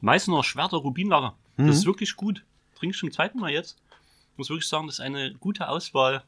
Meißner 0.00 0.42
Schwerter 0.42 0.78
Rubinlager. 0.78 1.36
Mhm. 1.56 1.66
Das 1.66 1.76
ist 1.76 1.86
wirklich 1.86 2.16
gut. 2.16 2.44
Trinke 2.76 2.94
ich 2.94 3.00
zum 3.00 3.10
zweiten 3.12 3.38
Mal 3.38 3.50
jetzt. 3.52 3.76
Muss 4.36 4.48
wirklich 4.50 4.68
sagen, 4.68 4.86
das 4.86 4.96
ist 4.96 5.00
eine 5.00 5.34
gute 5.34 5.68
Auswahl 5.68 6.24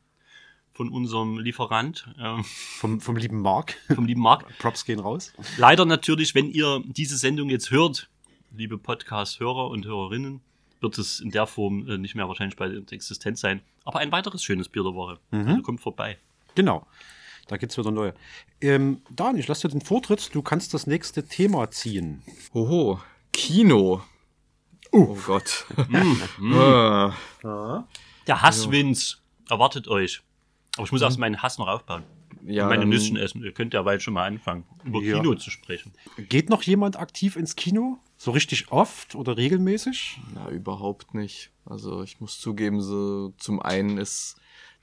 von 0.73 0.89
unserem 0.89 1.39
Lieferant, 1.39 2.09
ähm, 2.19 2.45
Vom, 2.45 3.01
vom 3.01 3.17
lieben 3.17 3.41
Mark. 3.41 3.77
vom 3.95 4.07
lieben 4.07 4.21
Marc. 4.21 4.47
Props 4.59 4.85
gehen 4.85 4.99
raus. 5.01 5.33
Leider 5.57 5.85
natürlich, 5.85 6.35
wenn 6.35 6.51
ihr 6.51 6.83
diese 6.85 7.17
Sendung 7.17 7.49
jetzt 7.49 7.71
hört, 7.71 8.09
liebe 8.53 8.77
Podcast-Hörer 8.77 9.69
und 9.69 9.87
Hörerinnen, 9.87 10.41
wird 10.81 10.99
es 10.99 11.21
in 11.21 11.31
der 11.31 11.47
Form 11.47 11.89
äh, 11.89 11.97
nicht 11.97 12.15
mehr 12.15 12.29
wahrscheinlich 12.29 12.57
bei 12.57 12.69
der 12.69 12.83
Existenz 12.93 13.41
sein. 13.41 13.63
Aber 13.85 14.01
ein 14.01 14.13
weiteres 14.13 14.43
schönes 14.43 14.69
Bier 14.69 14.83
der 14.83 14.95
Woche. 14.95 15.19
Also 15.31 15.63
kommt 15.63 15.81
vorbei. 15.81 16.19
Genau. 16.55 16.87
Da 17.49 17.57
gibt's 17.57 17.77
wieder 17.79 17.91
neue. 17.91 18.15
Ähm, 18.61 19.01
Dan, 19.11 19.37
ich 19.37 19.47
lasse 19.49 19.69
dir 19.69 19.73
den 19.73 19.81
Vortritt. 19.83 20.35
Du 20.35 20.43
kannst 20.43 20.73
das 20.75 20.87
nächste 20.87 21.27
Thema 21.27 21.71
ziehen. 21.71 22.23
Hoho, 22.53 23.01
Kino. 23.33 24.03
Oh 24.95 25.17
Gott. 25.27 25.67
Ah. 27.45 27.85
Der 28.27 28.41
Hasswind 28.43 29.21
erwartet 29.51 29.89
euch. 29.89 30.23
Aber 30.77 30.87
ich 30.87 30.93
muss 30.93 31.03
erst 31.03 31.19
meinen 31.19 31.43
Hass 31.43 31.59
noch 31.59 31.69
aufbauen. 31.69 32.03
Ja, 32.47 32.65
und 32.65 32.69
meine 32.71 32.81
dann- 32.83 32.89
Nüsschen 32.91 33.17
essen. 33.17 33.43
Ihr 33.43 33.53
könnt 33.53 33.75
ja 33.75 33.83
bald 33.83 34.03
schon 34.03 34.15
mal 34.15 34.25
anfangen, 34.27 34.65
über 34.85 35.01
Ja. 35.01 35.17
Kino 35.19 35.35
zu 35.35 35.51
sprechen. 35.51 35.93
Geht 36.29 36.49
noch 36.51 36.63
jemand 36.63 36.99
aktiv 36.99 37.37
ins 37.37 37.57
Kino? 37.57 37.99
So 38.17 38.31
richtig 38.33 38.71
oft 38.71 39.15
oder 39.15 39.37
regelmäßig? 39.37 40.21
Ja, 40.35 40.49
überhaupt 40.51 41.15
nicht. 41.15 41.51
Also 41.65 42.03
ich 42.03 42.21
muss 42.21 42.39
zugeben, 42.41 42.81
so 42.83 43.33
zum 43.39 43.61
einen 43.61 43.99
ist 43.99 44.37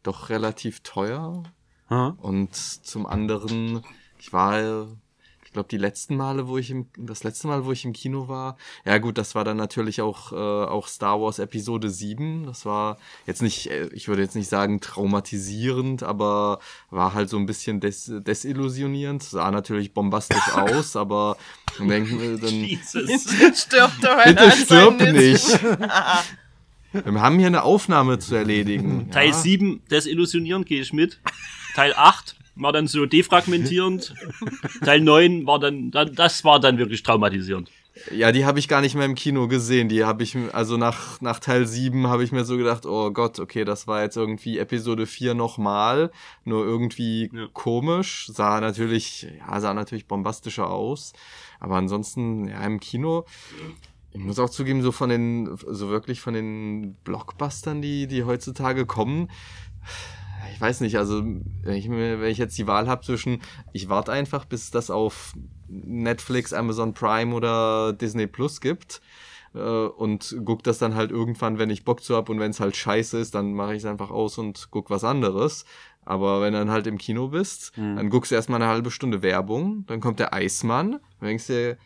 doch 0.03 0.29
relativ 0.29 0.81
teuer 0.81 1.43
Ha? 1.89 2.15
und 2.19 2.55
zum 2.55 3.05
anderen, 3.05 3.83
ich 4.19 4.31
war, 4.33 4.87
ich 5.51 5.53
glaube, 5.53 5.67
die 5.67 5.77
letzten 5.77 6.15
Male, 6.15 6.47
wo 6.47 6.57
ich 6.57 6.71
im, 6.71 6.85
das 6.97 7.25
letzte 7.25 7.47
Mal, 7.47 7.65
wo 7.65 7.73
ich 7.73 7.83
im 7.83 7.91
Kino 7.91 8.29
war, 8.29 8.55
ja 8.85 8.99
gut, 8.99 9.17
das 9.17 9.35
war 9.35 9.43
dann 9.43 9.57
natürlich 9.57 9.99
auch, 9.99 10.31
äh, 10.31 10.35
auch 10.35 10.87
Star 10.87 11.19
Wars 11.19 11.39
Episode 11.39 11.89
7. 11.89 12.45
Das 12.45 12.65
war 12.65 12.97
jetzt 13.27 13.41
nicht, 13.41 13.69
äh, 13.69 13.89
ich 13.91 14.07
würde 14.07 14.21
jetzt 14.21 14.37
nicht 14.37 14.47
sagen 14.47 14.79
traumatisierend, 14.79 16.03
aber 16.03 16.59
war 16.89 17.13
halt 17.13 17.27
so 17.27 17.35
ein 17.35 17.47
bisschen 17.47 17.81
des, 17.81 18.09
desillusionierend. 18.09 19.23
Sah 19.23 19.51
natürlich 19.51 19.93
bombastisch 19.93 20.47
aus, 20.55 20.95
aber 20.95 21.35
dann 21.77 21.89
denken 21.89 22.21
wir, 22.21 22.37
dann, 22.37 22.53
Jesus. 22.53 23.09
Stirbt 23.53 24.01
doch 24.05 24.15
einer 24.15 24.45
Bitte 24.45 24.51
stirb 24.55 25.01
nicht. 25.01 25.59
Wir 26.93 27.21
haben 27.21 27.37
hier 27.39 27.47
eine 27.47 27.63
Aufnahme 27.63 28.19
zu 28.19 28.35
erledigen. 28.35 29.11
Teil 29.11 29.29
ja. 29.29 29.33
7, 29.33 29.81
desillusionierend, 29.91 30.65
gehe 30.65 30.81
ich 30.81 30.93
mit. 30.93 31.19
Teil 31.75 31.93
8 31.93 32.37
war 32.55 32.71
dann 32.73 32.87
so 32.87 33.05
defragmentierend. 33.05 34.13
Teil 34.83 35.01
9 35.01 35.45
war 35.45 35.59
dann, 35.59 35.91
das 35.91 36.43
war 36.43 36.59
dann 36.59 36.77
wirklich 36.77 37.03
traumatisierend. 37.03 37.71
Ja, 38.09 38.31
die 38.31 38.45
habe 38.45 38.57
ich 38.57 38.69
gar 38.69 38.79
nicht 38.79 38.95
mehr 38.95 39.05
im 39.05 39.15
Kino 39.15 39.47
gesehen. 39.49 39.89
Die 39.89 40.05
habe 40.05 40.23
ich, 40.23 40.37
also 40.53 40.77
nach, 40.77 41.19
nach 41.19 41.39
Teil 41.39 41.67
7 41.67 42.07
habe 42.07 42.23
ich 42.23 42.31
mir 42.31 42.45
so 42.45 42.55
gedacht, 42.57 42.85
oh 42.85 43.11
Gott, 43.11 43.37
okay, 43.39 43.65
das 43.65 43.85
war 43.85 44.01
jetzt 44.01 44.15
irgendwie 44.15 44.59
Episode 44.59 45.05
4 45.05 45.33
nochmal. 45.33 46.11
Nur 46.45 46.65
irgendwie 46.65 47.29
Ja. 47.33 47.47
komisch. 47.51 48.27
Sah 48.33 48.61
natürlich, 48.61 49.27
ja, 49.39 49.59
sah 49.59 49.73
natürlich 49.73 50.07
bombastischer 50.07 50.69
aus. 50.69 51.11
Aber 51.59 51.75
ansonsten, 51.75 52.47
ja, 52.47 52.61
im 52.63 52.79
Kino. 52.79 53.25
Ich 54.13 54.19
muss 54.19 54.39
auch 54.39 54.49
zugeben, 54.49 54.81
so 54.81 54.91
von 54.91 55.09
den, 55.09 55.57
so 55.67 55.89
wirklich 55.89 56.21
von 56.21 56.33
den 56.33 56.95
Blockbustern, 57.03 57.81
die, 57.81 58.07
die 58.07 58.23
heutzutage 58.23 58.85
kommen, 58.85 59.29
ich 60.53 60.59
weiß 60.59 60.81
nicht, 60.81 60.97
also 60.97 61.21
wenn 61.23 61.75
ich, 61.75 61.87
mir, 61.87 62.19
wenn 62.21 62.31
ich 62.31 62.37
jetzt 62.37 62.57
die 62.57 62.67
Wahl 62.67 62.87
habe 62.87 63.05
zwischen, 63.05 63.41
ich 63.73 63.89
warte 63.89 64.11
einfach, 64.11 64.45
bis 64.45 64.71
das 64.71 64.89
auf 64.89 65.33
Netflix, 65.67 66.53
Amazon 66.53 66.93
Prime 66.93 67.33
oder 67.33 67.93
Disney 67.93 68.27
Plus 68.27 68.61
gibt 68.61 69.01
äh, 69.53 69.59
und 69.59 70.37
guck 70.45 70.63
das 70.63 70.77
dann 70.77 70.95
halt 70.95 71.11
irgendwann, 71.11 71.57
wenn 71.57 71.69
ich 71.69 71.85
Bock 71.85 72.03
zu 72.03 72.15
hab 72.15 72.29
und 72.29 72.39
wenn 72.39 72.51
es 72.51 72.59
halt 72.59 72.75
scheiße 72.75 73.17
ist, 73.19 73.35
dann 73.35 73.53
mache 73.53 73.73
ich 73.73 73.79
es 73.79 73.85
einfach 73.85 74.11
aus 74.11 74.37
und 74.37 74.67
guck 74.71 74.89
was 74.89 75.03
anderes. 75.03 75.65
Aber 76.03 76.41
wenn 76.41 76.53
du 76.53 76.59
dann 76.59 76.71
halt 76.71 76.87
im 76.87 76.97
Kino 76.97 77.27
bist, 77.27 77.73
dann 77.95 78.09
guckst 78.09 78.31
du 78.31 78.35
erstmal 78.35 78.61
eine 78.61 78.71
halbe 78.71 78.89
Stunde 78.89 79.21
Werbung, 79.21 79.85
dann 79.85 80.01
kommt 80.01 80.19
der 80.19 80.33
Eismann, 80.33 80.99
dann 81.19 81.27
denkst 81.27 81.47
du 81.47 81.53
dir, 81.53 81.77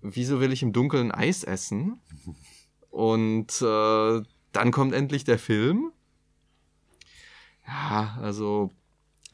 wieso 0.00 0.40
will 0.40 0.52
ich 0.52 0.62
im 0.62 0.72
Dunkeln 0.72 1.12
Eis 1.12 1.44
essen? 1.44 2.00
Und 2.90 3.60
äh, 3.60 4.22
dann 4.52 4.70
kommt 4.70 4.94
endlich 4.94 5.24
der 5.24 5.38
Film. 5.38 5.92
Ja, 7.66 8.18
also. 8.22 8.72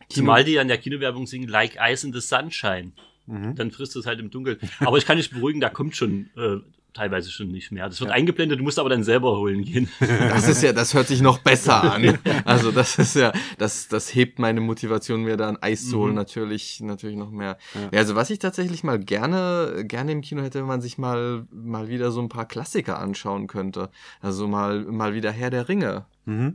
Zumal 0.09 0.45
die 0.45 0.59
an 0.59 0.69
der 0.69 0.79
Kinowerbung 0.79 1.27
singen, 1.27 1.49
like 1.49 1.79
Ice 1.81 2.07
in 2.07 2.13
the 2.13 2.21
Sunshine. 2.21 2.93
Dann 3.27 3.71
frisst 3.71 3.97
es 3.97 4.05
halt 4.05 4.21
im 4.21 4.31
Dunkeln. 4.31 4.59
Aber 4.81 4.99
ich 4.99 5.07
kann 5.07 5.17
dich 5.17 5.31
beruhigen, 5.31 5.61
da 5.61 5.71
kommt 5.71 5.97
schon 5.97 6.29
äh, 6.37 6.59
teilweise 6.93 7.31
schon 7.31 7.49
nicht 7.49 7.73
mehr. 7.73 7.89
Das 7.89 8.01
wird 8.01 8.11
eingeblendet, 8.11 8.59
du 8.59 8.65
musst 8.65 8.79
aber 8.79 8.91
dann 8.91 9.05
selber 9.05 9.37
holen 9.39 9.65
gehen. 9.65 9.89
Das 10.01 10.49
ist 10.49 10.63
ja, 10.63 10.73
das 10.73 10.93
hört 10.95 11.07
sich 11.07 11.23
noch 11.23 11.39
besser 11.39 11.83
an. 11.95 12.19
Also 12.45 12.71
das 12.71 12.99
ist 12.99 13.15
ja, 13.15 13.33
das, 13.59 13.89
das 13.89 14.15
hebt 14.15 14.39
meine 14.39 14.61
Motivation, 14.61 15.23
mir 15.23 15.37
da 15.37 15.49
ein 15.49 15.63
Eis 15.63 15.89
zu 15.89 15.99
holen, 15.99 16.15
natürlich, 16.15 16.81
natürlich 16.81 17.17
noch 17.17 17.31
mehr. 17.31 17.57
Ja. 17.93 17.99
also 17.99 18.15
was 18.15 18.31
ich 18.31 18.39
tatsächlich 18.39 18.85
mal 18.85 18.99
gerne, 18.99 19.85
gerne 19.87 20.13
im 20.13 20.21
Kino 20.21 20.43
hätte, 20.43 20.59
wenn 20.59 20.67
man 20.67 20.83
sich 20.83 20.99
mal, 20.99 21.47
mal 21.51 21.89
wieder 21.89 22.11
so 22.11 22.21
ein 22.21 22.29
paar 22.29 22.47
Klassiker 22.47 22.99
anschauen 22.99 23.47
könnte. 23.47 23.91
Also 24.21 24.49
mal, 24.49 24.81
mal 24.81 25.15
wieder 25.15 25.31
Herr 25.31 25.51
der 25.51 25.69
Ringe. 25.69 26.07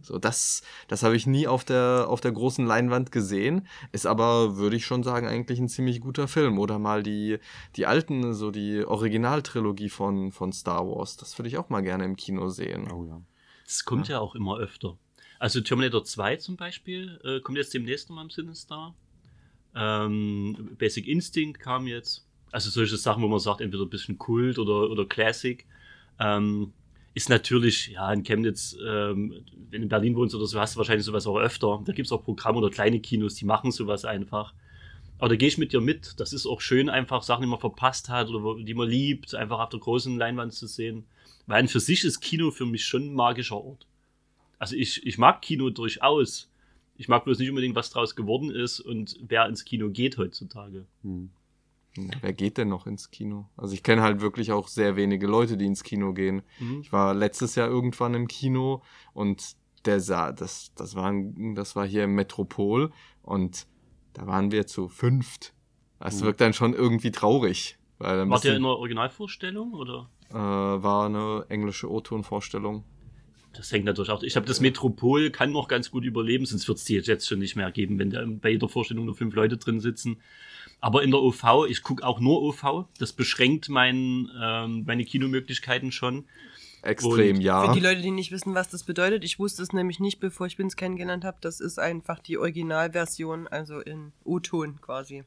So, 0.02 0.18
das, 0.18 0.64
das 0.88 1.04
habe 1.04 1.16
ich 1.18 1.28
nie 1.28 1.46
auf 1.46 1.66
der, 1.66 2.06
auf 2.08 2.22
der 2.22 2.32
großen 2.32 2.66
Leinwand 2.66 3.12
gesehen. 3.12 3.68
Ist 3.92 4.06
aber, 4.06 4.56
würde 4.56 4.78
ich 4.78 4.86
schon 4.86 5.04
sagen, 5.04 5.28
eigentlich 5.28 5.60
ein 5.60 5.68
ziemlich 5.68 6.00
guter 6.00 6.28
Film. 6.28 6.58
Oder 6.58 6.80
mal 6.80 7.04
die, 7.04 7.40
die 7.76 7.86
alten, 7.86 8.34
so 8.34 8.52
die 8.52 8.86
Originaltrilogie 8.86 9.90
von, 9.90 10.32
von 10.32 10.54
Star 10.54 10.88
Wars. 10.88 11.18
Das 11.18 11.38
würde 11.38 11.50
ich 11.50 11.58
auch 11.58 11.70
mal 11.70 11.82
gerne 11.82 12.06
im 12.06 12.16
Kino 12.16 12.50
sehen. 12.50 12.90
Oh 12.92 13.06
ja. 13.06 13.22
Das 13.66 13.84
kommt 13.84 14.08
ja. 14.08 14.20
auch 14.20 14.36
immer 14.36 14.58
öfter. 14.58 14.98
Also 15.40 15.62
Terminator 15.62 16.04
2 16.04 16.38
zum 16.38 16.56
Beispiel 16.56 17.20
äh, 17.24 17.42
kommt 17.42 17.58
jetzt 17.58 17.74
demnächst 17.74 18.10
nochmal 18.10 18.26
im 18.26 18.32
Sinister. 18.32 18.96
Ähm, 19.76 20.76
Basic 20.78 21.08
Instinct 21.08 21.60
kam 21.60 21.88
jetzt. 21.88 22.26
Also 22.52 22.70
solche 22.70 22.96
Sachen, 22.96 23.22
wo 23.22 23.28
man 23.28 23.40
sagt, 23.40 23.60
entweder 23.60 23.84
ein 23.84 23.90
bisschen 23.90 24.18
Kult 24.18 24.58
oder, 24.58 24.90
oder 24.90 25.06
Classic. 25.06 25.66
Ähm, 26.20 26.74
ist 27.18 27.30
natürlich, 27.30 27.88
ja, 27.88 28.14
in 28.14 28.22
Chemnitz, 28.22 28.78
ähm, 28.80 29.44
wenn 29.72 29.82
du 29.82 29.86
in 29.86 29.90
Berlin 29.90 30.16
wohnst 30.16 30.36
oder 30.36 30.46
so, 30.46 30.60
hast 30.60 30.76
du 30.76 30.78
wahrscheinlich 30.78 31.04
sowas 31.04 31.26
auch 31.26 31.38
öfter. 31.40 31.82
Da 31.84 31.92
gibt's 31.92 32.12
auch 32.12 32.24
Programme 32.24 32.60
oder 32.60 32.70
kleine 32.70 33.00
Kinos, 33.00 33.34
die 33.34 33.46
machen 33.46 33.72
sowas 33.72 34.06
einfach. 34.06 34.54
Aber 35.18 35.30
da 35.30 35.36
gehe 35.36 35.48
ich 35.48 35.58
mit 35.58 35.74
dir 35.74 35.82
mit. 35.82 36.20
Das 36.20 36.32
ist 36.32 36.46
auch 36.46 36.62
schön, 36.62 36.90
einfach 36.90 37.24
Sachen, 37.24 37.42
die 37.42 37.48
man 37.48 37.60
verpasst 37.60 38.10
hat 38.10 38.30
oder 38.30 38.64
die 38.64 38.76
man 38.76 38.88
liebt, 38.88 39.34
einfach 39.34 39.58
auf 39.58 39.70
der 39.70 39.80
großen 39.80 40.16
Leinwand 40.16 40.54
zu 40.54 40.68
sehen. 40.68 41.06
Weil 41.48 41.68
für 41.68 41.80
sich 41.80 42.04
ist 42.04 42.20
Kino 42.20 42.52
für 42.52 42.68
mich 42.68 42.86
schon 42.86 43.08
ein 43.08 43.14
magischer 43.16 43.58
Ort. 43.58 43.88
Also 44.60 44.76
ich, 44.76 45.04
ich 45.04 45.18
mag 45.18 45.42
Kino 45.42 45.72
durchaus. 45.72 46.52
Ich 46.98 47.08
mag 47.08 47.26
bloß 47.26 47.40
nicht 47.40 47.50
unbedingt, 47.50 47.76
was 47.76 47.90
draus 47.90 48.16
geworden 48.16 48.52
ist 48.52 48.80
und 48.80 49.18
wer 49.28 49.48
ins 49.48 49.66
Kino 49.66 49.90
geht 49.90 50.20
heutzutage. 50.20 50.86
Ja, 51.04 51.12
wer 52.22 52.34
geht 52.34 52.58
denn 52.58 52.70
noch 52.70 52.88
ins 52.88 53.12
Kino? 53.12 53.50
Also 53.58 53.74
ich 53.74 53.84
kenne 53.84 54.02
halt 54.02 54.22
wirklich 54.22 54.52
auch 54.52 54.68
sehr 54.68 54.96
wenige 54.96 55.28
Leute, 55.28 55.58
die 55.58 55.66
ins 55.66 55.84
Kino 55.84 56.14
gehen. 56.14 56.44
Mhm. 56.60 56.82
Ich 56.82 56.92
war 56.92 57.14
letztes 57.14 57.56
Jahr 57.56 57.68
irgendwann 57.68 58.14
im 58.14 58.28
Kino 58.28 58.82
und 59.14 59.56
der 59.86 60.00
sah, 60.00 60.32
das, 60.32 60.74
das 60.76 60.96
war, 60.96 61.14
das 61.56 61.76
war 61.76 61.86
hier 61.86 62.04
im 62.04 62.16
Metropol 62.16 62.92
und 63.22 63.68
da 64.14 64.28
waren 64.28 64.52
wir 64.52 64.68
zu 64.68 64.88
fünft. 64.90 65.54
Das 66.00 66.22
wirkt 66.22 66.42
dann 66.42 66.54
schon 66.54 66.74
irgendwie 66.74 67.12
traurig. 67.12 67.78
Weil 67.98 68.30
Wart 68.30 68.46
ihr 68.46 68.52
in 68.52 68.58
einer 68.58 68.76
Originalvorstellung 68.76 69.74
oder? 69.74 70.10
äh, 70.30 70.34
war 70.34 71.06
eine 71.06 71.46
englische 71.50 71.90
O-Ton-Vorstellung. 71.90 72.84
Das 73.54 73.72
hängt 73.72 73.86
natürlich 73.86 74.12
auch. 74.12 74.22
Ich 74.24 74.36
habe 74.36 74.46
das 74.46 74.60
Metropol 74.60 75.32
kann 75.32 75.52
noch 75.52 75.68
ganz 75.68 75.90
gut 75.90 76.04
überleben, 76.04 76.46
sonst 76.46 76.68
wird 76.68 76.78
es 76.78 76.84
die 76.84 76.96
jetzt 76.96 77.28
schon 77.28 77.40
nicht 77.40 77.56
mehr 77.56 77.72
geben, 77.72 77.98
wenn 77.98 78.12
da 78.12 78.24
bei 78.26 78.52
jeder 78.52 78.70
Vorstellung 78.70 79.06
nur 79.06 79.16
fünf 79.16 79.34
Leute 79.34 79.58
drin 79.58 79.80
sitzen. 79.80 80.22
Aber 80.80 81.04
in 81.04 81.12
der 81.12 81.22
OV, 81.22 81.66
ich 81.68 81.82
gucke 81.82 82.06
auch 82.06 82.20
nur 82.20 82.42
OV. 82.42 82.86
Das 83.00 83.14
beschränkt 83.14 83.70
mein, 83.70 84.30
ähm, 84.40 84.84
meine 84.86 85.06
Kinomöglichkeiten 85.06 85.92
schon. 85.92 86.26
Extrem, 86.84 87.38
Und 87.38 87.42
ja. 87.42 87.68
Für 87.68 87.74
die 87.74 87.86
Leute, 87.86 88.02
die 88.02 88.12
nicht 88.12 88.32
wissen, 88.32 88.54
was 88.54 88.70
das 88.70 88.84
bedeutet, 88.84 89.24
ich 89.24 89.40
wusste 89.40 89.64
es 89.64 89.74
nämlich 89.74 90.00
nicht, 90.00 90.20
bevor 90.20 90.48
ich 90.48 90.58
Vince 90.58 90.78
kennengelernt 90.78 91.26
habe. 91.26 91.38
Das 91.42 91.60
ist 91.60 91.80
einfach 91.80 92.20
die 92.20 92.38
Originalversion, 92.38 93.48
also 93.48 93.80
in 93.80 94.14
U-Ton 94.26 94.80
quasi. 94.80 95.24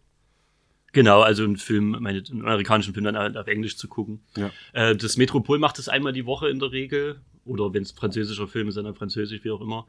Genau, 0.92 1.20
also 1.20 1.44
einen 1.44 1.56
Film, 1.56 1.96
meine, 2.00 2.22
einen 2.30 2.42
amerikanischen 2.42 2.94
Film 2.94 3.04
dann 3.04 3.16
halt 3.16 3.36
auf 3.36 3.46
Englisch 3.46 3.76
zu 3.76 3.88
gucken. 3.88 4.20
Ja. 4.36 4.50
Äh, 4.72 4.96
das 4.96 5.16
Metropol 5.16 5.58
macht 5.58 5.78
das 5.78 5.88
einmal 5.88 6.12
die 6.12 6.26
Woche 6.26 6.48
in 6.48 6.58
der 6.58 6.72
Regel. 6.72 7.20
Oder 7.44 7.72
wenn 7.72 7.82
es 7.82 7.92
französischer 7.92 8.48
Film 8.48 8.68
ist, 8.68 8.76
dann 8.76 8.94
französisch, 8.94 9.44
wie 9.44 9.50
auch 9.50 9.60
immer. 9.60 9.86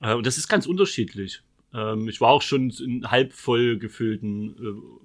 Äh, 0.00 0.14
und 0.14 0.26
das 0.26 0.38
ist 0.38 0.48
ganz 0.48 0.66
unterschiedlich. 0.66 1.42
Ähm, 1.74 2.08
ich 2.08 2.20
war 2.20 2.30
auch 2.30 2.42
schon 2.42 2.70
in 2.70 3.10
halb 3.10 3.32
voll 3.32 3.78
gefüllten 3.78 4.56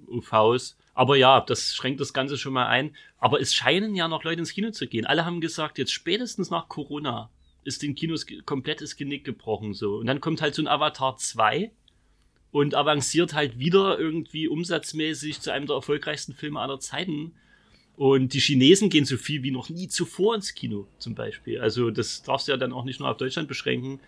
äh, 0.08 0.12
UVs. 0.14 0.76
Aber 0.94 1.16
ja, 1.16 1.40
das 1.40 1.74
schränkt 1.74 2.00
das 2.00 2.12
Ganze 2.12 2.38
schon 2.38 2.52
mal 2.52 2.66
ein. 2.66 2.94
Aber 3.18 3.40
es 3.40 3.54
scheinen 3.54 3.94
ja 3.94 4.08
noch 4.08 4.24
Leute 4.24 4.40
ins 4.40 4.52
Kino 4.52 4.70
zu 4.70 4.86
gehen. 4.86 5.06
Alle 5.06 5.24
haben 5.24 5.40
gesagt, 5.40 5.78
jetzt 5.78 5.92
spätestens 5.92 6.50
nach 6.50 6.68
Corona 6.68 7.30
ist 7.64 7.82
den 7.82 7.94
Kinos 7.94 8.26
ge- 8.26 8.42
komplettes 8.42 8.96
Genick 8.96 9.24
gebrochen 9.24 9.74
so. 9.74 9.96
Und 9.96 10.06
dann 10.06 10.20
kommt 10.20 10.40
halt 10.42 10.54
so 10.54 10.62
ein 10.62 10.68
Avatar 10.68 11.16
2 11.16 11.70
und 12.52 12.74
avanciert 12.74 13.34
halt 13.34 13.58
wieder 13.58 13.98
irgendwie 13.98 14.48
umsatzmäßig 14.48 15.40
zu 15.40 15.52
einem 15.52 15.66
der 15.66 15.76
erfolgreichsten 15.76 16.34
Filme 16.34 16.60
aller 16.60 16.80
Zeiten. 16.80 17.32
Und 17.96 18.32
die 18.32 18.40
Chinesen 18.40 18.88
gehen 18.88 19.04
so 19.04 19.16
viel 19.16 19.42
wie 19.42 19.50
noch 19.50 19.68
nie 19.68 19.88
zuvor 19.88 20.34
ins 20.34 20.54
Kino, 20.54 20.86
zum 20.98 21.14
Beispiel. 21.14 21.60
Also, 21.60 21.90
das 21.90 22.22
darfst 22.22 22.48
du 22.48 22.52
ja 22.52 22.56
dann 22.56 22.72
auch 22.72 22.84
nicht 22.84 22.98
nur 22.98 23.10
auf 23.10 23.18
Deutschland 23.18 23.46
beschränken. 23.46 24.00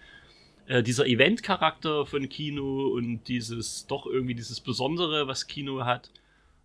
Äh, 0.66 0.82
dieser 0.82 1.06
Event-Charakter 1.06 2.06
von 2.06 2.28
Kino 2.28 2.88
und 2.88 3.24
dieses, 3.28 3.86
doch 3.86 4.06
irgendwie 4.06 4.34
dieses 4.34 4.60
Besondere, 4.60 5.26
was 5.26 5.46
Kino 5.46 5.84
hat, 5.84 6.10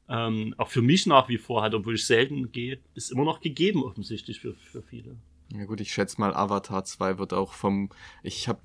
ähm, 0.10 0.54
auch 0.58 0.70
für 0.70 0.82
mich 0.82 1.06
nach 1.06 1.28
wie 1.30 1.38
vor 1.38 1.64
hat, 1.64 1.74
obwohl 1.74 1.96
ich 1.96 2.06
selten 2.06 2.52
gehe, 2.52 2.80
ist 2.96 3.12
immer 3.12 3.26
noch 3.26 3.42
gegeben, 3.42 3.84
offensichtlich 3.84 4.40
für, 4.40 4.54
für 4.54 4.82
viele. 4.82 5.18
Ja 5.54 5.66
gut, 5.66 5.82
ich 5.82 5.92
schätze 5.92 6.20
mal, 6.20 6.34
Avatar 6.34 6.84
2 6.84 7.18
wird 7.20 7.34
auch 7.34 7.54
vom. 7.54 7.90
Ich 8.22 8.48
habe 8.48 8.62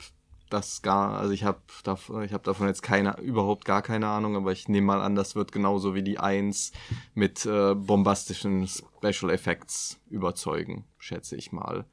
das 0.50 0.82
gar, 0.82 1.18
also 1.18 1.32
ich 1.32 1.44
habe 1.44 1.60
davon, 1.82 2.30
habe 2.30 2.44
davon 2.44 2.66
jetzt 2.66 2.82
keine, 2.82 3.18
überhaupt 3.20 3.64
gar 3.64 3.82
keine 3.82 4.08
Ahnung, 4.08 4.36
aber 4.36 4.52
ich 4.52 4.68
nehme 4.68 4.88
mal 4.88 5.00
an, 5.00 5.14
das 5.14 5.34
wird 5.34 5.50
genauso 5.52 5.94
wie 5.94 6.02
die 6.02 6.18
1 6.18 6.72
mit 7.14 7.46
äh, 7.46 7.74
bombastischen 7.74 8.68
Special 8.68 9.30
Effects 9.30 10.00
überzeugen, 10.10 10.84
schätze 10.98 11.36
ich 11.36 11.52
mal. 11.52 11.86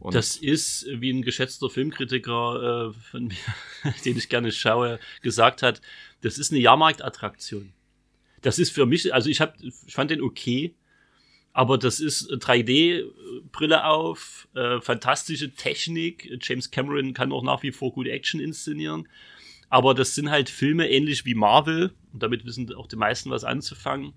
Und 0.00 0.14
Das 0.14 0.36
ist, 0.36 0.86
wie 0.88 1.10
ein 1.10 1.22
geschätzter 1.22 1.68
Filmkritiker 1.68 2.88
äh, 2.88 2.92
von 3.10 3.26
mir, 3.26 3.94
den 4.04 4.16
ich 4.16 4.28
gerne 4.28 4.50
schaue, 4.50 4.98
gesagt 5.22 5.62
hat, 5.62 5.80
das 6.22 6.38
ist 6.38 6.52
eine 6.52 6.60
Jahrmarktattraktion. 6.60 7.72
Das 8.40 8.58
ist 8.58 8.70
für 8.70 8.86
mich, 8.86 9.12
also 9.12 9.28
ich, 9.28 9.42
hab, 9.42 9.62
ich 9.62 9.92
fand 9.92 10.10
den 10.10 10.22
okay, 10.22 10.74
aber 11.52 11.76
das 11.76 12.00
ist 12.00 12.30
3D-Brille 12.30 13.84
auf, 13.84 14.48
äh, 14.54 14.80
fantastische 14.80 15.52
Technik. 15.52 16.30
James 16.40 16.70
Cameron 16.70 17.12
kann 17.12 17.32
auch 17.32 17.42
nach 17.42 17.62
wie 17.62 17.72
vor 17.72 17.92
gut 17.92 18.06
Action 18.06 18.40
inszenieren. 18.40 19.06
Aber 19.68 19.94
das 19.94 20.14
sind 20.14 20.30
halt 20.30 20.48
Filme 20.48 20.88
ähnlich 20.88 21.24
wie 21.26 21.34
Marvel, 21.34 21.92
und 22.12 22.22
damit 22.22 22.44
wissen 22.44 22.72
auch 22.74 22.88
die 22.88 22.96
meisten 22.96 23.30
was 23.30 23.44
anzufangen. 23.44 24.14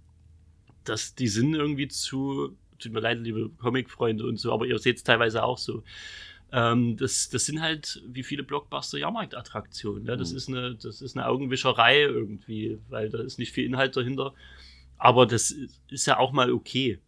Das, 0.86 1.16
die 1.16 1.28
sind 1.28 1.54
irgendwie 1.54 1.88
zu, 1.88 2.58
tut 2.84 2.94
mir 2.94 3.00
leid, 3.00 3.20
liebe 3.20 3.50
Comic-Freunde 3.60 4.26
und 4.26 4.38
so, 4.38 4.52
aber 4.54 4.66
ihr 4.66 4.78
seht 4.80 4.98
es 4.98 5.04
teilweise 5.04 5.44
auch 5.44 5.58
so. 5.58 5.84
Ähm, 6.52 6.98
das, 6.98 7.30
das 7.30 7.46
sind 7.46 7.62
halt 7.62 8.04
wie 8.08 8.24
viele 8.24 8.44
Blockbuster-Jahrmarktattraktionen. 8.44 10.04
Ne? 10.04 10.18
Das, 10.18 10.32
ist 10.32 10.48
eine, 10.50 10.76
das 10.76 11.02
ist 11.02 11.18
eine 11.18 11.28
Augenwischerei 11.28 12.02
irgendwie, 12.04 12.80
weil 12.90 13.10
da 13.10 13.22
ist 13.22 13.40
nicht 13.40 13.52
viel 13.52 13.66
Inhalt 13.66 13.98
dahinter. 13.98 14.34
Aber 14.98 15.26
das 15.26 15.52
ist 15.52 15.82
ist 15.90 16.06
ja 16.06 16.20
auch 16.20 16.32
mal 16.32 16.52
okay. 16.52 17.00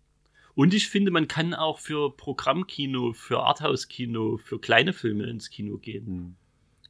Und 0.55 0.73
ich 0.73 0.87
finde, 0.87 1.11
man 1.11 1.27
kann 1.27 1.53
auch 1.53 1.79
für 1.79 2.15
Programmkino, 2.15 3.13
für 3.13 3.43
Arthouse-Kino, 3.43 4.37
für 4.37 4.59
kleine 4.59 4.93
Filme 4.93 5.25
ins 5.25 5.49
Kino 5.49 5.77
gehen. 5.77 6.37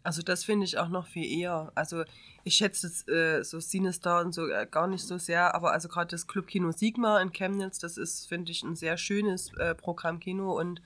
Also 0.05 0.21
das 0.21 0.43
finde 0.43 0.65
ich 0.65 0.77
auch 0.77 0.89
noch 0.89 1.07
viel 1.07 1.25
eher. 1.25 1.71
Also 1.73 2.03
ich 2.43 2.55
schätze 2.55 2.87
das, 2.87 3.07
äh, 3.07 3.43
so 3.43 3.59
Cinestar 3.59 4.23
und 4.23 4.33
so 4.33 4.47
äh, 4.47 4.67
gar 4.69 4.85
nicht 4.85 5.03
so 5.03 5.17
sehr, 5.17 5.55
aber 5.55 5.71
also 5.71 5.87
gerade 5.87 6.11
das 6.11 6.27
Clubkino 6.27 6.71
Sigma 6.71 7.19
in 7.21 7.31
Chemnitz, 7.31 7.79
das 7.79 7.97
ist, 7.97 8.27
finde 8.27 8.51
ich, 8.51 8.61
ein 8.61 8.75
sehr 8.75 8.97
schönes 8.97 9.51
äh, 9.55 9.73
Programmkino 9.73 10.59
und 10.59 10.79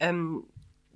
ähm, 0.00 0.42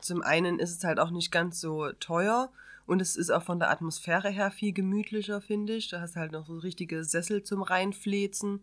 zum 0.00 0.22
einen 0.22 0.58
ist 0.58 0.76
es 0.76 0.82
halt 0.82 0.98
auch 0.98 1.10
nicht 1.10 1.30
ganz 1.30 1.60
so 1.60 1.92
teuer 2.00 2.50
und 2.86 3.00
es 3.00 3.14
ist 3.14 3.30
auch 3.30 3.44
von 3.44 3.60
der 3.60 3.70
Atmosphäre 3.70 4.30
her 4.30 4.50
viel 4.50 4.72
gemütlicher, 4.72 5.40
finde 5.40 5.76
ich. 5.76 5.88
Da 5.88 6.00
hast 6.00 6.16
du 6.16 6.20
halt 6.20 6.32
noch 6.32 6.46
so 6.46 6.58
richtige 6.58 7.04
Sessel 7.04 7.44
zum 7.44 7.62
Reinflezen 7.62 8.62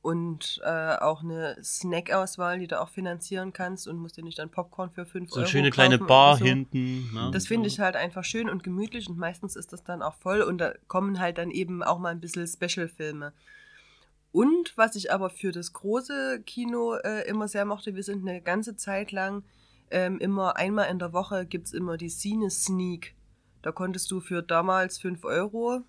und 0.00 0.60
äh, 0.64 0.96
auch 0.96 1.22
eine 1.22 1.56
Snack-Auswahl, 1.62 2.58
die 2.58 2.66
du 2.66 2.80
auch 2.80 2.88
finanzieren 2.88 3.52
kannst 3.52 3.88
und 3.88 3.96
musst 3.96 4.16
dir 4.16 4.22
nicht 4.22 4.38
dann 4.38 4.50
Popcorn 4.50 4.90
für 4.90 5.04
5 5.04 5.28
So 5.28 5.36
Euro 5.36 5.40
eine 5.40 5.48
schöne 5.50 5.70
kleine 5.70 5.98
Bar 5.98 6.36
so. 6.36 6.44
hinten. 6.44 7.12
Ne? 7.12 7.30
Das 7.32 7.46
finde 7.46 7.68
ich 7.68 7.80
halt 7.80 7.96
einfach 7.96 8.24
schön 8.24 8.48
und 8.48 8.62
gemütlich 8.62 9.08
und 9.08 9.18
meistens 9.18 9.56
ist 9.56 9.72
das 9.72 9.82
dann 9.82 10.02
auch 10.02 10.14
voll 10.14 10.42
und 10.42 10.58
da 10.58 10.72
kommen 10.86 11.18
halt 11.18 11.38
dann 11.38 11.50
eben 11.50 11.82
auch 11.82 11.98
mal 11.98 12.10
ein 12.10 12.20
bisschen 12.20 12.46
Special-Filme. 12.46 13.32
Und 14.30 14.76
was 14.76 14.94
ich 14.94 15.12
aber 15.12 15.30
für 15.30 15.52
das 15.52 15.72
große 15.72 16.42
Kino 16.44 16.94
äh, 16.94 17.26
immer 17.28 17.48
sehr 17.48 17.64
mochte, 17.64 17.94
wir 17.94 18.02
sind 18.02 18.28
eine 18.28 18.40
ganze 18.40 18.76
Zeit 18.76 19.10
lang 19.10 19.42
ähm, 19.90 20.18
immer 20.18 20.56
einmal 20.56 20.90
in 20.90 20.98
der 20.98 21.12
Woche 21.12 21.46
gibt 21.46 21.66
es 21.66 21.72
immer 21.72 21.96
die 21.96 22.10
Cine 22.10 22.50
Sneak. 22.50 23.14
Da 23.62 23.72
konntest 23.72 24.10
du 24.10 24.20
für 24.20 24.42
damals 24.42 24.98
5 24.98 25.24
Euro 25.24 25.82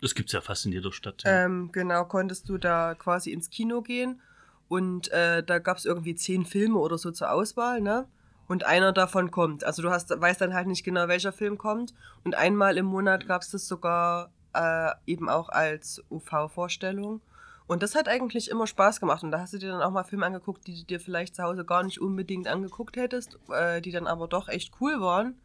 Das 0.00 0.14
gibt's 0.14 0.32
ja 0.32 0.40
fast 0.40 0.66
in 0.66 0.72
jeder 0.72 0.92
Stadt. 0.92 1.22
ja. 1.24 1.44
ähm, 1.44 1.70
genau, 1.72 2.04
konntest 2.04 2.48
du 2.48 2.58
da 2.58 2.94
quasi 2.94 3.32
ins 3.32 3.50
Kino 3.50 3.82
gehen 3.82 4.20
und 4.68 5.10
äh, 5.12 5.42
da 5.42 5.58
gab 5.58 5.78
es 5.78 5.84
irgendwie 5.84 6.14
zehn 6.14 6.44
Filme 6.44 6.78
oder 6.78 6.98
so 6.98 7.10
zur 7.10 7.30
Auswahl, 7.30 7.80
ne? 7.80 8.06
Und 8.48 8.64
einer 8.64 8.92
davon 8.92 9.30
kommt. 9.30 9.64
Also 9.64 9.82
du 9.82 9.90
hast, 9.90 10.10
weißt 10.10 10.40
dann 10.40 10.54
halt 10.54 10.68
nicht 10.68 10.84
genau, 10.84 11.08
welcher 11.08 11.32
Film 11.32 11.58
kommt. 11.58 11.94
Und 12.24 12.36
einmal 12.36 12.76
im 12.76 12.86
Monat 12.86 13.26
gab 13.26 13.42
es 13.42 13.50
das 13.50 13.66
sogar 13.66 14.30
äh, 14.54 14.92
eben 15.06 15.28
auch 15.28 15.48
als 15.48 16.02
UV-Vorstellung. 16.10 17.20
Und 17.66 17.82
das 17.82 17.96
hat 17.96 18.08
eigentlich 18.08 18.48
immer 18.48 18.68
Spaß 18.68 19.00
gemacht. 19.00 19.24
Und 19.24 19.32
da 19.32 19.40
hast 19.40 19.52
du 19.52 19.58
dir 19.58 19.70
dann 19.70 19.82
auch 19.82 19.90
mal 19.90 20.04
Filme 20.04 20.26
angeguckt, 20.26 20.66
die 20.68 20.76
du 20.76 20.84
dir 20.84 21.00
vielleicht 21.00 21.34
zu 21.34 21.42
Hause 21.42 21.64
gar 21.64 21.82
nicht 21.82 22.00
unbedingt 22.00 22.46
angeguckt 22.46 22.96
hättest, 22.96 23.38
äh, 23.50 23.80
die 23.80 23.90
dann 23.90 24.06
aber 24.06 24.28
doch 24.28 24.48
echt 24.48 24.74
cool 24.80 25.00
waren. 25.00 25.40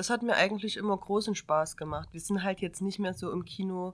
Das 0.00 0.08
hat 0.08 0.22
mir 0.22 0.34
eigentlich 0.34 0.78
immer 0.78 0.96
großen 0.96 1.34
Spaß 1.34 1.76
gemacht. 1.76 2.08
Wir 2.12 2.20
sind 2.20 2.42
halt 2.42 2.60
jetzt 2.62 2.80
nicht 2.80 2.98
mehr 2.98 3.12
so 3.12 3.30
im 3.30 3.44
Kino, 3.44 3.92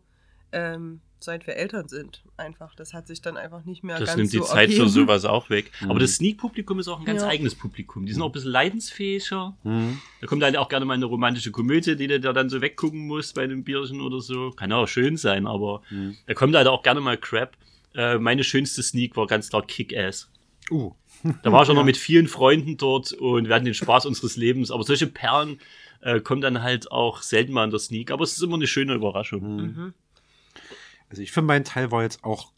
ähm, 0.52 1.00
seit 1.18 1.48
wir 1.48 1.56
Eltern 1.56 1.88
sind. 1.88 2.22
Einfach. 2.36 2.76
Das 2.76 2.94
hat 2.94 3.08
sich 3.08 3.20
dann 3.22 3.36
einfach 3.36 3.64
nicht 3.64 3.82
mehr 3.82 3.98
Das 3.98 4.10
ganz 4.10 4.18
nimmt 4.18 4.32
die 4.32 4.36
so 4.38 4.44
Zeit 4.44 4.68
für 4.70 4.74
ergeben. 4.82 4.88
sowas 4.88 5.24
auch 5.24 5.50
weg. 5.50 5.72
Mhm. 5.80 5.90
Aber 5.90 5.98
das 5.98 6.12
Sneak-Publikum 6.14 6.78
ist 6.78 6.86
auch 6.86 7.00
ein 7.00 7.04
ganz 7.06 7.22
Ja. 7.22 7.28
eigenes 7.28 7.56
Publikum. 7.56 8.06
Die 8.06 8.12
sind 8.12 8.22
auch 8.22 8.26
ein 8.26 8.32
bisschen 8.32 8.52
leidensfähiger. 8.52 9.56
Mhm. 9.64 9.98
Da 10.20 10.26
kommt 10.28 10.44
halt 10.44 10.56
auch 10.56 10.68
gerne 10.68 10.86
mal 10.86 10.94
eine 10.94 11.06
romantische 11.06 11.50
Komödie, 11.50 11.96
die 11.96 12.06
du 12.06 12.20
da 12.20 12.32
dann 12.32 12.50
so 12.50 12.60
weggucken 12.60 13.04
musst 13.08 13.34
bei 13.34 13.42
einem 13.42 13.64
Bierchen 13.64 14.00
oder 14.00 14.20
so. 14.20 14.50
Kann 14.52 14.70
ja 14.70 14.76
auch 14.76 14.86
schön 14.86 15.16
sein, 15.16 15.48
aber 15.48 15.82
Mhm. 15.90 16.16
da 16.28 16.34
kommt 16.34 16.54
halt 16.54 16.68
auch 16.68 16.84
gerne 16.84 17.00
mal 17.00 17.16
Crap. 17.16 17.56
Äh, 17.96 18.18
meine 18.18 18.44
schönste 18.44 18.80
Sneak 18.84 19.16
war 19.16 19.26
ganz 19.26 19.48
klar 19.50 19.66
Kick-Ass. 19.66 20.30
Uh. 20.70 20.92
Da 21.42 21.50
war 21.50 21.62
ich 21.64 21.68
auch 21.68 21.74
noch 21.74 21.84
mit 21.84 21.96
vielen 21.96 22.28
Freunden 22.28 22.76
dort 22.76 23.10
und 23.10 23.48
wir 23.48 23.54
hatten 23.56 23.64
den 23.64 23.74
Spaß 23.74 24.06
unseres 24.06 24.36
Lebens. 24.36 24.70
Aber 24.70 24.84
solche 24.84 25.08
Perlen 25.08 25.58
äh, 26.00 26.20
kommen 26.20 26.40
dann 26.40 26.62
halt 26.62 26.90
auch 26.90 27.22
selten 27.22 27.52
mal 27.52 27.64
in 27.64 27.70
der 27.70 27.80
Sneak. 27.80 28.10
Aber 28.10 28.24
es 28.24 28.32
ist 28.32 28.42
immer 28.42 28.56
eine 28.56 28.66
schöne 28.66 28.94
Überraschung. 28.94 29.56
Mhm. 29.56 29.94
Also 31.08 31.22
ich 31.22 31.32
für 31.32 31.42
meinen 31.42 31.64
Teil 31.64 31.90
war 31.90 32.02
jetzt 32.02 32.24
auch 32.24 32.52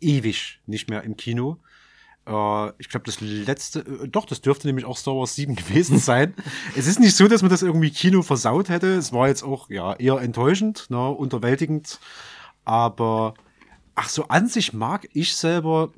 ewig 0.00 0.60
nicht 0.66 0.88
mehr 0.88 1.02
im 1.02 1.16
Kino. 1.16 1.58
Äh, 2.26 2.68
ich 2.78 2.88
glaube, 2.88 3.06
das 3.06 3.20
letzte, 3.20 3.80
äh, 3.80 4.08
doch, 4.08 4.26
das 4.26 4.40
dürfte 4.40 4.66
nämlich 4.66 4.84
auch 4.84 4.96
Star 4.96 5.14
Wars 5.16 5.34
7 5.34 5.54
gewesen 5.56 5.98
sein. 5.98 6.34
es 6.76 6.86
ist 6.86 7.00
nicht 7.00 7.16
so, 7.16 7.28
dass 7.28 7.42
man 7.42 7.50
das 7.50 7.62
irgendwie 7.62 7.90
Kino 7.90 8.22
versaut 8.22 8.68
hätte. 8.68 8.94
Es 8.94 9.12
war 9.12 9.28
jetzt 9.28 9.42
auch 9.42 9.70
ja 9.70 9.94
eher 9.94 10.18
enttäuschend, 10.20 10.90
ne, 10.90 11.08
unterwältigend. 11.10 12.00
Aber 12.64 13.34
ach 13.94 14.08
so, 14.08 14.28
an 14.28 14.48
sich 14.48 14.72
mag 14.72 15.08
ich 15.12 15.36
selber 15.36 15.90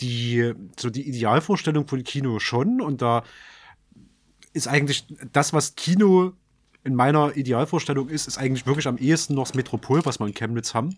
die 0.00 0.52
so 0.76 0.90
die 0.90 1.08
Idealvorstellung 1.08 1.86
von 1.86 2.02
Kino 2.02 2.40
schon 2.40 2.80
und 2.80 3.00
da 3.00 3.22
ist 4.54 4.68
eigentlich 4.68 5.06
das, 5.32 5.52
was 5.52 5.74
Kino 5.74 6.32
in 6.84 6.94
meiner 6.94 7.34
Idealvorstellung 7.34 8.10
ist, 8.10 8.28
ist 8.28 8.36
eigentlich 8.38 8.66
wirklich 8.66 8.86
am 8.86 8.98
ehesten 8.98 9.34
noch 9.34 9.44
das 9.44 9.54
Metropol, 9.54 10.04
was 10.04 10.20
wir 10.20 10.26
in 10.26 10.34
Chemnitz 10.34 10.74
haben. 10.74 10.94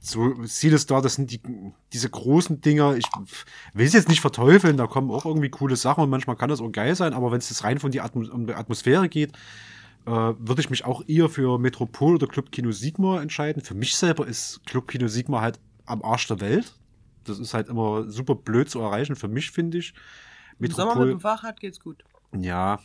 So 0.00 0.34
Seals 0.44 0.86
da, 0.86 1.02
das 1.02 1.14
sind 1.14 1.30
die, 1.30 1.40
diese 1.92 2.08
großen 2.08 2.62
Dinger. 2.62 2.96
Ich 2.96 3.04
will 3.74 3.86
es 3.86 3.92
jetzt 3.92 4.08
nicht 4.08 4.22
verteufeln, 4.22 4.78
da 4.78 4.86
kommen 4.86 5.10
auch 5.10 5.26
irgendwie 5.26 5.50
coole 5.50 5.76
Sachen 5.76 6.02
und 6.02 6.10
manchmal 6.10 6.36
kann 6.36 6.48
das 6.48 6.62
auch 6.62 6.72
geil 6.72 6.96
sein, 6.96 7.12
aber 7.12 7.30
wenn 7.30 7.38
es 7.38 7.50
jetzt 7.50 7.64
rein 7.64 7.78
von 7.78 7.90
die 7.90 8.00
Atmos 8.00 8.30
um 8.30 8.46
die 8.46 8.54
Atmosphäre 8.54 9.10
geht, 9.10 9.32
äh, 10.06 10.10
würde 10.10 10.60
ich 10.60 10.70
mich 10.70 10.86
auch 10.86 11.02
eher 11.06 11.28
für 11.28 11.58
Metropol 11.58 12.14
oder 12.14 12.26
Club 12.26 12.50
Kino 12.50 12.72
Sigma 12.72 13.20
entscheiden. 13.20 13.62
Für 13.62 13.74
mich 13.74 13.94
selber 13.94 14.26
ist 14.26 14.64
Club 14.64 14.88
Kino 14.88 15.06
Sigma 15.06 15.42
halt 15.42 15.60
am 15.84 16.02
Arsch 16.02 16.26
der 16.28 16.40
Welt. 16.40 16.74
Das 17.24 17.38
ist 17.38 17.52
halt 17.52 17.68
immer 17.68 18.08
super 18.08 18.34
blöd 18.34 18.70
zu 18.70 18.80
erreichen, 18.80 19.16
für 19.16 19.28
mich 19.28 19.50
finde 19.50 19.78
ich. 19.78 19.92
Im 20.58 20.70
Sommer 20.70 20.96
mit 20.96 21.10
dem 21.10 21.20
Fahrrad 21.20 21.60
geht's 21.60 21.80
gut. 21.80 22.04
Ja. 22.32 22.80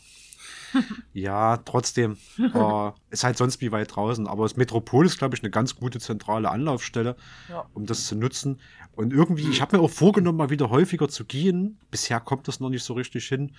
ja, 1.12 1.58
trotzdem. 1.58 2.16
äh, 2.38 2.90
ist 3.10 3.24
halt 3.24 3.36
sonst 3.36 3.60
wie 3.60 3.72
weit 3.72 3.94
draußen. 3.94 4.26
Aber 4.26 4.44
das 4.44 4.56
Metropol 4.56 5.06
ist, 5.06 5.18
glaube 5.18 5.34
ich, 5.36 5.42
eine 5.42 5.50
ganz 5.50 5.76
gute 5.76 6.00
zentrale 6.00 6.50
Anlaufstelle, 6.50 7.16
Ja. 7.48 7.66
um 7.74 7.86
das 7.86 8.06
zu 8.06 8.16
nutzen. 8.16 8.60
Und 8.94 9.12
irgendwie, 9.12 9.48
ich 9.48 9.60
habe 9.60 9.76
mir 9.76 9.82
auch 9.82 9.90
vorgenommen, 9.90 10.38
mal 10.38 10.50
wieder 10.50 10.70
häufiger 10.70 11.08
zu 11.08 11.24
gehen. 11.24 11.78
Bisher 11.90 12.20
kommt 12.20 12.48
das 12.48 12.60
noch 12.60 12.70
nicht 12.70 12.84
so 12.84 12.94
richtig 12.94 13.26
hin. 13.26 13.52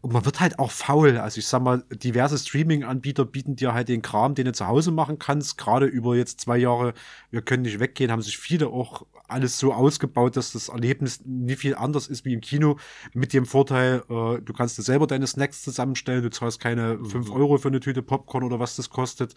Und 0.00 0.12
man 0.12 0.24
wird 0.24 0.40
halt 0.40 0.58
auch 0.58 0.72
faul. 0.72 1.18
Also 1.18 1.38
ich 1.38 1.46
sag 1.46 1.62
mal, 1.62 1.84
diverse 1.90 2.36
Streaming-Anbieter 2.36 3.24
bieten 3.24 3.54
dir 3.54 3.72
halt 3.72 3.88
den 3.88 4.02
Kram, 4.02 4.34
den 4.34 4.46
du 4.46 4.52
zu 4.52 4.66
Hause 4.66 4.90
machen 4.90 5.20
kannst. 5.20 5.58
Gerade 5.58 5.86
über 5.86 6.16
jetzt 6.16 6.40
zwei 6.40 6.58
Jahre, 6.58 6.94
wir 7.30 7.42
können 7.42 7.62
nicht 7.62 7.78
weggehen, 7.78 8.10
haben 8.10 8.22
sich 8.22 8.36
viele 8.36 8.68
auch 8.68 9.06
alles 9.32 9.58
so 9.58 9.72
ausgebaut, 9.72 10.36
dass 10.36 10.52
das 10.52 10.68
Erlebnis 10.68 11.22
nie 11.24 11.56
viel 11.56 11.74
anders 11.74 12.06
ist 12.06 12.24
wie 12.24 12.32
im 12.32 12.40
Kino. 12.40 12.78
Mit 13.14 13.32
dem 13.32 13.46
Vorteil, 13.46 14.02
äh, 14.08 14.40
du 14.40 14.52
kannst 14.52 14.78
dir 14.78 14.82
selber 14.82 15.06
deine 15.06 15.26
Snacks 15.26 15.62
zusammenstellen, 15.62 16.22
du 16.22 16.30
zahlst 16.30 16.60
keine 16.60 17.04
fünf 17.04 17.30
Euro 17.30 17.58
für 17.58 17.68
eine 17.68 17.80
Tüte 17.80 18.02
Popcorn 18.02 18.44
oder 18.44 18.60
was 18.60 18.76
das 18.76 18.90
kostet. 18.90 19.34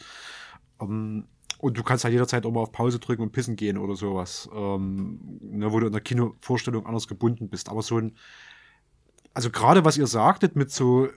Ähm, 0.80 1.26
und 1.60 1.78
du 1.78 1.84
kannst 1.84 2.04
halt 2.04 2.14
jederzeit 2.14 2.46
auch 2.46 2.52
mal 2.52 2.62
auf 2.62 2.72
Pause 2.72 3.00
drücken 3.00 3.24
und 3.24 3.32
pissen 3.32 3.56
gehen 3.56 3.78
oder 3.78 3.96
sowas. 3.96 4.50
Ähm, 4.54 5.40
ne, 5.42 5.72
wo 5.72 5.80
du 5.80 5.88
in 5.88 5.94
der 5.94 6.02
Kinovorstellung 6.02 6.86
anders 6.86 7.08
gebunden 7.08 7.50
bist. 7.50 7.70
Aber 7.70 7.82
so 7.82 7.98
ein, 7.98 8.16
also 9.34 9.50
gerade 9.50 9.86
was 9.86 9.98
ihr 9.98 10.08
sagtet 10.08 10.56
mit 10.56 10.72
so 10.72 11.10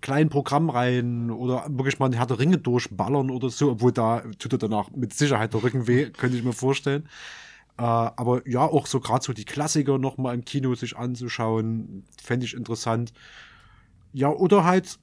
kleinen 0.00 0.28
Programmreihen 0.28 1.30
oder 1.30 1.64
wirklich 1.68 1.98
mal 1.98 2.06
ein 2.06 2.12
Herr 2.12 2.26
der 2.26 2.38
Ringe 2.38 2.58
durchballern 2.58 3.30
oder 3.30 3.48
so, 3.48 3.70
obwohl 3.70 3.90
da 3.90 4.22
tut 4.38 4.52
er 4.52 4.58
danach 4.58 4.90
mit 4.90 5.14
Sicherheit 5.14 5.54
der 5.54 5.62
Rücken 5.62 5.86
weh, 5.86 6.10
könnte 6.18 6.36
ich 6.36 6.44
mir 6.44 6.52
vorstellen. 6.52 7.08
Äh, 7.76 7.82
aber 7.82 8.46
ja, 8.48 8.60
auch 8.62 8.86
so 8.86 9.00
gerade 9.00 9.24
so 9.24 9.32
die 9.32 9.44
Klassiker 9.44 9.98
noch 9.98 10.16
mal 10.16 10.34
im 10.34 10.44
Kino 10.44 10.74
sich 10.74 10.96
anzuschauen, 10.96 12.04
fände 12.22 12.46
ich 12.46 12.54
interessant. 12.54 13.12
Ja, 14.12 14.28
oder 14.28 14.64
halt, 14.64 14.98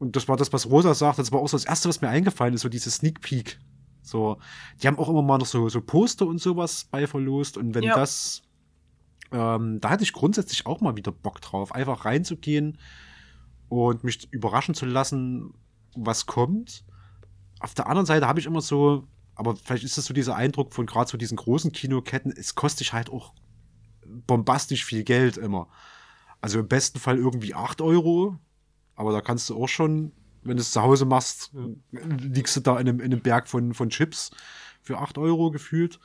und 0.00 0.16
das 0.16 0.26
war 0.26 0.36
das, 0.36 0.52
was 0.52 0.68
Rosa 0.68 0.94
sagt, 0.94 1.20
das 1.20 1.30
war 1.30 1.38
auch 1.40 1.48
so 1.48 1.56
das 1.56 1.66
Erste, 1.66 1.88
was 1.88 2.00
mir 2.00 2.08
eingefallen 2.08 2.54
ist, 2.54 2.62
so 2.62 2.68
diese 2.68 2.90
Sneak 2.90 3.20
Peek. 3.20 3.60
So, 4.02 4.38
die 4.82 4.88
haben 4.88 4.98
auch 4.98 5.08
immer 5.08 5.22
mal 5.22 5.38
noch 5.38 5.46
so, 5.46 5.68
so 5.68 5.80
Poster 5.80 6.26
und 6.26 6.40
sowas 6.40 6.86
bei 6.90 7.06
verlost. 7.06 7.56
Und 7.56 7.74
wenn 7.74 7.84
Ja. 7.84 7.94
das, 7.94 8.42
ähm, 9.30 9.80
da 9.80 9.90
hatte 9.90 10.02
ich 10.02 10.12
grundsätzlich 10.12 10.66
auch 10.66 10.80
mal 10.80 10.96
wieder 10.96 11.12
Bock 11.12 11.40
drauf, 11.40 11.72
einfach 11.72 12.04
reinzugehen 12.04 12.78
und 13.68 14.02
mich 14.02 14.32
überraschen 14.32 14.74
zu 14.74 14.86
lassen, 14.86 15.54
was 15.94 16.26
kommt. 16.26 16.84
Auf 17.60 17.74
der 17.74 17.86
anderen 17.88 18.06
Seite 18.06 18.26
habe 18.26 18.40
ich 18.40 18.46
immer 18.46 18.60
so, 18.60 19.06
aber 19.36 19.54
vielleicht 19.54 19.84
ist 19.84 19.98
das 19.98 20.06
so 20.06 20.14
dieser 20.14 20.34
Eindruck 20.34 20.72
von 20.72 20.86
gerade 20.86 21.10
so 21.10 21.16
diesen 21.16 21.36
großen 21.36 21.70
Kinoketten, 21.70 22.32
es 22.36 22.54
kostet 22.54 22.80
dich 22.80 22.92
halt 22.92 23.10
auch 23.10 23.32
bombastisch 24.26 24.84
viel 24.84 25.04
Geld 25.04 25.36
immer. 25.36 25.68
Also 26.40 26.58
im 26.58 26.68
besten 26.68 26.98
Fall 26.98 27.18
irgendwie 27.18 27.54
8 27.54 27.80
Euro, 27.82 28.38
aber 28.94 29.12
da 29.12 29.20
kannst 29.20 29.48
du 29.50 29.62
auch 29.62 29.68
schon, 29.68 30.12
wenn 30.42 30.56
du 30.56 30.62
es 30.62 30.72
zu 30.72 30.82
Hause 30.82 31.04
machst, 31.04 31.52
liegst 31.92 32.56
du 32.56 32.60
da 32.60 32.78
in 32.78 32.88
einem, 32.88 33.00
in 33.00 33.12
einem 33.12 33.20
Berg 33.20 33.46
von, 33.46 33.74
von 33.74 33.90
Chips 33.90 34.30
für 34.80 34.98
8 34.98 35.18
Euro 35.18 35.50
gefühlt. 35.50 36.00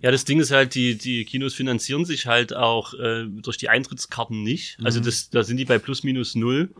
Ja, 0.00 0.10
das 0.10 0.24
Ding 0.24 0.40
ist 0.40 0.50
halt, 0.50 0.74
die, 0.74 0.98
die 0.98 1.24
Kinos 1.24 1.54
finanzieren 1.54 2.04
sich 2.04 2.26
halt 2.26 2.54
auch 2.54 2.94
äh, 2.94 3.26
durch 3.28 3.58
die 3.58 3.68
Eintrittskarten 3.68 4.42
nicht. 4.42 4.78
Also 4.82 5.00
das, 5.00 5.30
da 5.30 5.42
sind 5.42 5.56
die 5.56 5.64
bei 5.64 5.78
plus 5.78 6.02
minus 6.02 6.34
null. 6.34 6.74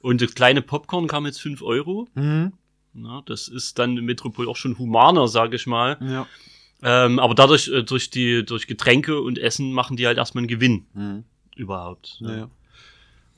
Und 0.00 0.22
das 0.22 0.34
kleine 0.34 0.62
Popcorn 0.62 1.06
kam 1.06 1.26
jetzt 1.26 1.40
5 1.40 1.62
Euro. 1.62 2.08
Mhm. 2.14 2.52
Na, 2.98 3.22
das 3.26 3.48
ist 3.48 3.78
dann 3.78 3.96
im 3.98 4.06
Metropol 4.06 4.48
auch 4.48 4.56
schon 4.56 4.78
humaner, 4.78 5.28
sage 5.28 5.56
ich 5.56 5.66
mal. 5.66 5.98
Ja. 6.00 6.26
Ähm, 6.82 7.18
aber 7.18 7.34
dadurch, 7.34 7.68
äh, 7.68 7.82
durch 7.82 8.10
die, 8.10 8.44
durch 8.44 8.66
Getränke 8.66 9.20
und 9.20 9.38
Essen 9.38 9.72
machen 9.72 9.96
die 9.96 10.06
halt 10.06 10.18
erstmal 10.18 10.42
einen 10.42 10.48
Gewinn 10.48 10.86
Mhm. 10.94 11.24
überhaupt. 11.56 12.16
Ja. 12.20 12.36
ja. 12.36 12.50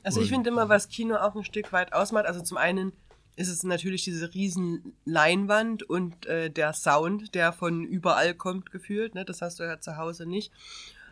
Also 0.03 0.21
ich 0.21 0.29
finde 0.29 0.49
immer, 0.49 0.69
was 0.69 0.87
Kino 0.87 1.15
auch 1.17 1.35
ein 1.35 1.43
Stück 1.43 1.73
weit 1.73 1.93
ausmacht, 1.93 2.25
also 2.25 2.41
zum 2.41 2.57
einen 2.57 2.93
ist 3.35 3.49
es 3.49 3.63
natürlich 3.63 4.03
diese 4.03 4.33
riesen 4.33 4.93
Leinwand 5.05 5.83
und 5.83 6.25
äh, 6.25 6.49
der 6.49 6.73
Sound, 6.73 7.35
der 7.35 7.53
von 7.53 7.83
überall 7.85 8.33
kommt 8.33 8.71
gefühlt, 8.71 9.13
ne? 9.15 9.23
das 9.23 9.41
hast 9.41 9.59
du 9.59 9.63
ja 9.63 9.79
zu 9.79 9.97
Hause 9.97 10.25
nicht. 10.25 10.51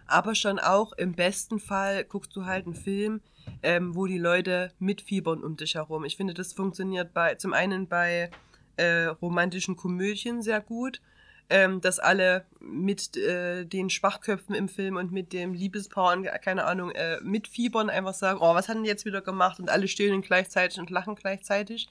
Aber 0.08 0.36
schon 0.36 0.60
auch 0.60 0.94
im 0.94 1.14
besten 1.14 1.60
Fall 1.60 2.04
guckst 2.06 2.36
du 2.36 2.46
halt 2.46 2.66
einen 2.66 2.76
Film, 2.76 3.22
ähm, 3.62 3.96
wo 3.96 4.06
die 4.06 4.18
Leute 4.18 4.72
mitfiebern 4.80 5.44
um 5.44 5.58
dich 5.58 5.76
herum. 5.76 6.06
Ich 6.06 6.18
finde, 6.18 6.34
das 6.34 6.54
funktioniert 6.54 7.14
bei 7.14 7.36
zum 7.36 7.54
einen 7.54 7.88
bei 7.88 8.32
äh, 8.78 9.06
romantischen 9.06 9.76
Komödien 9.76 10.42
sehr 10.42 10.62
gut, 10.62 11.02
ähm, 11.50 11.82
dass 11.82 12.00
alle 12.00 12.46
mit 12.60 13.16
äh, 13.18 13.66
den 13.66 13.90
Schwachköpfen 13.90 14.56
im 14.56 14.70
Film 14.70 14.98
und 14.98 15.12
mit 15.12 15.34
dem 15.34 15.54
Liebespaar 15.54 16.16
und 16.16 16.26
keine 16.42 16.66
Ahnung 16.66 16.92
äh, 16.92 17.20
mitfiebern, 17.22 17.90
einfach 17.90 18.14
sagen, 18.14 18.40
oh, 18.42 18.54
was 18.54 18.70
hat 18.70 18.78
denn 18.78 18.86
jetzt 18.86 19.06
wieder 19.06 19.22
gemacht 19.22 19.60
und 19.60 19.70
alle 19.70 19.88
stöhnen 19.88 20.22
gleichzeitig 20.22 20.80
und 20.80 20.90
lachen 20.90 21.16
gleichzeitig. 21.16 21.90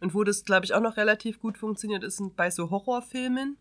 Und 0.00 0.14
wo 0.14 0.24
das, 0.24 0.44
glaube 0.44 0.64
ich, 0.64 0.74
auch 0.74 0.80
noch 0.80 0.96
relativ 0.96 1.40
gut 1.40 1.58
funktioniert, 1.58 2.04
ist 2.04 2.20
bei 2.36 2.50
so 2.50 2.70
Horrorfilmen. 2.70 3.56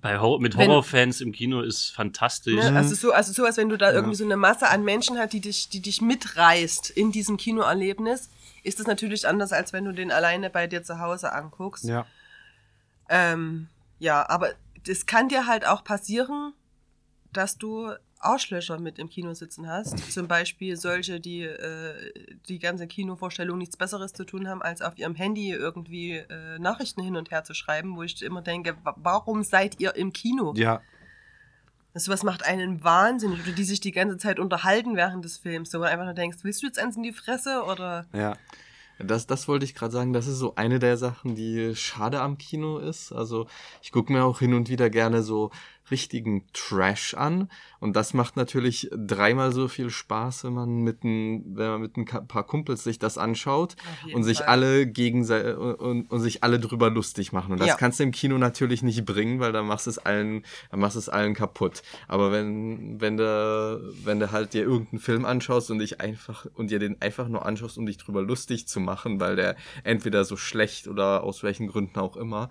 Bei 0.00 0.18
Hor 0.18 0.40
mit 0.40 0.56
Horrorfans 0.56 1.20
im 1.20 1.32
Kino 1.32 1.60
ist 1.60 1.90
fantastisch. 1.90 2.54
Ne? 2.54 2.74
Also 2.74 2.94
so, 2.94 3.12
also 3.12 3.32
so, 3.32 3.44
als 3.44 3.58
wenn 3.58 3.68
du 3.68 3.76
da 3.76 3.92
irgendwie 3.92 4.14
so 4.14 4.24
eine 4.24 4.36
Masse 4.36 4.68
an 4.68 4.82
Menschen 4.82 5.18
hast, 5.18 5.32
die 5.32 5.40
dich, 5.40 5.68
die 5.68 5.80
dich 5.80 6.00
mitreißt 6.00 6.90
in 6.90 7.12
diesem 7.12 7.36
Kinoerlebnis, 7.36 8.30
ist 8.62 8.78
das 8.78 8.86
natürlich 8.86 9.28
anders, 9.28 9.52
als 9.52 9.72
wenn 9.72 9.84
du 9.84 9.92
den 9.92 10.10
alleine 10.10 10.48
bei 10.48 10.66
dir 10.66 10.82
zu 10.82 11.00
Hause 11.00 11.32
anguckst. 11.32 11.84
ja. 11.84 12.06
Ähm, 13.08 13.66
ja, 13.98 14.28
aber 14.28 14.52
das 14.86 15.04
kann 15.04 15.28
dir 15.28 15.46
halt 15.46 15.66
auch 15.66 15.84
passieren, 15.84 16.54
dass 17.32 17.58
du 17.58 17.92
Arschlöcher 18.20 18.78
mit 18.78 18.98
im 18.98 19.08
Kino 19.08 19.32
sitzen 19.34 19.66
hast. 19.68 20.12
Zum 20.12 20.28
Beispiel 20.28 20.76
solche, 20.76 21.20
die 21.20 21.42
äh, 21.42 22.12
die 22.48 22.58
ganze 22.58 22.86
Kinovorstellung 22.86 23.58
nichts 23.58 23.76
Besseres 23.76 24.12
zu 24.12 24.24
tun 24.24 24.46
haben, 24.48 24.62
als 24.62 24.82
auf 24.82 24.98
ihrem 24.98 25.14
Handy 25.14 25.50
irgendwie 25.50 26.16
äh, 26.16 26.58
Nachrichten 26.58 27.02
hin 27.02 27.16
und 27.16 27.30
her 27.30 27.44
zu 27.44 27.54
schreiben, 27.54 27.96
wo 27.96 28.02
ich 28.02 28.22
immer 28.22 28.42
denke, 28.42 28.76
wa- 28.84 28.94
warum 28.98 29.42
seid 29.42 29.80
ihr 29.80 29.96
im 29.96 30.12
Kino? 30.12 30.52
ja. 30.56 30.82
Das 31.92 32.08
was 32.08 32.22
macht 32.22 32.44
einen 32.44 32.84
wahnsinnig. 32.84 33.40
Oder 33.42 33.50
die 33.50 33.64
sich 33.64 33.80
die 33.80 33.90
ganze 33.90 34.16
Zeit 34.16 34.38
unterhalten 34.38 34.94
während 34.94 35.24
des 35.24 35.38
Films. 35.38 35.72
So, 35.72 35.80
wo 35.80 35.82
du 35.82 35.88
einfach 35.90 36.04
nur 36.04 36.14
denkst, 36.14 36.38
willst 36.42 36.62
du 36.62 36.66
jetzt 36.66 36.78
eins 36.78 36.96
in 36.96 37.02
die 37.02 37.12
Fresse? 37.12 37.64
Oder 37.64 38.06
ja. 38.12 38.36
Das, 39.00 39.26
das 39.26 39.48
wollte 39.48 39.64
ich 39.64 39.74
gerade 39.74 39.92
sagen. 39.92 40.12
Das 40.12 40.28
ist 40.28 40.38
so 40.38 40.54
eine 40.54 40.78
der 40.78 40.96
Sachen, 40.96 41.34
die 41.34 41.74
schade 41.74 42.20
am 42.20 42.38
Kino 42.38 42.78
ist. 42.78 43.10
Also 43.12 43.48
ich 43.82 43.90
gucke 43.90 44.12
mir 44.12 44.22
auch 44.24 44.38
hin 44.38 44.54
und 44.54 44.68
wieder 44.68 44.88
gerne 44.88 45.22
so 45.24 45.50
richtigen 45.90 46.46
Trash 46.52 47.14
an. 47.14 47.50
Und 47.80 47.96
das 47.96 48.14
macht 48.14 48.36
natürlich 48.36 48.90
dreimal 48.94 49.52
so 49.52 49.68
viel 49.68 49.90
Spaß, 49.90 50.44
wenn 50.44 50.52
man 50.52 50.82
mit 50.82 51.02
ein, 51.04 51.56
wenn 51.56 51.68
man 51.68 51.80
mit 51.80 51.96
ein 51.96 52.04
paar 52.04 52.44
Kumpels 52.44 52.84
sich 52.84 52.98
das 52.98 53.18
anschaut 53.18 53.76
und 54.12 54.22
sich 54.22 54.38
Fall. 54.38 54.46
alle 54.48 54.86
gegenseitig 54.86 55.56
und, 55.56 56.10
und 56.10 56.20
sich 56.20 56.42
alle 56.44 56.60
drüber 56.60 56.90
lustig 56.90 57.32
machen. 57.32 57.52
Und 57.52 57.60
das 57.60 57.68
Ja. 57.68 57.76
kannst 57.76 57.98
du 57.98 58.04
im 58.04 58.10
Kino 58.12 58.38
natürlich 58.38 58.82
nicht 58.82 59.04
bringen, 59.04 59.40
weil 59.40 59.52
dann 59.52 59.66
machst 59.66 59.86
du 59.86 59.90
es 59.90 59.98
allen, 59.98 60.44
dann 60.70 60.80
machst 60.80 60.96
du 60.96 61.00
es 61.00 61.08
allen 61.08 61.34
kaputt. 61.34 61.82
Aber 62.08 62.32
wenn, 62.32 63.00
wenn 63.00 63.16
du, 63.16 63.92
wenn 64.04 64.20
du 64.20 64.30
halt 64.30 64.52
dir 64.54 64.62
irgendeinen 64.62 65.00
Film 65.00 65.24
anschaust 65.24 65.70
und 65.70 65.78
dich 65.78 66.00
einfach, 66.00 66.46
und 66.54 66.70
dir 66.70 66.78
den 66.78 67.00
einfach 67.00 67.28
nur 67.28 67.46
anschaust, 67.46 67.78
um 67.78 67.86
dich 67.86 67.96
drüber 67.96 68.22
lustig 68.22 68.68
zu 68.68 68.80
machen, 68.80 69.20
weil 69.20 69.36
der 69.36 69.56
entweder 69.84 70.24
so 70.24 70.36
schlecht 70.36 70.86
oder 70.88 71.22
aus 71.22 71.42
welchen 71.42 71.66
Gründen 71.68 71.98
auch 71.98 72.16
immer, 72.16 72.50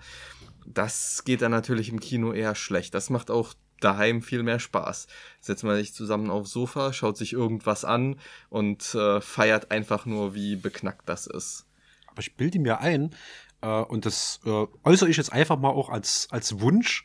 das 0.74 1.24
geht 1.26 1.42
dann 1.42 1.52
natürlich 1.52 1.90
im 1.90 2.00
Kino 2.00 2.32
eher 2.32 2.56
schlecht. 2.56 2.94
Das 2.94 3.10
macht 3.10 3.32
auch 3.32 3.54
daheim 3.82 4.22
viel 4.22 4.44
mehr 4.44 4.60
Spaß. 4.60 5.08
Setzt 5.40 5.64
man 5.64 5.76
sich 5.76 5.94
zusammen 5.94 6.30
aufs 6.30 6.52
Sofa, 6.52 6.94
schaut 6.94 7.18
sich 7.18 7.34
irgendwas 7.34 7.86
an 7.86 8.20
und 8.50 8.94
äh, 8.96 9.20
feiert 9.22 9.72
einfach 9.72 10.06
nur, 10.06 10.36
wie 10.36 10.56
beknackt 10.56 11.08
das 11.10 11.28
ist. 11.28 11.66
Aber 12.08 12.20
ich 12.20 12.36
bilde 12.36 12.60
mir 12.60 12.80
ein, 12.80 13.16
äh, 13.62 13.68
und 13.68 14.06
das 14.06 14.40
äh, 14.46 14.68
äußere 14.84 15.10
ich 15.10 15.18
jetzt 15.18 15.34
einfach 15.34 15.58
mal 15.58 15.70
auch 15.70 15.90
als, 15.90 16.28
als 16.32 16.60
Wunsch. 16.60 17.04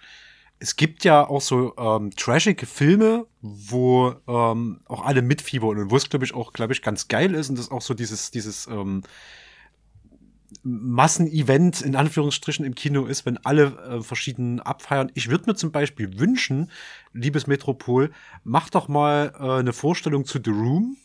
Es 0.59 0.77
gibt 0.77 1.05
ja 1.05 1.27
auch 1.27 1.41
so 1.41 1.75
ähm, 1.77 2.11
trashige 2.15 2.67
Filme, 2.67 3.27
wo 3.41 4.15
ähm, 4.29 4.81
auch 4.87 5.05
alle 5.05 5.23
mitfiebern 5.23 5.79
und 5.79 5.91
wo 5.91 5.97
es, 5.97 6.09
glaube 6.09 6.25
ich, 6.25 6.35
auch, 6.35 6.53
glaube 6.53 6.73
ich, 6.73 6.83
ganz 6.83 7.09
geil 7.09 7.35
ist 7.35 7.51
und 7.51 7.59
das 7.59 7.71
auch 7.71 7.83
so 7.83 7.95
dieses, 7.95 8.31
dieses 8.31 8.67
ähm, 8.67 9.03
Massenevent 10.63 11.81
in 11.83 11.97
Anführungsstrichen 11.97 12.65
im 12.65 12.75
Kino 12.75 13.07
ist, 13.07 13.27
wenn 13.27 13.39
alle 13.45 13.77
äh, 13.89 14.01
verschieden 14.03 14.61
abfeiern. 14.61 15.11
Ich 15.15 15.31
würde 15.31 15.45
mir 15.47 15.55
zum 15.55 15.73
Beispiel 15.73 16.19
wünschen, 16.19 16.71
liebes 17.13 17.47
Metropol, 17.47 18.11
mach 18.43 18.71
doch 18.71 18.89
mal 18.89 19.33
äh, 19.39 19.61
eine 19.61 19.73
Vorstellung 19.73 20.25
zu 20.25 20.39
The 20.45 20.51
Room. 20.51 20.97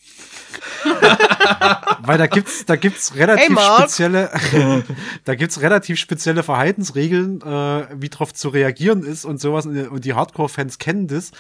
Weil 2.02 2.18
da 2.18 2.28
gibt's, 2.28 2.66
da 2.66 2.76
gibt's 2.76 3.16
relativ 3.16 3.58
Hey, 3.58 3.78
spezielle, 3.80 4.32
da 5.26 5.36
gibt's 5.36 5.62
relativ 5.62 6.00
spezielle 6.00 6.44
Verhaltensregeln, 6.44 7.42
äh, 7.42 7.88
wie 7.96 8.10
drauf 8.10 8.34
zu 8.34 8.50
reagieren 8.50 9.04
ist 9.04 9.26
und 9.26 9.40
sowas. 9.40 9.66
Und 9.66 10.06
die 10.06 10.14
Hardcore-Fans 10.14 10.80
kennen 10.80 11.08
das. 11.08 11.32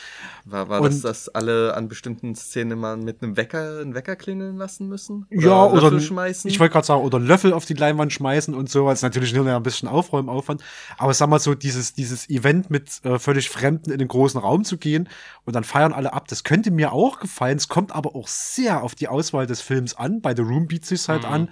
War, 0.45 0.69
war 0.69 0.81
das, 0.81 0.95
Und- 0.95 1.03
dass 1.03 1.29
alle 1.29 1.73
an 1.75 1.87
bestimmten 1.87 2.35
Szenen 2.35 2.79
mal 2.79 2.97
mit 2.97 3.23
einem 3.23 3.37
Wecker 3.37 3.79
einen 3.81 3.95
Wecker 3.95 4.15
klingeln 4.15 4.57
lassen 4.57 4.87
müssen? 4.87 5.25
ja, 5.31 5.65
oder 5.65 5.83
Löffel 5.83 6.01
schmeißen? 6.01 6.49
ich 6.49 6.59
wollte 6.59 6.73
gerade 6.73 6.87
sagen, 6.87 7.01
oder 7.03 7.17
einen 7.17 7.27
Löffel 7.27 7.53
auf 7.53 7.65
die 7.65 7.73
Leinwand 7.73 7.98
schmeißen 8.07 8.53
und 8.53 8.69
sowas. 8.69 9.01
Natürlich 9.01 9.33
nur 9.33 9.49
ein 9.51 9.63
bisschen 9.63 9.89
Aufräumaufwand. 9.89 10.61
Aber 10.99 11.13
sag 11.15 11.29
mal 11.29 11.39
so, 11.39 11.55
dieses, 11.55 11.93
dieses 11.93 12.29
Event 12.29 12.69
mit 12.69 13.03
äh, 13.03 13.17
völlig 13.17 13.49
Fremden 13.49 13.91
in 13.91 13.97
den 13.97 14.07
großen 14.07 14.39
Raum 14.39 14.63
zu 14.63 14.77
gehen 14.77 15.09
und 15.45 15.55
dann 15.55 15.63
feiern 15.63 15.93
alle 15.93 16.13
ab, 16.13 16.27
das 16.27 16.43
könnte 16.43 16.69
mir 16.69 16.93
auch 16.93 17.19
gefallen. 17.19 17.57
Es 17.57 17.67
kommt 17.67 17.91
aber 17.91 18.15
auch 18.15 18.27
sehr 18.27 18.83
auf 18.83 18.93
die 18.93 19.07
Auswahl 19.07 19.47
des 19.47 19.61
Films 19.61 19.95
an. 19.95 20.21
Bei 20.21 20.35
The 20.35 20.43
Room 20.43 20.59
Room 20.59 20.67
bietet 20.67 20.85
sich 20.85 21.07
halt 21.07 21.23
Mhm. 21.23 21.29
an. 21.29 21.49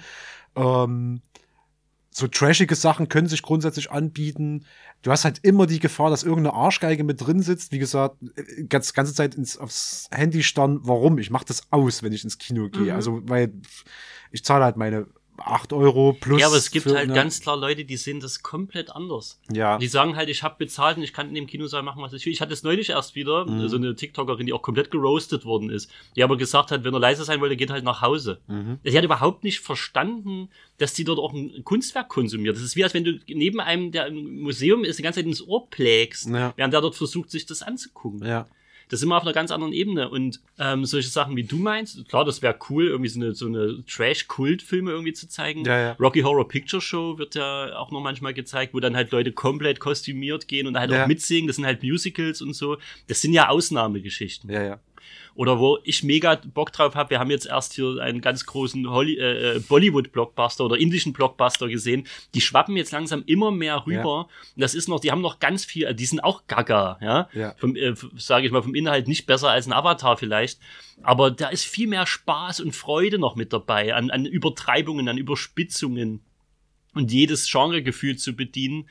Ähm, 0.55 1.21
so 2.09 2.27
trashige 2.27 2.73
Sachen 2.75 3.09
können 3.09 3.27
sich 3.27 3.43
grundsätzlich 3.43 3.91
anbieten. 3.91 4.65
Du 5.03 5.11
hast 5.11 5.23
halt 5.23 5.39
immer 5.43 5.67
die 5.67 5.79
Gefahr, 5.79 6.09
dass 6.09 6.23
irgendeine 6.23 6.55
Arschgeige 6.55 7.03
mit 7.03 7.21
drin 7.21 7.41
sitzt. 7.41 7.71
Wie 7.71 7.77
gesagt, 7.77 8.17
äh, 8.35 8.63
ganz 8.63 8.93
ganze 8.93 9.13
Zeit 9.13 9.35
ins, 9.35 9.57
aufs 9.57 10.09
Handy 10.11 10.41
starren. 10.41 10.79
Warum? 10.81 11.19
Ich 11.19 11.29
mache 11.29 11.45
das 11.45 11.71
aus, 11.71 12.01
wenn 12.01 12.13
ich 12.13 12.23
ins 12.23 12.39
Kino 12.39 12.69
gehe. 12.69 12.85
Mhm. 12.85 12.91
Also, 12.91 13.21
weil 13.29 13.53
ich 14.31 14.43
zahle 14.43 14.65
halt 14.65 14.77
meine 14.77 15.07
8 15.37 15.71
Euro 15.73 16.13
plus. 16.19 16.41
Ja, 16.41 16.47
aber 16.47 16.57
es 16.57 16.71
gibt 16.71 16.87
halt 16.87 17.13
ganz 17.13 17.41
klar 17.41 17.55
Leute, 17.57 17.85
die 17.85 17.97
sehen 17.97 18.19
das 18.19 18.41
komplett 18.43 18.89
anders. 18.89 19.39
Ja. 19.51 19.77
Die 19.77 19.87
sagen 19.87 20.15
halt, 20.15 20.29
ich 20.29 20.43
habe 20.43 20.55
bezahlt 20.57 20.97
und 20.97 21.03
ich 21.03 21.13
kann 21.13 21.29
in 21.29 21.35
dem 21.35 21.47
Kinosaal 21.47 21.83
machen, 21.83 22.01
was 22.01 22.13
ich 22.13 22.25
will. 22.25 22.33
Ich 22.33 22.41
hatte 22.41 22.53
es 22.53 22.63
neulich 22.63 22.89
erst 22.89 23.15
wieder, 23.15 23.45
Mhm. 23.45 23.67
so 23.69 23.77
eine 23.77 23.95
TikTokerin, 23.95 24.45
die 24.45 24.53
auch 24.53 24.61
komplett 24.61 24.91
geroastet 24.91 25.45
worden 25.45 25.69
ist, 25.69 25.91
die 26.15 26.23
aber 26.23 26.37
gesagt 26.37 26.71
hat, 26.71 26.83
wenn 26.83 26.93
er 26.93 26.99
leise 26.99 27.23
sein 27.23 27.39
wollte, 27.41 27.55
geht 27.55 27.69
halt 27.69 27.83
nach 27.83 28.01
Hause. 28.01 28.39
Mhm. 28.47 28.79
Sie 28.83 28.97
hat 28.97 29.03
überhaupt 29.05 29.43
nicht 29.43 29.59
verstanden, 29.59 30.49
dass 30.79 30.93
die 30.93 31.03
dort 31.03 31.19
auch 31.19 31.33
ein 31.33 31.63
Kunstwerk 31.63 32.09
konsumiert. 32.09 32.55
Das 32.55 32.63
ist 32.63 32.75
wie, 32.75 32.83
als 32.83 32.93
wenn 32.93 33.03
du 33.03 33.19
neben 33.27 33.59
einem, 33.59 33.91
der 33.91 34.07
im 34.07 34.41
Museum 34.41 34.83
ist, 34.83 34.99
die 34.99 35.03
ganze 35.03 35.19
Zeit 35.19 35.25
ins 35.27 35.41
Ohr 35.47 35.69
plägst, 35.69 36.27
Ja. 36.29 36.53
während 36.55 36.73
der 36.73 36.81
dort 36.81 36.95
versucht, 36.95 37.31
sich 37.31 37.45
das 37.45 37.61
anzugucken. 37.63 38.25
Ja. 38.27 38.47
Das 38.89 38.99
sind 39.01 39.09
wir 39.09 39.17
auf 39.17 39.23
einer 39.23 39.33
ganz 39.33 39.51
anderen 39.51 39.73
Ebene. 39.73 40.09
Und 40.09 40.39
ähm, 40.59 40.85
solche 40.85 41.09
Sachen 41.09 41.35
wie 41.35 41.43
du 41.43 41.57
meinst, 41.57 42.07
klar, 42.07 42.23
das 42.25 42.41
wäre 42.41 42.57
cool, 42.69 42.87
irgendwie 42.87 43.09
so 43.09 43.19
eine, 43.19 43.33
so 43.35 43.45
eine 43.47 43.83
Trash-Kult-Filme 43.85 44.91
irgendwie 44.91 45.13
zu 45.13 45.27
zeigen. 45.27 45.65
Ja, 45.65 45.79
ja. 45.79 45.91
Rocky 45.99 46.21
Horror 46.21 46.47
Picture 46.47 46.81
Show 46.81 47.17
wird 47.17 47.35
ja 47.35 47.75
auch 47.77 47.91
noch 47.91 48.01
manchmal 48.01 48.33
gezeigt, 48.33 48.73
wo 48.73 48.79
dann 48.79 48.95
halt 48.95 49.11
Leute 49.11 49.31
komplett 49.31 49.79
kostümiert 49.79 50.47
gehen 50.47 50.67
und 50.67 50.77
halt 50.77 50.91
Ja. 50.91 51.03
auch 51.03 51.07
mitsingen. 51.07 51.47
Das 51.47 51.57
sind 51.57 51.65
halt 51.65 51.83
Musicals 51.83 52.41
und 52.41 52.53
so. 52.53 52.77
Das 53.07 53.21
sind 53.21 53.33
ja 53.33 53.49
Ausnahmegeschichten. 53.49 54.49
Ja, 54.49 54.63
ja. 54.63 54.79
Oder 55.37 55.59
wo 55.59 55.77
ich 55.83 56.01
mega 56.01 56.33
Bock 56.33 56.73
drauf 56.73 56.95
habe, 56.95 57.11
wir 57.11 57.19
haben 57.19 57.29
jetzt 57.29 57.45
erst 57.45 57.73
hier 57.73 58.01
einen 58.01 58.21
ganz 58.21 58.47
großen 58.47 58.89
Holly 58.89 59.19
äh, 59.19 59.57
äh, 59.57 59.59
Bollywood-Blockbuster 59.59 60.65
oder 60.65 60.79
indischen 60.79 61.13
Blockbuster 61.13 61.67
gesehen. 61.67 62.07
Die 62.33 62.41
schwappen 62.41 62.75
jetzt 62.75 62.91
langsam 62.91 63.21
immer 63.27 63.51
mehr 63.51 63.85
rüber. 63.85 64.29
Und 64.55 64.61
das 64.61 64.73
ist 64.73 64.89
noch, 64.89 64.99
die 64.99 65.11
haben 65.11 65.21
noch 65.21 65.37
ganz 65.37 65.63
viel, 65.63 65.83
äh, 65.83 65.93
die 65.93 66.07
sind 66.07 66.21
auch 66.21 66.47
gaga, 66.47 66.97
ja. 67.01 67.29
Ja. 67.33 67.53
Vom, 67.59 67.75
äh, 67.75 67.93
sage 68.17 68.47
ich 68.47 68.51
mal, 68.51 68.63
vom 68.63 68.73
Inhalt 68.73 69.07
nicht 69.07 69.27
besser 69.27 69.51
als 69.51 69.67
ein 69.67 69.73
Avatar 69.73 70.17
vielleicht. 70.17 70.59
Aber 71.03 71.29
da 71.29 71.49
ist 71.49 71.65
viel 71.65 71.87
mehr 71.87 72.07
Spaß 72.07 72.59
und 72.61 72.75
Freude 72.75 73.19
noch 73.19 73.35
mit 73.35 73.53
dabei, 73.53 73.93
an, 73.93 74.09
an 74.09 74.25
Übertreibungen, 74.25 75.07
an 75.07 75.19
Überspitzungen 75.19 76.21
und 76.95 77.11
jedes 77.11 77.47
Genregefühl 77.51 78.17
zu 78.17 78.35
bedienen. 78.35 78.89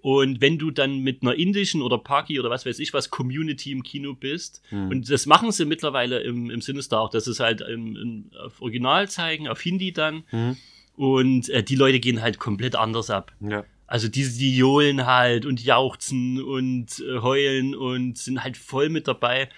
Und 0.00 0.40
wenn 0.40 0.58
du 0.58 0.70
dann 0.70 1.00
mit 1.00 1.22
einer 1.22 1.34
indischen 1.34 1.82
oder 1.82 1.98
Paki 1.98 2.38
oder 2.38 2.50
was 2.50 2.64
weiß 2.64 2.78
ich 2.78 2.92
was 2.94 3.10
Community 3.10 3.72
im 3.72 3.82
Kino 3.82 4.14
bist, 4.14 4.62
Mhm. 4.70 4.90
und 4.90 5.10
das 5.10 5.26
machen 5.26 5.50
sie 5.50 5.64
mittlerweile 5.64 6.20
im, 6.20 6.50
im 6.50 6.60
Sinister 6.60 7.00
auch, 7.00 7.10
dass 7.10 7.26
es 7.26 7.40
halt 7.40 7.60
im, 7.62 7.96
im, 7.96 8.30
auf 8.40 8.60
Original 8.62 9.08
zeigen, 9.10 9.48
auf 9.48 9.60
Hindi 9.60 9.92
dann. 9.92 10.22
Mhm. 10.30 10.56
Und 10.96 11.48
äh, 11.50 11.62
die 11.62 11.76
Leute 11.76 12.00
gehen 12.00 12.22
halt 12.22 12.38
komplett 12.38 12.74
anders 12.76 13.10
ab. 13.10 13.32
Ja. 13.40 13.64
Also 13.86 14.08
die, 14.08 14.22
die 14.28 14.56
johlen 14.56 15.06
halt 15.06 15.46
und 15.46 15.64
jauchzen 15.64 16.42
und 16.42 17.00
äh, 17.00 17.18
heulen 17.20 17.74
und 17.74 18.18
sind 18.18 18.42
halt 18.44 18.56
voll 18.56 18.88
mit 18.90 19.08
dabei. 19.08 19.48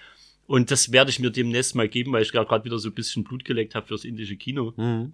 Und 0.47 0.69
das 0.71 0.91
werde 0.91 1.11
ich 1.11 1.19
mir 1.19 1.31
demnächst 1.31 1.75
mal 1.75 1.87
geben, 1.87 2.11
weil 2.13 2.23
ich 2.23 2.31
gerade 2.31 2.65
wieder 2.65 2.77
so 2.79 2.89
ein 2.89 2.95
bisschen 2.95 3.23
Blut 3.23 3.45
geleckt 3.45 3.73
habe 3.75 3.87
fürs 3.87 4.05
indische 4.05 4.35
Kino. 4.37 4.73
Mhm. 4.75 5.13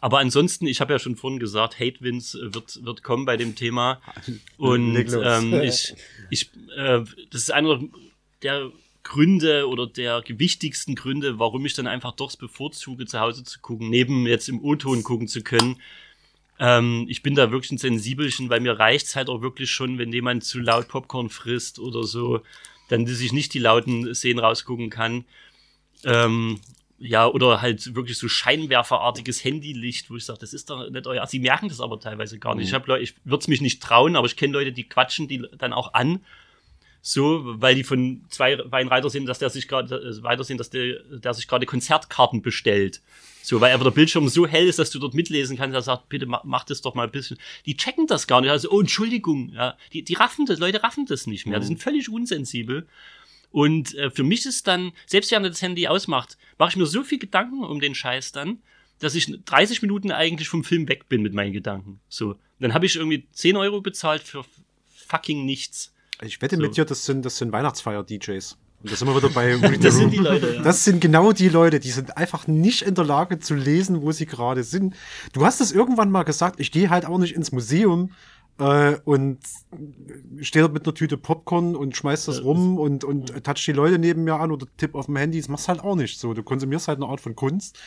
Aber 0.00 0.18
ansonsten, 0.18 0.66
ich 0.66 0.80
habe 0.80 0.92
ja 0.92 0.98
schon 0.98 1.16
vorhin 1.16 1.38
gesagt, 1.38 1.80
Hate 1.80 2.00
Wins 2.00 2.34
äh, 2.34 2.54
wird, 2.54 2.84
wird 2.84 3.02
kommen 3.02 3.24
bei 3.24 3.36
dem 3.36 3.54
Thema. 3.54 4.00
Und 4.58 4.96
ähm, 4.96 5.54
ich, 5.62 5.94
ich, 6.30 6.50
äh, 6.76 7.00
das 7.30 7.42
ist 7.42 7.52
einer 7.52 7.80
der 8.42 8.70
Gründe 9.02 9.68
oder 9.68 9.86
der 9.86 10.20
gewichtigsten 10.22 10.96
Gründe, 10.96 11.38
warum 11.38 11.64
ich 11.64 11.74
dann 11.74 11.86
einfach 11.86 12.12
doch 12.12 12.34
bevorzuge, 12.36 13.06
zu 13.06 13.20
Hause 13.20 13.44
zu 13.44 13.60
gucken, 13.60 13.88
neben 13.88 14.26
jetzt 14.26 14.48
im 14.48 14.62
O-Ton 14.62 15.04
gucken 15.04 15.28
zu 15.28 15.42
können. 15.42 15.80
Ähm, 16.58 17.06
ich 17.08 17.22
bin 17.22 17.34
da 17.34 17.50
wirklich 17.50 17.70
ein 17.70 17.78
Sensibelchen, 17.78 18.50
weil 18.50 18.60
mir 18.60 18.78
reicht's 18.78 19.14
halt 19.14 19.28
auch 19.28 19.42
wirklich 19.42 19.70
schon, 19.70 19.98
wenn 19.98 20.12
jemand 20.12 20.44
zu 20.44 20.58
laut 20.58 20.88
Popcorn 20.88 21.28
frisst 21.28 21.78
oder 21.78 22.02
so, 22.02 22.40
dann 22.88 23.06
dass 23.06 23.20
ich 23.20 23.32
nicht 23.32 23.54
die 23.54 23.58
lauten 23.58 24.12
Szenen 24.14 24.40
rausgucken 24.40 24.90
kann. 24.90 25.24
Ähm, 26.04 26.60
ja, 26.98 27.26
oder 27.26 27.60
halt 27.60 27.94
wirklich 27.94 28.18
so 28.18 28.28
scheinwerferartiges 28.28 29.44
Handylicht, 29.44 30.10
wo 30.10 30.16
ich 30.16 30.24
sage, 30.24 30.38
das 30.38 30.54
ist 30.54 30.70
doch 30.70 30.88
nicht 30.88 31.06
euer. 31.06 31.26
Sie 31.26 31.40
merken 31.40 31.68
das 31.68 31.80
aber 31.80 32.00
teilweise 32.00 32.38
gar 32.38 32.54
nicht. 32.54 32.68
Ich, 32.68 32.74
hab 32.74 32.86
Leute, 32.86 33.02
ich 33.02 33.14
würde 33.24 33.42
es 33.42 33.48
mich 33.48 33.60
nicht 33.60 33.82
trauen, 33.82 34.16
aber 34.16 34.26
ich 34.26 34.36
kenne 34.36 34.54
Leute, 34.54 34.72
die 34.72 34.84
quatschen 34.84 35.28
die 35.28 35.46
dann 35.58 35.72
auch 35.72 35.92
an. 35.94 36.20
So, 37.02 37.42
weil 37.44 37.76
die 37.76 37.84
von 37.84 38.24
zwei 38.30 38.58
Weinreiter 38.64 39.10
sehen, 39.10 39.26
dass 39.26 39.38
der 39.38 39.50
sich 39.50 39.68
gerade 39.68 39.94
äh, 39.94 40.22
weitersehen, 40.24 40.58
dass 40.58 40.70
der, 40.70 41.00
der 41.04 41.34
sich 41.34 41.46
gerade 41.46 41.64
Konzertkarten 41.64 42.42
bestellt. 42.42 43.00
So, 43.42 43.60
weil 43.60 43.72
einfach 43.72 43.84
der 43.84 43.92
Bildschirm 43.92 44.28
so 44.28 44.44
hell 44.44 44.66
ist, 44.66 44.80
dass 44.80 44.90
du 44.90 44.98
dort 44.98 45.14
mitlesen 45.14 45.56
kannst. 45.56 45.74
Er 45.74 45.82
sagt, 45.82 46.08
bitte 46.08 46.26
mach, 46.26 46.42
mach 46.42 46.64
das 46.64 46.80
doch 46.80 46.96
mal 46.96 47.04
ein 47.04 47.12
bisschen. 47.12 47.38
Die 47.64 47.76
checken 47.76 48.08
das 48.08 48.26
gar 48.26 48.40
nicht. 48.40 48.50
Also, 48.50 48.70
oh, 48.70 48.80
Entschuldigung, 48.80 49.50
ja. 49.50 49.76
Die, 49.92 50.02
die 50.02 50.14
raffen 50.14 50.46
das, 50.46 50.58
Leute 50.58 50.82
raffen 50.82 51.06
das 51.06 51.28
nicht 51.28 51.46
mehr. 51.46 51.60
Die 51.60 51.66
sind 51.66 51.80
völlig 51.80 52.08
unsensibel. 52.08 52.88
Und 53.50 53.94
äh, 53.94 54.10
für 54.10 54.22
mich 54.22 54.44
ist 54.46 54.66
dann, 54.66 54.92
selbst 55.06 55.30
wenn 55.30 55.44
er 55.44 55.50
das 55.50 55.62
Handy 55.62 55.86
ausmacht, 55.88 56.36
mache 56.58 56.70
ich 56.70 56.76
mir 56.76 56.86
so 56.86 57.02
viel 57.02 57.18
Gedanken 57.18 57.64
um 57.64 57.80
den 57.80 57.94
Scheiß 57.94 58.32
dann, 58.32 58.58
dass 58.98 59.14
ich 59.14 59.32
30 59.44 59.82
Minuten 59.82 60.10
eigentlich 60.10 60.48
vom 60.48 60.64
Film 60.64 60.88
weg 60.88 61.08
bin 61.08 61.22
mit 61.22 61.34
meinen 61.34 61.52
Gedanken. 61.52 62.00
So. 62.08 62.36
Dann 62.60 62.74
habe 62.74 62.86
ich 62.86 62.96
irgendwie 62.96 63.26
10 63.32 63.56
Euro 63.56 63.80
bezahlt 63.80 64.22
für 64.22 64.44
fucking 65.08 65.44
nichts. 65.44 65.92
Ich 66.22 66.40
wette 66.40 66.56
So. 66.56 66.62
mit 66.62 66.76
dir, 66.76 66.84
das 66.84 67.04
sind, 67.04 67.24
das 67.24 67.36
sind 67.36 67.52
Weihnachtsfeier-DJs. 67.52 68.56
Und 68.82 68.92
da 68.92 68.96
sind 68.96 69.08
wir 69.08 69.16
wieder 69.16 69.30
bei 69.30 69.54
Read 69.68 69.84
Das 69.84 69.96
sind 69.96 70.12
die 70.12 70.18
Leute, 70.18 70.54
ja. 70.56 70.62
Das 70.62 70.84
sind 70.84 71.00
genau 71.00 71.32
die 71.32 71.48
Leute, 71.48 71.80
die 71.80 71.90
sind 71.90 72.16
einfach 72.16 72.46
nicht 72.46 72.82
in 72.82 72.94
der 72.94 73.04
Lage 73.04 73.38
zu 73.38 73.54
lesen, 73.54 74.02
wo 74.02 74.12
sie 74.12 74.26
gerade 74.26 74.64
sind. 74.64 74.94
Du 75.32 75.44
hast 75.44 75.60
es 75.60 75.72
irgendwann 75.72 76.10
mal 76.10 76.22
gesagt, 76.24 76.60
ich 76.60 76.72
gehe 76.72 76.90
halt 76.90 77.06
auch 77.06 77.18
nicht 77.18 77.34
ins 77.34 77.52
Museum 77.52 78.12
äh, 78.58 78.96
und 79.04 79.38
stehe 80.40 80.62
dort 80.62 80.72
mit 80.74 80.84
einer 80.86 80.94
Tüte 80.94 81.16
Popcorn 81.16 81.76
und 81.76 81.96
schmeiß 81.96 82.26
das 82.26 82.42
rum 82.42 82.78
und, 82.78 83.04
und 83.04 83.44
touch 83.44 83.64
die 83.66 83.72
Leute 83.72 83.98
neben 83.98 84.24
mir 84.24 84.34
an 84.36 84.50
oder 84.52 84.66
tipp 84.76 84.94
auf 84.94 85.06
dem 85.06 85.16
Handy. 85.16 85.38
Das 85.38 85.48
machst 85.48 85.68
halt 85.68 85.80
auch 85.80 85.94
nicht 85.96 86.18
so. 86.18 86.34
Du 86.34 86.42
konsumierst 86.42 86.88
halt 86.88 86.98
eine 86.98 87.06
Art 87.10 87.20
von 87.20 87.34
Kunst. 87.36 87.78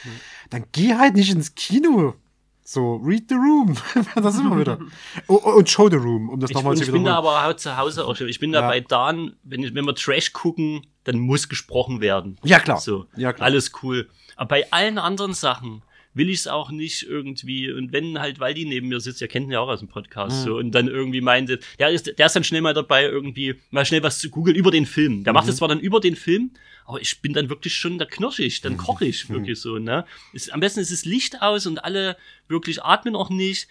Dann 0.49 0.65
geh 0.71 0.95
halt 0.95 1.15
nicht 1.15 1.31
ins 1.31 1.55
Kino. 1.55 2.15
So, 2.63 2.97
read 2.97 3.23
the 3.29 3.35
room. 3.35 3.75
da 4.15 4.31
sind 4.31 4.47
wir 4.47 4.59
wieder. 4.59 4.77
Oh, 5.27 5.35
und 5.57 5.67
show 5.67 5.89
the 5.89 5.95
room, 5.95 6.29
um 6.29 6.39
das 6.39 6.51
nochmal 6.51 6.75
zu 6.77 6.83
ich 6.83 6.91
bin 6.91 7.03
da 7.03 7.17
wiederholen. 7.17 7.35
aber 7.37 7.49
auch 7.51 7.55
zu 7.57 7.75
Hause 7.77 8.05
auch 8.05 8.15
schon. 8.15 8.27
Ich 8.27 8.39
bin 8.39 8.51
da 8.51 8.61
Ja. 8.61 8.67
bei 8.67 8.79
Dan, 8.79 9.33
wenn, 9.43 9.63
ich, 9.63 9.73
wenn 9.73 9.85
wir 9.85 9.95
Trash 9.95 10.33
gucken, 10.33 10.85
dann 11.03 11.17
muss 11.17 11.49
gesprochen 11.49 11.99
werden. 11.99 12.37
Ja, 12.43 12.59
klar. 12.59 12.79
So, 12.79 13.05
Ja, 13.15 13.33
klar. 13.33 13.45
alles 13.47 13.71
cool. 13.81 14.07
Aber 14.35 14.49
bei 14.49 14.71
allen 14.71 14.99
anderen 14.99 15.33
Sachen 15.33 15.81
will 16.13 16.29
ich 16.29 16.39
es 16.39 16.47
auch 16.47 16.71
nicht 16.71 17.03
irgendwie. 17.03 17.71
Und 17.71 17.91
wenn 17.93 18.19
halt 18.19 18.39
Waldi 18.39 18.65
neben 18.65 18.87
mir 18.87 18.99
sitzt, 18.99 19.21
ihr 19.21 19.27
kennt 19.27 19.45
ihn 19.47 19.51
ja 19.51 19.59
auch 19.59 19.67
aus 19.69 19.79
dem 19.79 19.87
Podcast, 19.87 20.41
Mhm. 20.41 20.45
so, 20.49 20.57
und 20.57 20.71
dann 20.71 20.87
irgendwie 20.87 21.21
meinte, 21.21 21.59
der 21.77 21.89
ist, 21.89 22.17
der 22.17 22.25
ist 22.25 22.35
dann 22.35 22.43
schnell 22.43 22.61
mal 22.61 22.73
dabei, 22.73 23.03
irgendwie 23.05 23.55
mal 23.71 23.85
schnell 23.85 24.01
was 24.03 24.19
zu 24.19 24.29
googeln 24.29 24.55
über 24.55 24.71
den 24.71 24.85
Film. 24.85 25.23
Der 25.23 25.33
macht 25.33 25.45
Mhm. 25.45 25.51
es 25.51 25.57
zwar 25.57 25.67
dann 25.67 25.79
über 25.79 25.99
den 25.99 26.15
Film, 26.15 26.51
aber 26.85 26.99
ich 26.99 27.21
bin 27.21 27.33
dann 27.33 27.49
wirklich 27.49 27.75
schon, 27.75 27.99
da 27.99 28.05
knirsch 28.05 28.39
ich, 28.39 28.61
dann 28.61 28.75
koche 28.77 29.03
Mhm. 29.05 29.09
ich 29.11 29.29
wirklich 29.29 29.59
so, 29.59 29.77
ne? 29.77 30.05
Ist, 30.33 30.51
am 30.51 30.59
besten 30.59 30.79
ist 30.79 30.91
das 30.91 31.05
Licht 31.05 31.41
aus 31.41 31.67
und 31.67 31.83
alle 31.83 32.17
wirklich 32.47 32.83
atmen 32.83 33.15
auch 33.15 33.29
nicht. 33.29 33.67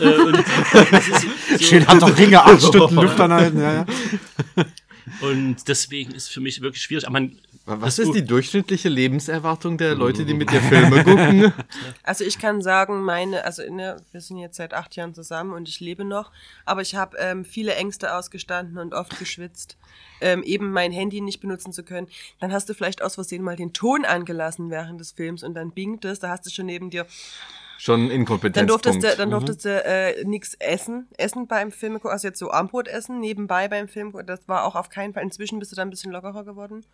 äh, 0.00 0.14
und 0.16 0.34
es 0.92 1.06
so, 1.22 1.28
Schön 1.60 1.86
hat 1.86 2.00
doch 2.00 2.16
Ringe, 2.18 2.42
acht 2.42 2.62
Stunden 2.62 2.94
Luft 3.02 3.20
anhalten. 3.20 3.60
Ja, 3.60 3.74
ja. 3.74 3.86
Und 5.20 5.68
deswegen 5.68 6.12
ist 6.12 6.28
für 6.28 6.40
mich 6.40 6.60
wirklich 6.60 6.82
schwierig. 6.82 7.06
Aber 7.06 7.12
man, 7.14 7.38
Was 7.66 7.98
ist 7.98 8.12
die 8.12 8.24
durchschnittliche 8.24 8.88
Lebenserwartung 8.88 9.78
der 9.78 9.94
Leute, 9.94 10.24
die 10.24 10.34
mit 10.34 10.50
dir 10.50 10.60
Filme 10.60 11.04
gucken? 11.04 11.52
Also 12.02 12.24
ich 12.24 12.38
kann 12.38 12.62
sagen, 12.62 13.02
meine, 13.02 13.44
also 13.44 13.62
ne, 13.70 13.96
wir 14.12 14.20
sind 14.20 14.38
jetzt 14.38 14.56
seit 14.56 14.74
acht 14.74 14.94
Jahren 14.96 15.14
zusammen 15.14 15.52
und 15.52 15.68
ich 15.68 15.80
lebe 15.80 16.04
noch, 16.04 16.30
aber 16.64 16.82
ich 16.82 16.94
habe 16.94 17.16
ähm, 17.18 17.44
viele 17.44 17.74
Ängste 17.74 18.14
ausgestanden 18.14 18.78
und 18.78 18.94
oft 18.94 19.18
geschwitzt, 19.18 19.76
ähm, 20.20 20.42
eben 20.42 20.70
mein 20.70 20.92
Handy 20.92 21.20
nicht 21.20 21.40
benutzen 21.40 21.72
zu 21.72 21.82
können. 21.82 22.08
Dann 22.40 22.52
hast 22.52 22.68
du 22.68 22.74
vielleicht 22.74 23.02
aus 23.02 23.14
Versehen 23.14 23.42
mal 23.42 23.56
den 23.56 23.72
Ton 23.72 24.04
angelassen 24.04 24.70
während 24.70 25.00
des 25.00 25.12
Films 25.12 25.42
und 25.42 25.54
dann 25.54 25.72
bingt 25.72 26.04
es, 26.04 26.20
da 26.20 26.28
hast 26.28 26.46
du 26.46 26.50
schon 26.50 26.66
neben 26.66 26.90
dir. 26.90 27.06
Schon 27.78 28.08
Dann 28.08 28.10
Inkompetenzpunkt. 28.10 28.86
durftest 28.86 29.12
du, 29.12 29.16
dann 29.16 29.30
durftest 29.30 29.64
du 29.64 29.84
äh, 29.84 30.24
nichts 30.24 30.54
essen, 30.54 31.08
essen 31.18 31.46
beim 31.46 31.72
Film, 31.72 31.98
also 32.04 32.28
jetzt 32.28 32.38
so 32.38 32.50
Armbrot 32.50 32.88
essen 32.88 33.20
nebenbei 33.20 33.68
beim 33.68 33.88
Film. 33.88 34.14
Das 34.26 34.46
war 34.46 34.64
auch 34.64 34.76
auf 34.76 34.88
keinen 34.90 35.12
Fall. 35.12 35.22
Inzwischen 35.22 35.58
bist 35.58 35.72
du 35.72 35.76
da 35.76 35.82
ein 35.82 35.90
bisschen 35.90 36.12
lockerer 36.12 36.44
geworden. 36.44 36.84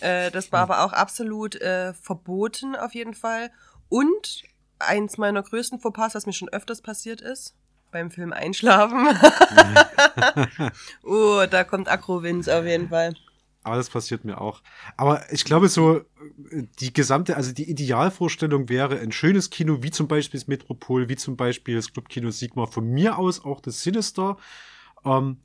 Äh, 0.00 0.30
das 0.30 0.52
war 0.52 0.60
aber 0.60 0.84
auch 0.84 0.92
absolut 0.92 1.60
äh, 1.60 1.92
verboten 1.94 2.76
auf 2.76 2.94
jeden 2.94 3.14
Fall. 3.14 3.50
Und 3.88 4.44
eins 4.78 5.18
meiner 5.18 5.42
größten 5.42 5.80
Fauxpas, 5.80 6.14
was 6.14 6.26
mir 6.26 6.32
schon 6.32 6.48
öfters 6.48 6.82
passiert 6.82 7.20
ist, 7.20 7.54
beim 7.90 8.10
Film 8.10 8.32
Einschlafen. 8.32 9.08
oh, 11.02 11.44
da 11.50 11.64
kommt 11.64 11.88
Akrowinz 11.88 12.48
auf 12.48 12.64
jeden 12.64 12.88
Fall. 12.88 13.14
Aber 13.64 13.76
das 13.76 13.90
passiert 13.90 14.24
mir 14.24 14.40
auch. 14.40 14.60
Aber 14.96 15.22
ich 15.32 15.44
glaube, 15.44 15.68
so 15.68 16.02
die 16.80 16.92
gesamte, 16.92 17.36
also 17.36 17.52
die 17.52 17.70
Idealvorstellung 17.70 18.68
wäre 18.68 18.98
ein 18.98 19.12
schönes 19.12 19.50
Kino, 19.50 19.82
wie 19.82 19.90
zum 19.90 20.08
Beispiel 20.08 20.40
das 20.40 20.48
Metropol, 20.48 21.08
wie 21.08 21.16
zum 21.16 21.36
Beispiel 21.36 21.76
das 21.76 21.92
Clubkino 21.92 22.30
Sigma, 22.30 22.66
von 22.66 22.86
mir 22.88 23.18
aus 23.18 23.44
auch 23.44 23.60
das 23.60 23.82
Sinister. 23.82 24.36
Ähm, 25.04 25.38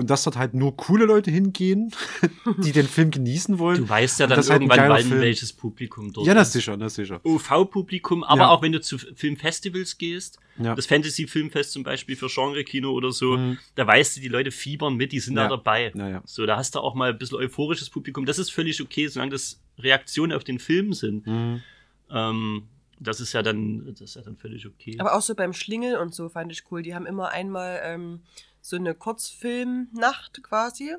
und 0.00 0.10
dass 0.10 0.24
dort 0.24 0.36
halt 0.36 0.54
nur 0.54 0.76
coole 0.76 1.04
Leute 1.04 1.30
hingehen, 1.30 1.92
die 2.64 2.72
den 2.72 2.88
Film 2.88 3.10
genießen 3.10 3.58
wollen. 3.58 3.78
Du 3.78 3.88
weißt 3.88 4.18
ja 4.20 4.26
dann 4.26 4.40
ist 4.40 4.50
halt 4.50 4.62
irgendwann, 4.62 4.78
geiler 4.78 4.94
wann 4.96 5.04
Film. 5.04 5.20
welches 5.20 5.52
Publikum 5.52 6.12
dort 6.12 6.26
Ja, 6.26 6.34
das 6.34 6.48
ist. 6.48 6.52
sicher, 6.54 6.76
das 6.76 6.94
sicher. 6.94 7.20
OV-Publikum, 7.24 8.24
aber 8.24 8.42
Ja. 8.42 8.48
auch 8.48 8.62
wenn 8.62 8.72
du 8.72 8.80
zu 8.80 8.98
Filmfestivals 8.98 9.98
gehst, 9.98 10.38
Ja. 10.58 10.74
das 10.74 10.86
Fantasy-Filmfest 10.86 11.72
zum 11.72 11.82
Beispiel 11.82 12.16
für 12.16 12.28
Genre-Kino 12.28 12.90
oder 12.90 13.12
so, 13.12 13.36
Mhm. 13.36 13.58
da 13.74 13.86
weißt 13.86 14.16
du, 14.16 14.20
die 14.20 14.28
Leute 14.28 14.50
fiebern 14.50 14.94
mit, 14.96 15.12
die 15.12 15.20
sind 15.20 15.36
Ja. 15.36 15.44
da 15.44 15.50
dabei. 15.50 15.92
Ja, 15.94 16.08
ja. 16.08 16.22
So, 16.24 16.46
da 16.46 16.56
hast 16.56 16.74
du 16.74 16.80
auch 16.80 16.94
mal 16.94 17.10
ein 17.10 17.18
bisschen 17.18 17.38
euphorisches 17.38 17.90
Publikum. 17.90 18.26
Das 18.26 18.38
ist 18.38 18.50
völlig 18.50 18.80
okay, 18.82 19.06
solange 19.08 19.32
das 19.32 19.60
Reaktionen 19.78 20.32
auf 20.32 20.44
den 20.44 20.58
Film 20.58 20.92
sind. 20.92 21.26
Mhm. 21.26 21.62
Ähm, 22.10 22.62
das 22.98 23.20
ist 23.20 23.32
ja 23.32 23.42
dann, 23.42 23.86
das 23.92 24.00
ist 24.02 24.16
ja 24.16 24.22
dann 24.22 24.36
völlig 24.36 24.66
okay. 24.66 24.96
Aber 24.98 25.14
auch 25.14 25.22
so 25.22 25.34
beim 25.34 25.52
Schlingel 25.54 25.96
und 25.96 26.14
so 26.14 26.28
fand 26.28 26.52
ich 26.52 26.62
cool. 26.70 26.82
Die 26.82 26.94
haben 26.94 27.06
immer 27.06 27.30
einmal 27.30 27.80
ähm, 27.82 28.20
so 28.60 28.76
eine 28.76 28.94
Kurzfilmnacht 28.94 30.42
quasi. 30.42 30.94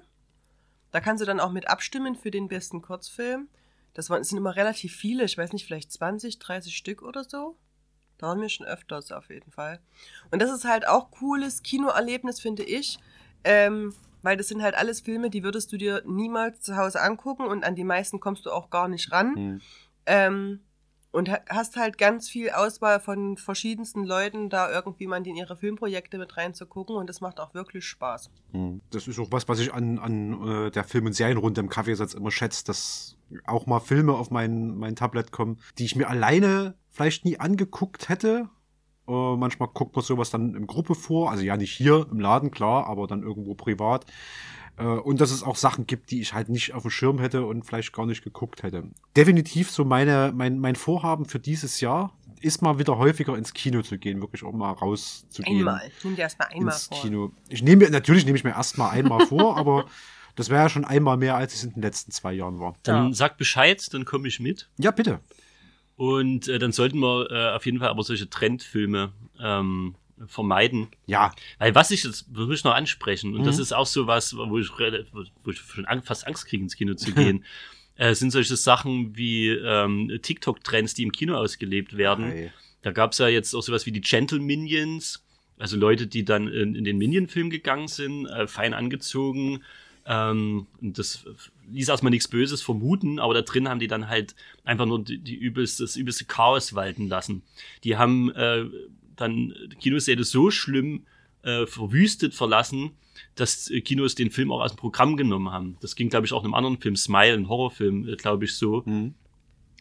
Da 0.91 0.99
kannst 0.99 1.21
du 1.21 1.25
dann 1.25 1.39
auch 1.39 1.51
mit 1.51 1.69
abstimmen 1.69 2.15
für 2.15 2.31
den 2.31 2.47
besten 2.47 2.81
Kurzfilm. 2.81 3.47
Das 3.93 4.09
waren, 4.09 4.19
das 4.19 4.29
sind 4.29 4.37
immer 4.37 4.55
relativ 4.55 4.95
viele, 4.95 5.23
ich 5.23 5.37
weiß 5.37 5.53
nicht, 5.53 5.65
vielleicht 5.65 5.91
20, 5.91 6.39
30 6.39 6.75
Stück 6.75 7.01
oder 7.01 7.23
so. 7.23 7.57
Da 8.17 8.27
waren 8.27 8.41
wir 8.41 8.49
schon 8.49 8.67
öfters 8.67 9.11
auf 9.11 9.29
jeden 9.29 9.51
Fall. 9.51 9.79
Und 10.31 10.41
das 10.41 10.51
ist 10.51 10.65
halt 10.65 10.87
auch 10.87 11.11
cooles 11.11 11.63
Kinoerlebnis, 11.63 12.39
finde 12.39 12.63
ich. 12.63 12.99
Ähm, 13.43 13.93
weil 14.21 14.37
das 14.37 14.47
sind 14.47 14.61
halt 14.61 14.75
alles 14.75 15.01
Filme, 15.01 15.29
die 15.29 15.43
würdest 15.43 15.71
du 15.71 15.77
dir 15.77 16.03
niemals 16.05 16.61
zu 16.61 16.77
Hause 16.77 17.01
angucken 17.01 17.45
und 17.45 17.63
an 17.63 17.75
die 17.75 17.83
meisten 17.83 18.19
kommst 18.19 18.45
du 18.45 18.51
auch 18.51 18.69
gar 18.69 18.87
nicht 18.87 19.11
ran. 19.11 19.33
Mhm. 19.33 19.61
Ähm, 20.05 20.59
und 21.11 21.29
ha- 21.29 21.41
hast 21.49 21.75
halt 21.75 21.97
ganz 21.97 22.29
viel 22.29 22.49
Auswahl 22.51 22.99
von 22.99 23.37
verschiedensten 23.37 24.03
Leuten, 24.03 24.49
da 24.49 24.71
irgendwie 24.71 25.07
mal 25.07 25.25
in 25.25 25.35
ihre 25.35 25.55
Filmprojekte 25.57 26.17
mit 26.17 26.37
reinzugucken 26.37 26.95
und 26.95 27.07
das 27.07 27.21
macht 27.21 27.39
auch 27.39 27.53
wirklich 27.53 27.85
Spaß. 27.85 28.29
Mhm. 28.53 28.81
Das 28.91 29.07
ist 29.07 29.19
auch 29.19 29.31
was, 29.31 29.47
was 29.47 29.59
ich 29.59 29.73
an, 29.73 29.99
an 29.99 30.67
äh, 30.67 30.71
der 30.71 30.83
Film- 30.83 31.05
und 31.05 31.13
Serienrunde 31.13 31.61
im 31.61 31.69
Kaffeesatz 31.69 32.13
immer 32.13 32.31
schätze, 32.31 32.65
dass 32.65 33.17
auch 33.45 33.65
mal 33.65 33.79
Filme 33.79 34.13
auf 34.13 34.31
mein, 34.31 34.77
mein 34.77 34.95
Tablet 34.95 35.31
kommen, 35.31 35.59
die 35.77 35.85
ich 35.85 35.95
mir 35.95 36.09
alleine 36.09 36.75
vielleicht 36.89 37.25
nie 37.25 37.39
angeguckt 37.39 38.09
hätte. 38.09 38.49
Äh, 39.07 39.35
manchmal 39.35 39.69
guckt 39.73 39.95
man 39.95 40.05
sowas 40.05 40.29
dann 40.29 40.55
in 40.55 40.67
Gruppe 40.67 40.95
vor, 40.95 41.31
also 41.31 41.43
ja 41.43 41.57
nicht 41.57 41.73
hier 41.73 42.07
im 42.11 42.19
Laden, 42.19 42.51
klar, 42.51 42.87
aber 42.87 43.07
dann 43.07 43.23
irgendwo 43.23 43.55
privat. 43.55 44.05
Äh, 44.77 44.83
und 44.83 45.21
dass 45.21 45.31
es 45.31 45.43
auch 45.43 45.55
Sachen 45.55 45.87
gibt, 45.87 46.11
die 46.11 46.21
ich 46.21 46.33
halt 46.33 46.49
nicht 46.49 46.73
auf 46.73 46.83
dem 46.83 46.91
Schirm 46.91 47.19
hätte 47.19 47.45
und 47.45 47.63
vielleicht 47.63 47.93
gar 47.93 48.05
nicht 48.05 48.23
geguckt 48.23 48.63
hätte. 48.63 48.83
Definitiv 49.15 49.71
so 49.71 49.85
meine, 49.85 50.31
mein, 50.35 50.59
mein 50.59 50.75
Vorhaben 50.75 51.25
für 51.25 51.39
dieses 51.39 51.81
Jahr 51.81 52.13
ist 52.41 52.61
mal 52.61 52.79
wieder 52.79 52.97
häufiger 52.97 53.37
ins 53.37 53.53
Kino 53.53 53.81
zu 53.83 53.97
gehen, 53.97 54.19
wirklich 54.19 54.43
auch 54.43 54.51
mal 54.51 54.71
rauszugehen 54.71 55.59
Einmal. 55.59 55.91
Nimm 56.03 56.15
dir 56.15 56.23
erstmal 56.23 56.47
einmal 56.49 56.73
ins 56.73 56.87
vor. 56.87 57.01
Kino. 57.01 57.31
Ich 57.49 57.61
nehme 57.61 57.83
mir, 57.85 57.91
natürlich 57.91 58.25
nehme 58.25 58.37
ich 58.37 58.43
mir 58.43 58.51
erstmal 58.51 58.91
einmal 58.91 59.27
vor, 59.27 59.57
aber 59.59 59.85
das 60.35 60.49
wäre 60.49 60.63
ja 60.63 60.69
schon 60.69 60.85
einmal 60.85 61.17
mehr, 61.17 61.35
als 61.35 61.53
es 61.53 61.63
in 61.63 61.73
den 61.73 61.83
letzten 61.83 62.11
zwei 62.11 62.33
Jahren 62.33 62.59
war. 62.59 62.75
dann 62.83 63.07
Ja. 63.09 63.13
sag 63.13 63.37
Bescheid, 63.37 63.85
dann 63.93 64.05
komme 64.05 64.27
ich 64.27 64.39
mit. 64.39 64.69
Ja, 64.77 64.91
bitte. 64.91 65.19
Und 65.97 66.47
äh, 66.47 66.57
dann 66.57 66.71
sollten 66.71 66.97
wir 66.99 67.29
äh, 67.29 67.55
auf 67.55 67.65
jeden 67.65 67.77
Fall 67.79 67.89
aber 67.89 68.01
solche 68.01 68.27
Trendfilme 68.27 69.11
ähm, 69.39 69.95
vermeiden. 70.27 70.87
Ja, 71.07 71.33
Weil 71.59 71.75
was 71.75 71.91
ich 71.91 72.03
jetzt 72.03 72.25
will 72.35 72.51
ich 72.53 72.63
noch 72.63 72.73
ansprechen, 72.73 73.35
und 73.35 73.45
das 73.45 73.57
Mhm. 73.57 73.61
ist 73.63 73.73
auch 73.73 73.85
so 73.87 74.07
was, 74.07 74.35
wo 74.35 74.57
ich, 74.57 74.69
wo 75.43 75.51
ich 75.51 75.59
schon 75.59 75.85
fast 76.03 76.27
Angst 76.27 76.45
kriege, 76.47 76.63
ins 76.63 76.75
Kino 76.75 76.93
zu 76.95 77.11
gehen, 77.13 77.45
äh, 77.95 78.13
sind 78.15 78.31
solche 78.31 78.55
Sachen 78.55 79.15
wie 79.17 79.49
ähm, 79.49 80.11
TikTok-Trends, 80.21 80.93
die 80.93 81.03
im 81.03 81.11
Kino 81.11 81.35
ausgelebt 81.35 81.97
werden. 81.97 82.25
Ei. 82.25 82.53
Da 82.81 82.91
gab 82.91 83.11
es 83.11 83.19
ja 83.19 83.27
jetzt 83.27 83.53
auch 83.53 83.61
sowas 83.61 83.85
wie 83.85 83.91
die 83.91 84.01
Gentle 84.01 84.39
Minions, 84.39 85.23
also 85.59 85.77
Leute, 85.77 86.07
die 86.07 86.25
dann 86.25 86.47
in, 86.47 86.73
in 86.73 86.83
den 86.83 86.97
Minion-Film 86.97 87.49
gegangen 87.51 87.87
sind, 87.87 88.25
äh, 88.25 88.47
fein 88.47 88.73
angezogen. 88.73 89.63
Ähm, 90.07 90.65
und 90.81 90.97
das 90.97 91.25
ließ 91.71 91.87
erstmal 91.89 92.09
nichts 92.09 92.27
Böses 92.27 92.63
vermuten, 92.63 93.19
aber 93.19 93.35
da 93.35 93.43
drin 93.43 93.69
haben 93.69 93.79
die 93.79 93.87
dann 93.87 94.07
halt 94.09 94.33
einfach 94.63 94.87
nur 94.87 95.03
die, 95.03 95.19
die 95.19 95.35
übelste, 95.35 95.83
das 95.83 95.95
übelste 95.95 96.25
Chaos 96.25 96.73
walten 96.73 97.07
lassen. 97.07 97.43
Die 97.83 97.97
haben 97.97 98.31
äh, 98.33 98.65
dann 99.21 99.53
die 99.71 99.75
Kinosäle 99.75 100.23
so 100.23 100.51
schlimm 100.51 101.05
äh, 101.43 101.65
verwüstet 101.65 102.33
verlassen, 102.33 102.91
dass 103.35 103.69
äh, 103.69 103.81
Kinos 103.81 104.15
den 104.15 104.31
Film 104.31 104.51
auch 104.51 104.61
aus 104.61 104.73
dem 104.73 104.77
Programm 104.77 105.17
genommen 105.17 105.51
haben. 105.51 105.77
Das 105.81 105.95
ging, 105.95 106.09
glaube 106.09 106.25
ich, 106.25 106.33
auch 106.33 106.41
in 106.41 106.47
einem 106.47 106.53
anderen 106.55 106.79
Film, 106.79 106.95
Smile, 106.95 107.33
ein 107.33 107.47
Horrorfilm, 107.49 108.07
äh, 108.07 108.15
glaube 108.15 108.45
ich, 108.45 108.55
so. 108.55 108.83
Mhm. 108.85 109.13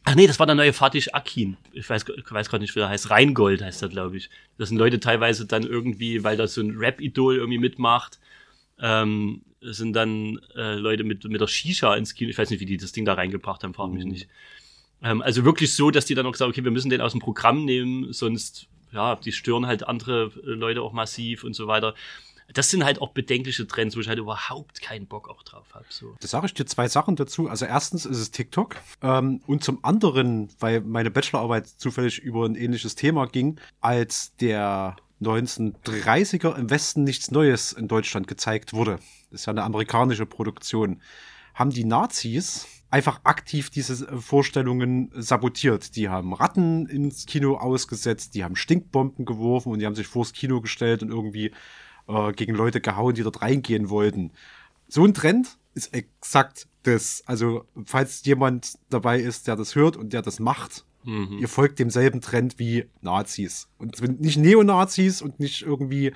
Ach 0.05 0.15
nee, 0.15 0.27
das 0.27 0.39
war 0.39 0.47
der 0.47 0.55
neue 0.55 0.73
Fatih 0.73 1.13
Akin. 1.13 1.59
Ich 1.73 1.89
weiß, 1.89 2.07
weiß 2.09 2.49
gerade 2.49 2.63
nicht, 2.63 2.75
wie 2.75 2.81
er 2.81 2.89
heißt. 2.89 3.11
Rheingold 3.11 3.61
heißt 3.61 3.83
er, 3.83 3.89
glaube 3.91 4.17
ich. 4.17 4.31
Das 4.57 4.71
sind 4.71 4.79
Leute 4.79 4.99
teilweise 4.99 5.45
dann 5.47 5.63
irgendwie, 5.65 6.25
weil 6.25 6.39
da 6.39 6.47
so 6.47 6.63
ein 6.63 6.77
Rap-Idol 6.77 7.37
irgendwie 7.37 7.59
mitmacht, 7.59 8.19
ähm, 8.81 9.43
sind 9.61 9.93
dann 9.93 10.41
äh, 10.57 10.77
Leute 10.77 11.05
mit, 11.05 11.25
mit 11.25 11.41
der 11.41 11.47
Shisha 11.47 11.95
ins 11.97 12.15
Kino. 12.15 12.31
Ich 12.31 12.39
weiß 12.39 12.49
nicht, 12.49 12.61
wie 12.61 12.67
die 12.67 12.79
das 12.79 12.93
Ding 12.93 13.05
da 13.05 13.13
reingebracht 13.13 13.63
haben, 13.63 13.75
frag 13.75 13.91
mich 13.91 14.05
Mhm. 14.05 14.11
nicht. 14.11 14.29
Ähm, 15.03 15.21
also 15.21 15.45
wirklich 15.45 15.75
so, 15.75 15.91
dass 15.91 16.07
die 16.07 16.15
dann 16.15 16.25
auch 16.27 16.35
sagen, 16.35 16.51
okay, 16.51 16.65
wir 16.65 16.71
müssen 16.71 16.89
den 16.89 17.03
aus 17.03 17.13
dem 17.13 17.21
Programm 17.21 17.67
nehmen, 17.67 18.11
sonst, 18.15 18.69
ja, 18.93 19.17
die 19.17 19.33
stören 19.33 19.67
halt 19.67 19.87
andere 19.87 20.33
äh, 20.45 20.51
Leute 20.51 20.83
auch 20.83 20.93
massiv 20.93 21.45
und 21.45 21.55
so 21.55 21.67
weiter. 21.67 21.95
Das 22.53 22.69
sind 22.69 22.85
halt 22.85 23.01
auch 23.01 23.11
bedenkliche 23.11 23.67
Trends, 23.67 23.97
wo 23.97 24.01
ich 24.01 24.09
halt 24.09 24.19
überhaupt 24.19 24.83
keinen 24.83 25.07
Bock 25.07 25.29
auch 25.29 25.45
drauf 25.45 25.67
habe. 25.73 25.85
So. 25.89 26.17
Da 26.21 26.27
sage 26.27 26.47
ich 26.47 26.55
dir 26.55 26.67
zwei 26.67 26.89
Sachen 26.89 27.15
dazu. 27.15 27.49
Also 27.49 27.65
erstens 27.65 28.07
ist 28.07 28.19
es 28.19 28.33
TikTok 28.33 28.77
ähm, 29.03 29.41
und 29.47 29.63
zum 29.63 29.85
anderen, 29.85 30.49
weil 30.59 30.81
meine 30.81 31.13
Bachelorarbeit 31.13 31.69
zufällig 31.69 32.19
über 32.19 32.45
ein 32.45 32.57
ähnliches 32.57 32.97
Thema 32.97 33.27
ging, 33.27 33.61
als 33.81 34.35
der 34.37 34.97
1930er 35.23 36.57
im 36.57 36.71
Westen 36.71 37.05
nichts 37.05 37.31
Neues 37.31 37.73
in 37.73 37.87
Deutschland 37.87 38.27
gezeigt 38.27 38.73
wurde. 38.73 38.99
Das 39.31 39.43
ist 39.43 39.47
ja 39.47 39.53
eine 39.53 39.63
amerikanische 39.63 40.27
Produktion. 40.27 41.01
Haben 41.55 41.71
die 41.71 41.85
Nazis 41.85 42.67
einfach 42.91 43.21
aktiv 43.25 43.71
diese 43.71 44.07
äh, 44.09 44.17
Vorstellungen 44.19 45.11
sabotiert. 45.15 45.97
Die 45.97 46.09
haben 46.09 46.33
Ratten 46.35 46.87
ins 46.87 47.27
Kino 47.27 47.57
ausgesetzt, 47.57 48.35
die 48.35 48.45
haben 48.45 48.57
Stinkbomben 48.57 49.25
geworfen 49.25 49.73
und 49.73 49.79
die 49.79 49.87
haben 49.87 49.95
sich 49.95 50.07
vors 50.07 50.33
Kino 50.33 50.61
gestellt 50.61 51.03
und 51.03 51.11
irgendwie 51.11 51.53
äh, 52.09 52.33
gegen 52.33 52.55
Leute 52.55 52.81
gehauen, 52.81 53.15
die 53.15 53.23
dort 53.23 53.43
reingehen 53.43 53.89
wollten. 53.91 54.33
So 54.89 55.05
ein 55.05 55.15
Trend 55.15 55.59
ist 55.75 55.95
exakt 55.95 56.67
das. 56.83 57.23
Also, 57.27 57.65
falls 57.85 58.25
jemand 58.25 58.79
dabei 58.89 59.21
ist, 59.21 59.47
der 59.47 59.57
das 59.57 59.75
hört 59.75 59.97
und 59.97 60.13
der 60.13 60.23
das 60.23 60.41
macht, 60.41 60.85
Mhm. 61.03 61.39
ihr 61.41 61.49
folgt 61.49 61.79
demselben 61.79 62.21
Trend 62.21 62.59
wie 62.59 62.85
Nazis. 63.01 63.69
Und 63.79 64.01
nicht 64.21 64.37
Neonazis 64.37 65.23
und 65.23 65.41
nicht 65.41 65.63
irgendwie, 65.63 66.13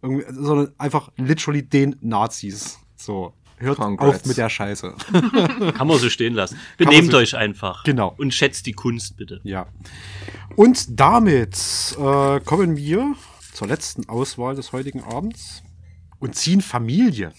irgendwie 0.00 0.24
sondern 0.32 0.72
einfach 0.78 1.10
literally 1.16 1.62
den 1.64 1.96
Nazis. 2.00 2.78
So, 2.94 3.34
hört 3.62 3.78
Congrats. 3.78 4.20
auf 4.20 4.26
mit 4.26 4.36
der 4.36 4.48
Scheiße. 4.48 4.94
Kann 5.76 5.86
man 5.86 5.98
so 5.98 6.10
stehen 6.10 6.34
lassen. 6.34 6.58
Benehmt 6.78 7.10
so- 7.10 7.16
euch 7.18 7.36
einfach. 7.36 7.84
Genau. 7.84 8.14
Und 8.18 8.34
schätzt 8.34 8.66
die 8.66 8.72
Kunst 8.72 9.16
bitte. 9.16 9.40
Ja. 9.44 9.66
Und 10.56 11.00
damit 11.00 11.56
äh, 11.98 12.40
kommen 12.40 12.76
wir 12.76 13.14
zur 13.52 13.68
letzten 13.68 14.08
Auswahl 14.08 14.54
des 14.54 14.72
heutigen 14.72 15.02
Abends 15.02 15.62
und 16.18 16.34
ziehen 16.34 16.60
Familie. 16.60 17.32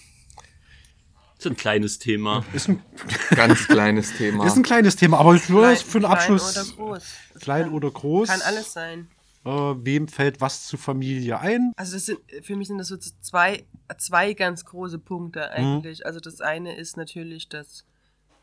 So 1.40 1.50
ein 1.50 1.58
kleines 1.58 2.00
Thema. 2.00 2.46
Ist 2.54 2.70
ein, 2.70 2.82
Ganz 3.36 3.68
kleines 3.68 4.16
Thema. 4.18 4.46
ist 4.46 4.56
ein 4.56 4.64
kleines 4.64 4.96
Thema, 4.96 5.20
aber 5.20 5.36
ich 5.36 5.50
würde 5.50 5.64
Klein, 5.68 5.74
es 5.76 5.82
für 5.82 6.00
den 6.00 6.06
klein 6.06 6.12
Abschluss 6.18 6.58
oder 6.58 6.76
groß. 6.76 7.04
Klein 7.42 7.64
kann, 7.66 7.74
oder 7.74 7.92
groß. 7.92 8.30
Kann 8.30 8.42
alles 8.42 8.72
sein. 8.74 9.08
Äh, 9.46 9.50
wem 9.50 10.08
fällt 10.08 10.40
was 10.40 10.68
zu 10.68 10.78
Familie 10.78 11.40
ein? 11.40 11.74
Also 11.76 11.94
das 11.96 12.06
sind, 12.06 12.20
für 12.44 12.56
mich 12.56 12.70
sind 12.70 12.78
das 12.78 12.88
so 12.88 12.96
zwei, 12.98 13.66
zwei 13.98 14.34
ganz 14.34 14.66
große 14.66 14.98
Mhm. 14.98 15.04
Punkte 15.04 15.50
eigentlich. 15.52 16.06
Also 16.06 16.20
das 16.20 16.42
eine 16.42 16.76
ist 16.76 16.98
natürlich, 16.98 17.50
dass 17.50 17.86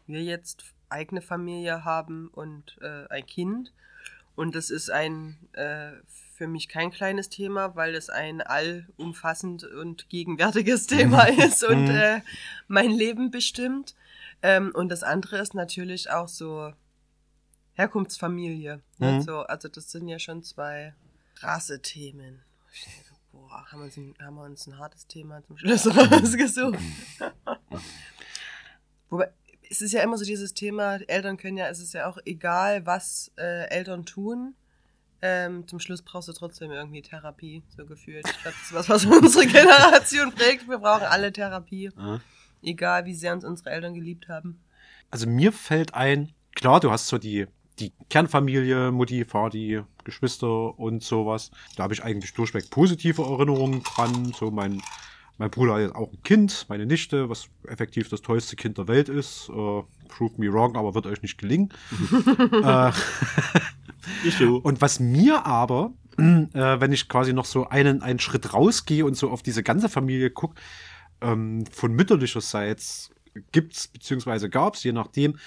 wir 0.06 0.22
jetzt 0.22 0.64
eigene 0.88 1.22
Familie 1.22 1.84
haben 1.84 2.28
und 2.28 2.76
äh, 2.80 3.06
ein 3.08 3.26
Kind. 3.26 3.72
Und 4.36 4.54
das 4.54 4.70
ist 4.70 4.90
ein 4.90 5.36
äh, 5.52 5.92
für 6.34 6.46
mich 6.48 6.68
kein 6.68 6.90
kleines 6.90 7.28
Thema, 7.28 7.76
weil 7.76 7.94
es 7.94 8.08
ein 8.08 8.40
allumfassend 8.40 9.64
und 9.64 10.08
gegenwärtiges 10.08 10.86
Thema 10.88 11.24
ist 11.24 11.62
und 11.62 11.84
Mhm. 11.84 11.90
äh, 11.90 12.20
mein 12.68 12.90
Leben 12.90 13.30
bestimmt. 13.30 13.94
Ähm, 14.42 14.72
und 14.74 14.88
das 14.88 15.02
andere 15.02 15.36
ist 15.38 15.54
natürlich 15.54 16.10
auch 16.10 16.28
so 16.28 16.72
Herkunftsfamilie. 17.74 18.80
Ne? 18.98 19.12
Mhm. 19.12 19.20
So, 19.22 19.40
also 19.40 19.68
das 19.68 19.90
sind 19.90 20.08
ja 20.08 20.18
schon 20.18 20.42
zwei 20.42 20.94
krasse 21.34 21.80
Themen. 21.82 22.40
Boah, 23.32 23.66
haben 23.70 23.81
wir, 23.81 23.85
uns 23.85 23.97
ein, 23.97 24.15
haben 24.20 24.35
wir 24.35 24.43
uns 24.44 24.66
ein 24.66 24.78
hartes 24.78 25.07
Thema 25.07 25.43
zum 25.44 25.57
Schluss 25.57 25.86
rausgesucht. 25.97 26.78
Wobei, 29.11 29.31
es 29.69 29.81
ist 29.81 29.93
ja 29.93 30.02
immer 30.02 30.19
so 30.19 30.24
dieses 30.24 30.55
Thema, 30.55 30.97
Eltern 31.07 31.36
können 31.36 31.57
ja, 31.57 31.69
es 31.69 31.78
ist 31.78 31.94
ja 31.94 32.09
auch 32.09 32.19
egal, 32.24 32.86
was 32.86 33.31
äh, 33.39 33.69
Eltern 33.69 34.05
tun. 34.05 34.55
Ähm, 35.23 35.69
zum 35.69 35.78
Schluss 35.81 36.02
brauchst 36.02 36.28
du 36.28 36.32
trotzdem 36.32 36.70
irgendwie 36.70 37.02
Therapie, 37.02 37.62
so 37.77 37.85
gefühlt. 37.85 38.27
Ich 38.27 38.43
glaube, 38.43 38.57
das 38.57 38.66
ist 38.66 38.73
was, 38.73 38.89
was 38.89 39.05
unsere 39.05 39.47
Generation 39.48 40.32
prägt. 40.32 40.66
Wir 40.69 40.78
brauchen 40.78 41.05
alle 41.05 41.32
Therapie. 41.32 41.90
Egal, 42.62 43.05
wie 43.05 43.15
sehr 43.15 43.35
uns 43.35 43.44
unsere 43.44 43.70
Eltern 43.70 43.94
geliebt 43.94 44.28
haben. 44.28 44.61
Also 45.11 45.27
mir 45.27 45.52
fällt 45.52 45.94
ein, 45.94 46.32
klar, 46.55 46.81
du 46.81 46.90
hast 46.90 47.09
so 47.09 47.19
die, 47.19 47.47
die 47.81 47.93
Kernfamilie, 48.09 48.93
Mutti, 48.93 49.24
Vati, 49.24 49.82
Geschwister 50.05 50.78
und 50.78 51.02
sowas. 51.02 51.51
Da 51.77 51.85
habe 51.85 51.94
ich 51.94 52.05
eigentlich 52.05 52.35
durchweg 52.35 52.70
positive 52.70 53.23
Erinnerungen 53.23 53.82
dran. 53.82 54.32
So 54.39 54.51
mein, 54.51 54.82
Mein 55.40 55.51
Bruder 55.51 55.73
hat 55.73 55.81
jetzt 55.81 55.94
auch 55.94 56.12
ein 56.12 56.23
Kind, 56.23 56.66
meine 56.69 56.85
Nichte, 56.85 57.31
was 57.31 57.48
effektiv 57.66 58.11
das 58.11 58.20
tollste 58.20 58.57
Kind 58.57 58.77
der 58.77 58.89
Welt 58.89 59.09
ist. 59.09 59.48
Äh, 59.48 59.82
prove 60.09 60.35
me 60.36 60.52
wrong, 60.52 60.77
aber 60.77 60.94
wird 60.94 61.07
euch 61.07 61.23
nicht 61.23 61.39
gelingen. 61.39 61.70
äh, 62.62 62.93
und 64.44 64.82
was 64.82 65.01
mir 65.01 65.47
aber, 65.47 65.94
äh, 66.19 66.52
wenn 66.52 66.93
ich 66.93 67.09
quasi 67.09 67.32
noch 67.32 67.47
so 67.47 67.66
einen, 67.70 68.02
einen 68.02 68.19
Schritt 68.19 68.52
rausgehe 68.52 69.07
und 69.07 69.16
so 69.16 69.31
auf 69.31 69.43
diese 69.43 69.62
ganze 69.62 69.89
Familie 69.89 70.28
gucke, 70.28 70.61
ähm, 71.23 71.65
von 71.73 71.94
mütterlicherseits 71.94 73.11
gibt's 73.51 73.89
beziehungsweise 73.89 74.51
gab's, 74.51 74.85
je 74.85 74.93
nachdem, 74.93 75.39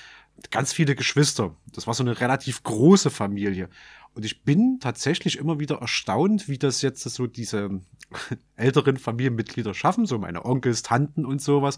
ganz 0.52 0.74
viele 0.74 0.96
Geschwister. 0.96 1.56
Das 1.74 1.88
war 1.88 1.94
so 1.94 2.04
eine 2.04 2.20
relativ 2.20 2.64
große 2.64 3.10
Familie. 3.10 3.70
Und 4.14 4.26
ich 4.26 4.44
bin 4.44 4.80
tatsächlich 4.80 5.38
immer 5.38 5.60
wieder 5.60 5.78
erstaunt, 5.78 6.48
wie 6.48 6.58
das 6.58 6.82
jetzt 6.82 7.04
so 7.04 7.28
diese 7.28 7.82
älteren 8.56 8.98
Familienmitglieder 8.98 9.74
schaffen, 9.74 10.06
so 10.06 10.20
meine 10.20 10.46
Onkels, 10.46 10.84
Tanten 10.84 11.26
und 11.26 11.42
sowas. 11.42 11.78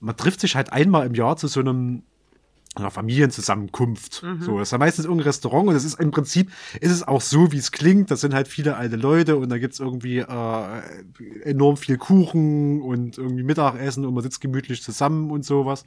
Man 0.00 0.16
trifft 0.16 0.40
sich 0.40 0.56
halt 0.56 0.72
einmal 0.72 1.06
im 1.06 1.14
Jahr 1.14 1.36
zu 1.36 1.46
so 1.46 1.60
einem 1.60 2.02
einer 2.74 2.90
Familienzusammenkunft. 2.90 4.24
So, 4.40 4.58
das 4.58 4.68
ist 4.68 4.72
ja 4.72 4.78
meistens 4.78 5.04
irgendein 5.04 5.26
Restaurant 5.26 5.68
und 5.68 5.74
es 5.74 5.84
ist 5.84 6.00
im 6.00 6.10
Prinzip, 6.10 6.50
ist 6.80 6.90
es 6.90 7.06
auch 7.06 7.20
so, 7.20 7.52
wie 7.52 7.58
es 7.58 7.70
klingt. 7.70 8.10
Das 8.10 8.22
sind 8.22 8.32
halt 8.32 8.48
viele 8.48 8.76
alte 8.76 8.96
Leute 8.96 9.36
und 9.36 9.50
da 9.50 9.58
gibt's 9.58 9.78
irgendwie 9.78 10.18
äh, 10.18 10.82
enorm 11.42 11.76
viel 11.76 11.98
Kuchen 11.98 12.80
und 12.80 13.18
irgendwie 13.18 13.42
Mittagessen 13.42 14.06
und 14.06 14.14
man 14.14 14.22
sitzt 14.22 14.40
gemütlich 14.40 14.82
zusammen 14.82 15.30
und 15.30 15.44
sowas. 15.44 15.84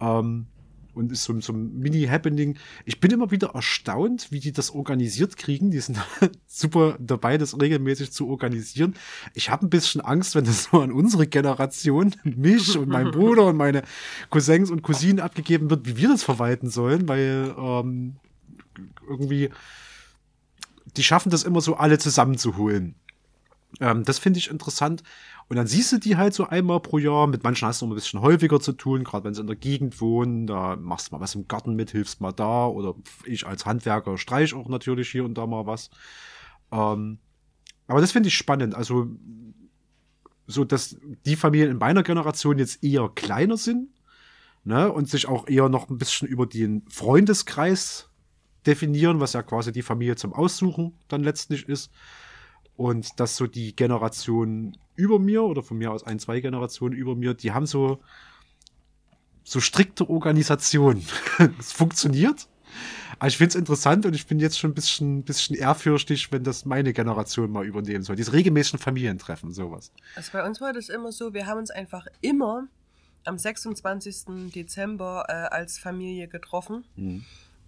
Ähm, 0.00 0.48
und 0.94 1.12
ist 1.12 1.24
so, 1.24 1.38
so 1.40 1.52
ein 1.52 1.78
Mini-Happening. 1.78 2.58
Ich 2.84 3.00
bin 3.00 3.10
immer 3.10 3.30
wieder 3.30 3.54
erstaunt, 3.54 4.30
wie 4.30 4.40
die 4.40 4.52
das 4.52 4.70
organisiert 4.70 5.36
kriegen. 5.36 5.70
Die 5.70 5.80
sind 5.80 5.98
super 6.46 6.96
dabei, 6.98 7.38
das 7.38 7.60
regelmäßig 7.60 8.12
zu 8.12 8.28
organisieren. 8.28 8.94
Ich 9.34 9.50
habe 9.50 9.66
ein 9.66 9.70
bisschen 9.70 10.00
Angst, 10.00 10.34
wenn 10.34 10.44
das 10.44 10.64
so 10.64 10.80
an 10.80 10.92
unsere 10.92 11.26
Generation, 11.26 12.14
mich 12.24 12.76
und 12.76 12.88
mein 12.88 13.10
Bruder 13.12 13.46
und 13.46 13.56
meine 13.56 13.82
Cousins 14.30 14.70
und 14.70 14.82
Cousinen 14.82 15.20
abgegeben 15.20 15.70
wird, 15.70 15.86
wie 15.86 15.96
wir 15.96 16.08
das 16.08 16.22
verwalten 16.22 16.68
sollen, 16.68 17.08
weil 17.08 17.54
ähm, 17.56 18.16
irgendwie 19.08 19.50
die 20.96 21.02
schaffen 21.02 21.30
das 21.30 21.44
immer 21.44 21.60
so 21.60 21.76
alle 21.76 21.98
zusammenzuholen. 21.98 22.94
Ähm, 23.80 24.04
das 24.04 24.18
finde 24.18 24.38
ich 24.38 24.50
interessant. 24.50 25.02
Und 25.52 25.56
dann 25.56 25.66
siehst 25.66 25.92
du 25.92 25.98
die 25.98 26.16
halt 26.16 26.32
so 26.32 26.46
einmal 26.46 26.80
pro 26.80 26.96
Jahr. 26.96 27.26
Mit 27.26 27.44
manchen 27.44 27.68
hast 27.68 27.82
du 27.82 27.84
noch 27.84 27.92
ein 27.92 27.96
bisschen 27.96 28.22
häufiger 28.22 28.58
zu 28.58 28.72
tun, 28.72 29.04
gerade 29.04 29.24
wenn 29.24 29.34
sie 29.34 29.42
in 29.42 29.46
der 29.46 29.54
Gegend 29.54 30.00
wohnen. 30.00 30.46
Da 30.46 30.76
machst 30.76 31.10
du 31.10 31.14
mal 31.14 31.20
was 31.20 31.34
im 31.34 31.46
Garten 31.46 31.74
mit, 31.74 31.90
hilfst 31.90 32.22
mal 32.22 32.32
da. 32.32 32.64
Oder 32.68 32.94
ich 33.26 33.46
als 33.46 33.66
Handwerker 33.66 34.16
streich 34.16 34.54
auch 34.54 34.70
natürlich 34.70 35.10
hier 35.10 35.26
und 35.26 35.36
da 35.36 35.46
mal 35.46 35.66
was. 35.66 35.90
Ähm, 36.72 37.18
aber 37.86 38.00
das 38.00 38.12
finde 38.12 38.28
ich 38.28 38.34
spannend. 38.34 38.74
Also, 38.74 39.10
so 40.46 40.64
dass 40.64 40.96
die 41.26 41.36
Familien 41.36 41.72
in 41.72 41.76
meiner 41.76 42.02
Generation 42.02 42.58
jetzt 42.58 42.82
eher 42.82 43.10
kleiner 43.14 43.58
sind. 43.58 43.90
Ne, 44.64 44.90
und 44.90 45.10
sich 45.10 45.28
auch 45.28 45.48
eher 45.48 45.68
noch 45.68 45.90
ein 45.90 45.98
bisschen 45.98 46.28
über 46.28 46.46
den 46.46 46.82
Freundeskreis 46.88 48.08
definieren, 48.64 49.20
was 49.20 49.34
ja 49.34 49.42
quasi 49.42 49.70
die 49.70 49.82
Familie 49.82 50.16
zum 50.16 50.32
Aussuchen 50.32 50.94
dann 51.08 51.22
letztlich 51.22 51.68
ist. 51.68 51.90
Und 52.82 53.20
dass 53.20 53.36
so 53.36 53.46
die 53.46 53.76
Generation 53.76 54.76
über 54.96 55.20
mir 55.20 55.44
oder 55.44 55.62
von 55.62 55.78
mir 55.78 55.92
aus 55.92 56.02
ein, 56.02 56.18
zwei 56.18 56.40
Generationen 56.40 56.96
über 56.96 57.14
mir, 57.14 57.32
die 57.32 57.52
haben 57.52 57.64
so, 57.64 58.02
so 59.44 59.60
strikte 59.60 60.10
Organisation. 60.10 61.00
es 61.60 61.70
funktioniert. 61.70 62.48
Aber 63.20 63.28
ich 63.28 63.36
finde 63.36 63.50
es 63.50 63.54
interessant 63.54 64.04
und 64.04 64.16
ich 64.16 64.26
bin 64.26 64.40
jetzt 64.40 64.58
schon 64.58 64.72
ein 64.72 64.74
bisschen, 64.74 65.22
bisschen 65.22 65.54
ehrfürchtig, 65.54 66.32
wenn 66.32 66.42
das 66.42 66.64
meine 66.64 66.92
Generation 66.92 67.52
mal 67.52 67.64
übernehmen 67.64 68.02
soll. 68.02 68.16
Diese 68.16 68.32
regelmäßigen 68.32 68.80
Familientreffen, 68.80 69.52
sowas. 69.52 69.92
Also 70.16 70.32
bei 70.32 70.44
uns 70.44 70.60
war 70.60 70.72
das 70.72 70.88
immer 70.88 71.12
so, 71.12 71.34
wir 71.34 71.46
haben 71.46 71.58
uns 71.58 71.70
einfach 71.70 72.08
immer 72.20 72.66
am 73.24 73.38
26. 73.38 74.52
Dezember 74.52 75.26
äh, 75.28 75.32
als 75.54 75.78
Familie 75.78 76.26
getroffen. 76.26 76.84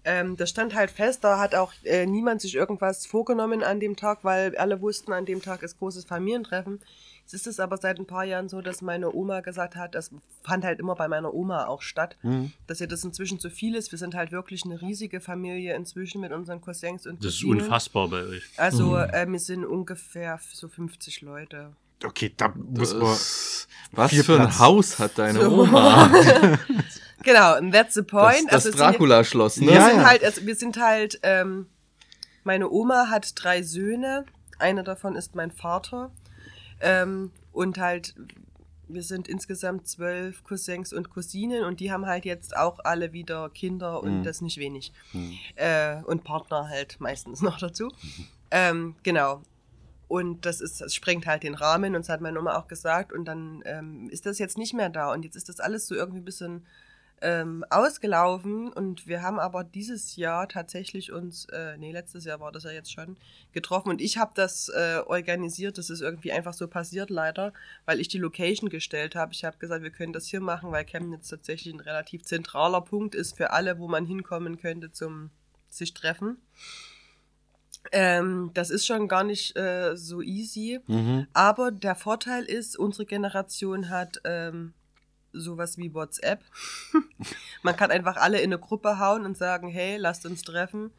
Ähm, 0.04 0.36
das 0.36 0.50
stand 0.50 0.74
halt 0.74 0.90
fest, 0.90 1.24
da 1.24 1.38
hat 1.38 1.54
auch 1.54 1.72
äh, 1.84 2.04
niemand 2.06 2.40
sich 2.42 2.54
irgendwas 2.54 3.06
vorgenommen 3.06 3.62
an 3.62 3.80
dem 3.80 3.96
Tag, 3.96 4.18
weil 4.22 4.56
alle 4.56 4.80
wussten, 4.80 5.12
an 5.12 5.24
dem 5.24 5.40
Tag 5.42 5.62
ist 5.62 5.78
großes 5.78 6.04
Familientreffen. 6.04 6.80
Jetzt 7.22 7.32
ist 7.32 7.46
es 7.46 7.58
aber 7.58 7.78
seit 7.78 7.98
ein 7.98 8.06
paar 8.06 8.24
Jahren 8.24 8.50
so, 8.50 8.60
dass 8.60 8.82
meine 8.82 9.10
Oma 9.14 9.40
gesagt 9.40 9.76
hat, 9.76 9.94
das 9.94 10.10
fand 10.42 10.62
halt 10.62 10.78
immer 10.78 10.94
bei 10.94 11.08
meiner 11.08 11.32
Oma 11.32 11.64
auch 11.68 11.80
statt, 11.80 12.18
dass 12.66 12.82
ihr 12.82 12.86
das 12.86 13.02
inzwischen 13.02 13.40
zu 13.40 13.48
viel 13.48 13.74
ist. 13.76 13.92
Wir 13.92 13.98
sind 13.98 14.14
halt 14.14 14.30
wirklich 14.30 14.66
eine 14.66 14.82
riesige 14.82 15.22
Familie 15.22 15.74
inzwischen 15.74 16.20
mit 16.20 16.32
unseren 16.32 16.60
Cousins 16.60 17.06
und 17.06 17.24
Das 17.24 17.32
ist 17.32 17.40
Cousinen. 17.40 17.62
unfassbar 17.62 18.08
bei 18.08 18.24
euch. 18.26 18.42
Also 18.58 18.98
äh, 18.98 19.26
wir 19.26 19.38
sind 19.38 19.64
ungefähr 19.64 20.38
so 20.52 20.68
50 20.68 21.22
Leute. 21.22 21.74
Okay, 22.02 22.32
da 22.36 22.48
muss 22.56 22.92
man. 22.92 23.02
Das, 23.02 23.68
was 23.92 24.10
Viel 24.10 24.24
für 24.24 24.34
ein 24.34 24.42
Platz. 24.48 24.58
Haus 24.58 24.98
hat 24.98 25.18
deine 25.18 25.40
So. 25.42 25.62
Oma? 25.62 26.10
Genau, 27.22 27.54
and 27.54 27.72
that's 27.72 27.94
the 27.94 28.02
Das, 28.02 28.06
point. 28.10 28.44
das 28.48 28.52
Also 28.66 28.68
es 28.68 28.76
sind- 28.76 28.78
Dracula-Schloss, 28.84 29.56
ne? 29.58 29.68
Wir 29.68 29.74
Ja, 29.76 29.88
sind 29.88 29.96
ja. 30.00 30.04
halt, 30.06 30.22
also 30.24 30.44
wir 30.44 30.54
sind 30.56 30.76
halt, 30.76 31.18
ähm, 31.22 31.66
meine 32.42 32.68
Oma 32.70 33.06
hat 33.08 33.32
drei 33.36 33.62
Söhne, 33.62 34.26
einer 34.58 34.82
davon 34.82 35.16
ist 35.16 35.34
mein 35.34 35.50
Vater. 35.50 36.10
Ähm, 36.82 37.30
und 37.52 37.78
halt, 37.78 38.14
wir 38.88 39.02
sind 39.02 39.26
insgesamt 39.26 39.88
zwölf 39.88 40.44
Cousins 40.44 40.92
und 40.92 41.08
Cousinen 41.08 41.64
und 41.64 41.80
die 41.80 41.90
haben 41.90 42.04
halt 42.04 42.26
jetzt 42.26 42.54
auch 42.54 42.80
alle 42.84 43.14
wieder 43.14 43.48
Kinder 43.48 44.02
und 44.02 44.18
Mhm. 44.18 44.24
das 44.24 44.42
nicht 44.42 44.58
wenig. 44.58 44.92
Äh, 45.54 46.02
und 46.02 46.24
Partner 46.24 46.68
halt 46.68 47.00
meistens 47.00 47.40
noch 47.40 47.56
dazu. 47.58 47.90
Ähm, 48.50 48.96
genau. 49.02 49.40
Und 50.08 50.46
das 50.46 50.60
ist, 50.60 50.80
das 50.80 50.94
sprengt 50.94 51.26
halt 51.26 51.42
den 51.42 51.54
Rahmen, 51.54 51.94
und 51.94 52.02
das 52.02 52.08
hat 52.08 52.20
meine 52.20 52.38
Oma 52.38 52.56
auch 52.56 52.68
gesagt. 52.68 53.12
Und 53.12 53.24
dann 53.24 53.62
ähm, 53.64 54.08
ist 54.10 54.26
das 54.26 54.38
jetzt 54.38 54.58
nicht 54.58 54.74
mehr 54.74 54.90
da. 54.90 55.12
Und 55.12 55.24
jetzt 55.24 55.36
ist 55.36 55.48
das 55.48 55.60
alles 55.60 55.86
so 55.86 55.94
irgendwie 55.94 56.20
ein 56.20 56.24
bisschen 56.24 56.66
ähm, 57.22 57.64
ausgelaufen. 57.70 58.72
Und 58.72 59.06
wir 59.06 59.22
haben 59.22 59.38
aber 59.38 59.64
dieses 59.64 60.16
Jahr 60.16 60.48
tatsächlich 60.48 61.10
uns, 61.10 61.46
äh, 61.46 61.76
nee, 61.78 61.92
letztes 61.92 62.24
Jahr 62.24 62.40
war 62.40 62.52
das 62.52 62.64
ja 62.64 62.70
jetzt 62.70 62.92
schon, 62.92 63.16
getroffen. 63.52 63.88
Und 63.88 64.00
ich 64.00 64.18
habe 64.18 64.32
das 64.34 64.68
äh, 64.68 65.00
organisiert. 65.06 65.78
Das 65.78 65.90
ist 65.90 66.02
irgendwie 66.02 66.32
einfach 66.32 66.54
so 66.54 66.68
passiert, 66.68 67.10
leider, 67.10 67.52
weil 67.86 68.00
ich 68.00 68.08
die 68.08 68.18
Location 68.18 68.68
gestellt 68.68 69.14
habe. 69.16 69.32
Ich 69.32 69.44
habe 69.44 69.56
gesagt, 69.58 69.82
wir 69.82 69.90
können 69.90 70.12
das 70.12 70.26
hier 70.26 70.40
machen, 70.40 70.70
weil 70.70 70.84
Chemnitz 70.84 71.28
tatsächlich 71.28 71.72
ein 71.72 71.80
relativ 71.80 72.24
zentraler 72.24 72.82
Punkt 72.82 73.14
ist 73.14 73.36
für 73.36 73.50
alle, 73.52 73.78
wo 73.78 73.88
man 73.88 74.04
hinkommen 74.04 74.58
könnte 74.58 74.92
zum 74.92 75.30
sich 75.70 75.94
treffen. 75.94 76.38
Ähm, 77.92 78.50
das 78.54 78.70
ist 78.70 78.86
schon 78.86 79.08
gar 79.08 79.24
nicht 79.24 79.56
äh, 79.56 79.96
so 79.96 80.22
easy. 80.22 80.80
Mhm. 80.86 81.26
Aber 81.32 81.70
der 81.70 81.94
Vorteil 81.94 82.44
ist, 82.44 82.76
unsere 82.78 83.06
Generation 83.06 83.90
hat 83.90 84.20
ähm, 84.24 84.72
sowas 85.32 85.76
wie 85.76 85.92
WhatsApp. 85.92 86.40
Man 87.62 87.76
kann 87.76 87.90
einfach 87.90 88.16
alle 88.16 88.38
in 88.38 88.52
eine 88.52 88.58
Gruppe 88.58 88.98
hauen 88.98 89.24
und 89.24 89.36
sagen, 89.36 89.68
hey, 89.68 89.96
lasst 89.96 90.26
uns 90.26 90.42
treffen. 90.42 90.90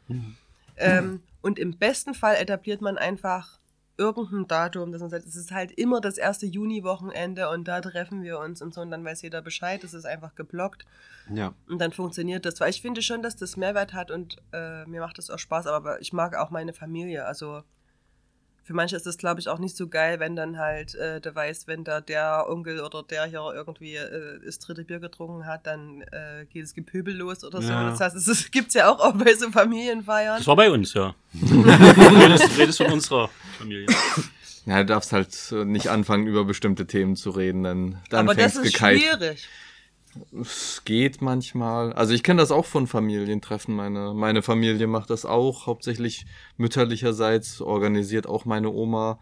Ähm, 0.76 1.22
und 1.40 1.58
im 1.58 1.78
besten 1.78 2.14
Fall 2.14 2.36
etabliert 2.36 2.80
man 2.80 2.98
einfach 2.98 3.58
irgendein 3.98 4.46
Datum, 4.46 4.92
dass 4.92 5.00
man 5.00 5.10
sagt, 5.10 5.26
es 5.26 5.36
ist 5.36 5.50
halt 5.50 5.72
immer 5.72 6.00
das 6.00 6.18
erste 6.18 6.46
Juni-Wochenende 6.46 7.48
und 7.50 7.66
da 7.66 7.80
treffen 7.80 8.22
wir 8.22 8.38
uns 8.38 8.60
und 8.60 8.74
so 8.74 8.80
und 8.80 8.90
dann 8.90 9.04
weiß 9.04 9.22
jeder 9.22 9.42
Bescheid, 9.42 9.82
es 9.84 9.94
ist 9.94 10.04
einfach 10.04 10.34
geblockt. 10.34 10.84
Ja. 11.32 11.54
Und 11.68 11.80
dann 11.80 11.92
funktioniert 11.92 12.44
das. 12.44 12.60
Weil 12.60 12.70
ich 12.70 12.82
finde 12.82 13.02
schon, 13.02 13.22
dass 13.22 13.36
das 13.36 13.56
Mehrwert 13.56 13.94
hat 13.94 14.10
und 14.10 14.36
äh, 14.52 14.84
mir 14.86 15.00
macht 15.00 15.18
das 15.18 15.30
auch 15.30 15.38
Spaß, 15.38 15.66
aber 15.66 16.00
ich 16.00 16.12
mag 16.12 16.36
auch 16.36 16.50
meine 16.50 16.72
Familie. 16.72 17.24
Also 17.24 17.62
für 18.66 18.74
manche 18.74 18.96
ist 18.96 19.06
das, 19.06 19.16
glaube 19.16 19.38
ich, 19.38 19.48
auch 19.48 19.60
nicht 19.60 19.76
so 19.76 19.86
geil, 19.86 20.18
wenn 20.18 20.34
dann 20.34 20.58
halt 20.58 20.96
äh, 20.96 21.20
der 21.20 21.36
weiß, 21.36 21.68
wenn 21.68 21.84
da 21.84 22.00
der 22.00 22.46
Onkel 22.48 22.80
oder 22.80 23.04
der 23.04 23.26
hier 23.26 23.52
irgendwie 23.54 23.94
äh, 23.94 24.40
das 24.44 24.58
dritte 24.58 24.82
Bier 24.82 24.98
getrunken 24.98 25.46
hat, 25.46 25.68
dann 25.68 26.02
äh, 26.10 26.46
geht 26.52 26.64
das 26.64 26.74
Gepöbel 26.74 27.14
los 27.14 27.44
oder 27.44 27.62
so. 27.62 27.68
Ja. 27.68 27.88
Das 27.90 28.00
heißt, 28.00 28.16
es 28.16 28.50
gibt 28.50 28.68
es 28.68 28.74
ja 28.74 28.90
auch, 28.90 28.98
auch 28.98 29.12
bei 29.12 29.34
so 29.34 29.52
Familienfeiern. 29.52 30.38
Das 30.38 30.48
war 30.48 30.56
bei 30.56 30.68
uns, 30.68 30.94
ja. 30.94 31.14
du 31.32 31.62
redest, 31.62 32.44
du 32.44 32.60
redest 32.60 32.78
von 32.78 32.92
unserer 32.92 33.30
Familie. 33.56 33.86
Ja, 34.64 34.78
du 34.78 34.86
darfst 34.86 35.12
halt 35.12 35.52
äh, 35.52 35.64
nicht 35.64 35.86
anfangen, 35.86 36.26
über 36.26 36.44
bestimmte 36.44 36.88
Themen 36.88 37.14
zu 37.14 37.30
reden, 37.30 37.62
dann, 37.62 38.02
dann 38.10 38.28
aber 38.28 38.34
das 38.34 38.54
fängt's 38.54 38.68
ist 38.68 38.74
gekeilt. 38.74 39.00
schwierig. 39.00 39.48
Es 40.40 40.82
geht 40.84 41.22
manchmal. 41.22 41.92
Also 41.92 42.14
ich 42.14 42.22
kenne 42.22 42.40
das 42.40 42.50
auch 42.50 42.66
von 42.66 42.86
Familientreffen. 42.86 43.74
Meine, 43.74 44.14
meine 44.14 44.42
Familie 44.42 44.86
macht 44.86 45.10
das 45.10 45.24
auch, 45.24 45.66
hauptsächlich 45.66 46.26
mütterlicherseits, 46.56 47.60
organisiert 47.60 48.26
auch 48.26 48.44
meine 48.44 48.70
Oma. 48.70 49.18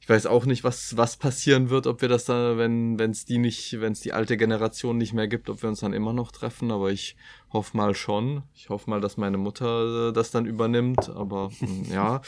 Ich 0.00 0.08
weiß 0.08 0.26
auch 0.26 0.46
nicht, 0.46 0.64
was, 0.64 0.96
was 0.96 1.16
passieren 1.16 1.70
wird, 1.70 1.86
ob 1.86 2.02
wir 2.02 2.08
das 2.08 2.24
dann, 2.24 2.58
wenn 2.58 3.10
es 3.12 3.24
die 3.24 3.38
nicht, 3.38 3.80
wenn 3.80 3.92
es 3.92 4.00
die 4.00 4.12
alte 4.12 4.36
Generation 4.36 4.98
nicht 4.98 5.12
mehr 5.12 5.28
gibt, 5.28 5.48
ob 5.48 5.62
wir 5.62 5.68
uns 5.68 5.78
dann 5.78 5.92
immer 5.92 6.12
noch 6.12 6.32
treffen, 6.32 6.72
aber 6.72 6.90
ich 6.90 7.16
hoffe 7.52 7.76
mal 7.76 7.94
schon. 7.94 8.42
Ich 8.52 8.68
hoffe 8.68 8.90
mal, 8.90 9.00
dass 9.00 9.16
meine 9.16 9.38
Mutter 9.38 10.08
äh, 10.08 10.12
das 10.12 10.32
dann 10.32 10.44
übernimmt, 10.44 11.08
aber 11.08 11.50
mm, 11.60 11.92
ja, 11.92 12.20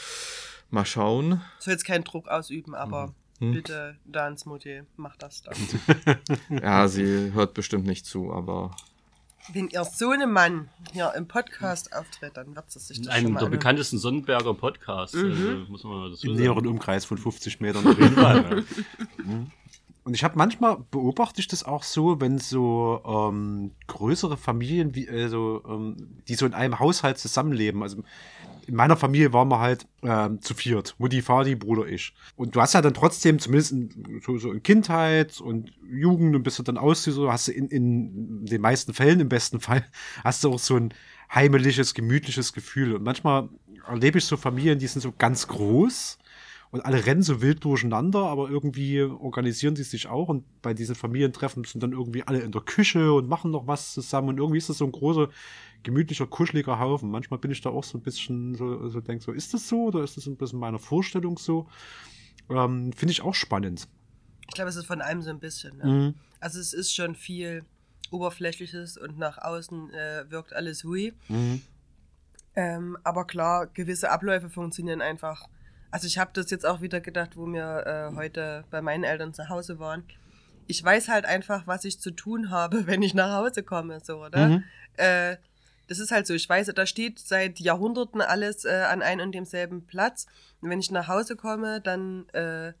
mal 0.69 0.85
schauen. 0.85 1.41
Soll 1.59 1.73
jetzt 1.73 1.83
keinen 1.83 2.05
Druck 2.05 2.29
ausüben, 2.29 2.75
aber 2.75 3.13
Hm. 3.39 3.51
bitte, 3.51 3.97
Dans 4.05 4.45
Mutti, 4.45 4.81
mach 4.97 5.15
das 5.17 5.43
dann. 5.43 5.55
Ja, 6.61 6.87
sie 6.87 7.33
hört 7.33 7.53
bestimmt 7.53 7.85
nicht 7.85 8.05
zu, 8.05 8.31
aber 8.31 8.71
Wenn 9.51 9.67
ihr 9.69 9.83
so 9.83 10.09
einem 10.11 10.31
Mann 10.31 10.69
hier 10.93 11.13
im 11.17 11.27
Podcast 11.27 11.93
auftritt, 11.93 12.37
dann 12.37 12.55
wird 12.55 12.65
es 12.73 12.87
sich 12.87 12.97
das 13.01 13.05
schon 13.07 13.13
Einem 13.13 13.33
mal 13.33 13.39
der 13.39 13.47
anhören. 13.47 13.51
bekanntesten 13.51 13.97
Sonnenberger 13.97 14.53
Podcasts. 14.53 15.15
Mhm. 15.17 15.29
Also, 15.31 15.71
muss 15.71 15.83
man 15.83 15.97
mal 15.99 16.09
das 16.11 16.21
so 16.21 16.27
Im 16.27 16.33
sagen. 16.35 16.43
näheren 16.43 16.67
Umkreis 16.67 17.03
von 17.05 17.17
50 17.17 17.59
Metern 17.59 17.85
auf 17.85 17.99
jeden 17.99 18.15
Fall. 18.15 18.63
ja. 19.27 19.45
Und 20.05 20.13
ich 20.13 20.23
habe 20.23 20.37
manchmal 20.37 20.77
beobachte 20.91 21.41
ich 21.41 21.47
das 21.47 21.63
auch 21.63 21.81
so, 21.81 22.21
wenn 22.21 22.37
so 22.37 23.01
ähm, 23.05 23.71
größere 23.87 24.37
Familien, 24.37 24.93
wie, 24.93 25.07
äh, 25.07 25.29
so, 25.29 25.63
ähm, 25.67 25.97
die 26.27 26.35
so 26.35 26.45
in 26.45 26.53
einem 26.53 26.77
Haushalt 26.79 27.17
zusammenleben. 27.17 27.81
Also 27.81 28.03
in 28.67 28.75
meiner 28.75 28.97
Familie 28.97 29.33
waren 29.33 29.49
wir 29.49 29.59
halt 29.59 29.87
ähm, 30.03 30.41
zu 30.41 30.53
viert. 30.53 30.95
Mutti, 30.97 31.21
Vati, 31.21 31.55
Bruder, 31.55 31.87
ich. 31.87 32.13
Und 32.35 32.55
du 32.55 32.61
hast 32.61 32.73
ja 32.73 32.81
dann 32.81 32.93
trotzdem, 32.93 33.39
zumindest 33.39 33.71
in, 33.71 34.21
so, 34.25 34.37
so 34.37 34.51
in 34.51 34.63
Kindheit 34.63 35.39
und 35.39 35.71
Jugend 35.89 36.35
und 36.35 36.43
bist 36.43 36.59
du 36.59 36.63
dann 36.63 36.77
aus, 36.77 37.03
so 37.03 37.31
hast 37.31 37.47
du 37.47 37.51
in, 37.51 37.67
in 37.67 38.45
den 38.45 38.61
meisten 38.61 38.93
Fällen, 38.93 39.19
im 39.19 39.29
besten 39.29 39.59
Fall, 39.59 39.85
hast 40.23 40.43
du 40.43 40.51
auch 40.51 40.59
so 40.59 40.75
ein 40.75 40.93
heimeliges, 41.33 41.93
gemütliches 41.93 42.53
Gefühl. 42.53 42.93
Und 42.93 43.03
manchmal 43.03 43.49
erlebe 43.87 44.17
ich 44.17 44.25
so 44.25 44.37
Familien, 44.37 44.79
die 44.79 44.87
sind 44.87 45.01
so 45.01 45.13
ganz 45.17 45.47
groß 45.47 46.17
und 46.71 46.85
alle 46.85 47.05
rennen 47.05 47.23
so 47.23 47.41
wild 47.41 47.63
durcheinander, 47.63 48.25
aber 48.25 48.49
irgendwie 48.49 49.01
organisieren 49.01 49.75
die 49.75 49.83
sich 49.83 50.07
auch 50.07 50.27
und 50.27 50.43
bei 50.61 50.73
diesen 50.73 50.95
Familientreffen 50.95 51.63
sind 51.63 51.81
dann 51.81 51.93
irgendwie 51.93 52.23
alle 52.23 52.39
in 52.39 52.51
der 52.51 52.61
Küche 52.61 53.13
und 53.13 53.29
machen 53.29 53.51
noch 53.51 53.65
was 53.65 53.93
zusammen 53.93 54.29
und 54.29 54.37
irgendwie 54.39 54.57
ist 54.57 54.69
das 54.69 54.79
so 54.79 54.85
ein 54.85 54.91
großer, 54.91 55.29
gemütlicher, 55.85 56.27
kuscheliger 56.27 56.79
Haufen. 56.79 57.09
Manchmal 57.09 57.39
bin 57.39 57.51
ich 57.51 57.61
da 57.61 57.69
auch 57.69 57.83
so 57.85 57.97
ein 57.97 58.01
bisschen 58.01 58.55
so, 58.55 58.89
so 58.89 58.99
denk 58.99 59.23
so, 59.23 59.31
ist 59.31 59.53
das 59.53 59.69
so 59.69 59.85
oder 59.85 60.03
ist 60.03 60.17
das 60.17 60.25
ein 60.25 60.35
bisschen 60.35 60.59
meiner 60.59 60.79
Vorstellung 60.79 61.37
so? 61.37 61.69
Ähm, 62.49 62.91
Finde 62.91 63.13
ich 63.13 63.21
auch 63.21 63.35
spannend. 63.35 63.87
Ich 64.47 64.55
glaube, 64.55 64.69
es 64.69 64.75
ist 64.75 64.85
von 64.85 65.01
allem 65.01 65.21
so 65.21 65.29
ein 65.29 65.39
bisschen. 65.39 65.77
Ne? 65.77 65.85
Mhm. 65.85 66.13
Also 66.39 66.59
es 66.59 66.73
ist 66.73 66.93
schon 66.93 67.15
viel 67.15 67.63
Oberflächliches 68.11 68.97
und 68.97 69.17
nach 69.17 69.37
außen 69.37 69.93
äh, 69.93 70.25
wirkt 70.29 70.53
alles 70.53 70.83
hui. 70.83 71.13
Mhm. 71.29 71.61
Ähm, 72.55 72.97
aber 73.03 73.25
klar, 73.25 73.67
gewisse 73.67 74.11
Abläufe 74.11 74.49
funktionieren 74.49 75.01
einfach. 75.01 75.47
Also 75.91 76.07
ich 76.07 76.17
habe 76.17 76.31
das 76.33 76.49
jetzt 76.49 76.65
auch 76.65 76.81
wieder 76.81 76.99
gedacht, 76.99 77.37
wo 77.37 77.45
wir 77.45 77.85
äh, 77.85 78.15
heute 78.15 78.65
bei 78.71 78.81
meinen 78.81 79.03
Eltern 79.03 79.33
zu 79.33 79.49
Hause 79.49 79.79
waren. 79.79 80.03
Ich 80.67 80.83
weiß 80.83 81.09
halt 81.09 81.25
einfach, 81.25 81.67
was 81.67 81.85
ich 81.85 81.99
zu 81.99 82.11
tun 82.11 82.49
habe, 82.49 82.87
wenn 82.87 83.01
ich 83.01 83.13
nach 83.13 83.35
Hause 83.37 83.63
komme, 83.63 83.99
so, 84.03 84.23
oder? 84.23 84.47
Mhm. 84.47 84.63
Äh, 84.97 85.37
das 85.87 85.99
ist 85.99 86.11
halt 86.11 86.27
so. 86.27 86.33
Ich 86.33 86.47
weiß, 86.47 86.67
da 86.75 86.85
steht 86.85 87.19
seit 87.19 87.59
Jahrhunderten 87.59 88.21
alles 88.21 88.65
äh, 88.65 88.85
an 88.89 89.01
einem 89.01 89.27
und 89.27 89.31
demselben 89.35 89.85
Platz. 89.85 90.25
Und 90.61 90.69
wenn 90.69 90.79
ich 90.79 90.91
nach 90.91 91.07
Hause 91.07 91.35
komme, 91.35 91.81
dann 91.81 92.27
äh, 92.29 92.73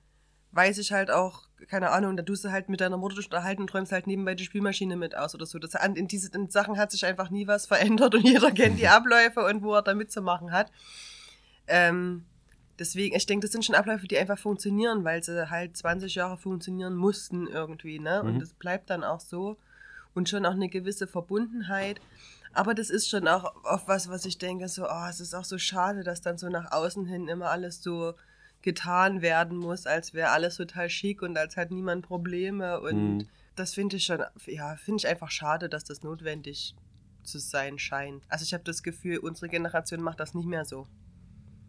weiß 0.51 0.77
ich 0.77 0.93
halt 0.93 1.11
auch, 1.11 1.43
keine 1.67 1.91
Ahnung, 1.91 2.15
da 2.15 2.23
tust 2.23 2.45
du 2.45 2.51
halt 2.51 2.69
mit 2.69 2.81
deiner 2.81 2.97
Mutter 2.97 3.17
unterhalten 3.17 3.61
und 3.61 3.69
träumst 3.69 3.91
halt 3.91 4.07
nebenbei 4.07 4.35
die 4.35 4.45
Spielmaschine 4.45 4.95
mit 4.95 5.15
aus 5.15 5.35
oder 5.35 5.45
so. 5.45 5.59
Das, 5.59 5.73
in 5.95 6.07
diesen 6.07 6.49
Sachen 6.49 6.77
hat 6.77 6.91
sich 6.91 7.05
einfach 7.05 7.29
nie 7.29 7.45
was 7.47 7.65
verändert 7.65 8.15
und 8.15 8.23
jeder 8.23 8.51
kennt 8.51 8.79
die 8.79 8.87
Abläufe 8.87 9.45
und 9.45 9.63
wo 9.63 9.73
er 9.73 9.81
da 9.81 9.93
mitzumachen 9.93 10.51
hat. 10.51 10.71
Ähm, 11.67 12.25
deswegen, 12.79 13.15
ich 13.15 13.25
denke, 13.25 13.45
das 13.45 13.51
sind 13.51 13.65
schon 13.65 13.75
Abläufe, 13.75 14.07
die 14.07 14.17
einfach 14.17 14.39
funktionieren, 14.39 15.03
weil 15.03 15.23
sie 15.23 15.49
halt 15.49 15.75
20 15.75 16.15
Jahre 16.15 16.37
funktionieren 16.37 16.95
mussten 16.95 17.47
irgendwie, 17.47 17.99
ne? 17.99 18.21
Mhm. 18.23 18.29
Und 18.29 18.39
das 18.39 18.53
bleibt 18.53 18.89
dann 18.89 19.03
auch 19.03 19.19
so. 19.19 19.57
Und 20.13 20.29
schon 20.29 20.45
auch 20.45 20.53
eine 20.53 20.69
gewisse 20.69 21.07
Verbundenheit. 21.07 21.99
Aber 22.55 22.73
das 22.73 22.89
ist 22.89 23.09
schon 23.09 23.27
auch 23.27 23.53
oft 23.65 23.87
was, 23.87 24.09
was 24.09 24.25
ich 24.25 24.37
denke, 24.37 24.67
so, 24.69 24.85
oh, 24.85 25.05
es 25.09 25.19
ist 25.19 25.33
auch 25.33 25.43
so 25.43 25.57
schade, 25.57 26.03
dass 26.03 26.21
dann 26.21 26.37
so 26.37 26.49
nach 26.49 26.71
außen 26.71 27.05
hin 27.05 27.27
immer 27.27 27.49
alles 27.51 27.83
so 27.83 28.13
getan 28.61 29.21
werden 29.21 29.57
muss, 29.57 29.85
als 29.85 30.13
wäre 30.13 30.29
alles 30.29 30.55
total 30.55 30.89
schick 30.89 31.21
und 31.21 31.37
als 31.37 31.55
hat 31.57 31.69
niemand 31.69 32.05
Probleme. 32.05 32.79
Und 32.81 33.17
Mhm. 33.17 33.27
das 33.55 33.73
finde 33.73 33.97
ich 33.97 34.05
schon, 34.05 34.23
ja, 34.47 34.75
finde 34.77 34.99
ich 34.99 35.07
einfach 35.07 35.29
schade, 35.29 35.69
dass 35.69 35.83
das 35.83 36.01
notwendig 36.01 36.75
zu 37.23 37.39
sein 37.39 37.77
scheint. 37.77 38.23
Also 38.29 38.43
ich 38.43 38.53
habe 38.53 38.63
das 38.63 38.83
Gefühl, 38.83 39.19
unsere 39.19 39.49
Generation 39.49 40.01
macht 40.01 40.19
das 40.19 40.33
nicht 40.33 40.47
mehr 40.47 40.65
so. 40.65 40.87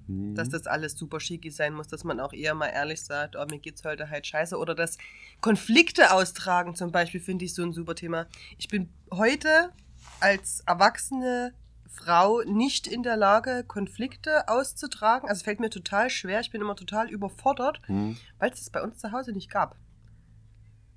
Mhm. 0.07 0.35
Dass 0.37 0.49
das 0.51 0.67
alles 0.67 0.93
super 0.97 1.19
schicki 1.19 1.51
sein 1.51 1.75
muss, 1.75 1.89
dass 1.89 2.05
man 2.05 2.21
auch 2.21 2.33
eher 2.33 2.55
mal 2.55 2.69
ehrlich 2.69 3.03
sagt, 3.03 3.35
oh, 3.37 3.45
mir 3.51 3.59
geht's 3.59 3.85
heute 3.85 4.09
halt 4.09 4.27
scheiße. 4.27 4.57
Oder 4.57 4.75
dass 4.75 4.99
Konflikte 5.41 6.13
austragen 6.13 6.77
zum 6.77 6.93
Beispiel, 6.93 7.21
finde 7.21 7.45
ich 7.45 7.55
so 7.55 7.63
ein 7.63 7.73
super 7.73 7.95
Thema. 7.97 8.27
Ich 8.57 8.69
bin 8.69 8.89
heute 9.13 9.73
als 10.21 10.63
erwachsene 10.67 11.53
Frau 11.89 12.43
nicht 12.43 12.87
in 12.87 13.03
der 13.03 13.17
Lage, 13.17 13.65
Konflikte 13.67 14.49
auszutragen. 14.49 15.29
Also 15.29 15.45
fällt 15.45 15.61
mir 15.61 15.71
total 15.71 16.11
schwer. 16.11 16.41
Ich 16.41 16.51
bin 16.51 16.61
immer 16.61 16.77
total 16.77 17.09
überfordert, 17.11 17.81
Mhm. 17.89 18.17
weil 18.39 18.51
es 18.51 18.59
das 18.61 18.71
bei 18.71 18.83
uns 18.83 18.99
zu 18.99 19.13
Hause 19.13 19.33
nicht 19.33 19.51
gab. 19.51 19.77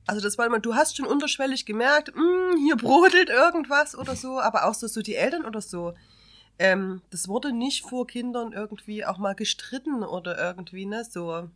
Also 0.07 0.21
das 0.21 0.37
war 0.37 0.45
immer, 0.47 0.59
du 0.59 0.73
hast 0.75 0.97
schon 0.97 1.05
unterschwellig 1.05 1.65
gemerkt, 1.65 2.15
"Mm, 2.15 2.57
hier 2.57 2.75
brodelt 2.75 3.29
irgendwas 3.29 3.95
oder 3.95 4.15
so, 4.15 4.39
aber 4.39 4.65
auch 4.65 4.73
so, 4.73 4.87
so 4.87 5.01
die 5.01 5.15
Eltern 5.15 5.45
oder 5.45 5.61
so. 5.61 5.93
Ähm, 6.57 7.01
das 7.11 7.27
wurde 7.27 7.53
nicht 7.53 7.85
vor 7.85 8.07
Kindern 8.07 8.51
irgendwie 8.51 9.05
auch 9.05 9.17
mal 9.19 9.35
gestritten 9.35 10.03
oder 10.03 10.37
irgendwie, 10.37 10.85
ne, 10.85 11.05
so, 11.05 11.49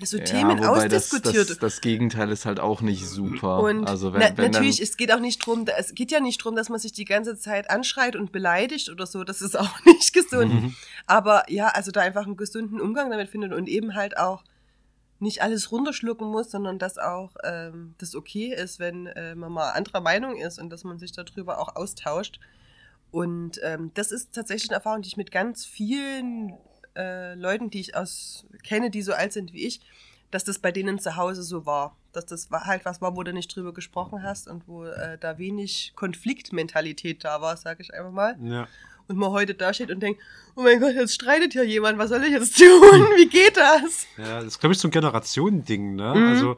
so 0.00 0.18
Themen 0.18 0.58
wobei 0.58 0.88
das, 0.88 1.04
ausdiskutiert. 1.12 1.50
das, 1.50 1.58
das 1.58 1.80
Gegenteil 1.80 2.30
ist 2.30 2.44
halt 2.44 2.60
auch 2.60 2.80
nicht 2.80 3.06
super. 3.06 3.60
Und 3.60 3.86
also 3.86 4.12
wenn, 4.12 4.20
na, 4.20 4.36
wenn 4.36 4.50
natürlich, 4.50 4.78
dann, 4.78 4.84
es 4.84 4.96
geht 4.96 5.12
auch 5.12 5.20
nicht 5.20 5.44
drum, 5.44 5.64
es 5.78 5.94
geht 5.94 6.10
ja 6.10 6.20
nicht 6.20 6.38
drum, 6.38 6.56
dass 6.56 6.68
man 6.68 6.78
sich 6.78 6.92
die 6.92 7.04
ganze 7.04 7.36
Zeit 7.36 7.70
anschreit 7.70 8.16
und 8.16 8.32
beleidigt 8.32 8.88
oder 8.88 9.06
so. 9.06 9.24
Das 9.24 9.42
ist 9.42 9.56
auch 9.58 9.84
nicht 9.84 10.12
gesund. 10.12 10.54
Mhm. 10.54 10.76
Aber 11.06 11.44
ja, 11.48 11.68
also 11.68 11.90
da 11.90 12.00
einfach 12.00 12.26
einen 12.26 12.36
gesunden 12.36 12.80
Umgang 12.80 13.10
damit 13.10 13.28
findet 13.28 13.52
und 13.52 13.68
eben 13.68 13.94
halt 13.94 14.16
auch 14.16 14.42
nicht 15.18 15.40
alles 15.40 15.70
runterschlucken 15.70 16.26
muss, 16.26 16.50
sondern 16.50 16.80
dass 16.80 16.98
auch 16.98 17.36
ähm, 17.44 17.94
das 17.98 18.16
okay 18.16 18.52
ist, 18.52 18.80
wenn 18.80 19.06
äh, 19.06 19.36
man 19.36 19.52
mal 19.52 19.70
anderer 19.70 20.00
Meinung 20.00 20.36
ist 20.36 20.58
und 20.58 20.70
dass 20.70 20.82
man 20.82 20.98
sich 20.98 21.12
darüber 21.12 21.60
auch 21.60 21.76
austauscht. 21.76 22.40
Und 23.12 23.60
ähm, 23.62 23.92
das 23.94 24.10
ist 24.10 24.34
tatsächlich 24.34 24.70
eine 24.70 24.76
Erfahrung, 24.76 25.02
die 25.02 25.08
ich 25.08 25.16
mit 25.16 25.30
ganz 25.30 25.64
vielen 25.64 26.54
äh, 26.96 27.34
Leuten, 27.34 27.70
die 27.70 27.80
ich 27.80 27.96
aus 27.96 28.46
kenne, 28.62 28.90
die 28.90 29.02
so 29.02 29.12
alt 29.12 29.32
sind 29.32 29.52
wie 29.52 29.66
ich, 29.66 29.80
dass 30.30 30.44
das 30.44 30.58
bei 30.58 30.72
denen 30.72 30.98
zu 30.98 31.16
Hause 31.16 31.42
so 31.42 31.66
war. 31.66 31.96
Dass 32.12 32.26
das 32.26 32.48
halt 32.50 32.84
was 32.84 33.00
war, 33.00 33.16
wo 33.16 33.22
du 33.22 33.32
nicht 33.32 33.54
drüber 33.54 33.72
gesprochen 33.72 34.22
hast 34.22 34.48
und 34.48 34.66
wo 34.66 34.84
äh, 34.84 35.18
da 35.18 35.38
wenig 35.38 35.92
Konfliktmentalität 35.94 37.24
da 37.24 37.40
war, 37.40 37.56
sage 37.56 37.82
ich 37.82 37.94
einfach 37.94 38.12
mal. 38.12 38.36
Ja. 38.42 38.66
Und 39.08 39.16
man 39.16 39.30
heute 39.30 39.54
da 39.54 39.74
steht 39.74 39.90
und 39.90 40.00
denkt, 40.00 40.20
oh 40.54 40.62
mein 40.62 40.80
Gott, 40.80 40.94
jetzt 40.94 41.14
streitet 41.14 41.52
hier 41.52 41.64
jemand, 41.64 41.98
was 41.98 42.10
soll 42.10 42.22
ich 42.24 42.30
jetzt 42.30 42.56
tun? 42.56 42.66
Wie 43.16 43.28
geht 43.28 43.56
das? 43.56 44.06
Ja, 44.16 44.36
das 44.36 44.46
ist, 44.46 44.60
glaube 44.60 44.74
ich, 44.74 44.78
so 44.78 44.88
ein 44.88 44.90
Generationending, 44.90 45.96
ne? 45.96 46.14
Mhm. 46.14 46.28
Also, 46.28 46.52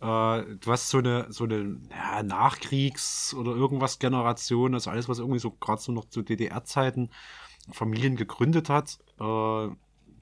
äh, 0.00 0.56
du 0.60 0.72
hast 0.72 0.90
so 0.90 0.98
eine, 0.98 1.26
so 1.30 1.44
eine 1.44 1.80
ja, 1.90 2.22
Nachkriegs- 2.22 3.34
oder 3.34 3.52
irgendwas 3.52 3.98
Generation, 3.98 4.74
also 4.74 4.90
alles, 4.90 5.08
was 5.08 5.18
irgendwie 5.18 5.38
so 5.38 5.50
gerade 5.50 5.80
so 5.80 5.92
noch 5.92 6.04
zu 6.04 6.22
DDR-Zeiten 6.22 7.10
Familien 7.72 8.16
gegründet 8.16 8.68
hat. 8.68 8.98
Äh, 9.20 9.24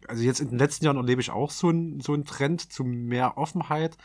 also 0.07 0.23
jetzt 0.23 0.41
in 0.41 0.51
den 0.51 0.59
letzten 0.59 0.85
Jahren 0.85 0.97
erlebe 0.97 1.21
ich 1.21 1.31
auch 1.31 1.51
so 1.51 1.69
einen 1.69 2.01
so 2.01 2.13
einen 2.13 2.25
Trend 2.25 2.73
zu 2.73 2.85
mehr 2.85 3.39
Offenheit. 3.39 3.97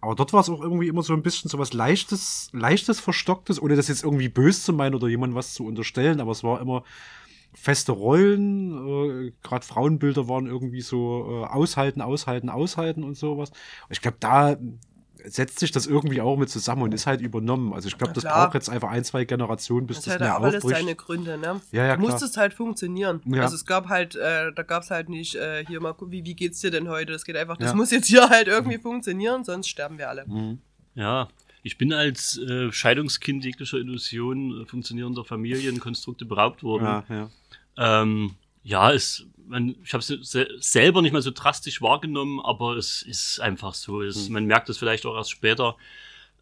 Aber 0.00 0.14
dort 0.14 0.32
war 0.32 0.40
es 0.40 0.50
auch 0.50 0.60
irgendwie 0.60 0.88
immer 0.88 1.02
so 1.02 1.14
ein 1.14 1.22
bisschen 1.22 1.48
so 1.48 1.58
was 1.58 1.72
Leichtes, 1.72 2.50
Leichtes, 2.52 3.00
Verstocktes, 3.00 3.60
ohne 3.60 3.76
das 3.76 3.88
jetzt 3.88 4.04
irgendwie 4.04 4.28
böse 4.28 4.62
zu 4.62 4.72
meinen 4.72 4.94
oder 4.94 5.08
jemandem 5.08 5.36
was 5.36 5.54
zu 5.54 5.64
unterstellen, 5.64 6.20
aber 6.20 6.32
es 6.32 6.44
war 6.44 6.60
immer 6.60 6.84
feste 7.54 7.92
Rollen, 7.92 9.28
äh, 9.28 9.32
gerade 9.42 9.64
Frauenbilder 9.64 10.28
waren 10.28 10.46
irgendwie 10.46 10.82
so 10.82 11.42
äh, 11.42 11.46
aushalten, 11.46 12.02
aushalten, 12.02 12.50
aushalten 12.50 13.02
und 13.02 13.16
sowas. 13.16 13.50
Und 13.50 13.56
ich 13.90 14.02
glaube, 14.02 14.18
da 14.20 14.56
setzt 15.28 15.58
sich 15.58 15.70
das 15.72 15.86
irgendwie 15.86 16.20
auch 16.20 16.36
mit 16.36 16.48
zusammen 16.48 16.82
und 16.82 16.94
ist 16.94 17.06
halt 17.06 17.20
übernommen. 17.20 17.72
Also 17.74 17.88
ich 17.88 17.98
glaube, 17.98 18.12
das 18.12 18.24
braucht 18.24 18.54
jetzt 18.54 18.68
einfach 18.70 18.90
ein, 18.90 19.04
zwei 19.04 19.24
Generationen, 19.24 19.86
bis 19.86 19.96
Das 19.98 20.04
das, 20.04 20.14
hat 20.14 20.20
mehr 20.20 20.28
ja 20.30 20.36
auch 20.38 20.42
alles 20.42 20.56
aufbricht. 20.64 20.80
seine 20.80 20.94
Gründe, 20.94 21.36
ne? 21.38 21.60
Ja, 21.72 21.86
ja, 21.86 21.96
klar. 21.96 22.08
musstest 22.10 22.36
halt 22.36 22.54
funktionieren. 22.54 23.20
Ja. 23.24 23.42
Also 23.42 23.56
es 23.56 23.66
gab 23.66 23.88
halt, 23.88 24.14
äh, 24.16 24.52
da 24.54 24.62
gab 24.62 24.82
es 24.82 24.90
halt 24.90 25.08
nicht, 25.08 25.34
äh, 25.34 25.64
hier 25.66 25.80
mal, 25.80 25.94
wie, 26.08 26.24
wie 26.24 26.34
geht's 26.34 26.60
dir 26.60 26.70
denn 26.70 26.88
heute? 26.88 27.12
Das 27.12 27.24
geht 27.24 27.36
einfach, 27.36 27.56
das 27.56 27.70
Ja. 27.70 27.74
muss 27.76 27.90
jetzt 27.90 28.06
hier 28.06 28.28
halt 28.28 28.48
irgendwie 28.48 28.78
funktionieren, 28.78 29.44
sonst 29.44 29.68
sterben 29.68 29.98
wir 29.98 30.08
alle. 30.08 30.26
Mhm. 30.26 30.58
Ja, 30.94 31.28
ich 31.62 31.76
bin 31.78 31.92
als 31.92 32.38
äh, 32.38 32.70
Scheidungskind 32.70 33.44
jeglicher 33.44 33.78
Illusion 33.78 34.62
äh, 34.62 34.66
funktionierender 34.66 35.24
Familienkonstrukte 35.24 36.24
beraubt 36.24 36.62
worden. 36.62 36.84
Ja, 36.84 37.04
ja. 37.76 38.02
Ähm, 38.02 38.36
ja, 38.62 38.92
es, 38.92 39.26
man, 39.48 39.76
ich 39.84 39.92
habe 39.92 40.00
es 40.00 40.06
se 40.08 40.48
selber 40.58 41.02
nicht 41.02 41.12
mal 41.12 41.22
so 41.22 41.30
drastisch 41.30 41.80
wahrgenommen, 41.82 42.40
aber 42.40 42.76
es 42.76 43.02
ist 43.02 43.40
einfach 43.40 43.74
so. 43.74 44.02
Es, 44.02 44.28
Man 44.28 44.44
merkt 44.46 44.68
es 44.68 44.78
vielleicht 44.78 45.06
auch 45.06 45.14
erst 45.16 45.30
später. 45.30 45.76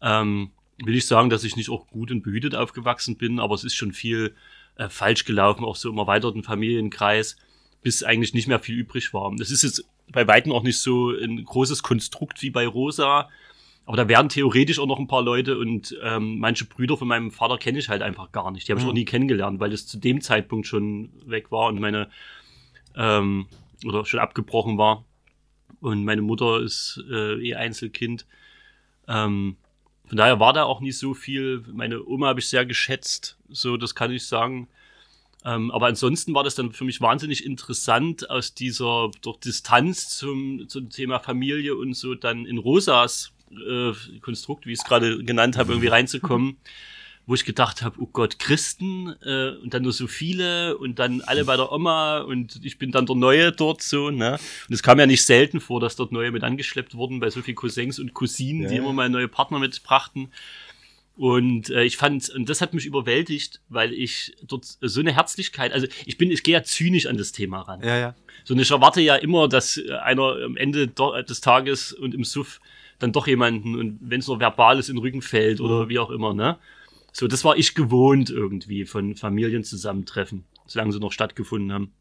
Ähm, 0.01 0.51
will 0.83 0.95
ich 0.95 1.07
sagen, 1.07 1.29
dass 1.29 1.43
ich 1.43 1.55
nicht 1.55 1.69
auch 1.69 1.87
gut 1.87 2.11
und 2.11 2.21
behütet 2.23 2.55
aufgewachsen 2.55 3.15
bin, 3.17 3.39
aber 3.39 3.55
es 3.55 3.63
ist 3.63 3.75
schon 3.75 3.93
viel 3.93 4.35
äh, 4.75 4.89
falsch 4.89 5.23
gelaufen, 5.25 5.63
auch 5.63 5.75
so 5.77 5.89
im 5.89 5.97
erweiterten 5.97 6.43
Familienkreis, 6.43 7.37
bis 7.81 8.03
eigentlich 8.03 8.33
nicht 8.33 8.47
mehr 8.47 8.59
viel 8.59 8.77
übrig 8.77 9.13
war. 9.13 9.31
Das 9.37 9.51
ist 9.51 9.63
jetzt 9.63 9.85
bei 10.11 10.27
Weitem 10.27 10.51
auch 10.51 10.63
nicht 10.63 10.79
so 10.79 11.11
ein 11.11 11.43
großes 11.45 11.81
Konstrukt 11.81 12.41
wie 12.41 12.49
bei 12.49 12.67
Rosa, 12.67 13.29
aber 13.85 13.97
da 13.97 14.07
wären 14.09 14.29
theoretisch 14.29 14.79
auch 14.79 14.87
noch 14.87 14.99
ein 14.99 15.07
paar 15.07 15.21
Leute 15.21 15.57
und 15.57 15.95
ähm, 16.03 16.39
manche 16.39 16.65
Brüder 16.65 16.97
von 16.97 17.07
meinem 17.07 17.31
Vater 17.31 17.57
kenne 17.57 17.79
ich 17.79 17.87
halt 17.87 18.01
einfach 18.01 18.31
gar 18.31 18.51
nicht. 18.51 18.67
Die 18.67 18.71
habe 18.71 18.79
ich 18.79 18.85
Mhm. 18.85 18.89
auch 18.89 18.95
nie 18.95 19.05
kennengelernt, 19.05 19.59
weil 19.59 19.71
es 19.71 19.87
zu 19.87 19.97
dem 19.97 20.21
Zeitpunkt 20.21 20.67
schon 20.67 21.09
weg 21.25 21.51
war 21.51 21.67
und 21.67 21.79
meine 21.79 22.09
ähm, 22.95 23.47
oder 23.85 24.05
schon 24.05 24.19
abgebrochen 24.19 24.77
war. 24.77 25.05
Und 25.81 26.03
meine 26.05 26.21
Mutter 26.21 26.61
ist 26.61 27.03
äh, 27.09 27.35
eh 27.35 27.55
Einzelkind. 27.55 28.25
Ähm, 29.07 29.57
von 30.07 30.17
daher 30.17 30.39
war 30.39 30.53
da 30.53 30.63
auch 30.63 30.81
nicht 30.81 30.97
so 30.97 31.13
viel. 31.13 31.63
Meine 31.71 32.05
Oma 32.05 32.27
habe 32.27 32.39
ich 32.39 32.47
sehr 32.47 32.65
geschätzt, 32.65 33.37
so 33.49 33.77
das 33.77 33.95
kann 33.95 34.11
ich 34.11 34.25
sagen. 34.25 34.67
Ähm, 35.43 35.69
aber 35.71 35.87
ansonsten 35.87 36.33
war 36.33 36.43
das 36.43 36.55
dann 36.55 36.71
für 36.71 36.85
mich 36.85 37.01
wahnsinnig 37.01 37.45
interessant, 37.45 38.29
aus 38.29 38.55
dieser 38.55 39.11
durch 39.21 39.37
Distanz 39.37 40.09
zum, 40.09 40.67
zum 40.67 40.89
Thema 40.89 41.19
Familie 41.19 41.75
und 41.75 41.93
so 41.93 42.15
dann 42.15 42.45
in 42.45 42.57
Rosas 42.57 43.31
äh, 43.51 43.91
Konstrukt, 44.21 44.65
wie 44.65 44.73
ich 44.73 44.79
es 44.79 44.85
gerade 44.85 45.23
genannt 45.23 45.57
habe, 45.57 45.73
irgendwie 45.73 45.87
reinzukommen, 45.89 46.57
wo 47.27 47.33
ich 47.33 47.43
gedacht 47.43 47.81
habe, 47.81 47.95
oh 47.99 48.05
Gott, 48.11 48.37
Christen 48.37 49.15
äh, 49.23 49.51
und 49.61 49.73
dann 49.73 49.81
nur 49.83 49.93
so 49.93 50.05
viele 50.07 50.77
und 50.77 50.99
dann 50.99 51.21
alle 51.21 51.45
bei 51.45 51.57
der 51.57 51.71
Oma 51.71 52.19
und 52.19 52.59
ich 52.63 52.77
bin 52.77 52.91
dann 52.91 53.05
der 53.07 53.15
Neue 53.15 53.51
dort 53.51 53.81
so, 53.81 54.11
ne? 54.11 54.33
Und 54.67 54.73
es 54.73 54.83
kam 54.83 54.99
ja 54.99 55.07
nicht 55.07 55.25
selten 55.25 55.59
vor, 55.59 55.79
dass 55.79 55.95
dort 55.95 56.11
Neue 56.11 56.31
mit 56.31 56.43
angeschleppt 56.43 56.93
wurden, 56.93 57.19
bei 57.19 57.29
so 57.31 57.41
vielen 57.41 57.55
Cousins 57.55 57.97
und 57.97 58.13
Cousinen, 58.13 58.67
die 58.67 58.75
Ja. 58.75 58.81
immer 58.81 58.93
mal 58.93 59.09
neue 59.09 59.27
Partner 59.27 59.57
mitbrachten. 59.59 60.31
Und 61.17 61.69
äh, 61.69 61.83
ich 61.83 61.95
fand, 61.97 62.29
und 62.29 62.49
das 62.49 62.59
hat 62.61 62.73
mich 62.73 62.85
überwältigt, 62.85 63.61
weil 63.69 63.93
ich 63.93 64.35
dort 64.45 64.65
so 64.81 64.99
eine 64.99 65.13
Herzlichkeit, 65.15 65.71
also 65.71 65.87
ich 66.05 66.17
bin, 66.17 66.29
ich 66.29 66.43
gehe 66.43 66.53
ja 66.53 66.63
zynisch 66.63 67.05
an 67.05 67.17
das 67.17 67.31
Thema 67.31 67.61
ran. 67.61 67.81
Ja, 67.81 67.97
ja. 67.97 68.15
So, 68.43 68.53
und 68.53 68.59
ich 68.59 68.69
erwarte 68.69 69.01
ja 69.01 69.15
immer, 69.15 69.47
dass 69.47 69.77
äh, 69.77 69.91
einer 69.93 70.35
am 70.43 70.57
Ende 70.57 70.87
do- 70.87 71.19
des 71.21 71.39
Tages 71.41 71.93
und 71.93 72.13
im 72.13 72.23
Suff 72.25 72.59
dann 72.99 73.11
doch 73.13 73.27
jemanden, 73.27 73.75
und 73.75 73.97
wenn 74.01 74.19
es 74.19 74.27
nur 74.27 74.39
verbal 74.39 74.77
ist, 74.77 74.89
in 74.89 74.95
den 74.97 75.01
Rücken 75.01 75.21
fällt 75.21 75.59
oder 75.61 75.89
wie 75.89 75.99
auch 75.99 76.11
immer, 76.11 76.33
ne? 76.33 76.57
So, 77.17 77.29
das 77.29 77.45
war 77.45 77.55
ich 77.55 77.75
gewohnt 77.75 78.29
irgendwie 78.29 78.83
von 78.83 79.15
Familienzusammentreffen, 79.15 80.43
solange 80.67 80.91
sie 80.91 80.99
noch 80.99 81.13
stattgefunden 81.13 81.71
haben. 81.71 81.93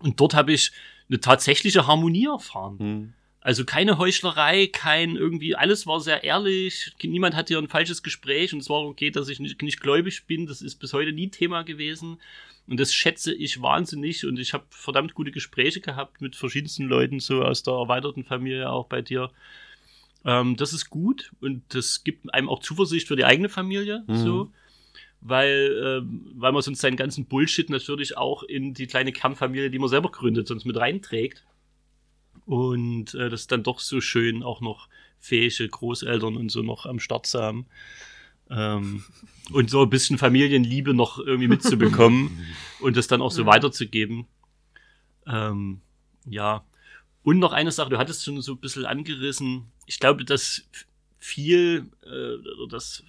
Und 0.00 0.18
dort 0.18 0.34
habe 0.34 0.52
ich 0.52 0.72
eine 1.08 1.20
tatsächliche 1.20 1.86
Harmonie 1.86 2.26
erfahren. 2.26 2.78
Hm. 2.80 3.12
Also 3.38 3.64
keine 3.64 3.98
Heuchlerei, 3.98 4.66
kein 4.66 5.14
irgendwie, 5.14 5.54
alles 5.54 5.86
war 5.86 6.00
sehr 6.00 6.24
ehrlich. 6.24 6.92
Niemand 7.04 7.36
hatte 7.36 7.54
hier 7.54 7.58
ein 7.58 7.68
falsches 7.68 8.02
Gespräch 8.02 8.52
und 8.52 8.58
es 8.58 8.68
war 8.68 8.82
okay, 8.82 9.12
dass 9.12 9.28
ich 9.28 9.38
nicht, 9.38 9.62
nicht 9.62 9.80
gläubig 9.80 10.26
bin. 10.26 10.46
Das 10.46 10.60
ist 10.60 10.74
bis 10.80 10.92
heute 10.92 11.12
nie 11.12 11.30
Thema 11.30 11.62
gewesen. 11.62 12.18
Und 12.66 12.80
das 12.80 12.92
schätze 12.92 13.32
ich 13.32 13.62
wahnsinnig 13.62 14.26
und 14.26 14.40
ich 14.40 14.54
habe 14.54 14.64
verdammt 14.70 15.14
gute 15.14 15.30
Gespräche 15.30 15.80
gehabt 15.80 16.20
mit 16.20 16.34
verschiedensten 16.34 16.86
Leuten, 16.86 17.20
so 17.20 17.44
aus 17.44 17.62
der 17.62 17.74
erweiterten 17.74 18.24
Familie, 18.24 18.68
auch 18.68 18.88
bei 18.88 19.02
dir. 19.02 19.30
Ähm, 20.28 20.56
das 20.56 20.74
ist 20.74 20.90
gut 20.90 21.32
und 21.40 21.62
das 21.70 22.04
gibt 22.04 22.34
einem 22.34 22.50
auch 22.50 22.60
Zuversicht 22.60 23.08
für 23.08 23.16
die 23.16 23.24
eigene 23.24 23.48
Familie, 23.48 24.04
Mhm. 24.06 24.16
so. 24.18 24.52
Weil, 25.22 26.02
ähm, 26.04 26.30
weil 26.34 26.52
man 26.52 26.60
sonst 26.60 26.80
seinen 26.80 26.98
ganzen 26.98 27.24
Bullshit 27.24 27.70
natürlich 27.70 28.18
auch 28.18 28.42
in 28.42 28.74
die 28.74 28.86
kleine 28.86 29.10
Kernfamilie, 29.10 29.70
die 29.70 29.78
man 29.78 29.88
selber 29.88 30.10
gründet, 30.10 30.46
sonst 30.46 30.66
mit 30.66 30.76
reinträgt. 30.76 31.44
Und 32.44 33.14
äh, 33.14 33.30
das 33.30 33.40
ist 33.42 33.52
dann 33.52 33.62
doch 33.62 33.80
so 33.80 34.02
schön, 34.02 34.42
auch 34.42 34.60
noch 34.60 34.88
fähige 35.18 35.66
Großeltern 35.66 36.36
und 36.36 36.50
so 36.50 36.62
noch 36.62 36.84
am 36.84 37.00
Start 37.00 37.26
zu 37.26 37.40
haben. 37.40 37.66
Ähm, 38.50 39.02
und 39.52 39.70
so 39.70 39.82
ein 39.82 39.90
bisschen 39.90 40.18
Familienliebe 40.18 40.92
noch 40.92 41.18
irgendwie 41.18 41.48
mitzubekommen 41.48 42.44
und 42.80 42.96
das 42.98 43.08
dann 43.08 43.22
auch 43.22 43.32
so 43.32 43.46
weiterzugeben. 43.46 44.26
Ähm, 45.26 45.80
ja. 46.26 46.64
Und 47.22 47.38
noch 47.38 47.52
eine 47.52 47.72
Sache, 47.72 47.90
du 47.90 47.98
hattest 47.98 48.24
schon 48.24 48.40
so 48.42 48.52
ein 48.52 48.58
bisschen 48.60 48.84
angerissen. 48.84 49.72
Ich 49.88 49.98
glaube, 49.98 50.24
dass 50.24 50.68
viel, 51.18 51.86
äh, 52.04 52.08
oder 52.62 52.68
dass 52.68 53.02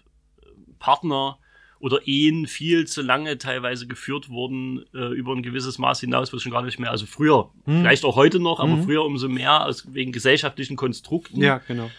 Partner 0.79 1.37
oder 1.79 2.07
Ehen 2.07 2.47
viel 2.47 2.87
zu 2.87 3.01
lange 3.01 3.37
teilweise 3.37 3.85
geführt 3.85 4.29
wurden 4.29 4.85
äh, 4.93 5.13
über 5.13 5.33
ein 5.33 5.43
gewisses 5.43 5.77
Maß 5.77 5.99
hinaus, 5.99 6.33
was 6.33 6.41
schon 6.41 6.51
gar 6.53 6.61
nicht 6.63 6.79
mehr, 6.79 6.89
also 6.91 7.05
früher, 7.05 7.51
vielleicht 7.65 8.05
auch 8.05 8.15
heute 8.15 8.39
noch, 8.39 8.59
aber 8.59 8.77
Mhm. 8.77 8.83
früher 8.83 9.03
umso 9.03 9.27
mehr 9.29 9.65
aus, 9.65 9.93
wegen 9.93 10.11
gesellschaftlichen 10.11 10.77
Konstrukten. 10.77 11.41
Ja, 11.41 11.59
genau. 11.67 11.91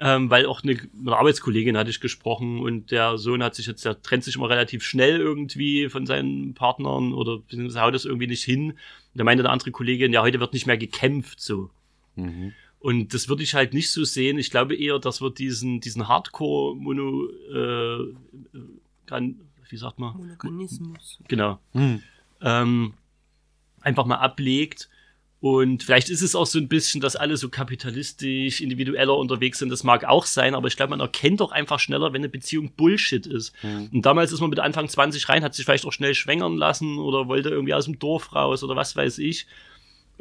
Ähm, 0.00 0.30
weil 0.30 0.46
auch 0.46 0.62
eine, 0.62 0.76
eine 0.98 1.16
Arbeitskollegin 1.16 1.76
hatte 1.76 1.90
ich 1.90 2.00
gesprochen 2.00 2.58
und 2.58 2.90
der 2.90 3.18
Sohn 3.18 3.42
hat 3.42 3.54
sich 3.54 3.66
jetzt, 3.66 3.84
der 3.84 4.02
trennt 4.02 4.24
sich 4.24 4.34
immer 4.34 4.50
relativ 4.50 4.82
schnell 4.82 5.18
irgendwie 5.20 5.88
von 5.90 6.06
seinen 6.06 6.54
Partnern 6.54 7.12
oder 7.12 7.40
haut 7.76 7.94
das 7.94 8.04
irgendwie 8.04 8.26
nicht 8.26 8.42
hin. 8.42 8.72
Und 8.72 8.78
da 9.14 9.24
meinte 9.24 9.44
eine 9.44 9.50
andere 9.52 9.70
Kollegin, 9.70 10.12
ja, 10.12 10.22
heute 10.22 10.40
wird 10.40 10.54
nicht 10.54 10.66
mehr 10.66 10.78
gekämpft, 10.78 11.40
so. 11.40 11.70
Mhm. 12.16 12.52
Und 12.82 13.14
das 13.14 13.28
würde 13.28 13.44
ich 13.44 13.54
halt 13.54 13.74
nicht 13.74 13.92
so 13.92 14.02
sehen. 14.02 14.38
Ich 14.38 14.50
glaube 14.50 14.74
eher, 14.74 14.98
dass 14.98 15.22
wir 15.22 15.30
diesen, 15.30 15.80
diesen 15.80 16.08
Hardcore-Mono, 16.08 17.28
äh, 17.54 18.02
äh, 18.02 19.34
wie 19.68 19.76
sagt 19.76 20.00
man? 20.00 20.16
Monoganismus. 20.16 21.20
Genau. 21.28 21.60
Hm. 21.74 22.02
Ähm, 22.40 22.94
einfach 23.82 24.04
mal 24.04 24.16
ablegt. 24.16 24.88
Und 25.38 25.84
vielleicht 25.84 26.08
ist 26.08 26.22
es 26.22 26.34
auch 26.34 26.46
so 26.46 26.58
ein 26.58 26.66
bisschen, 26.66 27.00
dass 27.00 27.14
alle 27.14 27.36
so 27.36 27.48
kapitalistisch, 27.48 28.60
individueller 28.60 29.16
unterwegs 29.16 29.60
sind. 29.60 29.70
Das 29.70 29.84
mag 29.84 30.04
auch 30.04 30.26
sein, 30.26 30.56
aber 30.56 30.66
ich 30.66 30.76
glaube, 30.76 30.90
man 30.90 31.00
erkennt 31.00 31.40
doch 31.40 31.52
einfach 31.52 31.78
schneller, 31.78 32.12
wenn 32.12 32.22
eine 32.22 32.28
Beziehung 32.28 32.72
Bullshit 32.72 33.28
ist. 33.28 33.52
Mhm. 33.62 33.90
Und 33.92 34.06
damals 34.06 34.32
ist 34.32 34.40
man 34.40 34.50
mit 34.50 34.58
Anfang 34.58 34.88
20 34.88 35.28
rein, 35.28 35.44
hat 35.44 35.54
sich 35.54 35.64
vielleicht 35.64 35.86
auch 35.86 35.92
schnell 35.92 36.14
schwängern 36.16 36.56
lassen 36.56 36.98
oder 36.98 37.28
wollte 37.28 37.50
irgendwie 37.50 37.74
aus 37.74 37.84
dem 37.84 38.00
Dorf 38.00 38.34
raus 38.34 38.64
oder 38.64 38.74
was 38.74 38.96
weiß 38.96 39.18
ich. 39.18 39.46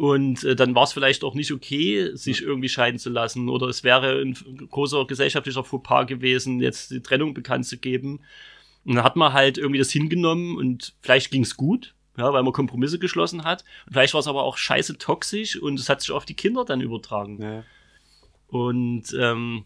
Und 0.01 0.43
äh, 0.45 0.55
dann 0.55 0.73
war 0.73 0.85
es 0.85 0.93
vielleicht 0.93 1.23
auch 1.23 1.35
nicht 1.35 1.51
okay, 1.51 2.09
sich 2.15 2.41
irgendwie 2.41 2.69
scheiden 2.69 2.97
zu 2.97 3.11
lassen. 3.11 3.49
Oder 3.49 3.67
es 3.67 3.83
wäre 3.83 4.19
ein 4.19 4.33
großer 4.71 5.05
gesellschaftlicher 5.05 5.63
Fauxpas 5.63 6.07
gewesen, 6.07 6.59
jetzt 6.59 6.89
die 6.89 7.03
Trennung 7.03 7.35
bekannt 7.35 7.67
zu 7.67 7.77
geben. 7.77 8.19
Und 8.83 8.95
dann 8.95 9.03
hat 9.03 9.15
man 9.15 9.31
halt 9.31 9.59
irgendwie 9.59 9.77
das 9.77 9.91
hingenommen 9.91 10.57
und 10.57 10.95
vielleicht 11.01 11.29
ging 11.29 11.43
es 11.43 11.55
gut, 11.55 11.93
ja, 12.17 12.33
weil 12.33 12.41
man 12.41 12.51
Kompromisse 12.51 12.97
geschlossen 12.97 13.43
hat. 13.43 13.63
Und 13.85 13.93
vielleicht 13.93 14.15
war 14.15 14.21
es 14.21 14.27
aber 14.27 14.41
auch 14.41 14.57
scheiße 14.57 14.97
toxisch 14.97 15.61
und 15.61 15.79
es 15.79 15.87
hat 15.87 16.01
sich 16.01 16.09
auf 16.09 16.25
die 16.25 16.33
Kinder 16.33 16.65
dann 16.65 16.81
übertragen. 16.81 17.39
Ja. 17.39 17.63
Und 18.47 19.15
ähm, 19.19 19.65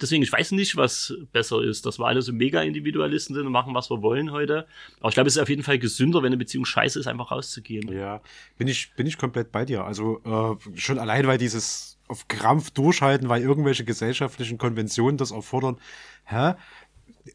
deswegen, 0.00 0.22
ich 0.22 0.32
weiß 0.32 0.52
nicht, 0.52 0.76
was 0.76 1.14
besser 1.32 1.62
ist, 1.62 1.86
dass 1.86 1.98
wir 1.98 2.06
alle 2.06 2.22
so 2.22 2.32
mega 2.32 2.62
Individualisten 2.62 3.34
sind 3.34 3.46
und 3.46 3.52
machen, 3.52 3.74
was 3.74 3.90
wir 3.90 4.02
wollen 4.02 4.32
heute. 4.32 4.66
Aber 5.00 5.08
ich 5.08 5.14
glaube, 5.14 5.28
es 5.28 5.36
ist 5.36 5.42
auf 5.42 5.48
jeden 5.48 5.62
Fall 5.62 5.78
gesünder, 5.78 6.20
wenn 6.20 6.28
eine 6.28 6.36
Beziehung 6.36 6.64
scheiße 6.64 6.98
ist, 6.98 7.06
einfach 7.06 7.30
rauszugehen. 7.30 7.92
Ja, 7.92 8.20
bin 8.56 8.68
ich, 8.68 8.94
bin 8.94 9.06
ich 9.06 9.18
komplett 9.18 9.52
bei 9.52 9.64
dir. 9.64 9.84
Also 9.84 10.20
äh, 10.24 10.78
schon 10.78 10.98
allein, 10.98 11.26
weil 11.26 11.38
dieses 11.38 11.98
auf 12.08 12.26
Krampf 12.28 12.70
durchhalten, 12.70 13.28
weil 13.28 13.42
irgendwelche 13.42 13.84
gesellschaftlichen 13.84 14.58
Konventionen 14.58 15.18
das 15.18 15.30
erfordern. 15.30 15.76
Hä? 16.24 16.54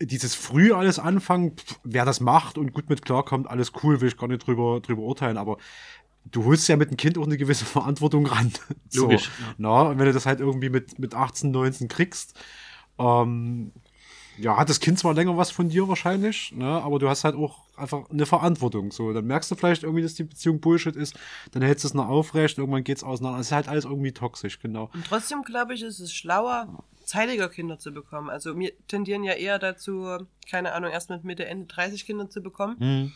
Dieses 0.02 0.34
früh 0.34 0.74
alles 0.74 0.98
anfangen, 0.98 1.56
pf, 1.56 1.80
wer 1.84 2.06
das 2.06 2.20
macht 2.20 2.58
und 2.58 2.74
gut 2.74 2.90
mit 2.90 3.04
klarkommt, 3.04 3.48
alles 3.48 3.72
cool, 3.84 4.02
will 4.02 4.08
ich 4.08 4.18
gar 4.18 4.28
nicht 4.28 4.46
drüber, 4.48 4.80
drüber 4.82 5.04
urteilen, 5.04 5.38
aber 5.38 5.58
du 6.26 6.46
holst 6.46 6.68
ja 6.68 6.76
mit 6.76 6.90
dem 6.90 6.98
Kind 6.98 7.18
auch 7.18 7.26
eine 7.26 7.38
gewisse 7.38 7.66
Verantwortung 7.66 8.26
ran. 8.26 8.52
Logisch, 8.94 9.26
So, 9.26 9.44
ja. 9.44 9.54
na, 9.58 9.82
und 9.84 10.00
wenn 10.00 10.06
du 10.06 10.14
das 10.14 10.26
halt 10.26 10.40
irgendwie 10.40 10.70
mit, 10.70 11.00
mit 11.00 11.14
18, 11.14 11.52
19 11.52 11.88
kriegst, 11.88 12.40
ähm, 12.98 13.72
ja, 14.38 14.58
hat 14.58 14.70
das 14.70 14.80
Kind 14.80 14.98
zwar 14.98 15.14
länger 15.14 15.38
was 15.38 15.52
von 15.52 15.70
dir 15.70 15.88
wahrscheinlich, 15.88 16.52
ne, 16.56 16.66
aber 16.66 16.98
du 17.00 17.08
hast 17.08 17.24
halt 17.24 17.36
auch 17.36 17.64
einfach 17.78 18.10
eine 18.10 18.26
Verantwortung. 18.26 18.92
So, 18.92 19.14
dann 19.14 19.26
merkst 19.26 19.52
du 19.52 19.56
vielleicht 19.56 19.84
irgendwie, 19.84 20.02
dass 20.02 20.16
die 20.16 20.24
Beziehung 20.24 20.60
Bullshit 20.60 20.96
ist, 20.96 21.16
dann 21.52 21.62
hältst 21.62 21.84
du 21.84 21.88
es 21.88 21.94
noch 21.94 22.08
aufrecht, 22.08 22.58
irgendwann 22.58 22.84
geht's 22.84 23.04
auseinander. 23.04 23.40
Es 23.40 23.48
ist 23.48 23.52
halt 23.52 23.68
alles 23.68 23.86
irgendwie 23.86 24.12
toxisch, 24.12 24.60
genau. 24.60 24.90
Und 24.94 25.06
trotzdem 25.06 25.44
glaube 25.44 25.74
ich, 25.74 25.84
ist 25.84 26.00
es 26.00 26.14
schlauer, 26.14 26.84
zeitiger 27.06 27.50
Kinder 27.50 27.80
zu 27.80 27.92
bekommen. 27.92 28.30
Also 28.30 28.58
wir 28.58 28.72
tendieren 28.88 29.24
ja 29.24 29.34
eher 29.34 29.60
dazu, 29.60 30.08
keine 30.50 30.74
Ahnung, 30.74 30.92
erst 30.92 31.10
mit 31.10 31.24
Mitte, 31.24 31.46
Ende 31.46 31.68
30 31.68 32.06
Kinder 32.06 32.30
zu 32.30 32.42
bekommen. 32.42 32.80
Hm. 32.80 33.12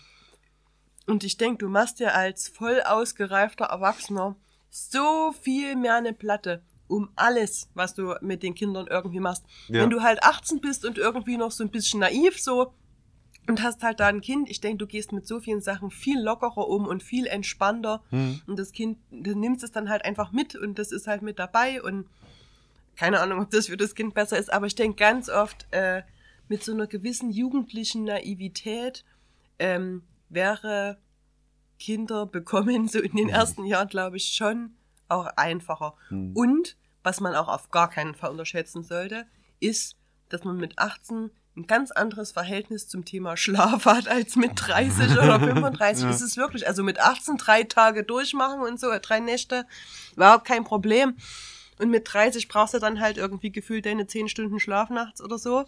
Und 1.07 1.23
ich 1.23 1.37
denke, 1.37 1.59
du 1.59 1.69
machst 1.69 1.99
dir 1.99 2.13
als 2.13 2.47
voll 2.47 2.81
ausgereifter 2.81 3.65
Erwachsener 3.65 4.35
so 4.69 5.31
viel 5.41 5.75
mehr 5.75 5.95
eine 5.95 6.13
Platte 6.13 6.61
um 6.87 7.09
alles, 7.15 7.69
was 7.73 7.93
du 7.95 8.15
mit 8.21 8.43
den 8.43 8.55
Kindern 8.55 8.87
irgendwie 8.87 9.19
machst. 9.19 9.45
Ja. 9.67 9.81
Wenn 9.81 9.89
du 9.89 10.01
halt 10.01 10.23
18 10.23 10.61
bist 10.61 10.85
und 10.85 10.97
irgendwie 10.97 11.37
noch 11.37 11.51
so 11.51 11.63
ein 11.63 11.69
bisschen 11.69 12.01
naiv 12.01 12.39
so 12.39 12.73
und 13.47 13.63
hast 13.63 13.83
halt 13.83 13.99
da 13.99 14.07
ein 14.07 14.21
Kind, 14.21 14.49
ich 14.49 14.61
denke, 14.61 14.77
du 14.77 14.87
gehst 14.87 15.11
mit 15.11 15.25
so 15.27 15.39
vielen 15.39 15.61
Sachen 15.61 15.91
viel 15.91 16.21
lockerer 16.21 16.67
um 16.67 16.85
und 16.85 17.03
viel 17.03 17.27
entspannter. 17.27 18.03
Hm. 18.09 18.41
Und 18.45 18.59
das 18.59 18.71
Kind, 18.71 18.97
du 19.11 19.37
nimmst 19.37 19.63
es 19.63 19.71
dann 19.71 19.89
halt 19.89 20.05
einfach 20.05 20.31
mit 20.31 20.55
und 20.55 20.77
das 20.79 20.91
ist 20.91 21.07
halt 21.07 21.21
mit 21.21 21.39
dabei 21.39 21.81
und 21.81 22.07
keine 22.95 23.19
Ahnung, 23.19 23.41
ob 23.41 23.51
das 23.51 23.67
für 23.67 23.77
das 23.77 23.95
Kind 23.95 24.13
besser 24.13 24.37
ist, 24.37 24.51
aber 24.51 24.65
ich 24.65 24.75
denke 24.75 24.97
ganz 24.97 25.29
oft, 25.29 25.67
äh, 25.71 26.01
mit 26.49 26.63
so 26.63 26.71
einer 26.71 26.87
gewissen 26.87 27.29
jugendlichen 27.29 28.05
Naivität 28.05 29.05
ähm, 29.59 30.03
wäre 30.29 30.97
Kinder 31.79 32.25
bekommen, 32.25 32.87
so 32.87 32.99
in 32.99 33.15
den 33.15 33.29
ersten 33.29 33.65
Jahren, 33.65 33.87
glaube 33.87 34.17
ich, 34.17 34.33
schon 34.33 34.75
auch 35.07 35.27
einfacher. 35.35 35.95
Hm. 36.09 36.33
Und, 36.35 36.77
was 37.03 37.19
man 37.19 37.35
auch 37.35 37.47
auf 37.47 37.69
gar 37.69 37.89
keinen 37.89 38.15
Fall 38.15 38.31
unterschätzen 38.31 38.83
sollte, 38.83 39.25
ist, 39.59 39.95
dass 40.29 40.43
man 40.43 40.57
mit 40.57 40.77
18 40.77 41.31
ein 41.55 41.65
ganz 41.65 41.91
anderes 41.91 42.31
Verhältnis 42.31 42.87
zum 42.87 43.03
Thema 43.03 43.35
Schlaf 43.35 43.85
hat 43.85 44.07
als 44.07 44.35
mit 44.35 44.51
30 44.55 45.13
oder 45.13 45.39
35. 45.39 46.03
Ja. 46.03 46.09
Ist 46.11 46.21
es 46.21 46.37
wirklich. 46.37 46.67
Also 46.67 46.83
mit 46.83 46.99
18 46.99 47.37
drei 47.37 47.63
Tage 47.63 48.03
durchmachen 48.03 48.61
und 48.61 48.79
so, 48.79 48.91
drei 49.01 49.19
Nächte, 49.19 49.65
überhaupt 50.15 50.45
kein 50.45 50.63
Problem. 50.63 51.17
Und 51.79 51.89
mit 51.89 52.11
30 52.11 52.47
brauchst 52.47 52.73
du 52.73 52.79
dann 52.79 52.99
halt 52.99 53.17
irgendwie 53.17 53.51
gefühlt 53.51 53.85
deine 53.85 54.07
10 54.07 54.29
Stunden 54.29 54.59
Schlaf 54.59 54.89
nachts 54.89 55.21
oder 55.21 55.37
so. 55.37 55.65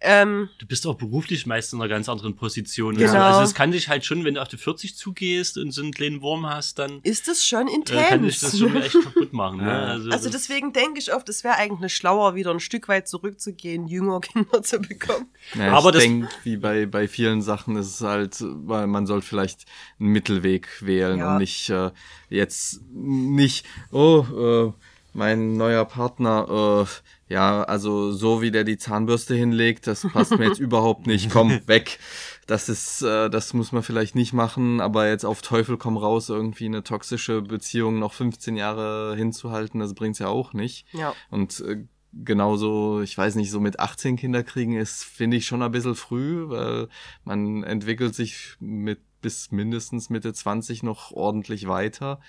Ähm, 0.00 0.48
Du 0.58 0.66
bist 0.66 0.86
auch 0.86 0.94
beruflich 0.94 1.44
meist 1.46 1.72
in 1.72 1.80
einer 1.80 1.88
ganz 1.88 2.08
anderen 2.08 2.36
Position. 2.36 2.94
Genau. 2.96 3.06
Also, 3.12 3.18
also 3.18 3.40
es 3.42 3.54
kann 3.54 3.72
dich 3.72 3.88
halt 3.88 4.04
schon, 4.04 4.24
wenn 4.24 4.34
du 4.34 4.42
auf 4.42 4.48
die 4.48 4.56
40 4.56 4.96
zugehst 4.96 5.58
und 5.58 5.72
so 5.72 5.82
einen 5.82 5.92
kleinen 5.92 6.20
Wurm 6.22 6.46
hast, 6.48 6.78
dann 6.78 7.00
ist 7.02 7.26
es 7.28 7.44
schon 7.46 7.66
äh, 7.68 7.72
kann 7.84 8.20
intens. 8.24 8.40
das 8.40 8.58
schon 8.58 8.76
echt 8.76 8.92
kaputt 8.92 9.32
machen. 9.32 9.58
Ne? 9.58 9.72
Also, 9.72 10.10
Also 10.10 10.30
das- 10.30 10.32
deswegen 10.42 10.72
denke 10.72 10.98
ich 11.00 11.12
oft, 11.12 11.28
es 11.28 11.42
wäre 11.42 11.56
eigentlich 11.56 11.94
schlauer, 11.96 12.34
wieder 12.34 12.50
ein 12.52 12.60
Stück 12.60 12.88
weit 12.88 13.08
zurückzugehen, 13.08 13.88
jünger 13.88 14.20
Kinder 14.20 14.62
zu 14.62 14.78
bekommen. 14.80 15.26
Ja, 15.54 15.72
Aber 15.72 15.88
ich 15.88 15.94
das- 15.94 16.02
denke, 16.04 16.28
wie 16.44 16.56
bei, 16.56 16.86
bei 16.86 17.08
vielen 17.08 17.42
Sachen 17.42 17.76
ist 17.76 17.94
es 17.94 18.00
halt, 18.00 18.36
weil 18.40 18.86
man 18.86 19.06
soll 19.06 19.22
vielleicht 19.22 19.64
einen 19.98 20.10
Mittelweg 20.10 20.68
wählen 20.80 21.18
Ja. 21.18 21.32
und 21.32 21.38
nicht 21.38 21.70
äh, 21.70 21.90
jetzt 22.30 22.80
nicht, 22.92 23.66
oh, 23.90 24.24
äh, 24.68 24.72
mein 25.14 25.56
neuer 25.56 25.84
Partner, 25.84 26.86
äh, 26.86 26.86
ja, 27.28 27.62
also 27.62 28.12
so 28.12 28.40
wie 28.40 28.50
der 28.50 28.64
die 28.64 28.78
Zahnbürste 28.78 29.34
hinlegt, 29.34 29.86
das 29.86 30.06
passt 30.12 30.38
mir 30.38 30.46
jetzt 30.46 30.60
überhaupt 30.60 31.06
nicht. 31.06 31.30
Komm, 31.30 31.60
weg. 31.66 31.98
Das 32.46 32.68
ist, 32.68 33.02
äh, 33.02 33.28
das 33.28 33.52
muss 33.52 33.72
man 33.72 33.82
vielleicht 33.82 34.14
nicht 34.14 34.32
machen, 34.32 34.80
aber 34.80 35.08
jetzt 35.08 35.24
auf 35.24 35.42
Teufel 35.42 35.76
komm 35.76 35.98
raus, 35.98 36.30
irgendwie 36.30 36.64
eine 36.64 36.82
toxische 36.82 37.42
Beziehung 37.42 37.98
noch 37.98 38.14
15 38.14 38.56
Jahre 38.56 39.14
hinzuhalten, 39.16 39.80
das 39.80 39.94
bringt's 39.94 40.18
ja 40.18 40.28
auch 40.28 40.54
nicht. 40.54 40.86
Ja. 40.92 41.14
Und 41.30 41.60
äh, 41.60 41.84
genauso, 42.12 43.02
ich 43.02 43.16
weiß 43.16 43.34
nicht, 43.34 43.50
so 43.50 43.60
mit 43.60 43.80
18 43.80 44.16
Kinder 44.16 44.42
kriegen 44.42 44.76
ist, 44.76 45.04
finde 45.04 45.36
ich 45.36 45.46
schon 45.46 45.62
ein 45.62 45.70
bisschen 45.70 45.94
früh, 45.94 46.48
weil 46.48 46.88
man 47.24 47.62
entwickelt 47.64 48.14
sich 48.14 48.56
mit 48.60 49.00
bis 49.20 49.50
mindestens 49.52 50.10
Mitte 50.10 50.32
20 50.32 50.82
noch 50.82 51.12
ordentlich 51.12 51.68
weiter. 51.68 52.20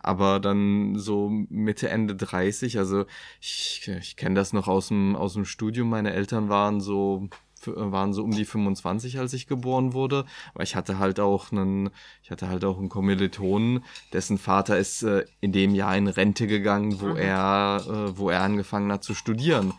Aber 0.00 0.40
dann 0.40 0.98
so 0.98 1.28
Mitte, 1.30 1.88
Ende 1.88 2.16
30, 2.16 2.78
also 2.78 3.04
ich, 3.40 3.88
ich 4.00 4.16
kenne 4.16 4.34
das 4.34 4.52
noch 4.52 4.68
aus 4.68 4.88
dem, 4.88 5.14
aus 5.16 5.34
dem 5.34 5.44
Studium. 5.44 5.88
Meine 5.88 6.12
Eltern 6.12 6.48
waren 6.48 6.80
so 6.80 7.28
waren 7.64 8.12
so 8.12 8.24
um 8.24 8.32
die 8.32 8.44
25, 8.44 9.20
als 9.20 9.32
ich 9.34 9.46
geboren 9.46 9.92
wurde. 9.92 10.24
Aber 10.52 10.64
ich 10.64 10.74
hatte 10.74 10.98
halt 10.98 11.20
auch 11.20 11.52
einen, 11.52 11.90
ich 12.24 12.32
hatte 12.32 12.48
halt 12.48 12.64
auch 12.64 12.76
einen 12.76 12.88
Kommilitonen, 12.88 13.84
dessen 14.12 14.36
Vater 14.38 14.78
ist 14.78 15.04
äh, 15.04 15.24
in 15.40 15.52
dem 15.52 15.72
Jahr 15.74 15.96
in 15.96 16.08
Rente 16.08 16.48
gegangen, 16.48 17.00
wo 17.00 17.06
Mhm. 17.06 17.16
er, 17.18 17.84
äh, 17.86 18.18
wo 18.18 18.30
er 18.30 18.42
angefangen 18.42 18.90
hat 18.90 19.04
zu 19.04 19.14
studieren. 19.14 19.72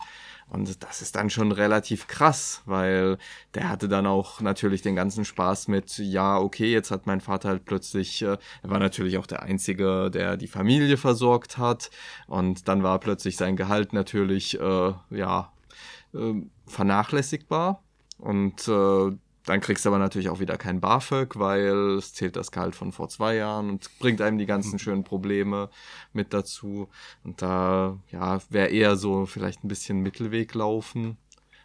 Und 0.48 0.82
das 0.82 1.02
ist 1.02 1.16
dann 1.16 1.30
schon 1.30 1.52
relativ 1.52 2.06
krass, 2.06 2.62
weil 2.66 3.18
der 3.54 3.68
hatte 3.68 3.88
dann 3.88 4.06
auch 4.06 4.40
natürlich 4.40 4.82
den 4.82 4.94
ganzen 4.94 5.24
Spaß 5.24 5.68
mit, 5.68 5.98
ja, 5.98 6.38
okay, 6.38 6.70
jetzt 6.70 6.90
hat 6.90 7.06
mein 7.06 7.20
Vater 7.20 7.48
halt 7.48 7.64
plötzlich, 7.64 8.22
äh, 8.22 8.36
er 8.62 8.70
war 8.70 8.78
natürlich 8.78 9.18
auch 9.18 9.26
der 9.26 9.42
Einzige, 9.42 10.10
der 10.10 10.36
die 10.36 10.46
Familie 10.46 10.96
versorgt 10.96 11.58
hat. 11.58 11.90
Und 12.26 12.68
dann 12.68 12.82
war 12.82 12.98
plötzlich 13.00 13.36
sein 13.36 13.56
Gehalt 13.56 13.92
natürlich, 13.92 14.58
äh, 14.60 14.92
ja, 15.10 15.52
äh, 16.14 16.34
vernachlässigbar. 16.66 17.82
Und 18.18 18.68
äh, 18.68 19.16
dann 19.44 19.60
kriegst 19.60 19.84
du 19.84 19.90
aber 19.90 19.98
natürlich 19.98 20.30
auch 20.30 20.40
wieder 20.40 20.56
kein 20.56 20.80
BAföG, 20.80 21.38
weil 21.38 21.96
es 21.98 22.14
zählt 22.14 22.36
das 22.36 22.50
Gehalt 22.50 22.74
von 22.74 22.92
vor 22.92 23.08
zwei 23.10 23.36
Jahren 23.36 23.68
und 23.68 23.90
bringt 23.98 24.22
einem 24.22 24.38
die 24.38 24.46
ganzen 24.46 24.78
schönen 24.78 25.04
Probleme 25.04 25.68
mit 26.12 26.32
dazu. 26.32 26.88
Und 27.24 27.42
da, 27.42 27.98
ja, 28.10 28.40
wäre 28.48 28.68
eher 28.68 28.96
so 28.96 29.26
vielleicht 29.26 29.62
ein 29.62 29.68
bisschen 29.68 30.00
Mittelweg 30.00 30.54
laufen. 30.54 31.18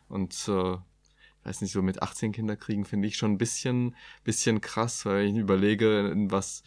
Und 0.10 0.34
äh, 0.50 0.74
ich 0.74 1.46
weiß 1.46 1.62
nicht, 1.62 1.72
so 1.72 1.82
mit 1.82 2.02
18 2.02 2.34
Kinder 2.34 2.58
kriegen 2.58 2.84
finde 2.84 3.08
ich 3.08 3.16
schon 3.16 3.32
ein 3.32 3.38
bisschen, 3.38 3.96
bisschen 4.26 4.60
krass, 4.60 5.06
weil 5.06 5.28
ich 5.28 5.36
überlege, 5.36 6.10
in 6.10 6.32
was, 6.32 6.64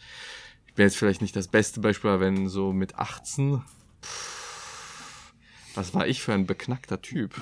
ich 0.65 0.73
bin 0.73 0.85
jetzt 0.85 0.97
vielleicht 0.97 1.21
nicht 1.21 1.35
das 1.35 1.47
beste 1.47 1.79
Beispiel, 1.79 2.09
aber 2.09 2.21
wenn 2.21 2.49
so 2.49 2.73
mit 2.73 2.95
18, 2.95 3.61
pff, 4.01 5.33
was 5.75 5.93
war 5.93 6.07
ich 6.07 6.23
für 6.23 6.33
ein 6.33 6.47
beknackter 6.47 7.01
Typ? 7.01 7.39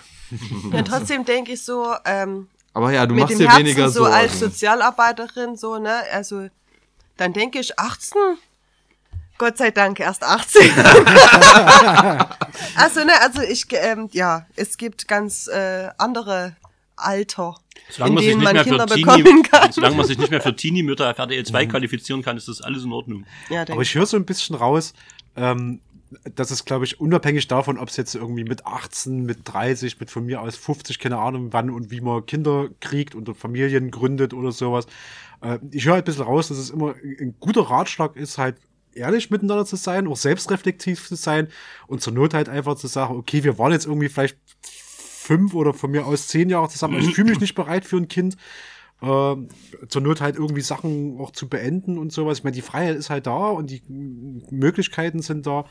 Ja, 0.72 0.82
trotzdem 0.84 1.26
denke 1.26 1.54
ich 1.54 1.62
so, 1.62 1.96
ähm, 2.06 2.48
Aber 2.74 2.92
ja, 2.92 3.06
du 3.06 3.14
mit 3.14 3.24
machst 3.24 3.34
dem 3.34 3.40
dir 3.40 3.50
Herzen 3.50 3.66
weniger 3.66 3.90
so 3.90 4.02
Sorgen. 4.02 4.14
als 4.16 4.40
Sozialarbeiterin, 4.40 5.58
so, 5.58 5.78
ne, 5.78 6.04
also, 6.12 6.48
dann 7.18 7.34
denke 7.34 7.60
ich 7.60 7.78
18, 7.78 8.18
Gott 9.38 9.58
sei 9.58 9.72
Dank 9.72 10.00
erst 10.00 10.24
18. 10.24 10.72
also, 12.76 13.04
ne, 13.04 13.14
also 13.22 13.42
ich, 13.42 13.66
ähm, 13.72 14.08
ja, 14.14 14.46
es 14.56 14.78
gibt 14.78 15.08
ganz 15.08 15.48
äh, 15.48 15.90
andere 15.98 16.56
Alter, 16.96 17.56
Solange 17.90 18.10
in 18.10 18.14
man, 18.14 18.24
sich 18.24 18.30
denen 18.30 18.40
nicht 18.40 18.46
man 18.46 18.54
mehr 18.54 18.64
Kinder 18.64 18.88
für 18.88 18.96
bekommen 18.96 19.24
Teenie, 19.24 19.44
kann. 19.44 19.72
solange 19.72 19.96
man 19.96 20.06
sich 20.06 20.18
nicht 20.18 20.32
mehr 20.32 20.42
für 20.42 20.56
Teenie-Mütter 20.56 21.06
RTL 21.18 21.44
2 21.44 21.66
qualifizieren 21.66 22.22
kann, 22.22 22.38
ist 22.38 22.48
das 22.48 22.62
alles 22.62 22.84
in 22.84 22.94
Ordnung. 22.94 23.26
Ja, 23.50 23.62
Aber 23.62 23.82
ich 23.82 23.94
höre 23.96 24.06
so 24.06 24.16
ein 24.18 24.26
bisschen 24.26 24.56
raus, 24.56 24.94
ähm, 25.36 25.82
das 26.36 26.52
ist, 26.52 26.66
glaube 26.66 26.86
ich, 26.86 27.00
unabhängig 27.00 27.48
davon, 27.48 27.78
ob 27.78 27.90
es 27.90 27.98
jetzt 27.98 28.16
irgendwie 28.16 28.44
mit 28.44 28.66
18, 28.66 29.26
mit 29.26 29.40
30, 29.46 30.00
mit 30.00 30.12
von 30.12 30.26
mir 30.26 30.42
aus 30.42 30.56
50, 30.58 31.00
keine 31.00 31.18
Ahnung, 31.18 31.54
wann 31.54 31.70
und 31.70 31.92
wie 31.92 32.02
man 32.02 32.26
Kinder 32.26 32.70
kriegt 32.80 33.16
oder 33.16 33.34
Familien 33.34 33.92
gründet 33.92 34.34
oder 34.34 34.52
sowas. 34.52 34.88
Äh, 35.42 35.60
ich 35.72 35.86
höre 35.86 35.94
halt 35.94 36.04
ein 36.04 36.06
bisschen 36.06 36.26
raus, 36.26 36.50
dass 36.50 36.58
es 36.58 36.70
immer 36.70 36.96
ein 36.96 37.36
guter 37.40 37.62
Ratschlag 37.62 38.16
ist, 38.16 38.38
halt 38.38 38.58
ehrlich 38.94 39.32
miteinander 39.32 39.66
zu 39.66 39.78
sein, 39.78 40.08
auch 40.08 40.18
selbstreflektiv 40.18 41.08
zu 41.08 41.16
sein 41.16 41.48
und 41.88 42.02
zur 42.02 42.14
Not 42.14 42.34
halt 42.34 42.50
einfach 42.50 42.76
zu 42.76 42.88
sagen, 42.88 43.16
okay, 43.16 43.44
wir 43.44 43.58
waren 43.58 43.72
jetzt 43.72 43.86
irgendwie 43.86 44.10
vielleicht 44.10 44.38
fünf 44.62 45.54
oder 45.54 45.74
von 45.74 45.92
mir 45.92 46.06
aus 46.06 46.28
zehn 46.28 46.50
Jahre 46.50 46.68
zusammen, 46.68 47.00
ich 47.00 47.16
fühle 47.16 47.30
mich 47.30 47.40
nicht 47.40 47.56
bereit 47.56 47.86
für 47.86 47.98
ein 47.98 48.10
Kind. 48.10 48.36
Ähm, 49.04 49.48
zur 49.88 50.02
Not 50.04 50.22
halt 50.22 50.36
irgendwie 50.36 50.62
Sachen 50.62 51.20
auch 51.20 51.32
zu 51.32 51.50
beenden 51.50 51.98
und 51.98 52.14
sowas. 52.14 52.40
Ich 52.40 52.44
meine, 52.44 52.56
die 52.56 52.62
Freiheit 52.62 52.96
ist 52.96 53.10
halt 53.10 53.26
da 53.26 53.48
und 53.48 53.72
die 53.72 53.82
Möglichkeiten 53.88 55.24
sind 55.24 55.48
da. 55.48 55.66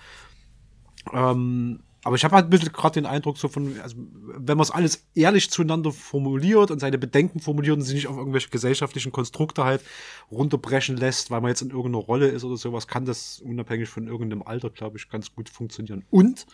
Ähm, 1.12 1.80
aber 2.02 2.16
ich 2.16 2.24
habe 2.24 2.34
halt 2.34 2.46
ein 2.46 2.50
bisschen 2.50 2.72
gerade 2.72 2.94
den 2.94 3.04
Eindruck, 3.04 3.36
so 3.36 3.48
von, 3.48 3.78
also, 3.82 3.96
wenn 3.98 4.56
man 4.56 4.62
es 4.62 4.70
alles 4.70 5.06
ehrlich 5.14 5.50
zueinander 5.50 5.92
formuliert 5.92 6.70
und 6.70 6.78
seine 6.78 6.96
Bedenken 6.96 7.40
formuliert 7.40 7.76
und 7.76 7.82
sie 7.82 7.92
nicht 7.92 8.06
auf 8.06 8.16
irgendwelche 8.16 8.48
gesellschaftlichen 8.48 9.12
Konstrukte 9.12 9.64
halt 9.64 9.82
runterbrechen 10.30 10.96
lässt, 10.96 11.30
weil 11.30 11.42
man 11.42 11.50
jetzt 11.50 11.60
in 11.60 11.70
irgendeiner 11.70 12.02
Rolle 12.02 12.28
ist 12.28 12.42
oder 12.44 12.56
sowas, 12.56 12.88
kann 12.88 13.04
das 13.04 13.42
unabhängig 13.44 13.90
von 13.90 14.06
irgendeinem 14.06 14.42
Alter, 14.42 14.70
glaube 14.70 14.96
ich, 14.96 15.10
ganz 15.10 15.34
gut 15.34 15.50
funktionieren. 15.50 16.04
Und 16.08 16.46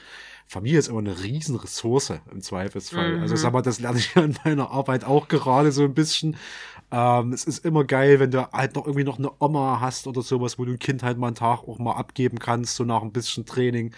Familie 0.49 0.81
ist 0.81 0.89
immer 0.89 0.99
eine 0.99 1.23
riesen 1.23 1.55
Ressource 1.55 2.13
im 2.33 2.41
Zweifelsfall. 2.41 3.21
Also 3.21 3.37
sag 3.37 3.53
mal, 3.53 3.63
das 3.63 3.79
lerne 3.79 3.99
ich 4.01 4.15
ja 4.17 4.25
in 4.25 4.37
meiner 4.45 4.73
Arbeit 4.73 5.05
auch 5.05 5.29
gerade 5.29 5.71
so 5.71 5.85
ein 5.85 5.95
bisschen. 5.95 6.37
Ähm, 6.91 7.33
es 7.33 7.45
ist 7.45 7.65
immer 7.65 7.85
geil, 7.85 8.19
wenn 8.19 8.33
du 8.33 8.51
halt 8.53 8.75
noch 8.75 8.87
irgendwie 8.87 9.05
noch 9.05 9.19
eine 9.19 9.31
Oma 9.39 9.79
hast 9.81 10.09
oder 10.09 10.23
sowas, 10.23 10.59
wo 10.59 10.65
du 10.65 10.73
ein 10.73 10.79
Kind 10.81 11.05
halt 11.05 11.19
mal 11.19 11.29
einen 11.29 11.37
Tag 11.37 11.69
auch 11.69 11.79
mal 11.79 11.95
abgeben 11.95 12.41
kannst, 12.41 12.75
so 12.77 12.85
nach 12.85 13.03
ein 13.03 13.13
bisschen 13.13 13.45
Training. 13.45 13.93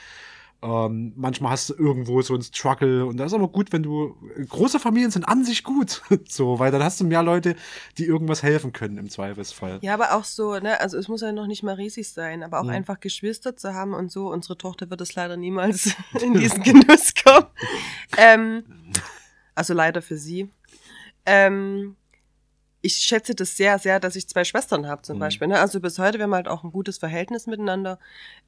Ähm, 0.60 1.12
manchmal 1.14 1.52
hast 1.52 1.70
du 1.70 1.74
irgendwo 1.74 2.20
so 2.20 2.34
einen 2.34 2.42
Struggle 2.42 3.06
und 3.06 3.16
das 3.16 3.28
ist 3.28 3.34
aber 3.34 3.46
gut, 3.46 3.72
wenn 3.72 3.84
du 3.84 4.16
große 4.48 4.80
Familien 4.80 5.12
sind 5.12 5.22
an 5.22 5.44
sich 5.44 5.62
gut, 5.62 6.02
so, 6.28 6.58
weil 6.58 6.72
dann 6.72 6.82
hast 6.82 6.98
du 7.00 7.04
mehr 7.04 7.22
Leute, 7.22 7.54
die 7.96 8.04
irgendwas 8.06 8.42
helfen 8.42 8.72
können 8.72 8.98
im 8.98 9.08
Zweifelsfall. 9.08 9.78
Ja, 9.82 9.94
aber 9.94 10.14
auch 10.14 10.24
so, 10.24 10.58
ne, 10.58 10.80
also 10.80 10.98
es 10.98 11.06
muss 11.06 11.20
ja 11.20 11.30
noch 11.30 11.46
nicht 11.46 11.62
mal 11.62 11.74
riesig 11.76 12.08
sein, 12.10 12.42
aber 12.42 12.58
auch 12.58 12.64
Mhm. 12.64 12.70
einfach 12.70 12.98
Geschwister 12.98 13.56
zu 13.56 13.72
haben 13.72 13.94
und 13.94 14.10
so. 14.10 14.32
Unsere 14.32 14.58
Tochter 14.58 14.90
wird 14.90 15.00
es 15.00 15.14
leider 15.14 15.36
niemals 15.36 15.94
in 16.20 16.34
diesen 16.34 16.62
Genuss 16.64 17.14
kommen. 17.14 17.46
ähm, 18.16 18.64
also 19.54 19.74
leider 19.74 20.02
für 20.02 20.16
sie. 20.16 20.50
Ähm, 21.24 21.94
ich 22.80 22.94
schätze 22.96 23.34
das 23.34 23.56
sehr, 23.56 23.78
sehr, 23.78 23.98
dass 24.00 24.14
ich 24.16 24.28
zwei 24.28 24.44
Schwestern 24.44 24.86
habe 24.86 25.02
zum 25.02 25.16
Mhm. 25.16 25.20
Beispiel. 25.20 25.48
Ne? 25.48 25.58
Also 25.60 25.80
bis 25.80 25.98
heute, 25.98 26.18
wir 26.18 26.24
haben 26.24 26.34
halt 26.34 26.48
auch 26.48 26.62
ein 26.64 26.70
gutes 26.70 26.98
Verhältnis 26.98 27.46
miteinander. 27.46 27.98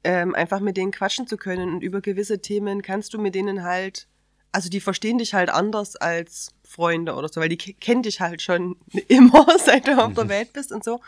Ähm, 0.03 0.33
einfach 0.35 0.59
mit 0.61 0.77
denen 0.77 0.91
quatschen 0.91 1.27
zu 1.27 1.37
können 1.37 1.73
und 1.73 1.81
über 1.83 1.99
gewisse 2.01 2.39
Themen 2.39 2.81
kannst 2.81 3.13
du 3.13 3.19
mit 3.19 3.35
denen 3.35 3.63
halt, 3.63 4.07
also 4.53 4.69
die 4.69 4.79
verstehen 4.79 5.17
dich 5.17 5.33
halt 5.33 5.49
anders 5.49 5.95
als 5.97 6.51
Freunde 6.63 7.15
oder 7.15 7.27
so, 7.27 7.41
weil 7.41 7.49
die 7.49 7.57
ke- 7.57 7.73
kennen 7.73 8.03
dich 8.03 8.21
halt 8.21 8.41
schon 8.41 8.77
immer, 9.09 9.45
seit 9.59 9.87
du 9.87 9.97
auf 10.01 10.13
der 10.13 10.29
Welt 10.29 10.53
bist 10.53 10.71
und 10.71 10.83
so. 10.83 11.01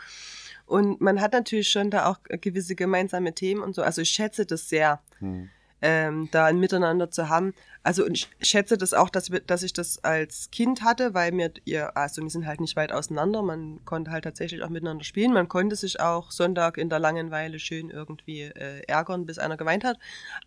Und 0.66 1.00
man 1.00 1.20
hat 1.20 1.32
natürlich 1.32 1.68
schon 1.70 1.90
da 1.90 2.06
auch 2.06 2.18
gewisse 2.24 2.74
gemeinsame 2.74 3.34
Themen 3.34 3.62
und 3.62 3.74
so. 3.74 3.82
Also 3.82 4.00
ich 4.02 4.10
schätze 4.10 4.46
das 4.46 4.68
sehr, 4.68 5.00
Hm. 5.20 5.48
Ähm, 5.84 6.30
da 6.30 6.46
ein 6.46 6.58
Miteinander 6.58 7.10
zu 7.10 7.28
haben. 7.28 7.52
Also 7.82 8.06
und 8.06 8.12
ich 8.12 8.30
schätze 8.40 8.78
das 8.78 8.94
auch, 8.94 9.10
dass, 9.10 9.30
dass 9.46 9.62
ich 9.62 9.74
das 9.74 10.02
als 10.02 10.50
Kind 10.50 10.82
hatte, 10.82 11.12
weil 11.12 11.30
mir 11.30 11.52
ihr, 11.66 11.94
also 11.94 12.22
wir 12.22 12.30
sind 12.30 12.46
halt 12.46 12.60
nicht 12.60 12.74
weit 12.74 12.90
auseinander. 12.90 13.42
Man 13.42 13.84
konnte 13.84 14.10
halt 14.10 14.24
tatsächlich 14.24 14.62
auch 14.62 14.70
miteinander 14.70 15.04
spielen. 15.04 15.34
Man 15.34 15.46
konnte 15.46 15.76
sich 15.76 16.00
auch 16.00 16.30
Sonntag 16.30 16.78
in 16.78 16.88
der 16.88 17.00
Langenweile 17.00 17.58
schön 17.58 17.90
irgendwie 17.90 18.44
äh, 18.44 18.80
ärgern, 18.88 19.26
bis 19.26 19.38
einer 19.38 19.58
geweint 19.58 19.84
hat. 19.84 19.98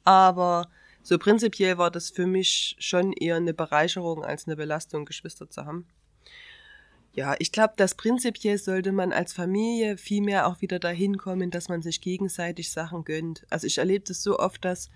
Aber 0.04 0.70
so 1.04 1.20
prinzipiell 1.20 1.78
war 1.78 1.92
das 1.92 2.10
für 2.10 2.26
mich 2.26 2.76
schon 2.80 3.14
eher 3.14 3.36
eine 3.36 3.54
Bereicherung 3.54 4.26
als 4.26 4.48
eine 4.48 4.56
Belastung, 4.56 5.06
Geschwister 5.06 5.48
zu 5.52 5.66
haben. 5.68 5.86
Ja, 7.18 7.36
ich 7.40 7.52
glaube, 7.52 7.74
dass 7.78 7.96
prinzipiell 7.96 8.60
sollte 8.60 8.92
man 8.92 9.12
als 9.12 9.34
Familie 9.34 9.98
viel 9.98 10.22
mehr 10.22 10.46
auch 10.46 10.62
wieder 10.62 10.78
dahin 10.78 11.18
kommen, 11.18 11.50
dass 11.50 11.68
man 11.68 11.82
sich 11.82 12.00
gegenseitig 12.00 12.70
Sachen 12.70 13.06
gönnt. 13.06 13.44
Also 13.50 13.66
ich 13.66 13.80
erlebe 13.80 14.06
das 14.08 14.22
so 14.22 14.38
oft, 14.38 14.64
dass 14.64 14.92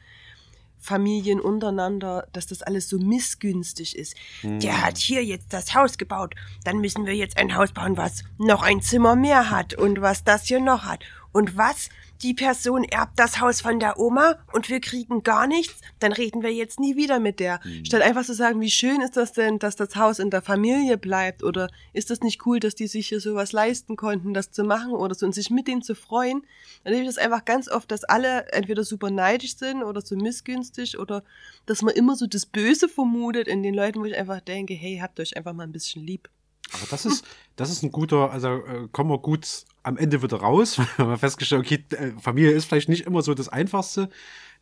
Familien 0.77 1.39
untereinander, 1.39 2.27
dass 2.31 2.45
das 2.45 2.61
alles 2.61 2.88
so 2.89 2.99
missgünstig 2.99 3.98
ist. 3.98 4.15
Der 4.43 4.85
hat 4.85 4.99
hier 4.99 5.26
jetzt 5.26 5.52
das 5.52 5.73
Haus 5.73 5.98
gebaut, 5.98 6.35
dann 6.64 6.77
müssen 6.77 7.07
wir 7.07 7.15
jetzt 7.15 7.38
ein 7.38 7.56
Haus 7.56 7.72
bauen, 7.72 7.98
was 7.98 8.23
noch 8.38 8.61
ein 8.61 8.81
Zimmer 8.84 9.15
mehr 9.15 9.49
hat 9.49 9.73
und 9.73 10.02
was 10.02 10.23
das 10.23 10.45
hier 10.45 10.60
noch 10.60 10.84
hat. 10.84 11.03
Und 11.31 11.57
was? 11.57 11.89
Die 12.23 12.33
Person 12.35 12.83
erbt 12.83 13.17
das 13.17 13.39
Haus 13.39 13.61
von 13.61 13.79
der 13.79 13.97
Oma 13.99 14.35
und 14.53 14.69
wir 14.69 14.79
kriegen 14.79 15.23
gar 15.23 15.47
nichts, 15.47 15.81
dann 15.99 16.11
reden 16.11 16.43
wir 16.43 16.53
jetzt 16.53 16.79
nie 16.79 16.95
wieder 16.95 17.19
mit 17.19 17.39
der. 17.39 17.59
Statt 17.83 18.03
einfach 18.03 18.23
zu 18.23 18.35
sagen, 18.35 18.61
wie 18.61 18.69
schön 18.69 19.01
ist 19.01 19.17
das 19.17 19.33
denn, 19.33 19.57
dass 19.57 19.75
das 19.75 19.95
Haus 19.95 20.19
in 20.19 20.29
der 20.29 20.43
Familie 20.43 20.99
bleibt 20.99 21.43
oder 21.43 21.69
ist 21.93 22.11
das 22.11 22.21
nicht 22.21 22.45
cool, 22.45 22.59
dass 22.59 22.75
die 22.75 22.85
sich 22.85 23.07
hier 23.07 23.19
sowas 23.19 23.53
leisten 23.53 23.95
konnten, 23.95 24.35
das 24.35 24.51
zu 24.51 24.63
machen 24.63 24.91
oder 24.91 25.15
so 25.15 25.25
und 25.25 25.33
sich 25.33 25.49
mit 25.49 25.67
denen 25.67 25.81
zu 25.81 25.95
freuen, 25.95 26.41
dann 26.83 26.93
erlebe 26.93 27.09
ich 27.09 27.15
das 27.15 27.23
einfach 27.23 27.43
ganz 27.43 27.67
oft, 27.67 27.89
dass 27.89 28.03
alle 28.03 28.51
entweder 28.51 28.83
super 28.83 29.09
neidisch 29.09 29.57
sind 29.57 29.81
oder 29.81 30.01
so 30.01 30.15
missgünstig 30.15 30.99
oder 30.99 31.23
dass 31.65 31.81
man 31.81 31.95
immer 31.95 32.15
so 32.15 32.27
das 32.27 32.45
Böse 32.45 32.87
vermutet 32.87 33.47
in 33.47 33.63
den 33.63 33.73
Leuten, 33.73 33.99
wo 33.99 34.05
ich 34.05 34.15
einfach 34.15 34.41
denke, 34.41 34.75
hey, 34.75 34.99
habt 35.01 35.19
euch 35.19 35.35
einfach 35.37 35.53
mal 35.53 35.63
ein 35.63 35.71
bisschen 35.71 36.05
lieb. 36.05 36.29
Aber 36.73 36.85
das 36.89 37.05
ist, 37.05 37.25
das 37.55 37.69
ist 37.69 37.83
ein 37.83 37.91
guter, 37.91 38.31
also 38.31 38.47
äh, 38.47 38.88
kommen 38.91 39.09
wir 39.09 39.19
gut 39.19 39.65
am 39.83 39.97
Ende 39.97 40.21
wieder 40.21 40.38
raus. 40.38 40.77
Wir 40.97 41.05
haben 41.05 41.17
festgestellt, 41.17 41.65
okay, 41.65 41.83
äh, 41.95 42.11
Familie 42.19 42.51
ist 42.51 42.65
vielleicht 42.65 42.89
nicht 42.89 43.05
immer 43.05 43.21
so 43.21 43.33
das 43.33 43.49
Einfachste. 43.49 44.09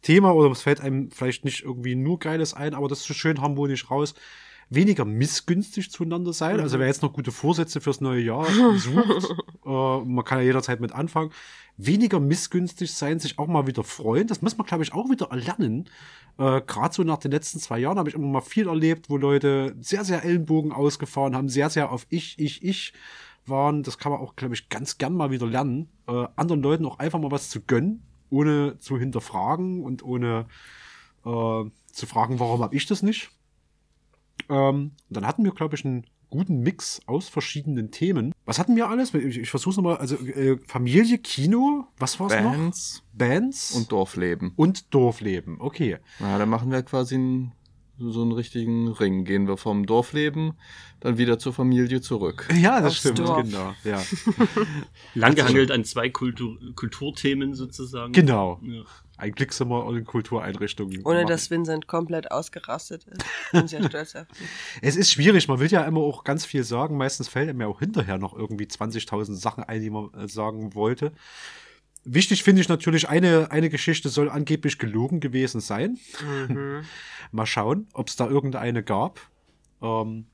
Thema 0.01 0.33
oder 0.33 0.49
es 0.51 0.61
fällt 0.61 0.79
einem 0.79 1.11
vielleicht 1.11 1.43
nicht 1.43 1.63
irgendwie 1.63 1.95
nur 1.95 2.19
Geiles 2.19 2.53
ein, 2.53 2.73
aber 2.73 2.87
das 2.87 3.01
ist 3.01 3.07
so 3.07 3.13
schön 3.13 3.41
harmonisch 3.41 3.91
raus. 3.91 4.13
Weniger 4.71 5.03
missgünstig 5.03 5.89
zueinander 5.89 6.31
sein. 6.31 6.59
Also 6.59 6.77
wer 6.77 6.85
jetzt 6.85 7.01
noch 7.01 7.13
gute 7.13 7.31
Vorsätze 7.31 7.81
fürs 7.81 8.01
neue 8.01 8.21
Jahr 8.21 8.45
sucht, 8.77 9.35
äh, 9.65 9.99
man 10.05 10.23
kann 10.23 10.39
ja 10.39 10.43
jederzeit 10.43 10.79
mit 10.79 10.91
anfangen. 10.91 11.31
Weniger 11.77 12.19
missgünstig 12.19 12.93
sein, 12.93 13.19
sich 13.19 13.39
auch 13.39 13.47
mal 13.47 13.65
wieder 13.65 13.83
freuen. 13.83 14.27
Das 14.27 14.41
muss 14.41 14.57
man, 14.57 14.67
glaube 14.67 14.83
ich, 14.83 14.93
auch 14.93 15.09
wieder 15.09 15.31
erlernen. 15.31 15.89
Äh, 16.37 16.61
Gerade 16.61 16.93
so 16.93 17.03
nach 17.03 17.17
den 17.17 17.31
letzten 17.31 17.59
zwei 17.59 17.79
Jahren 17.79 17.97
habe 17.97 18.09
ich 18.09 18.15
immer 18.15 18.27
mal 18.27 18.41
viel 18.41 18.67
erlebt, 18.67 19.09
wo 19.09 19.17
Leute 19.17 19.75
sehr, 19.79 20.05
sehr 20.05 20.23
Ellenbogen 20.23 20.71
ausgefahren 20.71 21.35
haben, 21.35 21.49
sehr, 21.49 21.69
sehr 21.69 21.91
auf 21.91 22.05
ich, 22.09 22.37
ich, 22.37 22.63
ich 22.63 22.93
waren. 23.45 23.81
Das 23.81 23.97
kann 23.97 24.11
man 24.11 24.21
auch, 24.21 24.35
glaube 24.35 24.53
ich, 24.53 24.69
ganz 24.69 24.99
gern 24.99 25.13
mal 25.13 25.31
wieder 25.31 25.47
lernen. 25.47 25.89
Äh, 26.07 26.27
anderen 26.35 26.61
Leuten 26.61 26.85
auch 26.85 26.99
einfach 26.99 27.19
mal 27.19 27.31
was 27.31 27.49
zu 27.49 27.61
gönnen, 27.61 28.03
ohne 28.29 28.77
zu 28.77 28.99
hinterfragen 28.99 29.83
und 29.83 30.03
ohne 30.03 30.45
äh, 31.25 31.63
zu 31.91 32.05
fragen, 32.05 32.39
warum 32.39 32.61
habe 32.61 32.75
ich 32.75 32.85
das 32.85 33.01
nicht. 33.01 33.31
Ähm, 34.49 34.91
dann 35.09 35.25
hatten 35.27 35.43
wir, 35.43 35.51
glaube 35.51 35.75
ich, 35.75 35.83
einen 35.85 36.05
guten 36.29 36.59
Mix 36.59 37.01
aus 37.07 37.27
verschiedenen 37.27 37.89
Themen. 37.91 38.33
Was 38.45 38.59
hatten 38.59 38.75
wir 38.75 38.87
alles? 38.87 39.13
Ich, 39.15 39.37
ich 39.39 39.49
versuche 39.49 39.75
nochmal. 39.77 39.97
Also 39.97 40.15
äh, 40.17 40.57
Familie, 40.67 41.17
Kino, 41.17 41.87
was 41.97 42.19
war's 42.19 42.33
noch? 42.35 42.51
Bands 42.51 43.03
Bands 43.13 43.71
und 43.75 43.91
Dorfleben. 43.91 44.53
und 44.55 44.93
Dorfleben. 44.93 45.59
Okay. 45.59 45.97
Na, 46.19 46.37
dann 46.37 46.49
machen 46.49 46.71
wir 46.71 46.83
quasi 46.83 47.15
einen, 47.15 47.51
so 47.97 48.21
einen 48.21 48.31
richtigen 48.31 48.87
Ring. 48.89 49.25
Gehen 49.25 49.47
wir 49.47 49.57
vom 49.57 49.85
Dorfleben 49.87 50.53
dann 50.99 51.17
wieder 51.17 51.39
zur 51.39 51.53
Familie 51.53 51.99
zurück. 52.01 52.47
Ja, 52.61 52.79
das 52.79 52.91
Aufs 52.91 52.99
stimmt, 52.99 53.19
Dorf. 53.19 53.43
genau. 53.43 53.73
Ja. 53.83 54.01
Langgehangelt 55.15 55.71
an 55.71 55.83
zwei 55.83 56.09
Kultur 56.09 56.57
Kulturthemen 56.75 57.55
sozusagen. 57.55 58.13
genau. 58.13 58.59
Ja. 58.61 58.83
Ein 59.19 59.33
Glückszimmer 59.33 59.85
und 59.85 60.05
Kultureinrichtungen. 60.05 61.01
Ohne 61.03 61.19
machen. 61.19 61.27
dass 61.27 61.51
Vincent 61.51 61.87
komplett 61.87 62.31
ausgerastet 62.31 63.05
ist. 63.05 63.25
Bin 63.51 63.67
sehr 63.67 63.83
stolz 63.83 64.15
auf 64.15 64.27
ihn. 64.39 64.47
Es 64.81 64.95
ist 64.95 65.11
schwierig, 65.11 65.49
man 65.49 65.59
will 65.59 65.69
ja 65.69 65.83
immer 65.83 65.99
auch 65.99 66.23
ganz 66.23 66.45
viel 66.45 66.63
sagen. 66.63 66.95
Meistens 66.95 67.27
fällt 67.27 67.53
ja 67.53 67.67
auch 67.67 67.79
hinterher 67.79 68.17
noch 68.17 68.33
irgendwie 68.33 68.63
20.000 68.63 69.35
Sachen 69.35 69.65
ein, 69.65 69.81
die 69.81 69.89
man 69.89 70.13
äh, 70.13 70.29
sagen 70.29 70.73
wollte. 70.73 71.11
Wichtig 72.05 72.43
finde 72.43 72.61
ich 72.61 72.69
natürlich, 72.69 73.09
eine, 73.09 73.51
eine 73.51 73.69
Geschichte 73.69 74.07
soll 74.07 74.29
angeblich 74.29 74.79
gelogen 74.79 75.19
gewesen 75.19 75.59
sein. 75.59 75.99
Mhm. 76.47 76.83
Mal 77.31 77.45
schauen, 77.45 77.87
ob 77.93 78.07
es 78.07 78.15
da 78.15 78.29
irgendeine 78.29 78.83
gab. 78.83 79.19
Ähm, 79.81 80.27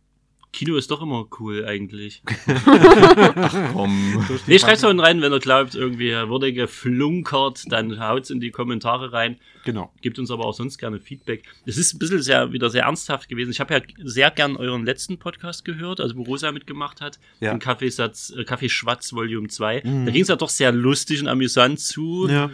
Kino 0.55 0.77
ist 0.77 0.89
doch 0.89 1.01
immer 1.01 1.27
cool 1.39 1.65
eigentlich. 1.65 2.23
Komm. 3.73 4.25
Nee, 4.47 4.57
schreibt's 4.57 4.83
mal 4.83 4.97
rein, 4.99 5.21
wenn 5.21 5.33
ihr 5.33 5.39
glaubt, 5.39 5.75
irgendwie 5.75 6.09
er 6.09 6.29
wurde 6.29 6.53
geflunkert, 6.53 7.63
dann 7.69 7.99
haut's 7.99 8.29
in 8.29 8.39
die 8.39 8.51
Kommentare 8.51 9.11
rein. 9.11 9.37
genau. 9.65 9.91
Gebt 10.01 10.17
uns 10.17 10.31
aber 10.31 10.45
auch 10.45 10.53
sonst 10.53 10.77
gerne 10.77 10.99
Feedback. 11.01 11.43
Es 11.65 11.77
ist 11.77 11.93
ein 11.93 11.99
bisschen 11.99 12.21
sehr, 12.21 12.53
wieder 12.53 12.69
sehr 12.69 12.83
ernsthaft 12.83 13.27
gewesen. 13.27 13.51
Ich 13.51 13.59
habe 13.59 13.73
ja 13.73 13.81
sehr 14.03 14.31
gern 14.31 14.55
euren 14.55 14.85
letzten 14.85 15.17
Podcast 15.17 15.65
gehört, 15.65 15.99
also 15.99 16.15
wo 16.15 16.23
Rosa 16.23 16.51
mitgemacht 16.53 17.01
hat, 17.01 17.19
Ja. 17.41 17.51
den 17.51 17.59
Kaffeesatz, 17.59 18.29
äh, 18.37 18.45
Kaffeeschwatz 18.45 19.11
Volume 19.13 19.49
2. 19.49 19.81
Da 19.81 20.11
ging 20.11 20.21
es 20.21 20.29
ja 20.29 20.37
doch 20.37 20.49
sehr 20.49 20.71
lustig 20.71 21.21
und 21.21 21.27
amüsant 21.27 21.79
zu. 21.81 22.27
Ja. 22.29 22.49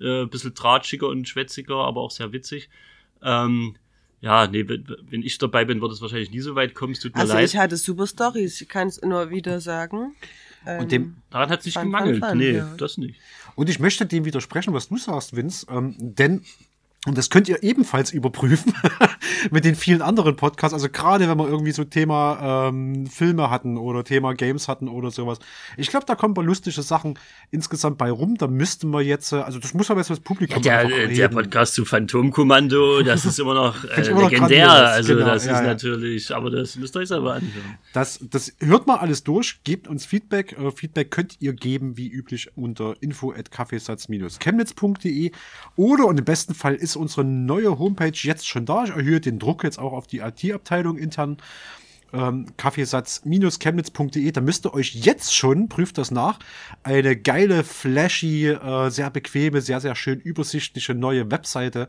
Äh, 0.00 0.22
ein 0.22 0.28
bisschen 0.28 0.54
tratschiger 0.56 1.06
und 1.08 1.28
schwätziger, 1.28 1.76
aber 1.76 2.00
auch 2.00 2.10
sehr 2.10 2.32
witzig. 2.32 2.68
Ähm, 3.22 3.76
ja, 4.24 4.46
nee, 4.46 4.64
wenn 4.66 5.22
ich 5.22 5.36
dabei 5.38 5.64
bin, 5.66 5.80
wird 5.82 5.92
es 5.92 6.00
wahrscheinlich 6.00 6.30
nie 6.30 6.40
so 6.40 6.54
weit 6.54 6.74
kommen. 6.74 6.94
Es 6.94 7.00
tut 7.00 7.14
mir 7.14 7.20
Also 7.20 7.34
leid. 7.34 7.44
ich 7.48 7.56
hatte 7.58 7.76
super 7.76 8.06
Stories, 8.06 8.60
ich 8.60 8.68
kann 8.68 8.88
es 8.88 9.00
nur 9.02 9.28
wieder 9.30 9.60
sagen. 9.60 10.14
Ähm, 10.66 10.80
Und 10.80 10.92
dem, 10.92 11.16
Daran 11.30 11.50
hat 11.50 11.60
es 11.60 11.66
nicht 11.66 11.74
Fun, 11.74 11.82
fun, 11.84 11.92
gemangelt. 11.92 12.24
fun, 12.24 12.38
nee, 12.38 12.52
ja. 12.52 12.74
das 12.78 12.96
nicht. 12.96 13.20
Und 13.54 13.68
ich 13.68 13.78
möchte 13.80 14.06
dem 14.06 14.24
widersprechen, 14.24 14.72
was 14.72 14.88
du 14.88 14.96
sagst, 14.96 15.36
Vince, 15.36 15.66
ähm, 15.70 15.94
denn 15.98 16.42
und 17.06 17.18
das 17.18 17.28
könnt 17.28 17.48
ihr 17.48 17.62
ebenfalls 17.62 18.12
überprüfen 18.12 18.72
mit 19.50 19.64
den 19.64 19.74
vielen 19.74 20.00
anderen 20.00 20.36
Podcasts. 20.36 20.72
Also 20.72 20.88
gerade 20.88 21.28
wenn 21.28 21.36
wir 21.36 21.46
irgendwie 21.46 21.72
so 21.72 21.84
Thema 21.84 22.68
ähm, 22.68 23.06
Filme 23.06 23.50
hatten 23.50 23.76
oder 23.76 24.04
Thema 24.04 24.32
Games 24.32 24.68
hatten 24.68 24.88
oder 24.88 25.10
sowas. 25.10 25.38
Ich 25.76 25.88
glaube, 25.88 26.06
da 26.06 26.14
kommen 26.14 26.32
ein 26.32 26.34
paar 26.34 26.44
lustige 26.44 26.80
Sachen 26.80 27.18
insgesamt 27.50 27.98
bei 27.98 28.10
rum. 28.10 28.36
Da 28.38 28.46
müssten 28.46 28.90
wir 28.90 29.02
jetzt, 29.02 29.32
äh, 29.32 29.36
also 29.36 29.58
das 29.58 29.74
muss 29.74 29.90
aber 29.90 30.00
jetzt 30.00 30.08
das 30.08 30.20
Publikum 30.20 30.62
Der, 30.62 30.84
äh, 30.84 30.88
der 30.88 31.08
reden. 31.08 31.34
Podcast 31.34 31.74
zu 31.74 31.84
Phantomkommando, 31.84 33.02
das 33.02 33.26
ist 33.26 33.38
immer 33.38 33.54
noch 33.54 33.84
äh, 33.96 34.00
immer 34.08 34.22
noch 34.22 34.30
legendär. 34.30 34.66
grandios, 34.66 34.90
also 34.90 35.14
genau, 35.14 35.26
das 35.26 35.44
ja, 35.44 35.52
ist 35.52 35.60
ja. 35.60 35.66
natürlich, 35.66 36.34
aber 36.34 36.50
das 36.50 36.76
müsst 36.76 36.96
ihr 36.96 37.00
euch 37.00 37.08
selber 37.08 37.34
anhören. 37.34 37.78
Das, 37.92 38.18
das 38.30 38.54
hört 38.60 38.86
mal 38.86 38.96
alles 38.96 39.24
durch, 39.24 39.60
gebt 39.64 39.88
uns 39.88 40.06
Feedback. 40.06 40.56
Äh, 40.58 40.70
Feedback 40.70 41.10
könnt 41.10 41.36
ihr 41.40 41.52
geben, 41.52 41.98
wie 41.98 42.08
üblich, 42.08 42.50
unter 42.56 42.94
info 43.00 43.32
at 43.32 43.50
kaffeesatz-chemnitz.de 43.50 45.32
oder 45.76 46.06
und 46.06 46.18
im 46.18 46.24
besten 46.24 46.54
Fall 46.54 46.74
ist 46.74 46.93
unsere 46.96 47.24
neue 47.24 47.78
Homepage 47.78 48.12
jetzt 48.22 48.48
schon 48.48 48.66
da. 48.66 48.84
Ich 48.84 48.90
erhöhe 48.90 49.20
den 49.20 49.38
Druck 49.38 49.64
jetzt 49.64 49.78
auch 49.78 49.92
auf 49.92 50.06
die 50.06 50.18
IT-Abteilung 50.18 50.96
intern. 50.96 51.38
Ähm, 52.12 52.46
Kaffeesatz-chemnitz.de, 52.56 54.30
da 54.30 54.40
müsst 54.40 54.66
ihr 54.66 54.74
euch 54.74 54.94
jetzt 54.94 55.34
schon, 55.34 55.68
prüft 55.68 55.98
das 55.98 56.12
nach, 56.12 56.38
eine 56.84 57.16
geile, 57.16 57.64
flashy, 57.64 58.46
äh, 58.46 58.90
sehr 58.90 59.10
bequeme, 59.10 59.60
sehr, 59.60 59.80
sehr 59.80 59.96
schön 59.96 60.20
übersichtliche 60.20 60.94
neue 60.94 61.30
Webseite 61.32 61.88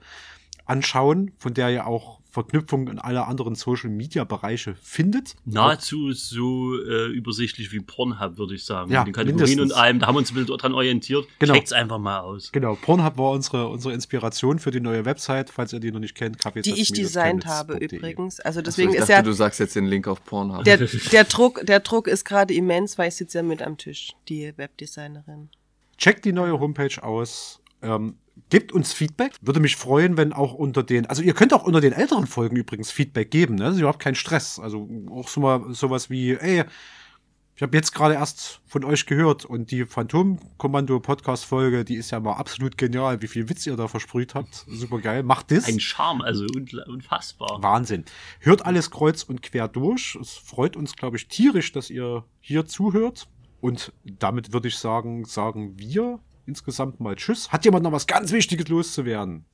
anschauen, 0.65 1.31
von 1.37 1.53
der 1.53 1.69
ihr 1.71 1.87
auch 1.87 2.19
Verknüpfungen 2.29 2.89
in 2.89 2.99
alle 2.99 3.27
anderen 3.27 3.55
Social-Media-Bereiche 3.55 4.75
findet. 4.81 5.35
Nahezu 5.45 6.11
so 6.11 6.75
äh, 6.83 7.05
übersichtlich 7.07 7.71
wie 7.71 7.79
Pornhub, 7.79 8.37
würde 8.37 8.55
ich 8.55 8.65
sagen. 8.65 8.91
Ja, 8.91 8.99
Mit 8.99 9.07
den 9.07 9.13
Kategorien 9.13 9.37
mindestens. 9.47 9.71
und 9.71 9.77
allem, 9.77 9.99
da 9.99 10.07
haben 10.07 10.15
wir 10.15 10.19
uns 10.19 10.31
ein 10.31 10.35
bisschen 10.35 10.57
dran 10.57 10.73
orientiert. 10.73 11.25
Genau. 11.39 11.53
Checkt's 11.53 11.71
einfach 11.71 11.97
mal 11.97 12.19
aus. 12.19 12.51
Genau, 12.51 12.75
Pornhub 12.75 13.17
war 13.17 13.31
unsere, 13.31 13.69
unsere 13.69 13.93
Inspiration 13.93 14.59
für 14.59 14.71
die 14.71 14.81
neue 14.81 15.05
Website, 15.05 15.49
falls 15.49 15.71
ihr 15.71 15.79
die 15.79 15.93
noch 15.93 16.01
nicht 16.01 16.13
kennt. 16.15 16.37
die 16.65 16.73
ich 16.79 16.91
designt 16.91 17.45
habe 17.45 17.77
übrigens. 17.77 18.41
Also 18.41 18.59
Also 18.59 18.61
deswegen 18.63 18.89
ich 18.89 18.95
ist 18.95 19.01
dachte, 19.03 19.11
ja 19.13 19.21
du 19.21 19.31
sagst 19.31 19.61
jetzt 19.61 19.75
den 19.77 19.85
Link 19.85 20.05
auf 20.07 20.23
Pornhub. 20.25 20.65
der, 20.65 20.77
der 21.11 21.23
Druck, 21.23 21.65
der 21.65 21.79
Druck 21.79 22.07
ist 22.07 22.25
gerade 22.25 22.53
immens, 22.53 22.97
weil 22.97 23.07
ich 23.07 23.15
sitze 23.15 23.37
ja 23.37 23.43
mit 23.43 23.61
am 23.61 23.77
Tisch, 23.77 24.11
die 24.27 24.51
Webdesignerin. 24.57 25.47
Checkt 25.97 26.25
die 26.25 26.33
neue 26.33 26.59
Homepage 26.59 27.01
aus. 27.01 27.61
Ähm, 27.81 28.15
gebt 28.49 28.71
uns 28.71 28.93
Feedback. 28.93 29.33
Würde 29.41 29.59
mich 29.59 29.75
freuen, 29.75 30.17
wenn 30.17 30.33
auch 30.33 30.53
unter 30.53 30.83
den, 30.83 31.05
also 31.05 31.21
ihr 31.21 31.33
könnt 31.33 31.53
auch 31.53 31.63
unter 31.63 31.81
den 31.81 31.93
älteren 31.93 32.27
Folgen 32.27 32.55
übrigens 32.55 32.91
Feedback 32.91 33.31
geben, 33.31 33.55
ne? 33.55 33.65
Das 33.65 33.75
ist 33.75 33.79
überhaupt 33.79 33.99
kein 33.99 34.15
Stress. 34.15 34.59
Also 34.59 34.87
auch 35.11 35.27
so 35.27 35.41
mal 35.41 35.73
sowas 35.73 36.09
wie, 36.09 36.33
ey, 36.33 36.63
ich 37.57 37.61
habe 37.61 37.77
jetzt 37.77 37.93
gerade 37.93 38.15
erst 38.15 38.59
von 38.65 38.83
euch 38.83 39.05
gehört 39.05 39.45
und 39.45 39.71
die 39.71 39.85
Phantom-Kommando-Podcast-Folge, 39.85 41.85
die 41.85 41.95
ist 41.95 42.11
ja 42.11 42.19
mal 42.19 42.33
absolut 42.33 42.77
genial, 42.77 43.21
wie 43.21 43.27
viel 43.27 43.47
Witz 43.47 43.65
ihr 43.65 43.77
da 43.77 43.87
versprüht 43.87 44.35
habt. 44.35 44.65
Super 44.67 44.99
geil. 44.99 45.23
Macht 45.23 45.51
das. 45.51 45.65
Ein 45.65 45.79
Charme, 45.79 46.21
also 46.21 46.45
unfassbar. 46.87 47.63
Wahnsinn. 47.63 48.03
Hört 48.41 48.65
alles 48.65 48.91
kreuz 48.91 49.23
und 49.23 49.41
quer 49.41 49.69
durch. 49.69 50.17
Es 50.19 50.31
freut 50.31 50.75
uns, 50.75 50.97
glaube 50.97 51.15
ich, 51.15 51.29
tierisch, 51.29 51.71
dass 51.71 51.89
ihr 51.89 52.25
hier 52.41 52.65
zuhört. 52.65 53.29
Und 53.61 53.93
damit 54.03 54.51
würde 54.51 54.67
ich 54.67 54.77
sagen, 54.77 55.23
sagen 55.23 55.79
wir 55.79 56.19
insgesamt 56.45 56.99
mal 56.99 57.15
Tschüss. 57.15 57.51
Hat 57.51 57.65
jemand 57.65 57.83
noch 57.83 57.91
was 57.91 58.07
ganz 58.07 58.31
Wichtiges 58.31 58.67
loszuwerden? 58.67 59.45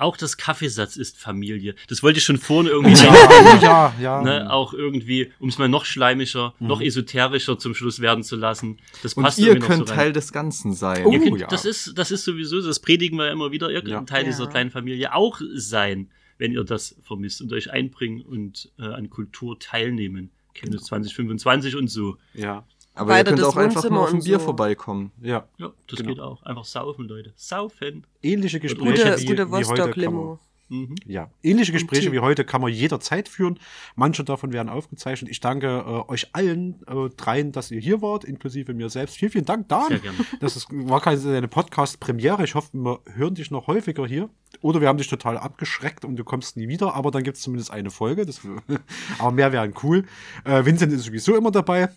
Auch 0.00 0.16
das 0.16 0.36
Kaffeesatz 0.36 0.96
ist 0.96 1.18
Familie. 1.18 1.74
Das 1.88 2.04
wollte 2.04 2.18
ich 2.20 2.24
schon 2.24 2.38
vorne 2.38 2.68
irgendwie 2.70 3.02
Ja, 3.04 3.58
ja, 3.60 3.94
ja. 4.00 4.22
Ne, 4.22 4.52
auch 4.52 4.72
irgendwie, 4.72 5.32
um 5.40 5.48
es 5.48 5.58
mal 5.58 5.68
noch 5.68 5.84
schleimischer, 5.84 6.54
noch 6.60 6.80
esoterischer 6.80 7.58
zum 7.58 7.74
Schluss 7.74 7.98
werden 7.98 8.22
zu 8.22 8.36
lassen. 8.36 8.78
Das 9.02 9.14
Und 9.14 9.24
passt 9.24 9.38
ihr 9.40 9.48
irgendwie 9.48 9.62
noch 9.62 9.68
könnt 9.76 9.88
so. 9.88 9.94
Teil 9.94 10.12
des 10.12 10.32
Ganzen 10.32 10.72
sein. 10.72 11.04
Oh, 11.04 11.10
Ihr 11.10 11.18
könnt, 11.18 11.40
ja. 11.40 11.48
das, 11.48 11.64
ist, 11.64 11.98
das 11.98 12.12
ist 12.12 12.24
sowieso, 12.24 12.60
das 12.60 12.78
predigen 12.78 13.18
wir 13.18 13.28
immer 13.32 13.50
wieder, 13.50 13.70
ihr 13.70 13.80
könnt 13.80 13.88
Ja. 13.90 13.98
ein 13.98 14.06
Teil 14.06 14.22
dieser 14.24 14.44
Ja. 14.44 14.50
kleinen 14.50 14.70
Familie 14.70 15.14
auch 15.16 15.40
sein, 15.54 16.08
wenn 16.38 16.52
ihr 16.52 16.62
das 16.62 16.94
vermisst 17.02 17.42
und 17.42 17.52
euch 17.52 17.72
einbringen 17.72 18.22
und 18.22 18.70
äh, 18.78 18.84
an 18.84 19.10
Kultur 19.10 19.58
teilnehmen. 19.58 20.30
Chemnitz 20.54 20.84
2025 20.84 21.74
und 21.74 21.88
so. 21.88 22.16
ja, 22.34 22.64
Aber 22.98 23.10
Weiter 23.10 23.30
ihr 23.30 23.36
könnt 23.36 23.46
auch 23.46 23.56
einfach 23.56 23.88
mal 23.90 24.00
auf 24.00 24.12
ein 24.12 24.22
Bier 24.22 24.38
so. 24.38 24.44
vorbeikommen. 24.46 25.12
ja. 25.22 25.46
Ja, 25.56 25.70
das 25.86 25.98
Genau. 25.98 26.10
geht 26.10 26.20
auch. 26.20 26.42
Einfach 26.42 26.64
saufen, 26.64 27.06
Leute. 27.08 27.32
Saufen. 27.36 28.06
Ähnliche 28.22 28.60
Gespräche 28.60 29.04
Gute, 29.04 29.18
wie, 29.20 29.26
gute 29.26 29.48
wie 29.48 29.52
heute 29.52 29.66
kann 29.66 29.76
man, 29.76 29.86
Vostok-Limo. 29.86 30.38
Mhm. 30.70 30.96
ja, 31.06 31.30
ähnliche 31.42 31.72
Gespräche 31.72 32.12
wie 32.12 32.18
heute 32.20 32.44
kann 32.44 32.60
man 32.60 32.70
jederzeit 32.70 33.26
führen. 33.28 33.58
Manche 33.96 34.22
davon 34.22 34.52
werden 34.52 34.68
aufgezeichnet. 34.68 35.30
Ich 35.30 35.40
danke 35.40 35.66
äh, 35.66 36.10
euch 36.12 36.34
allen 36.34 36.82
äh, 36.86 37.08
dreien, 37.16 37.52
dass 37.52 37.70
ihr 37.70 37.80
hier 37.80 38.02
wart, 38.02 38.24
inklusive 38.24 38.74
mir 38.74 38.90
selbst. 38.90 39.16
Vielen, 39.16 39.32
vielen 39.32 39.44
Dank, 39.46 39.68
Dan. 39.68 39.88
Sehr 39.88 39.98
gerne. 40.00 40.18
Das 40.40 40.56
ist, 40.56 40.68
war 40.70 41.00
keine 41.00 41.36
eine 41.36 41.48
Podcast-Premiere. 41.48 42.44
Ich 42.44 42.54
hoffe, 42.54 42.68
wir 42.74 43.00
hören 43.14 43.34
dich 43.34 43.50
noch 43.50 43.66
häufiger 43.66 44.06
hier. 44.06 44.28
Oder 44.60 44.82
wir 44.82 44.88
haben 44.88 44.98
dich 44.98 45.08
total 45.08 45.38
abgeschreckt 45.38 46.04
und 46.04 46.16
du 46.16 46.24
kommst 46.24 46.58
nie 46.58 46.68
wieder. 46.68 46.94
Aber 46.94 47.10
dann 47.12 47.22
gibt 47.22 47.38
es 47.38 47.42
zumindest 47.44 47.70
eine 47.70 47.90
Folge. 47.90 48.26
Das, 48.26 48.40
aber 49.18 49.30
mehr 49.30 49.52
wären 49.52 49.72
cool. 49.82 50.04
Äh, 50.44 50.66
Vincent 50.66 50.92
ist 50.92 51.04
sowieso 51.04 51.34
immer 51.34 51.50
dabei. 51.50 51.88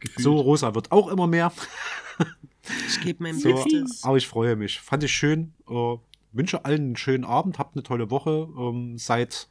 Gefühlt. 0.00 0.22
So, 0.24 0.36
Rosa 0.36 0.74
wird 0.74 0.90
auch 0.92 1.08
immer 1.08 1.26
mehr. 1.26 1.52
Ich 2.88 3.00
gebe 3.00 3.22
mein 3.22 3.38
So, 3.38 3.54
Bestes. 3.54 4.02
aber 4.04 4.16
ich 4.16 4.26
freue 4.26 4.56
mich. 4.56 4.80
Fand 4.80 5.02
ich 5.04 5.12
schön. 5.12 5.52
Äh, 5.68 5.96
wünsche 6.32 6.64
allen 6.64 6.80
einen 6.80 6.96
schönen 6.96 7.24
Abend. 7.24 7.58
Habt 7.58 7.74
eine 7.76 7.82
tolle 7.82 8.10
Woche. 8.10 8.48
Ähm, 8.58 8.98
seid, 8.98 9.48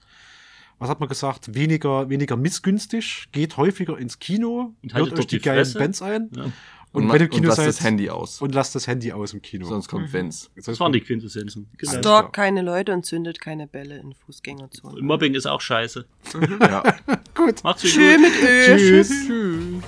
was 0.78 0.90
hat 0.90 1.00
man 1.00 1.10
gesagt, 1.10 1.54
weniger, 1.56 2.10
weniger 2.10 2.38
missgünstig. 2.38 3.28
Geht 3.32 3.58
häufiger 3.58 3.98
ins 3.98 4.20
Kino. 4.20 4.74
Und 4.84 4.94
Hört 4.94 5.14
euch 5.14 5.28
die, 5.28 5.38
die 5.38 5.42
geilen. 5.44 5.74
Bands 5.74 6.02
ein. 6.02 6.30
Ja. 6.36 6.52
Und, 6.92 7.06
ma- 7.06 7.14
wenn 7.14 7.22
im 7.24 7.30
Kino 7.30 7.48
lass 7.50 7.58
seid, 7.58 7.68
das 7.68 7.84
Handy 7.84 8.10
aus. 8.10 8.42
Und 8.42 8.56
lasst 8.56 8.74
das 8.74 8.88
Handy 8.88 9.12
aus 9.12 9.34
im 9.34 9.42
Kino. 9.44 9.68
Sonst 9.68 9.88
kommt 9.90 10.12
Vince. 10.12 10.50
Sonst 10.56 10.68
Das 10.70 10.80
waren 10.80 10.92
die 10.92 11.02
Quintessenzen. 11.02 11.70
Genau. 11.78 12.00
Klar. 12.02 12.32
keine 12.32 12.62
Leute 12.64 12.94
und 12.94 13.06
zündet 13.06 13.40
keine 13.40 13.68
Bälle 13.68 13.98
in 14.00 14.14
Fußgängerzonen. 14.16 15.06
Mobbing 15.06 15.36
ist 15.36 15.46
auch 15.48 15.62
scheiße. 15.62 16.06
Ja. 16.62 16.82
gut. 17.36 17.64
Macht's 17.64 17.82
gut. 17.84 17.92
Schön 17.92 18.22
mit 18.22 18.32
Ö. 18.42 18.66
Tschüss. 18.78 19.10
Tschüss. 19.10 19.84